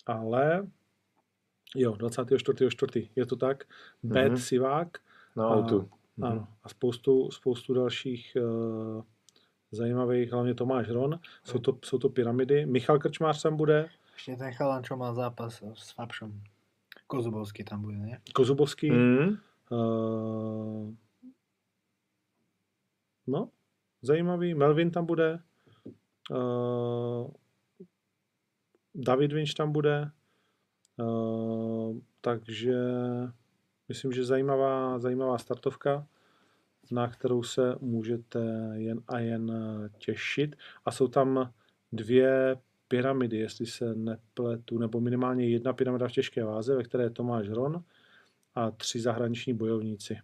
ale 0.06 0.66
jo, 1.76 1.92
24.4. 1.92 3.08
je 3.16 3.26
to 3.26 3.36
tak. 3.36 3.64
Bad 4.02 4.26
Mhm. 4.32 4.36
Sivák, 4.36 4.98
Na 5.36 5.44
A- 5.48 5.54
autu. 5.54 5.90
ano. 6.22 6.48
A 6.62 6.68
spoustu, 6.68 7.30
spoustu 7.30 7.74
dalších 7.74 8.36
uh, 8.40 9.02
zajímavých, 9.70 10.32
hlavně 10.32 10.54
Tomáš 10.54 10.88
Ron. 10.88 11.20
Jsou 11.44 11.58
to, 11.58 11.78
jsou 11.84 11.98
to 11.98 12.08
pyramidy. 12.08 12.66
Michal 12.66 12.98
Krčmář 12.98 13.42
tam 13.42 13.56
bude, 13.56 13.88
Ešte 14.18 14.34
ten 14.36 14.50
chalan, 14.52 14.82
čo 14.82 14.96
mal 14.98 15.14
zápas 15.14 15.62
s 15.62 15.94
Fabšom. 15.94 16.34
Kozubovský 17.06 17.62
tam 17.64 17.82
bude, 17.86 17.96
nie? 18.02 18.18
Kozubovský. 18.34 18.90
Mm. 18.90 19.38
Uh, 19.70 20.90
no, 23.26 23.50
zajímavý. 24.02 24.54
Melvin 24.54 24.90
tam 24.90 25.06
bude. 25.06 25.38
Uh, 26.30 27.30
David 28.94 29.32
Vinč 29.32 29.54
tam 29.54 29.72
bude. 29.72 30.10
Uh, 31.00 31.96
takže 32.20 32.74
myslím, 33.88 34.12
že 34.12 34.24
zajímavá, 34.24 34.98
zajímavá 34.98 35.38
startovka, 35.38 36.06
na 36.90 37.08
kterou 37.08 37.42
se 37.42 37.76
můžete 37.80 38.70
jen 38.74 39.02
a 39.08 39.18
jen 39.18 39.52
těšit. 39.98 40.56
A 40.84 40.90
jsou 40.90 41.08
tam 41.08 41.52
dvě 41.92 42.56
pyramidy, 42.88 43.38
jestli 43.38 43.66
se 43.66 43.94
nepletu, 43.94 44.78
nebo 44.78 45.00
minimálně 45.00 45.48
jedna 45.48 45.72
pyramida 45.72 46.08
v 46.08 46.12
těžké 46.12 46.44
váze, 46.44 46.76
ve 46.76 46.82
které 46.82 47.04
je 47.04 47.10
Tomáš 47.10 47.48
Ron 47.48 47.84
a 48.54 48.70
tři 48.70 49.00
zahraniční 49.00 49.54
bojovníci. 49.54 50.18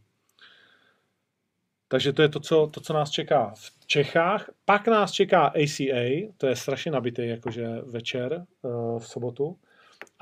Takže 1.88 2.12
to 2.12 2.22
je 2.22 2.28
to 2.28 2.40
co, 2.40 2.70
to, 2.74 2.80
co 2.80 2.92
nás 2.92 3.10
čeká 3.10 3.54
v 3.56 3.86
Čechách. 3.86 4.50
Pak 4.64 4.88
nás 4.88 5.12
čeká 5.12 5.46
ACA, 5.46 6.32
to 6.36 6.46
je 6.46 6.56
strašně 6.56 6.92
nabitý 6.92 7.28
jakože 7.28 7.68
večer 7.86 8.46
uh, 8.62 8.98
v 8.98 9.08
sobotu. 9.08 9.58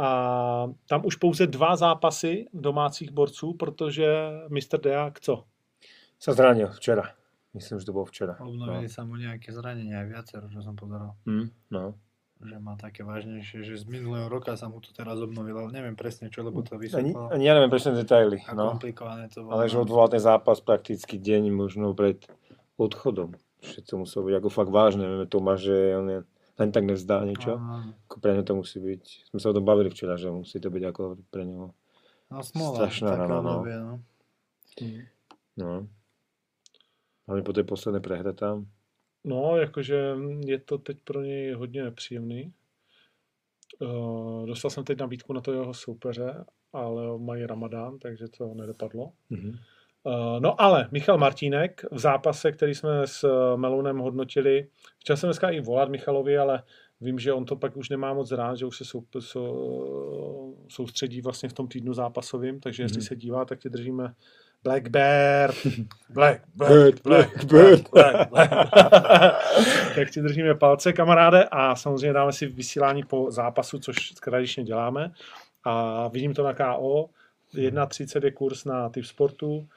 A 0.02 0.08
tam 0.90 1.06
už 1.06 1.16
pouze 1.16 1.46
dva 1.46 1.76
zápasy 1.76 2.46
domácích 2.52 3.10
borců, 3.10 3.54
protože 3.54 4.06
Mr. 4.50 4.80
Deák 4.82 5.20
co? 5.20 5.44
Sa 6.18 6.32
zranil 6.34 6.70
včera. 6.74 7.14
Myslím, 7.54 7.78
že 7.78 7.86
to 7.86 7.92
bolo 7.94 8.06
včera. 8.10 8.34
Obnovili 8.42 8.88
sa 8.90 9.04
mu 9.06 9.14
nejaké 9.14 9.52
zranenia 9.54 10.02
aj 10.02 10.06
viacero, 10.10 10.46
čo 10.50 10.58
som 10.64 10.72
pozeral. 10.74 11.14
No. 11.22 11.32
Mm. 11.32 11.46
no. 11.70 11.84
Že 12.42 12.56
má 12.58 12.74
také 12.74 13.06
vážnejšie, 13.06 13.62
že 13.62 13.74
z 13.78 13.84
minulého 13.86 14.26
roka 14.26 14.54
sa 14.58 14.66
mu 14.66 14.82
to 14.82 14.90
teraz 14.90 15.14
obnovilo, 15.22 15.62
ale 15.62 15.70
neviem 15.70 15.94
presne 15.94 16.26
čo, 16.26 16.42
lebo 16.42 16.62
to 16.66 16.74
Ani, 16.74 16.82
vysvetlilo. 16.90 17.30
ani 17.30 17.44
ja 17.46 17.54
neviem 17.54 17.70
presne 17.70 17.94
detaily. 17.94 18.42
A 18.46 18.54
No. 18.58 18.74
komplikované 18.74 19.30
to 19.30 19.46
bolo. 19.46 19.54
Ale 19.54 19.70
že 19.70 19.78
odvolal 19.78 20.10
ten 20.10 20.18
zápas 20.18 20.58
prakticky 20.58 21.22
deň 21.22 21.54
možno 21.54 21.94
pred 21.94 22.18
odchodom. 22.78 23.38
Že 23.62 23.78
to 23.86 23.94
muselo 24.00 24.22
byť 24.26 24.34
ako 24.42 24.48
fakt 24.50 24.70
vážne. 24.74 25.06
Vieme 25.06 25.26
Tomáš, 25.30 25.70
že 25.70 25.76
on 25.94 26.06
je 26.10 26.18
len 26.58 26.68
tak 26.72 26.84
nevzdá 26.84 27.24
niečo. 27.24 27.56
Áno. 27.56 27.96
Ako 28.08 28.16
pre 28.20 28.36
ňo 28.36 28.44
to 28.44 28.54
musí 28.58 28.78
byť. 28.80 29.32
Sme 29.32 29.38
sa 29.40 29.50
o 29.50 29.56
tom 29.56 29.64
bavili 29.64 29.88
včera, 29.88 30.20
že 30.20 30.28
musí 30.28 30.60
to 30.60 30.68
byť 30.68 30.84
ako 30.92 31.02
pre 31.32 31.44
ňo. 31.48 31.72
No 32.32 32.38
smola, 32.40 32.76
Strašná 32.88 33.16
rana, 33.16 33.40
no. 33.40 33.60
obdobie, 33.60 33.76
no. 33.76 33.94
No. 35.56 35.84
Po 37.28 37.52
tej 37.52 37.64
poslednej 37.64 38.00
prehre 38.00 38.32
tam. 38.32 38.66
No, 39.24 39.56
jakože 39.56 40.16
je 40.40 40.58
to 40.58 40.78
teď 40.78 40.98
pro 41.04 41.22
něj 41.22 41.52
hodně 41.52 41.82
nepříjemný. 41.84 42.52
Uh, 43.78 44.46
dostal 44.46 44.70
jsem 44.70 44.84
teď 44.84 44.98
nabídku 44.98 45.32
na 45.32 45.40
to 45.40 45.52
jeho 45.52 45.74
soupeře, 45.74 46.44
ale 46.72 47.18
mají 47.18 47.46
ramadán, 47.46 47.98
takže 47.98 48.28
to 48.28 48.54
nedopadlo. 48.54 49.12
Mhm. 49.30 49.58
Uh, 50.04 50.40
no 50.40 50.60
ale 50.60 50.88
Michal 50.90 51.18
Martínek 51.18 51.84
v 51.90 51.98
zápase, 51.98 52.52
který 52.52 52.74
jsme 52.74 53.06
s 53.06 53.24
uh, 53.24 53.60
Melounem 53.60 53.98
hodnotili, 53.98 54.66
chtěl 55.00 55.16
jsem 55.16 55.26
dneska 55.28 55.50
i 55.50 55.60
volat 55.60 55.88
Michalovi, 55.88 56.38
ale 56.38 56.62
vím, 57.00 57.18
že 57.18 57.32
on 57.32 57.44
to 57.44 57.56
pak 57.56 57.76
už 57.76 57.88
nemá 57.88 58.14
moc 58.14 58.32
rád, 58.32 58.54
že 58.54 58.66
už 58.66 58.76
se 58.78 58.84
sou, 58.84 59.02
sou, 59.18 60.56
soustředí 60.68 61.20
vlastně 61.20 61.48
v 61.48 61.52
tom 61.52 61.68
týdnu 61.68 61.94
zápasovým, 61.94 62.60
takže 62.60 62.82
jestli 62.82 62.98
Mhm. 62.98 63.06
se 63.06 63.16
dívá, 63.16 63.44
tak 63.44 63.58
ti 63.58 63.68
držíme 63.70 64.14
Black 64.64 64.88
Bear. 64.88 65.50
Black, 66.10 66.42
Bird, 66.54 67.02
Black, 67.02 67.44
Bird. 67.44 67.90
Black, 67.92 68.28
Black. 68.30 68.50
tak 69.94 70.10
ti 70.10 70.20
držíme 70.22 70.54
palce, 70.54 70.92
kamaráde, 70.92 71.44
a 71.50 71.76
samozřejmě 71.76 72.12
dáme 72.12 72.32
si 72.32 72.46
vysílání 72.46 73.02
po 73.02 73.30
zápasu, 73.30 73.78
což 73.78 74.10
tradičně 74.10 74.64
děláme. 74.64 75.12
A 75.64 76.08
vidím 76.08 76.34
to 76.34 76.44
na 76.44 76.54
KO. 76.54 77.08
1,30 77.54 78.24
je 78.24 78.30
kurz 78.30 78.64
na 78.64 78.88
typ 78.88 79.04
sportu. 79.04 79.68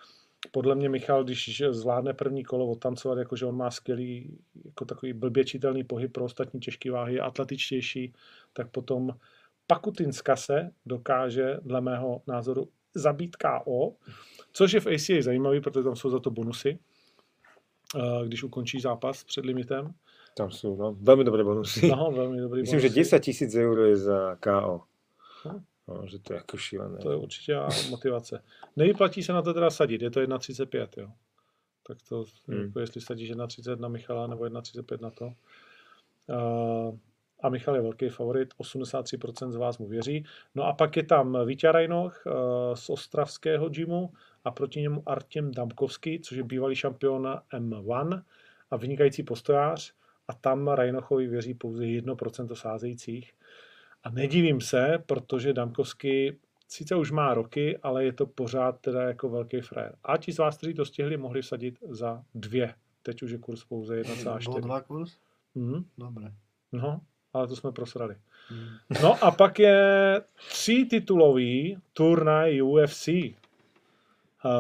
Podle 0.52 0.76
mě 0.76 0.90
Michal, 0.90 1.24
když 1.24 1.64
zvládne 1.70 2.14
první 2.14 2.44
kolo 2.44 2.68
odtancovat, 2.68 3.18
jakože 3.18 3.46
on 3.46 3.58
má 3.58 3.72
skvělý, 3.72 4.38
jako 4.66 4.86
takový 4.86 5.14
blbě 5.14 5.46
čitelný 5.46 5.84
pohyb 5.84 6.14
pro 6.14 6.26
ostatní 6.26 6.60
těžké 6.60 6.92
váhy, 6.92 7.14
je 7.14 7.22
atletičtější, 7.22 8.14
tak 8.54 8.70
potom 8.70 9.16
Pakutinska 9.68 10.36
se 10.36 10.72
dokáže, 10.86 11.58
dle 11.62 11.82
mého 11.82 12.22
názoru, 12.28 12.70
zabít 12.94 13.36
KO, 13.36 13.94
což 14.54 14.72
je 14.72 14.80
v 14.80 14.88
ACA 14.88 15.22
zajímavý, 15.22 15.62
protože 15.62 15.84
tam 15.84 15.96
jsou 15.96 16.10
za 16.10 16.20
to 16.20 16.32
bonusy, 16.32 16.80
eh, 17.96 18.28
když 18.28 18.44
ukončí 18.44 18.80
zápas 18.80 19.24
před 19.24 19.46
limitem. 19.46 19.94
Tam 20.38 20.52
jsou, 20.52 20.76
no, 20.76 20.96
velmi 21.02 21.24
dobré 21.24 21.44
bonusy. 21.44 21.88
No, 21.88 22.12
velmi 22.16 22.42
dobrý 22.42 22.62
Myslím, 22.62 22.80
že 22.80 22.88
bonusy. 22.88 23.00
10 23.00 23.20
tisíc 23.20 23.56
eur 23.56 23.80
je 23.80 23.98
za 23.98 24.36
KO. 24.36 24.82
Hm. 25.46 25.64
No, 25.88 26.08
že 26.08 26.20
to 26.20 26.34
je 26.34 26.38
jako 26.38 26.58
šílené. 26.58 26.98
To 26.98 27.12
je 27.12 27.18
určitě 27.18 27.58
motivace. 27.90 28.44
Nevyplatí 28.76 29.24
se 29.24 29.34
na 29.34 29.42
to 29.42 29.54
teda 29.54 29.70
sadit, 29.70 30.02
je 30.02 30.12
to 30.12 30.20
1,35, 30.20 30.88
jo. 30.98 31.12
Tak 31.88 31.98
to, 32.10 32.26
Hmm. 32.48 32.62
jako 32.62 32.80
jestli 32.80 33.02
sadíš 33.02 33.32
1,30 33.32 33.80
na 33.80 33.88
Michala 33.88 34.28
nebo 34.28 34.44
1,35 34.46 35.02
na 35.02 35.10
to. 35.10 35.26
Uh, 36.28 36.98
a 37.44 37.50
Michal 37.50 37.76
je 37.76 37.82
velký 37.82 38.10
favorit, 38.10 38.54
83% 38.58 39.52
z 39.52 39.56
vás 39.56 39.78
mu 39.78 39.88
věří. 39.88 40.26
No 40.56 40.64
a 40.64 40.74
pak 40.74 40.98
je 40.98 41.04
tam 41.04 41.46
Vítě 41.46 41.72
Rajnoch 41.72 42.24
uh, 42.26 42.34
z 42.74 42.90
ostravského 42.90 43.70
gymu 43.70 44.14
a 44.44 44.52
proti 44.52 44.82
němu 44.82 45.04
Artem 45.06 45.52
Damkovský, 45.52 46.20
což 46.20 46.38
je 46.38 46.44
bývalý 46.44 46.76
šampion 46.76 47.42
M1 47.54 48.24
a 48.72 48.78
vynikající 48.78 49.24
postojář. 49.24 49.94
A 50.28 50.34
tam 50.34 50.68
Rajnochovi 50.68 51.28
věří 51.28 51.54
pouze 51.54 51.84
1% 51.84 52.54
sázejících. 52.54 53.34
A 54.06 54.10
nedivím 54.10 54.62
se, 54.62 55.04
protože 55.06 55.54
Damkovský 55.54 56.32
sice 56.68 56.96
už 56.96 57.12
má 57.12 57.34
roky, 57.34 57.78
ale 57.78 58.06
je 58.06 58.14
to 58.14 58.26
pořád 58.26 58.80
teda 58.80 59.02
jako 59.02 59.30
velký 59.30 59.62
frér. 59.62 59.96
A 60.04 60.18
ti 60.18 60.32
z 60.32 60.38
vás, 60.38 60.58
kteří 60.58 60.74
to 60.74 60.86
stihli, 60.86 61.18
mohli 61.18 61.42
vsadit 61.42 61.80
za 61.90 62.24
dvě. 62.36 62.74
Teď 63.04 63.24
už 63.24 63.32
je 63.32 63.38
kurz 63.38 63.64
pouze 63.64 63.96
Bol 63.96 64.04
1,4. 64.04 64.62
dva 64.62 64.82
kurz? 64.82 65.18
Mhm. 65.56 65.86
Dobre. 65.98 66.32
No, 66.72 67.02
ale 67.34 67.48
to 67.48 67.56
jsme 67.56 67.72
prosrali. 67.72 68.16
Mm. 68.52 68.68
No 69.04 69.24
a 69.24 69.32
pak 69.32 69.60
je 69.60 70.22
tří 70.50 70.86
titulový 70.86 71.78
turnaj 71.94 72.62
UFC. 72.62 73.08
Uh, 73.08 74.52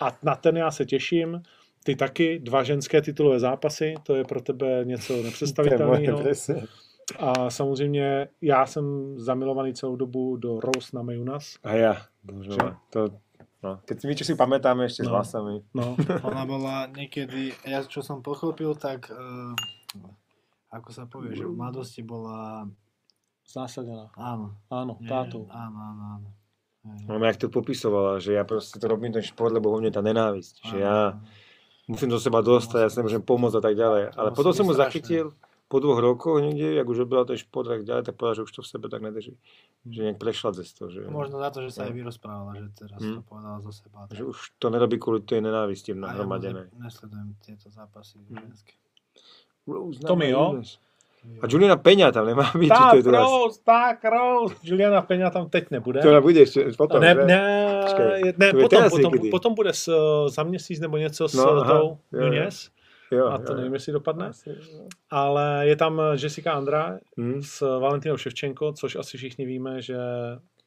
a 0.00 0.18
na 0.22 0.34
ten 0.34 0.56
já 0.56 0.70
se 0.70 0.84
těším. 0.84 1.42
Ty 1.84 1.96
taky, 1.96 2.38
dva 2.38 2.62
ženské 2.62 3.02
titulové 3.02 3.40
zápasy, 3.40 3.94
to 4.02 4.14
je 4.14 4.24
pro 4.24 4.40
tebe 4.40 4.80
něco 4.84 5.22
nepředstavitelného. 5.22 6.22
A 7.18 7.50
samozřejmě 7.50 8.28
já 8.40 8.66
jsem 8.66 9.14
zamilovaný 9.18 9.74
celou 9.74 9.96
dobu 9.96 10.36
do 10.36 10.60
Rose 10.60 10.90
na 10.96 11.02
Mejunas. 11.02 11.56
A 11.64 11.72
ja, 11.74 11.94
bože, 12.24 12.56
to, 12.90 13.08
no, 13.62 13.80
keď 13.84 13.96
si 14.00 14.06
my, 14.06 14.14
čo 14.16 14.24
si 14.24 14.34
pamätáme 14.36 14.84
ešte 14.84 15.02
s 15.04 15.08
No. 15.08 15.12
vlasami. 15.18 15.64
No, 15.74 15.96
Ona 16.28 16.44
bola 16.46 16.86
niekedy, 16.86 17.52
ja 17.66 17.82
čo 17.84 18.00
som 18.04 18.22
pochopil, 18.22 18.72
tak 18.76 19.10
uh, 19.10 19.52
ako 20.70 20.88
sa 20.92 21.04
povie, 21.10 21.34
že 21.34 21.44
v 21.44 21.56
mladosti 21.56 22.00
bola, 22.04 22.68
zásadená. 23.44 24.08
áno. 24.14 24.54
Áno, 24.70 24.96
nie, 25.00 25.08
tátou. 25.10 25.48
Áno, 25.50 25.76
áno, 25.76 26.02
áno. 26.18 26.28
Hej. 26.80 27.12
Ona 27.12 27.26
jak 27.28 27.36
to 27.36 27.48
popisovala, 27.52 28.16
že 28.16 28.32
ja 28.32 28.44
proste 28.46 28.80
to 28.80 28.86
robím 28.88 29.12
ten 29.12 29.20
šport, 29.20 29.52
lebo 29.52 29.68
vo 29.68 29.82
mne 29.82 29.92
tá 29.92 30.00
nenávisť. 30.00 30.64
Že 30.64 30.76
ja 30.80 31.12
áno. 31.12 31.20
musím 31.84 32.08
do 32.08 32.16
seba 32.16 32.40
dostať, 32.40 32.80
ja 32.80 32.88
sa 32.88 33.04
nemôžem 33.04 33.20
pomôcť 33.20 33.56
a 33.58 33.62
tak 33.62 33.74
ďalej. 33.76 34.02
Ale 34.16 34.28
potom 34.32 34.52
som 34.54 34.64
mu 34.64 34.72
strašné. 34.72 35.28
Po 35.70 35.78
dvoch 35.78 36.02
rokoch 36.02 36.42
niekde, 36.42 36.74
jak 36.74 36.82
už 36.84 37.06
robila 37.06 37.22
ten 37.22 37.38
šport 37.38 37.70
a 37.70 37.78
tak 37.78 37.86
ďalej, 37.86 38.02
tak 38.02 38.18
povedal, 38.18 38.42
že 38.42 38.46
už 38.50 38.52
to 38.58 38.60
v 38.60 38.68
sebe 38.68 38.86
tak 38.90 39.06
nedrží. 39.06 39.38
Že 39.86 40.00
nejak 40.02 40.18
prešla 40.18 40.50
cez 40.58 40.74
to, 40.74 40.90
že, 40.90 41.06
Možno 41.06 41.38
za 41.38 41.54
to, 41.54 41.62
že 41.62 41.70
sa 41.70 41.86
aj 41.86 41.94
No. 41.94 41.96
vyrozprávala, 41.96 42.50
že 42.58 42.66
teraz 42.74 42.98
Hm. 42.98 43.14
to 43.14 43.22
povedala 43.22 43.56
zo 43.62 43.70
seba. 43.70 44.10
že 44.10 44.26
už 44.26 44.38
to 44.58 44.66
nerobí 44.66 44.98
kvôli 44.98 45.22
tej 45.22 45.46
nenávisti 45.46 45.94
A 45.94 45.94
ja 45.94 46.00
nahromadenej. 46.10 46.66
moc 46.68 46.82
nesledujem 46.82 47.28
tieto 47.38 47.70
zápasy 47.70 48.18
Hm. 48.18 48.34
ženské. 48.50 48.74
Rose 49.62 50.02
To 50.02 50.18
my, 50.18 50.26
jo? 50.26 50.58
A 51.20 51.46
Juliana 51.46 51.76
Peňa 51.76 52.10
tam 52.16 52.24
nemá 52.26 52.48
to 52.50 52.58
Tak, 52.64 53.04
teraz? 53.04 53.22
Rose, 53.22 53.60
tak, 53.60 54.00
Rose. 54.02 54.56
Juliana 54.64 55.04
Peňa 55.04 55.28
tam 55.30 55.46
teď 55.52 55.70
nebude. 55.70 56.00
To 56.00 56.08
ona 56.10 56.18
bude 56.24 56.40
ešte 56.42 56.64
potom, 56.74 56.98
ne, 56.98 57.12
že? 57.12 57.24
ne, 57.28 57.42
Počkej, 57.84 58.06
ne 58.40 58.46
je 58.48 58.52
potom, 58.56 58.80
potom, 58.90 59.12
potom 59.30 59.52
bude 59.54 59.68
s, 59.70 59.84
za 60.32 60.42
měsíc 60.42 60.80
nebo 60.80 60.96
něco 60.96 61.28
s 61.28 61.34
No, 61.36 61.44
no, 61.44 61.60
aha, 61.62 61.72
tou 61.78 61.86
jo, 62.10 62.18
jo. 62.18 62.24
Nunes. 62.26 62.72
Jo, 63.10 63.26
A 63.26 63.38
to 63.38 63.52
jo, 63.52 63.56
nevím, 63.56 63.72
jo. 63.72 63.76
jestli 63.76 63.92
dopadne. 63.92 64.28
Asi, 64.28 64.50
jo. 64.50 64.88
Ale 65.10 65.62
je 65.66 65.76
tam 65.76 66.02
Jessica 66.22 66.52
Andra 66.52 66.98
Hm? 67.16 67.42
s 67.42 67.78
Valentinou 67.80 68.16
Ševčenko, 68.16 68.72
což 68.72 68.96
asi 68.96 69.16
všichni 69.18 69.46
víme, 69.46 69.82
že 69.82 69.96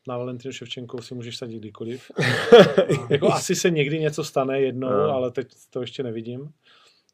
na 0.08 0.18
Valentinu 0.18 0.52
Ševčenko 0.52 1.02
si 1.02 1.16
můžeš 1.16 1.38
sadit 1.38 1.60
kdykoliv. 1.60 2.12
jako 3.10 3.34
asi 3.34 3.56
se 3.56 3.70
někdy 3.70 4.00
něco 4.00 4.24
stane 4.24 4.62
jednou, 4.62 4.90
No. 4.90 4.96
ale 5.14 5.32
teď 5.32 5.48
to 5.70 5.82
ještě 5.82 6.04
nevidím. 6.04 6.50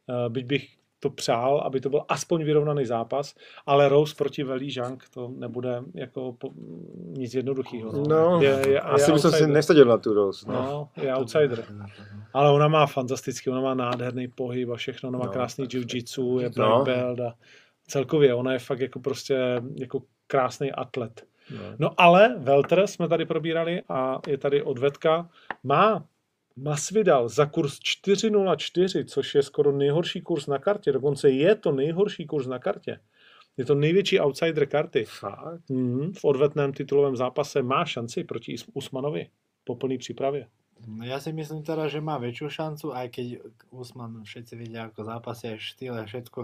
Eh, 0.10 0.30
Byť 0.30 0.46
bych 0.46 0.68
to 1.00 1.10
přál, 1.10 1.60
aby 1.66 1.82
to 1.82 1.90
byl 1.90 2.02
aspoň 2.10 2.44
vyrovnaný 2.44 2.86
zápas, 2.86 3.36
ale 3.66 3.90
Rose 3.90 4.16
proti 4.16 4.44
Veli 4.44 4.72
Zhang 4.72 5.04
to 5.14 5.32
nebude 5.36 5.82
jako 5.94 6.34
po, 6.34 6.50
nic 7.18 7.34
jednoduchého. 7.34 7.92
No, 8.08 8.42
je, 8.42 8.62
je, 8.68 8.80
asi 8.80 9.12
je 9.12 9.14
by 9.14 9.20
som 9.20 9.32
si 9.32 9.48
nesadil 9.48 9.86
na 9.86 9.98
tú 9.98 10.14
Rose. 10.14 10.46
No. 10.48 10.54
No, 10.54 11.04
je 11.04 11.14
outsider. 11.14 11.66
Ale 12.34 12.52
ona 12.52 12.68
má 12.68 12.86
fantastický, 12.86 13.50
ona 13.50 13.62
má 13.62 13.74
nádherný 13.74 14.28
pohyb 14.28 14.70
a 14.70 14.76
všechno, 14.76 15.10
ona 15.10 15.20
má 15.20 15.26
No, 15.26 15.32
krásný 15.32 15.66
jiu-jitsu, 15.66 16.40
je 16.40 16.50
No. 16.50 16.54
black 16.56 16.86
belt 16.86 17.20
a 17.20 17.34
celkově 17.88 18.34
ona 18.34 18.54
je 18.54 18.60
fakt 18.60 18.80
jako 18.80 19.00
prostě 19.00 19.62
jako 19.80 20.02
krásný 20.28 20.72
atlet. 20.72 21.26
No. 21.52 21.60
No 21.80 21.90
ale 21.98 22.36
Welter 22.38 22.88
jsme 22.88 23.08
tady 23.08 23.26
probírali 23.26 23.82
a 23.90 24.20
je 24.28 24.38
tady 24.38 24.64
odvetka. 24.64 25.30
Má 25.64 26.06
Masvidal 26.62 27.30
za 27.30 27.46
kurz 27.46 27.80
4.04, 27.80 29.06
což 29.06 29.36
je 29.36 29.44
skoro 29.44 29.72
nejhorší 29.72 30.22
kurz 30.22 30.48
na 30.48 30.58
kartě, 30.58 30.92
dokonce 30.92 31.30
je 31.30 31.56
to 31.56 31.72
nejhorší 31.72 32.26
kurz 32.26 32.48
na 32.48 32.60
kartě. 32.60 33.00
Je 33.58 33.66
to 33.66 33.76
největší 33.76 34.20
outsider 34.20 34.66
karty. 34.66 35.06
Fakt? 35.06 35.70
Mhm, 35.70 36.14
v 36.14 36.26
odvetném 36.26 36.74
titulovém 36.74 37.16
zápase 37.16 37.62
má 37.62 37.86
šanci 37.86 38.24
proti 38.24 38.56
Usmanovi 38.74 39.30
po 39.64 39.76
plný 39.76 39.98
přípravě. 39.98 40.48
No 40.88 41.04
ja 41.04 41.20
si 41.20 41.36
myslím 41.36 41.60
teraz, 41.64 41.92
že 41.92 42.00
má 42.00 42.16
väčšiu 42.16 42.48
šancu, 42.48 42.96
aj 42.96 43.08
keď 43.12 43.28
Usman 43.68 44.24
všetci 44.24 44.54
vidia 44.56 44.88
ako 44.88 45.04
zápasy, 45.04 45.52
aj 45.52 45.60
štýl, 45.60 45.94
aj 46.00 46.08
všetko 46.08 46.40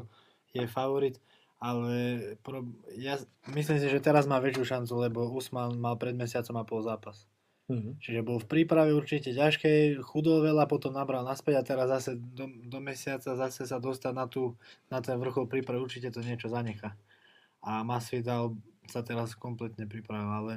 je 0.59 0.67
favorit, 0.67 1.15
ale 1.59 1.95
pro, 2.43 2.67
ja 2.99 3.15
myslím 3.55 3.79
si, 3.79 3.87
že 3.87 4.03
teraz 4.03 4.27
má 4.27 4.43
väčšiu 4.43 4.67
šancu, 4.67 4.93
lebo 4.99 5.31
Usman 5.31 5.79
mal 5.79 5.95
pred 5.95 6.19
mesiacom 6.19 6.59
a 6.59 6.67
pol 6.67 6.83
zápas. 6.83 7.23
Mhm. 7.65 7.97
Čiže 7.97 8.21
bol 8.21 8.37
v 8.37 8.45
príprave 8.45 8.93
určite 8.93 9.33
ťažkej, 9.33 9.97
chudol 10.05 10.45
veľa, 10.45 10.69
potom 10.69 10.93
nabral 10.93 11.25
naspäť 11.25 11.55
a 11.57 11.63
teraz 11.65 11.87
zase 11.89 12.13
do, 12.13 12.45
do 12.45 12.77
mesiaca 12.77 13.33
zase 13.33 13.65
sa 13.65 13.81
dostať 13.81 14.13
na, 14.13 14.29
tú, 14.29 14.53
na 14.93 15.01
ten 15.01 15.17
vrchol 15.17 15.49
prípravy, 15.49 15.81
určite 15.81 16.13
to 16.13 16.21
niečo 16.21 16.45
zanecha. 16.45 16.93
A 17.65 17.81
Masvidal 17.81 18.53
sa 18.85 19.01
teraz 19.01 19.33
kompletne 19.33 19.89
pripravil, 19.89 20.29
ale 20.29 20.53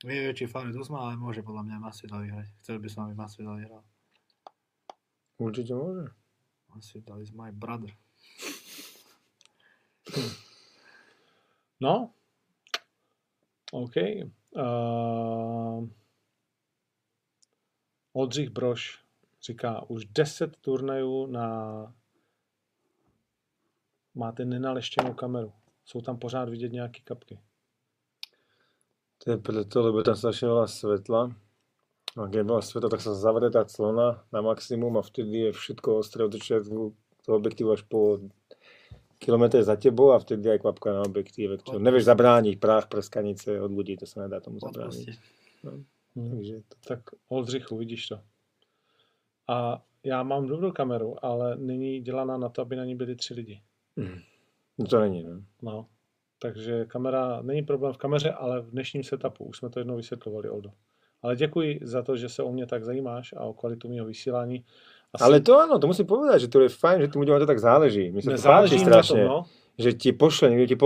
vie 0.00 0.24
väčší 0.24 0.48
favorit 0.48 0.72
Usman, 0.72 1.12
ale 1.12 1.20
môže 1.20 1.44
podľa 1.44 1.68
mňa 1.68 1.84
Masvidal 1.84 2.24
vyhrať. 2.24 2.48
Chcel 2.64 2.80
by 2.80 2.88
som, 2.88 3.04
aby 3.04 3.14
Masvidal 3.18 3.60
vyhral. 3.60 3.84
Určite 5.36 5.76
môže. 5.76 6.08
Masvidal 6.72 7.20
is 7.20 7.28
my 7.36 7.52
brother. 7.52 7.92
No, 11.76 12.16
OK. 13.70 13.96
Uh, 14.56 15.84
Oldřich 18.18 18.50
Broš 18.50 18.98
říká, 19.42 19.90
už 19.90 20.04
10 20.04 20.56
turnajů 20.56 21.26
na 21.26 21.46
máte 24.14 24.44
nenaleštěnou 24.44 25.14
kameru. 25.14 25.52
Jsou 25.84 26.00
tam 26.00 26.18
pořád 26.18 26.48
vidět 26.48 26.72
nějaký 26.72 27.02
kapky. 27.02 27.40
To 29.24 29.30
je 29.30 29.36
preto, 29.36 29.82
lebo 29.82 30.02
tam 30.02 30.14
strašne 30.14 30.46
veľa 30.46 30.66
svetla. 30.70 31.34
A 32.14 32.26
keď 32.30 32.38
je 32.38 32.50
veľa 32.54 32.62
svetla, 32.62 32.88
tak 32.90 33.02
sa 33.02 33.18
zavrie 33.18 33.50
tá 33.50 33.66
clona 33.66 34.22
na 34.30 34.40
maximum 34.42 34.94
a 34.98 35.02
vtedy 35.02 35.50
je 35.50 35.58
všetko 35.58 36.02
ostré 36.02 36.22
od 36.22 36.34
začiatku 36.38 36.94
toho 37.26 37.34
objektívu 37.34 37.74
až 37.74 37.82
po 37.82 38.22
kilometr 39.18 39.62
za 39.62 39.74
tebou 39.74 40.14
a 40.14 40.22
vtedy 40.22 40.54
aj 40.54 40.62
kvapka 40.62 40.94
na 40.94 41.02
objektíve, 41.02 41.58
ktorú 41.58 41.82
nevieš 41.82 42.06
zabrániť, 42.06 42.62
prach, 42.62 42.86
prskanice 42.86 43.58
od 43.58 43.74
ľudí, 43.74 43.98
to 43.98 44.06
sa 44.06 44.26
nedá 44.26 44.38
tomu 44.38 44.62
zabrániť. 44.62 45.06
Odpustiť. 45.66 45.97
Hm. 46.18 46.30
Takže 46.30 46.54
to... 46.54 46.76
Tak 46.88 47.00
Oldřichu, 47.28 47.76
vidíš 47.76 48.08
to. 48.08 48.20
A 49.48 49.82
já 50.04 50.22
mám 50.22 50.46
dobrou 50.46 50.72
kameru, 50.72 51.24
ale 51.24 51.56
není 51.56 52.00
dělaná 52.00 52.36
na 52.36 52.48
to, 52.48 52.62
aby 52.62 52.76
na 52.76 52.84
ní 52.84 52.94
byli 52.94 53.16
tři 53.16 53.34
lidi. 53.34 53.60
No 54.78 54.86
to 54.86 55.00
není, 55.00 55.22
no. 55.22 55.42
No. 55.62 55.86
Takže 56.38 56.84
kamera, 56.84 57.42
není 57.42 57.62
problém 57.62 57.92
v 57.92 57.96
kameře, 57.96 58.30
ale 58.30 58.60
v 58.60 58.70
dnešním 58.70 59.02
setupu, 59.02 59.44
už 59.44 59.58
jsme 59.58 59.70
to 59.70 59.80
jednou 59.80 59.96
vysvětlovali, 59.96 60.48
Oldo. 60.48 60.70
Ale 61.22 61.36
děkuji 61.36 61.80
za 61.82 62.02
to, 62.02 62.16
že 62.16 62.28
se 62.28 62.42
o 62.42 62.52
mě 62.52 62.66
tak 62.66 62.84
zajímáš 62.84 63.34
a 63.36 63.40
o 63.40 63.52
kvalitu 63.54 63.88
mého 63.88 64.06
vysílání. 64.06 64.64
Asi 65.14 65.24
Ale 65.24 65.40
to 65.40 65.56
áno, 65.56 65.80
to 65.80 65.88
musím 65.88 66.04
povedať, 66.04 66.46
že 66.46 66.48
to 66.52 66.60
je 66.60 66.68
fajn, 66.68 67.00
že 67.00 67.08
tým 67.08 67.24
ľuďom 67.24 67.40
to 67.40 67.48
tak 67.48 67.64
záleží. 67.64 68.12
Sa 68.12 68.28
to 68.28 68.36
nezáleží 68.36 68.76
páči 68.76 68.84
mi 68.84 68.92
na 68.92 69.00
tom, 69.00 69.02
strašne. 69.02 69.22
no. 69.24 69.38
Že 69.78 69.90
ti 69.96 70.10
pošle, 70.12 70.46
niekto 70.52 70.68
ti 70.68 70.76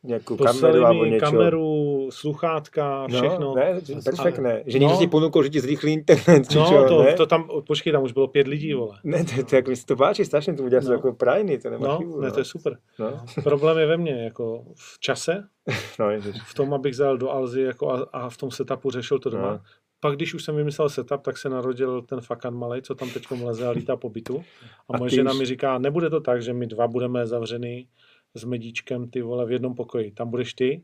nejakú 0.00 0.32
kameru 0.40 0.48
Poslali 0.48 0.78
alebo 0.80 1.02
mi 1.04 1.10
niečo. 1.12 1.24
kameru, 1.28 1.70
sluchátka, 2.10 3.06
všechno. 3.08 3.38
No, 3.40 3.54
ne, 3.54 3.80
perfektné. 4.04 4.62
Že 4.66 4.78
No. 4.78 4.80
niekto 4.80 4.98
ti 5.00 5.08
ponúkol, 5.08 5.42
že 5.44 5.50
ti 5.50 5.60
zrýchli 5.60 5.92
internet, 5.92 6.48
či 6.50 6.56
No, 6.60 6.66
čo, 6.66 6.76
to, 6.88 6.96
ne? 7.02 7.12
to 7.14 7.26
tam, 7.26 7.48
počkej, 7.66 7.92
tam 7.92 8.02
už 8.02 8.12
bylo 8.12 8.28
pět 8.28 8.46
lidí, 8.48 8.74
vole. 8.74 8.98
Ne, 9.04 9.24
to, 9.24 9.42
to, 9.44 9.56
jako, 9.56 9.70
mi 9.70 9.76
se 9.76 9.86
to 9.86 9.96
páči 9.96 10.24
strašně, 10.24 10.54
to 10.54 10.62
sú 10.62 10.88
No. 10.88 10.94
ako 10.94 11.12
prajní, 11.12 11.58
to 11.58 11.70
nemá 11.70 11.88
No, 11.88 11.98
chybu. 11.98 12.20
ne, 12.20 12.30
to 12.30 12.38
je 12.40 12.44
super. 12.44 12.78
No, 12.98 13.24
Problém 13.42 13.78
je 13.78 13.86
ve 13.86 13.96
mně, 13.96 14.24
jako 14.24 14.64
v 14.74 14.98
čase, 15.00 15.44
no, 16.00 16.10
ježiš. 16.10 16.36
v 16.42 16.54
tom, 16.54 16.74
abych 16.74 16.96
zajel 16.96 17.18
do 17.18 17.30
Alzy 17.30 17.62
jako 17.62 17.90
a, 17.90 17.96
a 18.12 18.28
v 18.28 18.36
tom 18.36 18.50
setupu 18.50 18.90
řešil 18.90 19.18
to 19.18 19.30
doma. 19.30 19.50
No. 19.52 19.60
Pak, 20.00 20.16
když 20.16 20.34
už 20.34 20.44
jsem 20.44 20.56
vymyslel 20.56 20.88
setup, 20.88 21.22
tak 21.22 21.38
se 21.38 21.48
narodil 21.48 22.02
ten 22.02 22.20
fakan 22.20 22.54
malej, 22.54 22.82
co 22.82 22.94
tam 22.94 23.10
teď 23.10 23.24
leze 23.44 23.66
a 23.66 23.70
lítá 23.70 23.96
po 23.96 24.08
bytu. 24.10 24.44
A, 24.88 24.94
A 24.94 24.98
moje 24.98 25.10
žena 25.10 25.32
už- 25.32 25.38
mi 25.38 25.46
říká, 25.46 25.78
nebude 25.78 26.10
to 26.10 26.20
tak, 26.20 26.42
že 26.42 26.52
my 26.52 26.66
dva 26.66 26.88
budeme 26.88 27.26
zavřený 27.26 27.88
s 28.34 28.44
medíčkem, 28.44 29.10
ty 29.10 29.22
vole, 29.22 29.46
v 29.46 29.50
jednom 29.52 29.74
pokoji. 29.74 30.10
Tam 30.12 30.30
budeš 30.30 30.54
ty 30.54 30.82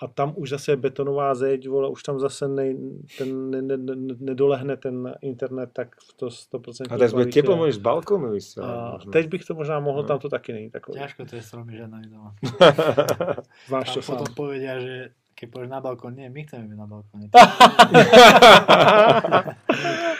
a 0.00 0.06
tam 0.08 0.32
už 0.36 0.50
zase 0.50 0.72
je 0.72 0.76
betonová 0.76 1.34
zeď, 1.34 1.68
vole, 1.68 1.88
už 1.88 2.02
tam 2.02 2.16
zase 2.20 2.48
nej, 2.48 2.76
ten, 3.18 3.50
ne, 3.50 3.62
ne, 3.62 3.76
ne, 3.76 4.14
nedolehne 4.20 4.76
ten 4.76 5.14
internet, 5.20 5.70
tak 5.72 5.96
v 6.00 6.12
to 6.16 6.26
100% 6.26 6.88
A 6.90 6.98
tak 6.98 7.10
kvalitě. 7.10 7.42
teplo, 7.42 7.56
môžeš 7.56 7.74
z. 7.76 8.58
A 8.58 8.92
možno. 8.96 9.12
teď 9.12 9.28
bych 9.28 9.44
to 9.44 9.54
možná 9.54 9.80
mohl, 9.80 10.02
No. 10.02 10.08
tam 10.08 10.18
to 10.18 10.28
taky 10.28 10.52
není 10.52 10.70
takový. 10.70 10.98
Ťažko 10.98 11.24
to 11.24 11.36
je 11.36 11.42
s 11.42 11.50
tromi 11.50 11.76
ženami 11.76 12.06
doma. 12.08 12.34
Znáš 13.68 13.88
A 13.90 13.94
to 13.94 14.02
sám. 14.02 14.16
potom 14.16 14.34
povedia, 14.34 14.80
že 14.80 15.12
keď 15.36 15.46
pôjdeš 15.50 15.70
na 15.72 15.80
balkón, 15.80 16.14
nie, 16.16 16.28
my 16.28 16.44
chceme 16.44 16.68
byť 16.68 16.78
na 16.80 16.86
balkóne. 16.88 17.26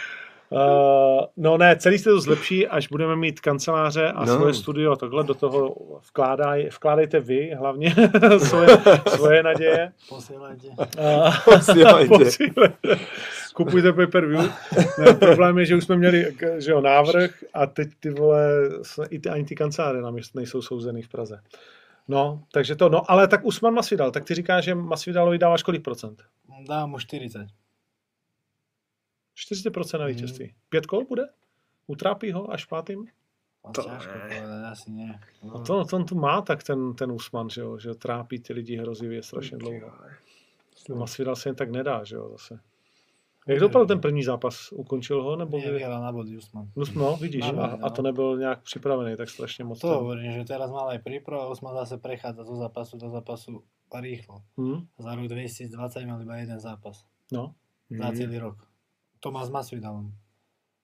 Uh, 0.51 1.25
no 1.37 1.57
ne, 1.57 1.75
celý 1.75 1.97
se 1.97 2.09
to 2.09 2.21
zlepší, 2.21 2.67
až 2.67 2.87
budeme 2.87 3.15
mít 3.15 3.39
kanceláře 3.39 4.11
a 4.11 4.25
No. 4.25 4.35
svoje 4.35 4.53
studio 4.53 4.95
takhle 4.95 5.23
do 5.23 5.33
toho 5.33 5.75
vkládaj, 6.09 6.69
vkládejte 6.75 7.19
vy 7.19 7.51
hlavně 7.57 7.95
svoje, 8.37 8.67
svoje 9.07 9.43
naděje. 9.43 9.91
Posielajte. 10.09 10.67
Uh, 10.99 11.35
Posílajte. 11.45 12.07
posílejte. 12.17 12.99
Kupujte 13.53 13.93
pay 13.93 14.07
per 14.07 14.25
view. 14.25 14.51
Ne, 14.99 15.13
problém 15.13 15.57
je, 15.57 15.65
že 15.65 15.75
už 15.75 15.83
jsme 15.83 15.95
měli 15.97 16.35
že 16.57 16.71
jo, 16.71 16.81
návrh 16.81 17.43
a 17.53 17.65
teď 17.65 17.89
ty 17.99 18.09
vole, 18.09 18.47
i 19.09 19.19
ty, 19.19 19.29
ani 19.29 19.45
ty 19.45 19.55
kanceláře 19.55 20.01
nám 20.01 20.17
nejsou 20.35 20.61
souzený 20.61 21.01
v 21.01 21.09
Praze. 21.09 21.39
No, 22.07 22.43
takže 22.53 22.75
to, 22.75 22.89
no, 22.89 23.11
ale 23.11 23.27
tak 23.27 23.45
Usman 23.45 23.73
Masvidal, 23.73 24.11
tak 24.11 24.23
ty 24.25 24.35
říkáš, 24.35 24.63
že 24.63 24.75
Masvidalovi 24.75 25.37
dáváš 25.37 25.63
kolik 25.63 25.83
procent? 25.83 26.23
Dám 26.69 26.89
mu 26.89 26.99
40. 26.99 27.47
40% 29.47 29.99
na 29.99 30.05
vítězství. 30.05 30.53
Pět 30.69 30.85
kol 30.85 31.05
bude? 31.05 31.23
Utrápí 31.87 32.31
ho 32.31 32.51
až 32.51 32.65
pátým? 32.65 33.07
To 33.61 33.83
To 33.83 33.89
ne. 33.89 33.97
povedať, 33.97 34.71
asi 34.71 34.91
nie. 34.91 35.19
No 35.43 35.61
to, 35.61 35.85
to 35.85 35.95
on 35.97 36.05
tu 36.05 36.15
má 36.15 36.41
tak 36.41 36.63
ten, 36.63 36.93
ten 36.93 37.11
Usman, 37.11 37.49
že 37.49 37.61
jo, 37.61 37.77
že 37.77 37.93
trápí 37.95 38.39
ty 38.39 38.53
lidi 38.53 38.77
hrozivě 38.77 39.23
strašně 39.23 39.57
dlouho. 39.57 39.91
Masvidal 40.95 41.35
se 41.35 41.49
jen 41.49 41.55
tak 41.55 41.71
nedá, 41.71 42.03
že 42.03 42.15
jo, 42.15 42.29
zase. 42.31 42.59
Jak 43.47 43.59
dopadl 43.59 43.85
ten 43.85 43.99
první 44.01 44.23
zápas? 44.23 44.71
Ukončil 44.71 45.23
ho, 45.23 45.35
nebo 45.35 45.57
Nie, 45.57 45.65
kdy? 45.67 45.73
vyhral 45.77 46.01
na 46.01 46.11
body 46.11 46.37
Usman. 46.37 46.67
No, 46.75 46.85
no 46.95 47.17
vidíš, 47.17 47.51
Na 47.51 47.65
a, 47.65 47.77
a 47.81 47.89
to 47.89 48.01
no. 48.01 48.09
nebyl 48.09 48.37
nějak 48.37 48.61
připravený, 48.61 49.17
tak 49.17 49.29
strašně 49.29 49.63
moc. 49.63 49.79
To 49.79 49.87
ten- 49.87 49.97
hovorím, 49.97 50.31
že 50.31 50.43
teraz 50.45 50.71
mal 50.71 50.89
aj 50.89 50.99
príprav 50.99 51.41
a 51.41 51.49
Usman 51.49 51.75
zase 51.75 51.97
prechádza 51.97 52.43
zo 52.43 52.55
zápasu 52.55 52.97
do 52.97 53.09
zápasu 53.09 53.63
rýchlo. 54.01 54.41
Hm? 54.57 54.87
Za 54.97 55.15
rok 55.15 55.27
2020 55.27 56.05
mal 56.05 56.21
iba 56.21 56.35
jeden 56.37 56.59
zápas. 56.59 57.05
No, 57.31 57.53
Za 57.89 58.07
Mhm. 58.07 58.15
celý 58.17 58.37
rok. 58.37 58.57
To 59.21 59.31
má 59.31 59.45
s 59.45 59.49
Masvidalom. 59.49 60.11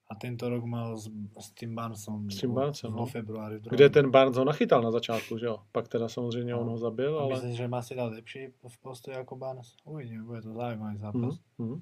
A 0.07 0.15
tento 0.15 0.47
rok 0.49 0.64
mal 0.64 0.95
s, 0.97 1.09
s 1.39 1.51
tým 1.51 1.76
Barnesom. 1.76 2.30
S 2.31 2.39
tím 2.39 2.53
Barnesem, 2.53 2.91
no. 2.95 3.05
februári. 3.05 3.59
kde 3.69 3.89
ten 3.89 4.11
Barnes 4.11 4.38
ho 4.38 4.45
nachytal 4.45 4.81
na 4.81 4.91
začátku, 4.91 5.38
že 5.38 5.45
jo. 5.45 5.57
Pak 5.72 5.88
teda 5.88 6.07
samozřejmě 6.09 6.55
on 6.55 6.68
ho 6.69 6.77
zabil, 6.77 7.19
A 7.19 7.22
ale... 7.22 7.34
Myslíš, 7.35 7.55
že 7.57 7.68
Masvidal 7.68 8.09
lepší 8.09 8.47
v 8.68 8.77
postoji 8.81 9.18
ako 9.18 9.35
Barnes? 9.35 9.76
Uvidíme, 9.85 10.23
bude 10.23 10.41
to 10.41 10.53
zaujímavý 10.53 10.97
zápas. 10.97 11.35
Mhm, 11.59 11.69
mhm. 11.69 11.81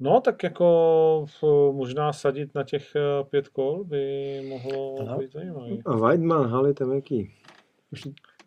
No, 0.00 0.20
tak 0.20 0.42
jako 0.42 1.26
možná 1.72 2.12
sadit 2.12 2.54
na 2.54 2.64
těch 2.64 2.96
eh, 2.96 3.24
pět 3.24 3.48
kol 3.48 3.84
by 3.84 4.02
mohlo 4.48 4.96
Ano. 5.00 5.18
být 5.18 5.32
zajímavý. 5.32 5.82
A 5.86 5.96
Weidman, 5.96 6.46
Hali 6.50 6.74
tam 6.74 6.92
jaký? 6.92 7.34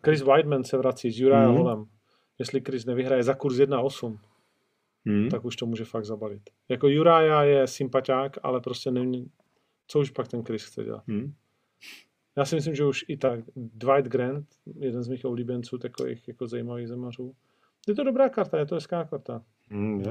Chris 0.04 0.22
Weidman 0.22 0.64
se 0.64 0.76
vrací 0.78 1.10
s 1.10 1.18
Jurajem 1.20 1.50
Mhm. 1.50 1.58
Holem. 1.58 1.86
Jestli 2.38 2.60
Chris 2.60 2.84
nevyhraje 2.84 3.22
za 3.22 3.34
kurz 3.34 3.56
1,8, 3.58 4.18
Hmm? 5.06 5.28
tak 5.28 5.44
už 5.44 5.56
to 5.56 5.66
může 5.66 5.84
fakt 5.84 6.04
zabalit. 6.04 6.42
Jako 6.68 6.88
Juraja 6.88 7.42
je 7.42 7.66
sympatiák, 7.66 8.36
ale 8.42 8.60
prostě 8.60 8.90
nevím, 8.90 9.30
co 9.86 10.00
už 10.00 10.10
pak 10.10 10.28
ten 10.28 10.44
Chris 10.44 10.64
chce 10.64 10.84
dělat. 10.84 11.04
Hmm? 11.06 11.34
Já 12.36 12.44
si 12.44 12.54
myslím, 12.54 12.74
že 12.74 12.84
už 12.84 13.04
i 13.08 13.16
tak 13.16 13.40
Dwight 13.56 14.08
Grant, 14.08 14.46
jeden 14.76 15.02
z 15.02 15.08
mých 15.08 15.24
oblíbenců, 15.24 15.78
takových 15.78 16.28
jako 16.28 16.46
zajímavých 16.46 16.88
zemařů. 16.88 17.34
Je 17.88 17.94
to 17.94 18.04
dobrá 18.04 18.28
karta, 18.28 18.58
je 18.58 18.66
to 18.66 18.74
hezká 18.74 19.04
karta. 19.04 19.42
Hmm, 19.70 20.04
že? 20.04 20.10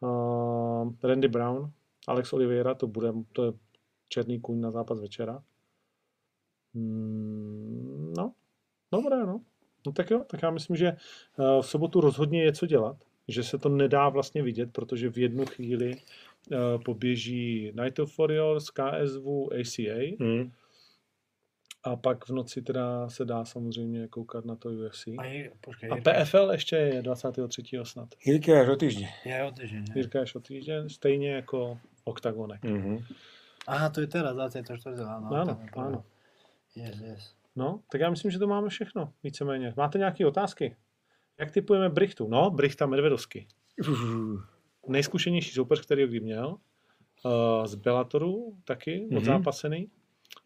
Uh, 0.00 0.92
Randy 1.02 1.28
Brown, 1.28 1.72
Alex 2.08 2.32
Oliveira, 2.32 2.74
to 2.74 2.86
bude 2.86 3.12
to 3.32 3.44
je 3.44 3.52
černý 4.08 4.40
kůň 4.40 4.60
na 4.60 4.70
zápas 4.70 5.00
večera. 5.00 5.42
Mm, 6.74 8.12
no, 8.16 8.32
dobré, 8.92 9.26
no. 9.26 9.40
No 9.86 9.92
tak 9.92 10.10
jo, 10.10 10.24
tak 10.26 10.42
já 10.42 10.50
myslím, 10.50 10.76
že 10.76 10.92
uh, 10.92 11.62
v 11.62 11.66
sobotu 11.66 12.00
rozhodně 12.00 12.42
je 12.42 12.52
co 12.52 12.66
dělat, 12.66 12.96
že 13.30 13.42
se 13.42 13.58
to 13.58 13.68
nedá 13.68 14.08
vlastně 14.08 14.42
vidět, 14.42 14.72
protože 14.72 15.10
v 15.10 15.18
jednu 15.18 15.46
chvíli 15.46 15.96
uh, 15.96 16.82
poběží 16.84 17.72
Night 17.82 17.98
of 17.98 18.18
Warriors, 18.18 18.70
KSV, 18.70 19.26
ACA 19.60 20.16
Hmm. 20.20 20.50
a 21.84 21.96
pak 21.96 22.28
v 22.28 22.30
noci 22.32 22.62
teda 22.62 23.08
se 23.08 23.24
dá 23.24 23.44
samozřejmě 23.44 24.08
koukat 24.08 24.44
na 24.44 24.56
to 24.56 24.68
UFC. 24.68 25.06
A, 25.18 25.24
je, 25.24 25.52
počkej, 25.60 25.90
A 25.90 25.96
PFL 25.96 26.48
ještě 26.52 26.76
je 26.76 27.02
23. 27.02 27.62
snad. 27.82 28.08
Jirka 28.24 28.60
až 28.62 28.68
o 28.68 28.76
týždeň. 28.76 29.08
je 29.24 29.44
o 29.44 29.50
týždeň. 29.50 29.84
ne? 29.88 29.94
Jirka 29.96 30.18
je 30.18 30.24
o 30.34 30.40
týždeň, 30.40 30.88
stejně 30.88 31.30
jako 31.32 31.78
OKTAGONek. 32.04 32.62
Mhm. 32.64 32.98
Aha, 33.66 33.88
to 33.90 34.00
je 34.00 34.06
teraz 34.06 34.34
24. 34.34 35.02
Áno, 35.04 35.28
Ano, 35.30 35.58
je 35.62 35.68
pravda. 35.70 35.88
ano. 35.88 36.04
Yes, 36.76 37.00
yes. 37.00 37.34
No, 37.56 37.80
tak 37.92 38.00
já 38.00 38.10
myslím, 38.10 38.30
že 38.30 38.38
to 38.38 38.46
máme 38.46 38.68
všechno, 38.68 39.12
víceméně. 39.22 39.74
Máte 39.76 39.98
nějaké 39.98 40.26
otázky? 40.26 40.76
Jak 41.40 41.50
typujeme 41.50 41.88
Brichtu? 41.88 42.28
No, 42.28 42.50
Brichta 42.50 42.86
Medvedovsky. 42.86 43.46
Nejzkušenější 44.88 45.50
soupeř, 45.54 45.80
který 45.80 46.02
ho 46.02 46.08
kdy 46.08 46.20
měl. 46.20 46.56
Uh, 47.24 47.66
z 47.66 47.74
Bellatoru 47.74 48.54
taky, 48.64 49.06
Mhm. 49.08 49.16
odzápasený. 49.18 49.88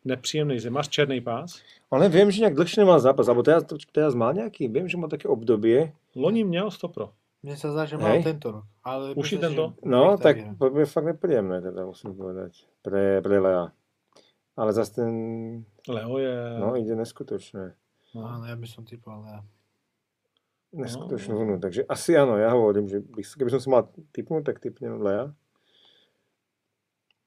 Nepříjemný 0.04 0.58
zimař, 0.58 0.88
černý 0.88 1.20
pás. 1.20 1.60
Ale 1.90 2.08
viem, 2.08 2.30
že 2.30 2.40
nejak 2.40 2.56
dlhšie 2.56 2.80
nemal 2.84 3.00
zápas, 3.00 3.28
alebo 3.28 3.44
teraz, 3.44 3.64
teraz 3.92 4.12
mal 4.16 4.32
nejaký, 4.32 4.68
viem, 4.68 4.88
že 4.88 4.96
mal 4.96 5.08
také 5.12 5.28
obdobie. 5.28 5.92
Loni 6.16 6.44
měl 6.44 6.70
100 6.70 6.88
pro. 6.88 7.12
Mne 7.44 7.56
sa 7.60 7.68
zdá, 7.76 7.84
že 7.84 8.00
mal 8.00 8.16
Hej. 8.16 8.24
tento 8.24 8.48
rok. 8.52 8.64
Ale 8.84 9.12
Už 9.12 9.32
i 9.32 9.36
myslím, 9.36 9.40
tento? 9.44 9.64
že 9.76 9.84
No, 9.88 10.00
Brichta 10.16 10.22
tak 10.24 10.34
to 10.58 10.64
bude 10.72 10.86
fakt 10.88 11.04
nepríjemné, 11.04 11.56
teda 11.60 11.80
musím 11.84 12.16
povedať, 12.16 12.52
pre, 12.82 13.20
pre 13.20 13.36
Lea. 13.40 13.64
Ale 14.56 14.70
zase 14.72 14.90
ten, 15.04 15.10
Leo 15.88 16.16
je... 16.18 16.36
no, 16.60 16.76
ide 16.80 16.96
neskutočné. 16.96 17.76
no. 18.16 18.20
Áno, 18.24 18.44
ja 18.48 18.56
by 18.56 18.66
som 18.68 18.84
typoval, 18.88 19.20
ja. 19.28 19.40
Neskutočnú 20.74 21.32
No. 21.34 21.38
vlnu. 21.38 21.54
Takže 21.60 21.86
asi 21.86 22.18
áno, 22.18 22.34
ja 22.34 22.50
hovorím, 22.50 22.90
že 22.90 22.98
bych, 22.98 23.38
keby 23.38 23.50
som 23.50 23.60
si 23.62 23.70
mal 23.70 23.86
typnúť, 24.10 24.42
tak 24.44 24.58
typnem 24.58 24.98
Lea. 24.98 25.30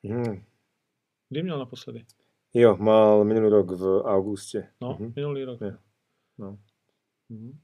Hmm. 0.04 0.44
Kdy 1.30 1.44
měl 1.44 1.60
naposledy? 1.60 2.06
Jo, 2.54 2.78
mal 2.78 3.24
minulý 3.24 3.50
rok 3.50 3.72
v 3.72 3.84
auguste. 4.04 4.72
No, 4.82 4.98
Mhm. 5.00 5.14
minulý 5.16 5.44
rok. 5.44 5.62
Je. 5.62 5.78
No. 6.38 6.58
Mhm. 7.30 7.60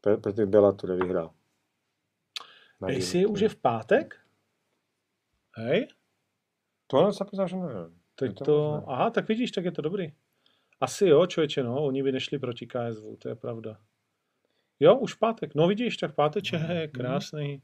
Pre, 0.00 0.16
pre 0.16 0.32
tým 0.32 0.50
Bellator 0.50 0.90
vyhrál. 0.96 1.30
AC 2.80 3.12
Bellator. 3.12 3.30
už 3.32 3.40
je 3.40 3.48
v 3.48 3.56
pátek? 3.56 4.06
Hej? 5.58 5.88
To 6.86 6.96
ale 6.98 7.12
sa 7.12 7.24
priznám, 7.24 7.48
že 7.48 7.56
Je 8.22 8.32
to 8.32 8.44
to, 8.44 8.56
aha, 8.86 9.10
tak 9.10 9.28
vidíš, 9.28 9.50
tak 9.50 9.64
je 9.64 9.72
to 9.72 9.82
dobrý. 9.82 10.12
Asi 10.80 11.06
jo, 11.06 11.26
člověče, 11.26 11.62
no, 11.62 11.84
oni 11.84 12.02
by 12.02 12.12
nešli 12.12 12.38
proti 12.38 12.66
KSV, 12.66 13.16
to 13.18 13.28
je 13.28 13.34
pravda. 13.34 13.78
Jo, 14.82 14.96
už 14.98 15.14
v 15.14 15.18
pátek. 15.18 15.54
No 15.54 15.68
vidíš, 15.68 15.96
tak 15.96 16.14
páteč 16.14 16.52
je 16.52 16.88
krásný. 16.88 17.62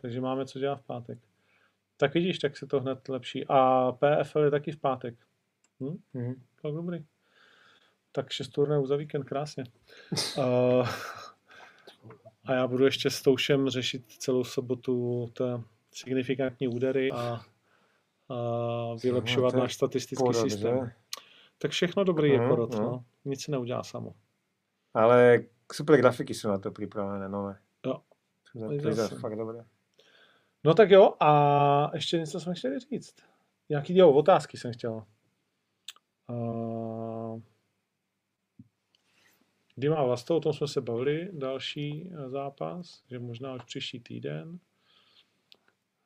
Takže 0.00 0.20
máme 0.20 0.46
co 0.46 0.58
dělat 0.58 0.80
v 0.80 0.86
pátek. 0.86 1.18
Tak 1.96 2.14
vidíš, 2.14 2.38
tak 2.38 2.56
se 2.56 2.66
to 2.66 2.80
hned 2.80 3.08
lepší. 3.08 3.44
A 3.48 3.92
PFL 3.92 4.38
je 4.40 4.50
taky 4.50 4.72
v 4.72 4.76
pátek. 4.76 5.14
Hm? 5.80 5.98
Mhm. 6.14 6.42
Tak 6.62 6.72
dobrý. 6.72 7.04
Tak 8.12 8.30
šest 8.30 8.48
turnají 8.48 8.86
za 8.86 8.96
víkend, 8.96 9.22
krásně. 9.24 9.64
uh, 10.38 10.88
a 12.44 12.52
já 12.52 12.66
budu 12.66 12.84
ještě 12.84 13.10
s 13.10 13.22
Toušem 13.22 13.68
řešit 13.68 14.04
celou 14.08 14.44
sobotu 14.44 15.26
ta 15.36 15.64
signifikantní 15.92 16.68
údery 16.68 17.10
a, 17.12 17.16
a 17.18 17.40
vylepšovat 19.02 19.54
náš 19.54 19.74
statistický 19.74 20.24
Porod, 20.24 20.50
systém. 20.50 20.84
že? 20.86 20.92
Tak 21.58 21.70
všechno 21.70 22.04
dobrý 22.04 22.30
je 22.30 22.38
Mhm, 22.38 22.48
porod, 22.48 22.74
mhm. 22.74 22.82
no. 22.82 23.04
Nic 23.24 23.42
se 23.44 23.50
neudělá 23.50 23.82
samo. 23.82 24.14
Ale 24.94 25.40
super 25.72 25.96
grafiky 25.96 26.34
sú 26.34 26.48
na 26.48 26.58
to 26.58 26.70
pripravené, 26.70 27.28
nové. 27.28 27.58
Jo. 27.86 28.02
To 28.54 28.88
je- 28.88 29.20
fakt 29.20 29.36
dobré. 29.36 29.64
No 30.64 30.74
tak 30.74 30.90
jo, 30.90 31.14
a 31.20 31.90
ještě 31.94 32.18
něco 32.18 32.40
jsme 32.40 32.54
chtěli 32.54 32.78
říct. 32.78 33.14
Nějaký 33.68 33.96
jo, 33.96 34.12
otázky 34.12 34.56
jsem 34.56 34.72
chtěl. 34.72 35.04
Uh, 36.26 37.40
kdy 39.74 39.88
má 39.88 40.04
Vlasto, 40.04 40.36
o 40.36 40.40
tom 40.40 40.52
jsme 40.52 40.68
se 40.68 40.80
bavili, 40.80 41.28
další 41.32 42.10
eh, 42.12 42.28
zápas, 42.28 43.02
že 43.10 43.18
možná 43.18 43.54
už 43.54 43.62
příští 43.62 44.00
týden. 44.00 44.58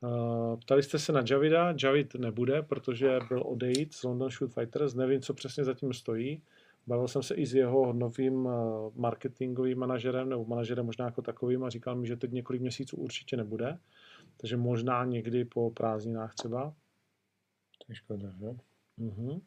Uh, 0.01 0.59
ptali 0.59 0.83
jste 0.83 0.99
se 0.99 1.11
na 1.11 1.23
Javida, 1.29 1.75
Javid 1.83 2.15
nebude, 2.15 2.61
protože 2.61 3.19
byl 3.27 3.43
odejít 3.45 3.93
z 3.93 4.03
London 4.03 4.29
Shoot 4.29 4.53
Fighters, 4.53 4.93
nevím, 4.93 5.21
co 5.21 5.33
přesně 5.33 5.63
zatím 5.63 5.93
stojí. 5.93 6.41
Bavil 6.87 7.07
jsem 7.07 7.23
se 7.23 7.35
i 7.35 7.45
s 7.45 7.53
jeho 7.53 7.93
novým 7.93 8.45
uh, 8.45 8.51
marketingovým 8.95 9.79
manažerem, 9.79 10.29
nebo 10.29 10.45
manažerem 10.45 10.85
možná 10.85 11.05
jako 11.05 11.21
takovým 11.21 11.63
a 11.63 11.69
říkal 11.69 11.95
mi, 11.95 12.07
že 12.07 12.15
teď 12.15 12.31
několik 12.31 12.61
měsíců 12.61 12.97
určitě 12.97 13.37
nebude. 13.37 13.79
Takže 14.37 14.57
možná 14.57 15.05
někdy 15.05 15.45
po 15.45 15.71
prázdninách 15.71 16.33
třeba. 16.33 16.73
To 17.77 17.85
je 17.89 17.95
škoda, 17.95 18.29
že? 18.39 18.45
Uh-huh. 18.99 19.41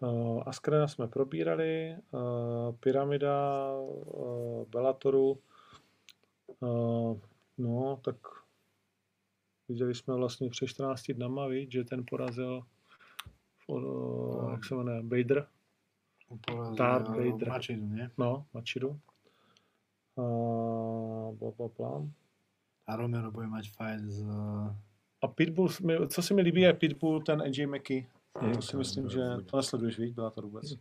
Uh, 0.00 0.42
Askrena 0.46 0.88
jsme 0.88 1.08
probírali, 1.08 1.96
uh, 2.10 2.76
Pyramida, 2.80 3.70
uh, 3.78 4.64
Bellatoru, 4.68 5.38
uh, 6.60 7.18
no 7.58 8.00
tak 8.04 8.16
viděli 9.68 9.94
jsme 9.94 10.14
vlastně 10.14 10.50
před 10.50 10.66
14 10.66 11.12
dnama, 11.12 11.46
víc, 11.46 11.70
že 11.70 11.84
ten 11.84 12.04
porazil 12.10 12.62
jak 14.50 14.64
se 14.64 14.74
jmenuje, 14.74 15.02
Bader, 15.02 15.46
Tart 16.76 17.08
Vader. 17.08 17.48
Mačidu, 17.48 17.86
nie? 17.86 18.10
no, 18.18 18.46
Machidu. 18.54 18.98
Uh, 20.16 21.34
bla, 21.38 21.50
bla, 21.58 21.68
bla. 21.78 22.02
A 22.86 22.96
Romero 22.96 23.30
bude 23.30 23.46
mať 23.46 23.70
fight 23.70 24.04
z... 24.04 24.24
A 25.22 25.28
Pitbull, 25.28 25.68
co 26.08 26.22
se 26.22 26.34
mi 26.34 26.42
líbí, 26.42 26.60
je 26.60 26.72
Pitbull, 26.72 27.22
ten 27.22 27.42
AJ 27.42 27.66
McKee. 27.66 28.06
Hmm, 28.38 28.54
To 28.54 28.62
si 28.62 28.76
myslím, 28.76 29.08
že 29.08 29.20
to 29.46 29.56
nesleduješ, 29.56 29.98
víš, 29.98 30.10
byla 30.12 30.30
to 30.30 30.42
vůbec. 30.42 30.74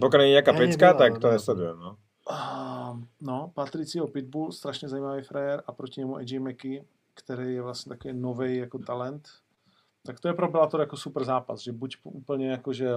Pokud 0.00 0.16
není 0.16 0.30
nějaká 0.30 0.52
Ja 0.52 0.58
pecka, 0.58 0.86
nebyla, 0.86 0.98
tak 0.98 1.18
to 1.18 1.30
nesledujem, 1.30 1.78
no. 1.78 1.96
Uh, 2.30 3.00
no, 3.20 3.52
Patricio 3.54 4.06
Pitbull, 4.06 4.52
strašně 4.52 4.88
zajímavý 4.88 5.22
frajer 5.22 5.62
a 5.66 5.72
proti 5.72 6.00
němu 6.00 6.16
AJ 6.16 6.38
McKee, 6.38 6.84
který 7.14 7.54
je 7.54 7.62
vlastně 7.62 7.90
takový 7.90 8.14
nový 8.14 8.56
jako 8.56 8.78
talent. 8.78 9.28
Tak 10.06 10.20
to 10.20 10.28
je 10.28 10.34
pro 10.34 10.48
Bellator 10.48 10.80
jako 10.80 10.96
super 10.96 11.24
zápas, 11.24 11.60
že 11.60 11.72
buď 11.72 11.96
úplně 12.02 12.50
jako, 12.50 12.72
že 12.72 12.88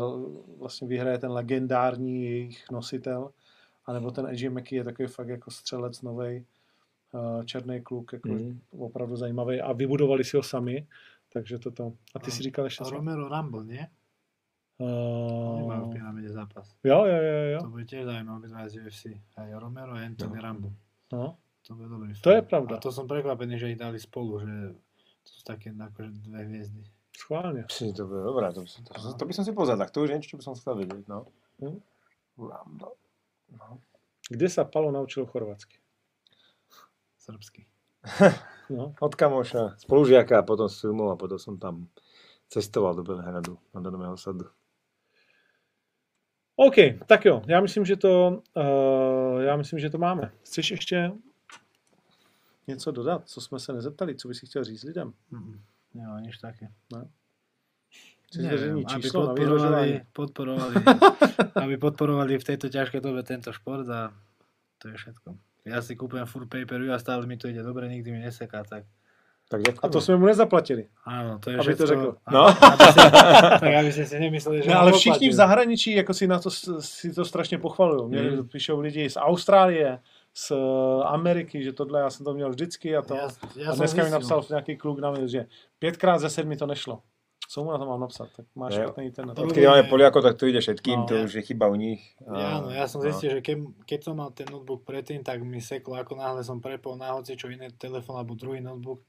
vlastně 0.57 0.87
vyhraje 0.87 1.17
ten 1.17 1.31
legendární 1.31 2.23
jejich 2.25 2.71
nositel, 2.71 3.31
anebo 3.85 4.11
ten 4.11 4.25
AJ 4.25 4.49
McKee 4.49 4.75
je 4.79 4.83
takový 4.83 5.07
fakt 5.07 5.27
jako 5.27 5.51
střelec 5.51 6.01
nový, 6.01 6.45
uh, 7.13 7.43
černý 7.43 7.81
kluk, 7.81 8.13
jako 8.13 8.29
Mhm. 8.29 8.59
opravdu 8.79 9.15
zajímavý 9.15 9.61
a 9.61 9.73
vybudovali 9.73 10.23
si 10.23 10.37
ho 10.37 10.43
sami, 10.43 10.87
takže 11.33 11.59
toto. 11.59 11.93
A 12.15 12.19
ty 12.19 12.31
si 12.31 12.43
říkal 12.43 12.65
ještě 12.65 12.83
A? 12.83 12.89
Romero 12.89 13.27
Rumble, 13.29 13.63
nie? 13.65 13.87
Uh, 14.81 15.61
Nemajú 15.61 15.83
v 15.85 15.93
pyramide 15.93 16.29
zápas. 16.33 16.65
jo, 16.83 17.05
jo, 17.05 17.19
jo, 17.21 17.43
jo. 17.53 17.59
To 17.61 17.69
bude 17.69 17.85
zaujímavé 17.85 18.37
obidva 18.37 18.65
z 18.69 18.81
UFC. 18.81 19.05
Aj 19.37 19.53
Romero 19.53 19.93
a 19.93 20.01
Anthony 20.01 20.39
Rumble. 20.41 20.71
No. 21.13 21.37
To 21.67 21.75
bude 21.75 21.87
dobrý 21.89 22.13
To 22.21 22.29
je 22.33 22.41
pravda. 22.41 22.75
A 22.75 22.79
to 22.81 22.89
som 22.89 23.05
prekvapený, 23.05 23.61
že 23.61 23.69
ich 23.69 23.77
dali 23.77 23.99
spolu, 24.01 24.39
že 24.41 24.73
to 25.23 25.29
sú 25.29 25.41
také 25.43 25.69
akože 25.71 26.09
dve 26.09 26.43
hviezdy. 26.43 26.83
Schválně. 27.17 27.63
Psi, 27.63 27.93
to 27.93 28.07
bude 28.07 28.23
dobré, 28.23 28.53
to, 28.53 28.61
by- 28.61 29.01
to, 29.01 29.13
to 29.13 29.25
by 29.25 29.33
som 29.33 29.45
si 29.45 29.51
pozrel, 29.51 29.77
tak 29.77 29.91
to 29.91 30.01
už 30.01 30.09
je 30.09 30.15
niečo, 30.15 30.29
čo 30.29 30.37
by 30.37 30.43
som 30.43 30.55
chcel 30.55 30.75
no. 31.07 31.25
Hm. 31.61 31.81
Rumble. 32.37 32.95
Kde 34.29 34.49
sa 34.49 34.63
Palo 34.63 34.91
naučil 34.91 35.25
chorvatsky? 35.25 35.77
Srbsky. 37.17 37.67
No. 38.71 38.95
Od 39.03 39.15
kamoša, 39.15 39.75
spolužiaka 39.83 40.39
a 40.39 40.47
potom 40.47 40.71
z 40.71 40.79
filmov 40.79 41.11
a 41.11 41.19
potom 41.19 41.35
som 41.35 41.59
tam 41.59 41.91
cestoval 42.47 42.95
do 42.95 43.03
Belehradu, 43.03 43.59
na 43.75 43.83
do 43.83 43.91
Nového 43.91 44.15
sadu. 44.15 44.47
OK, 46.55 46.75
tak 47.05 47.25
jo, 47.25 47.41
já 47.47 47.61
myslím, 47.61 47.85
že 47.85 47.95
to, 47.95 48.41
uh, 48.57 49.41
já 49.41 49.55
myslím, 49.55 49.79
že 49.79 49.89
to 49.89 49.97
máme. 49.97 50.31
Chceš 50.43 50.71
ještě 50.71 51.11
něco 52.71 52.91
dodat, 52.91 53.21
co 53.29 53.41
jsme 53.41 53.59
se 53.59 53.73
nezeptali, 53.73 54.15
co 54.15 54.27
bys 54.27 54.37
si 54.39 54.45
chtěl 54.45 54.63
říct 54.63 54.83
lidem? 54.83 55.13
Mm-mm. 55.33 55.59
Jo, 55.95 56.31
také. 56.41 56.67
Chci 58.27 58.41
zveřejnit 58.41 58.87
aby 58.91 59.01
číslo 59.03 59.21
na 59.21 59.27
podporovali, 59.27 60.01
podporovali, 60.13 60.75
aby 61.63 61.75
podporovali 61.77 62.33
v 62.39 62.43
tejto 62.47 62.71
ťažkej 62.71 63.01
dobe 63.03 63.23
tento 63.27 63.51
šport 63.51 63.83
a 63.91 64.15
to 64.79 64.87
je 64.87 64.95
všetko. 64.95 65.35
Ja 65.67 65.77
si 65.83 65.93
kúpujem 65.93 66.25
furt 66.25 66.47
pay-per-view 66.49 66.89
a 66.89 66.97
stále 66.97 67.27
mi 67.29 67.37
to 67.37 67.45
ide 67.51 67.61
dobre, 67.61 67.85
nikdy 67.91 68.09
mi 68.11 68.19
neseká, 68.23 68.63
tak 68.63 68.87
Tak. 69.51 69.61
A 69.83 69.91
to 69.91 69.99
jsme 70.01 70.15
mu 70.15 70.25
nezaplatili. 70.31 70.87
áno, 71.03 71.35
to 71.43 71.51
je 71.51 71.59
Aby 71.59 71.75
to 71.75 71.83
všetko. 71.83 71.87
řekl. 71.91 72.07
A- 72.25 72.31
No. 72.31 72.43
aby 72.47 72.85
ste, 72.87 73.03
tak 73.67 73.71
aby 73.83 73.89
ste 73.91 74.03
si 74.07 74.15
nemysleli, 74.15 74.63
že 74.63 74.69
Ne, 74.71 74.75
mám 74.79 74.83
ale 74.87 74.91
všichni 74.95 75.27
v 75.27 75.33
zahraničí 75.35 75.91
jako 75.91 76.13
si 76.15 76.23
na 76.27 76.39
to, 76.39 76.47
si 76.79 77.11
to 77.11 77.25
strašně 77.27 77.57
pochvalují. 77.59 78.09
Mě 78.09 78.21
Hmm. 78.21 78.47
píšou 78.47 78.79
lidi 78.79 79.09
z 79.11 79.17
Austrálie, 79.19 79.99
z 80.33 80.51
Ameriky, 81.05 81.63
že 81.63 81.73
tohle 81.73 81.99
já 81.99 82.09
jsem 82.09 82.23
to 82.25 82.33
měl 82.33 82.49
vždycky 82.49 82.95
a 82.97 83.01
to. 83.01 83.15
Ja, 83.15 83.27
ja 83.55 83.71
a 83.71 83.75
dneska 83.75 84.03
mi 84.03 84.09
napsal 84.09 84.43
nějaký 84.49 84.77
kluk 84.77 84.99
na 84.99 85.11
mě, 85.11 85.27
že 85.27 85.45
pětkrát 85.79 86.21
ze 86.21 86.29
sedmi 86.29 86.57
to 86.57 86.65
nešlo. 86.65 87.01
Co 87.51 87.63
mu 87.63 87.71
na 87.71 87.77
to 87.77 87.85
mám 87.85 87.99
napsat? 87.99 88.29
Tak 88.35 88.45
máš 88.55 88.75
Jo. 88.75 88.81
špatný 88.83 89.05
internet. 89.05 89.33
To- 89.35 89.43
Odkedy 89.43 89.67
máme 89.67 89.83
Poliako, 89.83 90.21
tak 90.21 90.37
to 90.39 90.47
ide 90.47 90.59
všetkým, 90.61 90.99
No. 90.99 91.05
to 91.05 91.15
už 91.23 91.33
je 91.33 91.41
chyba 91.41 91.67
u 91.67 91.75
nich. 91.75 92.15
A- 92.27 92.39
Ja, 92.39 92.61
no, 92.63 92.69
ja 92.71 92.87
som 92.87 93.03
no. 93.03 93.11
zistil, 93.11 93.29
že 93.29 93.41
keď, 93.43 93.57
keď 93.85 93.99
som 94.03 94.15
mal 94.15 94.31
ten 94.31 94.47
notebook 94.47 94.87
predtým, 94.87 95.19
tak 95.19 95.43
mi 95.43 95.59
seklo, 95.59 95.99
ako 95.99 96.15
náhle 96.15 96.43
som 96.47 96.61
prepol 96.63 96.95
na 96.95 97.11
hoci 97.11 97.35
čo 97.35 97.51
iné 97.51 97.67
telefón 97.75 98.15
alebo 98.15 98.39
druhý 98.39 98.63
notebook, 98.63 99.03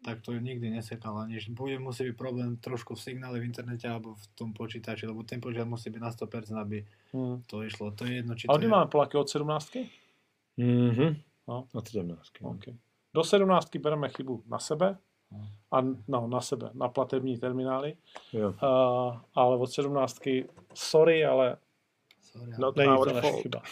tak 0.00 0.24
to 0.24 0.32
nikdy 0.32 0.70
nesekalo. 0.72 1.28
Že 1.28 1.52
bude 1.52 1.76
musí 1.78 2.08
byť 2.08 2.16
problém 2.16 2.56
trošku 2.56 2.94
v 2.96 3.00
signále 3.04 3.36
v 3.36 3.44
internete 3.52 3.84
alebo 3.84 4.16
v 4.16 4.24
tom 4.32 4.56
počítači, 4.56 5.04
lebo 5.04 5.20
ten 5.28 5.36
počítač 5.36 5.68
musí 5.68 5.90
byť 5.92 6.00
na 6.00 6.08
100%, 6.08 6.56
aby 6.56 6.86
Hmm. 7.12 7.42
to 7.44 7.60
išlo. 7.68 7.90
To 7.92 8.04
je 8.08 8.12
jedno, 8.24 8.32
či 8.32 8.48
A 8.48 8.52
to 8.52 8.58
kdy 8.58 8.66
je... 8.66 8.72
máme 8.72 8.86
Poláky 8.88 9.16
od 9.20 9.28
17? 9.28 10.07
Mhm. 10.58 11.16
No. 11.48 11.64
Od 11.74 11.88
17. 11.88 12.20
no. 12.42 12.50
Okay. 12.50 12.74
Do 13.14 13.24
17 13.24 13.76
bereme 13.76 14.08
chybu 14.08 14.42
na 14.46 14.58
sebe, 14.58 14.96
a 15.72 15.80
no, 16.08 16.26
na 16.28 16.40
sebe, 16.40 16.70
na 16.74 16.88
platební 16.88 17.38
terminály, 17.38 17.94
Jo. 18.32 18.48
uh, 18.48 19.16
ale 19.34 19.56
od 19.56 19.66
17 19.72 20.18
sorry, 20.74 21.24
ale 21.24 21.56
Sorry, 22.22 22.52
No, 22.58 22.66
ale- 22.76 22.86
není 22.86 22.98
to 23.04 23.12
naše 23.14 23.32
chyba. 23.32 23.62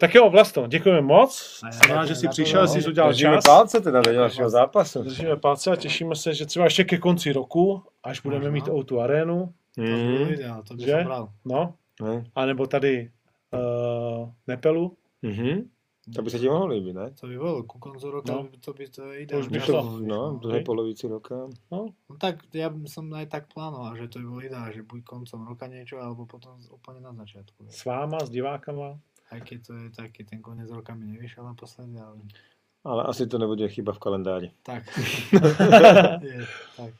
Tak 0.00 0.14
jo, 0.14 0.30
Vlasto, 0.30 0.66
děkujeme 0.66 1.00
moc. 1.00 1.60
A 1.68 1.72
Jsem 1.72 1.90
rád, 1.96 2.06
že 2.06 2.14
jsi 2.14 2.28
přišel, 2.28 2.66
to. 2.68 2.74
že 2.74 2.82
jsi 2.82 2.88
udělal 2.88 3.10
Držíme 3.10 3.34
čas. 3.34 3.44
palce 3.44 3.80
teda 3.80 4.00
do 4.02 4.12
ďalšieho 4.12 4.50
zápasu. 4.50 5.02
Držíme 5.02 5.36
palce 5.36 5.70
a 5.70 5.76
těšíme 5.76 6.16
se, 6.16 6.34
že 6.34 6.46
třeba 6.46 6.64
ještě 6.64 6.84
ke 6.84 6.98
konci 6.98 7.32
roku, 7.32 7.82
až 8.02 8.20
budeme 8.20 8.50
mít 8.50 8.64
O2 8.68 9.00
arénu, 9.00 9.54
To 9.74 9.80
by 9.82 9.88
Mhm. 9.92 10.16
bylo 10.16 10.30
ideál, 10.30 10.62
to 10.62 10.74
by 10.74 10.82
Že? 10.82 10.90
som 10.92 11.04
bral. 11.04 11.28
no, 11.44 11.74
No. 12.00 12.24
anebo 12.34 12.66
tady 12.66 13.10
uh, 13.52 14.28
Nepelu. 14.46 14.96
Mhm. 15.22 15.70
To 16.04 16.20
by 16.20 16.28
sa 16.28 16.36
ti 16.36 16.44
mohlo 16.44 16.68
líbiť, 16.68 16.92
ne? 16.92 17.06
To 17.16 17.24
by 17.24 17.36
bolo, 17.38 17.56
ku 17.64 17.80
koncu 17.80 18.06
roka 18.12 18.28
No. 18.28 18.44
no. 18.44 18.56
to 18.60 18.70
by 18.70 18.84
to 18.86 19.02
To 19.08 19.34
už 19.40 19.48
by 19.48 19.58
šlo. 19.58 19.80
No, 19.98 20.36
v 20.36 20.40
druhej 20.42 20.62
polovici 20.62 21.08
roka. 21.08 21.48
No, 21.72 21.96
No 21.96 22.14
tak 22.18 22.44
ja 22.52 22.68
by 22.68 22.84
som 22.84 23.08
aj 23.08 23.24
tak 23.26 23.48
plánoval, 23.48 23.96
že 23.96 24.12
to 24.12 24.20
by 24.20 24.26
bolo 24.26 24.42
ideálne, 24.42 24.70
že 24.70 24.82
buď 24.82 25.00
koncom 25.00 25.48
roka 25.48 25.64
niečo, 25.64 25.96
alebo 25.96 26.28
potom 26.28 26.60
úplne 26.68 27.00
na 27.00 27.14
začiatku. 27.14 27.72
s 27.72 27.80
váma, 27.82 28.20
s 28.20 28.28
divákama. 28.28 29.00
Aj 29.32 29.40
keď 29.40 29.58
to 29.62 29.72
je 29.74 29.88
taký, 29.90 30.20
ten 30.22 30.38
koniec 30.38 30.68
roka 30.68 30.92
mi 30.92 31.08
nevyšiel 31.08 31.40
naposledy, 31.42 31.96
ale 31.96 32.20
Ale 32.84 33.08
asi 33.08 33.24
to 33.24 33.40
nebude 33.40 33.64
chyba 33.64 33.96
v 33.96 33.98
kalendári. 33.98 34.48
tak. 34.60 34.84
je, 36.20 36.44
tak. 36.76 36.92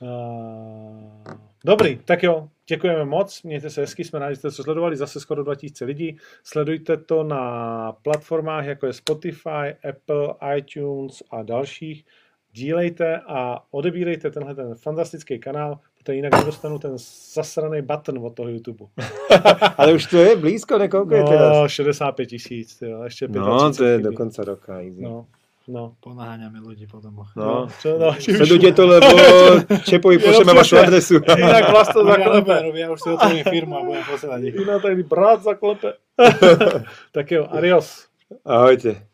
Uh, 0.00 1.18
dobrý, 1.64 1.98
tak 2.04 2.22
jo, 2.22 2.48
děkujeme 2.68 3.04
moc, 3.04 3.42
mějte 3.42 3.70
se 3.70 3.80
hezky, 3.80 4.04
jsme 4.04 4.18
rádi, 4.18 4.32
že 4.34 4.36
jste 4.38 4.48
to 4.50 4.62
sledovali, 4.62 4.96
zase 4.96 5.20
skoro 5.20 5.44
2000 5.44 5.84
lidí. 5.84 6.16
Sledujte 6.44 6.96
to 6.96 7.22
na 7.24 7.92
platformách, 8.02 8.64
jako 8.66 8.86
je 8.86 8.92
Spotify, 8.92 9.74
Apple, 9.88 10.34
iTunes 10.56 11.22
a 11.30 11.42
dalších. 11.42 12.04
Dílejte 12.52 13.20
a 13.28 13.62
odebírejte 13.70 14.30
tenhle 14.30 14.54
ten 14.54 14.74
fantastický 14.74 15.38
kanál, 15.38 15.78
protože 15.98 16.14
jinak 16.14 16.32
nedostanu 16.38 16.78
ten 16.78 16.92
zasraný 17.34 17.82
button 17.82 18.18
od 18.18 18.34
toho 18.36 18.48
YouTube. 18.48 18.84
Ale 19.76 19.92
už 19.94 20.06
to 20.06 20.16
je 20.18 20.36
blízko, 20.36 20.78
ne? 20.78 20.88
Koľko 20.88 21.14
je 21.14 21.24
teraz? 21.24 21.56
No, 21.56 21.68
65 21.68 22.26
tisíc, 22.26 22.82
jo, 22.82 23.02
ještě 23.02 23.28
35 23.28 23.40
No, 23.46 23.72
to 23.72 23.84
je 23.84 23.96
chybí. 23.98 24.04
do 24.04 24.12
konca 24.12 24.44
roka. 24.44 24.80
Easy. 24.80 25.02
No, 25.02 25.26
no. 25.70 25.94
Ponaháňame 26.02 26.58
ľudí 26.58 26.90
po 26.90 26.98
domoch. 26.98 27.30
No. 27.38 27.70
čo, 27.78 27.96
no 27.96 28.12
Sledujte 28.18 28.74
to, 28.74 28.84
lebo 28.90 29.14
Čepovi 29.88 30.18
pošleme 30.18 30.52
vašu 30.52 30.74
adresu. 30.82 31.14
Jinak 31.40 31.70
vlast 31.70 31.94
to 31.94 32.02
zaklepe. 32.10 32.54
ja 32.74 32.86
už 32.90 32.98
si 32.98 33.08
otvorím 33.14 33.44
firmu 33.46 33.74
a 33.78 33.82
budem 33.86 34.04
posielať 34.04 34.40
ich. 34.50 34.54
Jinak 34.54 34.82
tady 34.82 35.02
brát 35.02 35.38
zaklepe. 35.42 35.90
tak 37.14 37.26
jo, 37.30 37.46
adios. 37.50 38.06
Ahojte. 38.44 39.09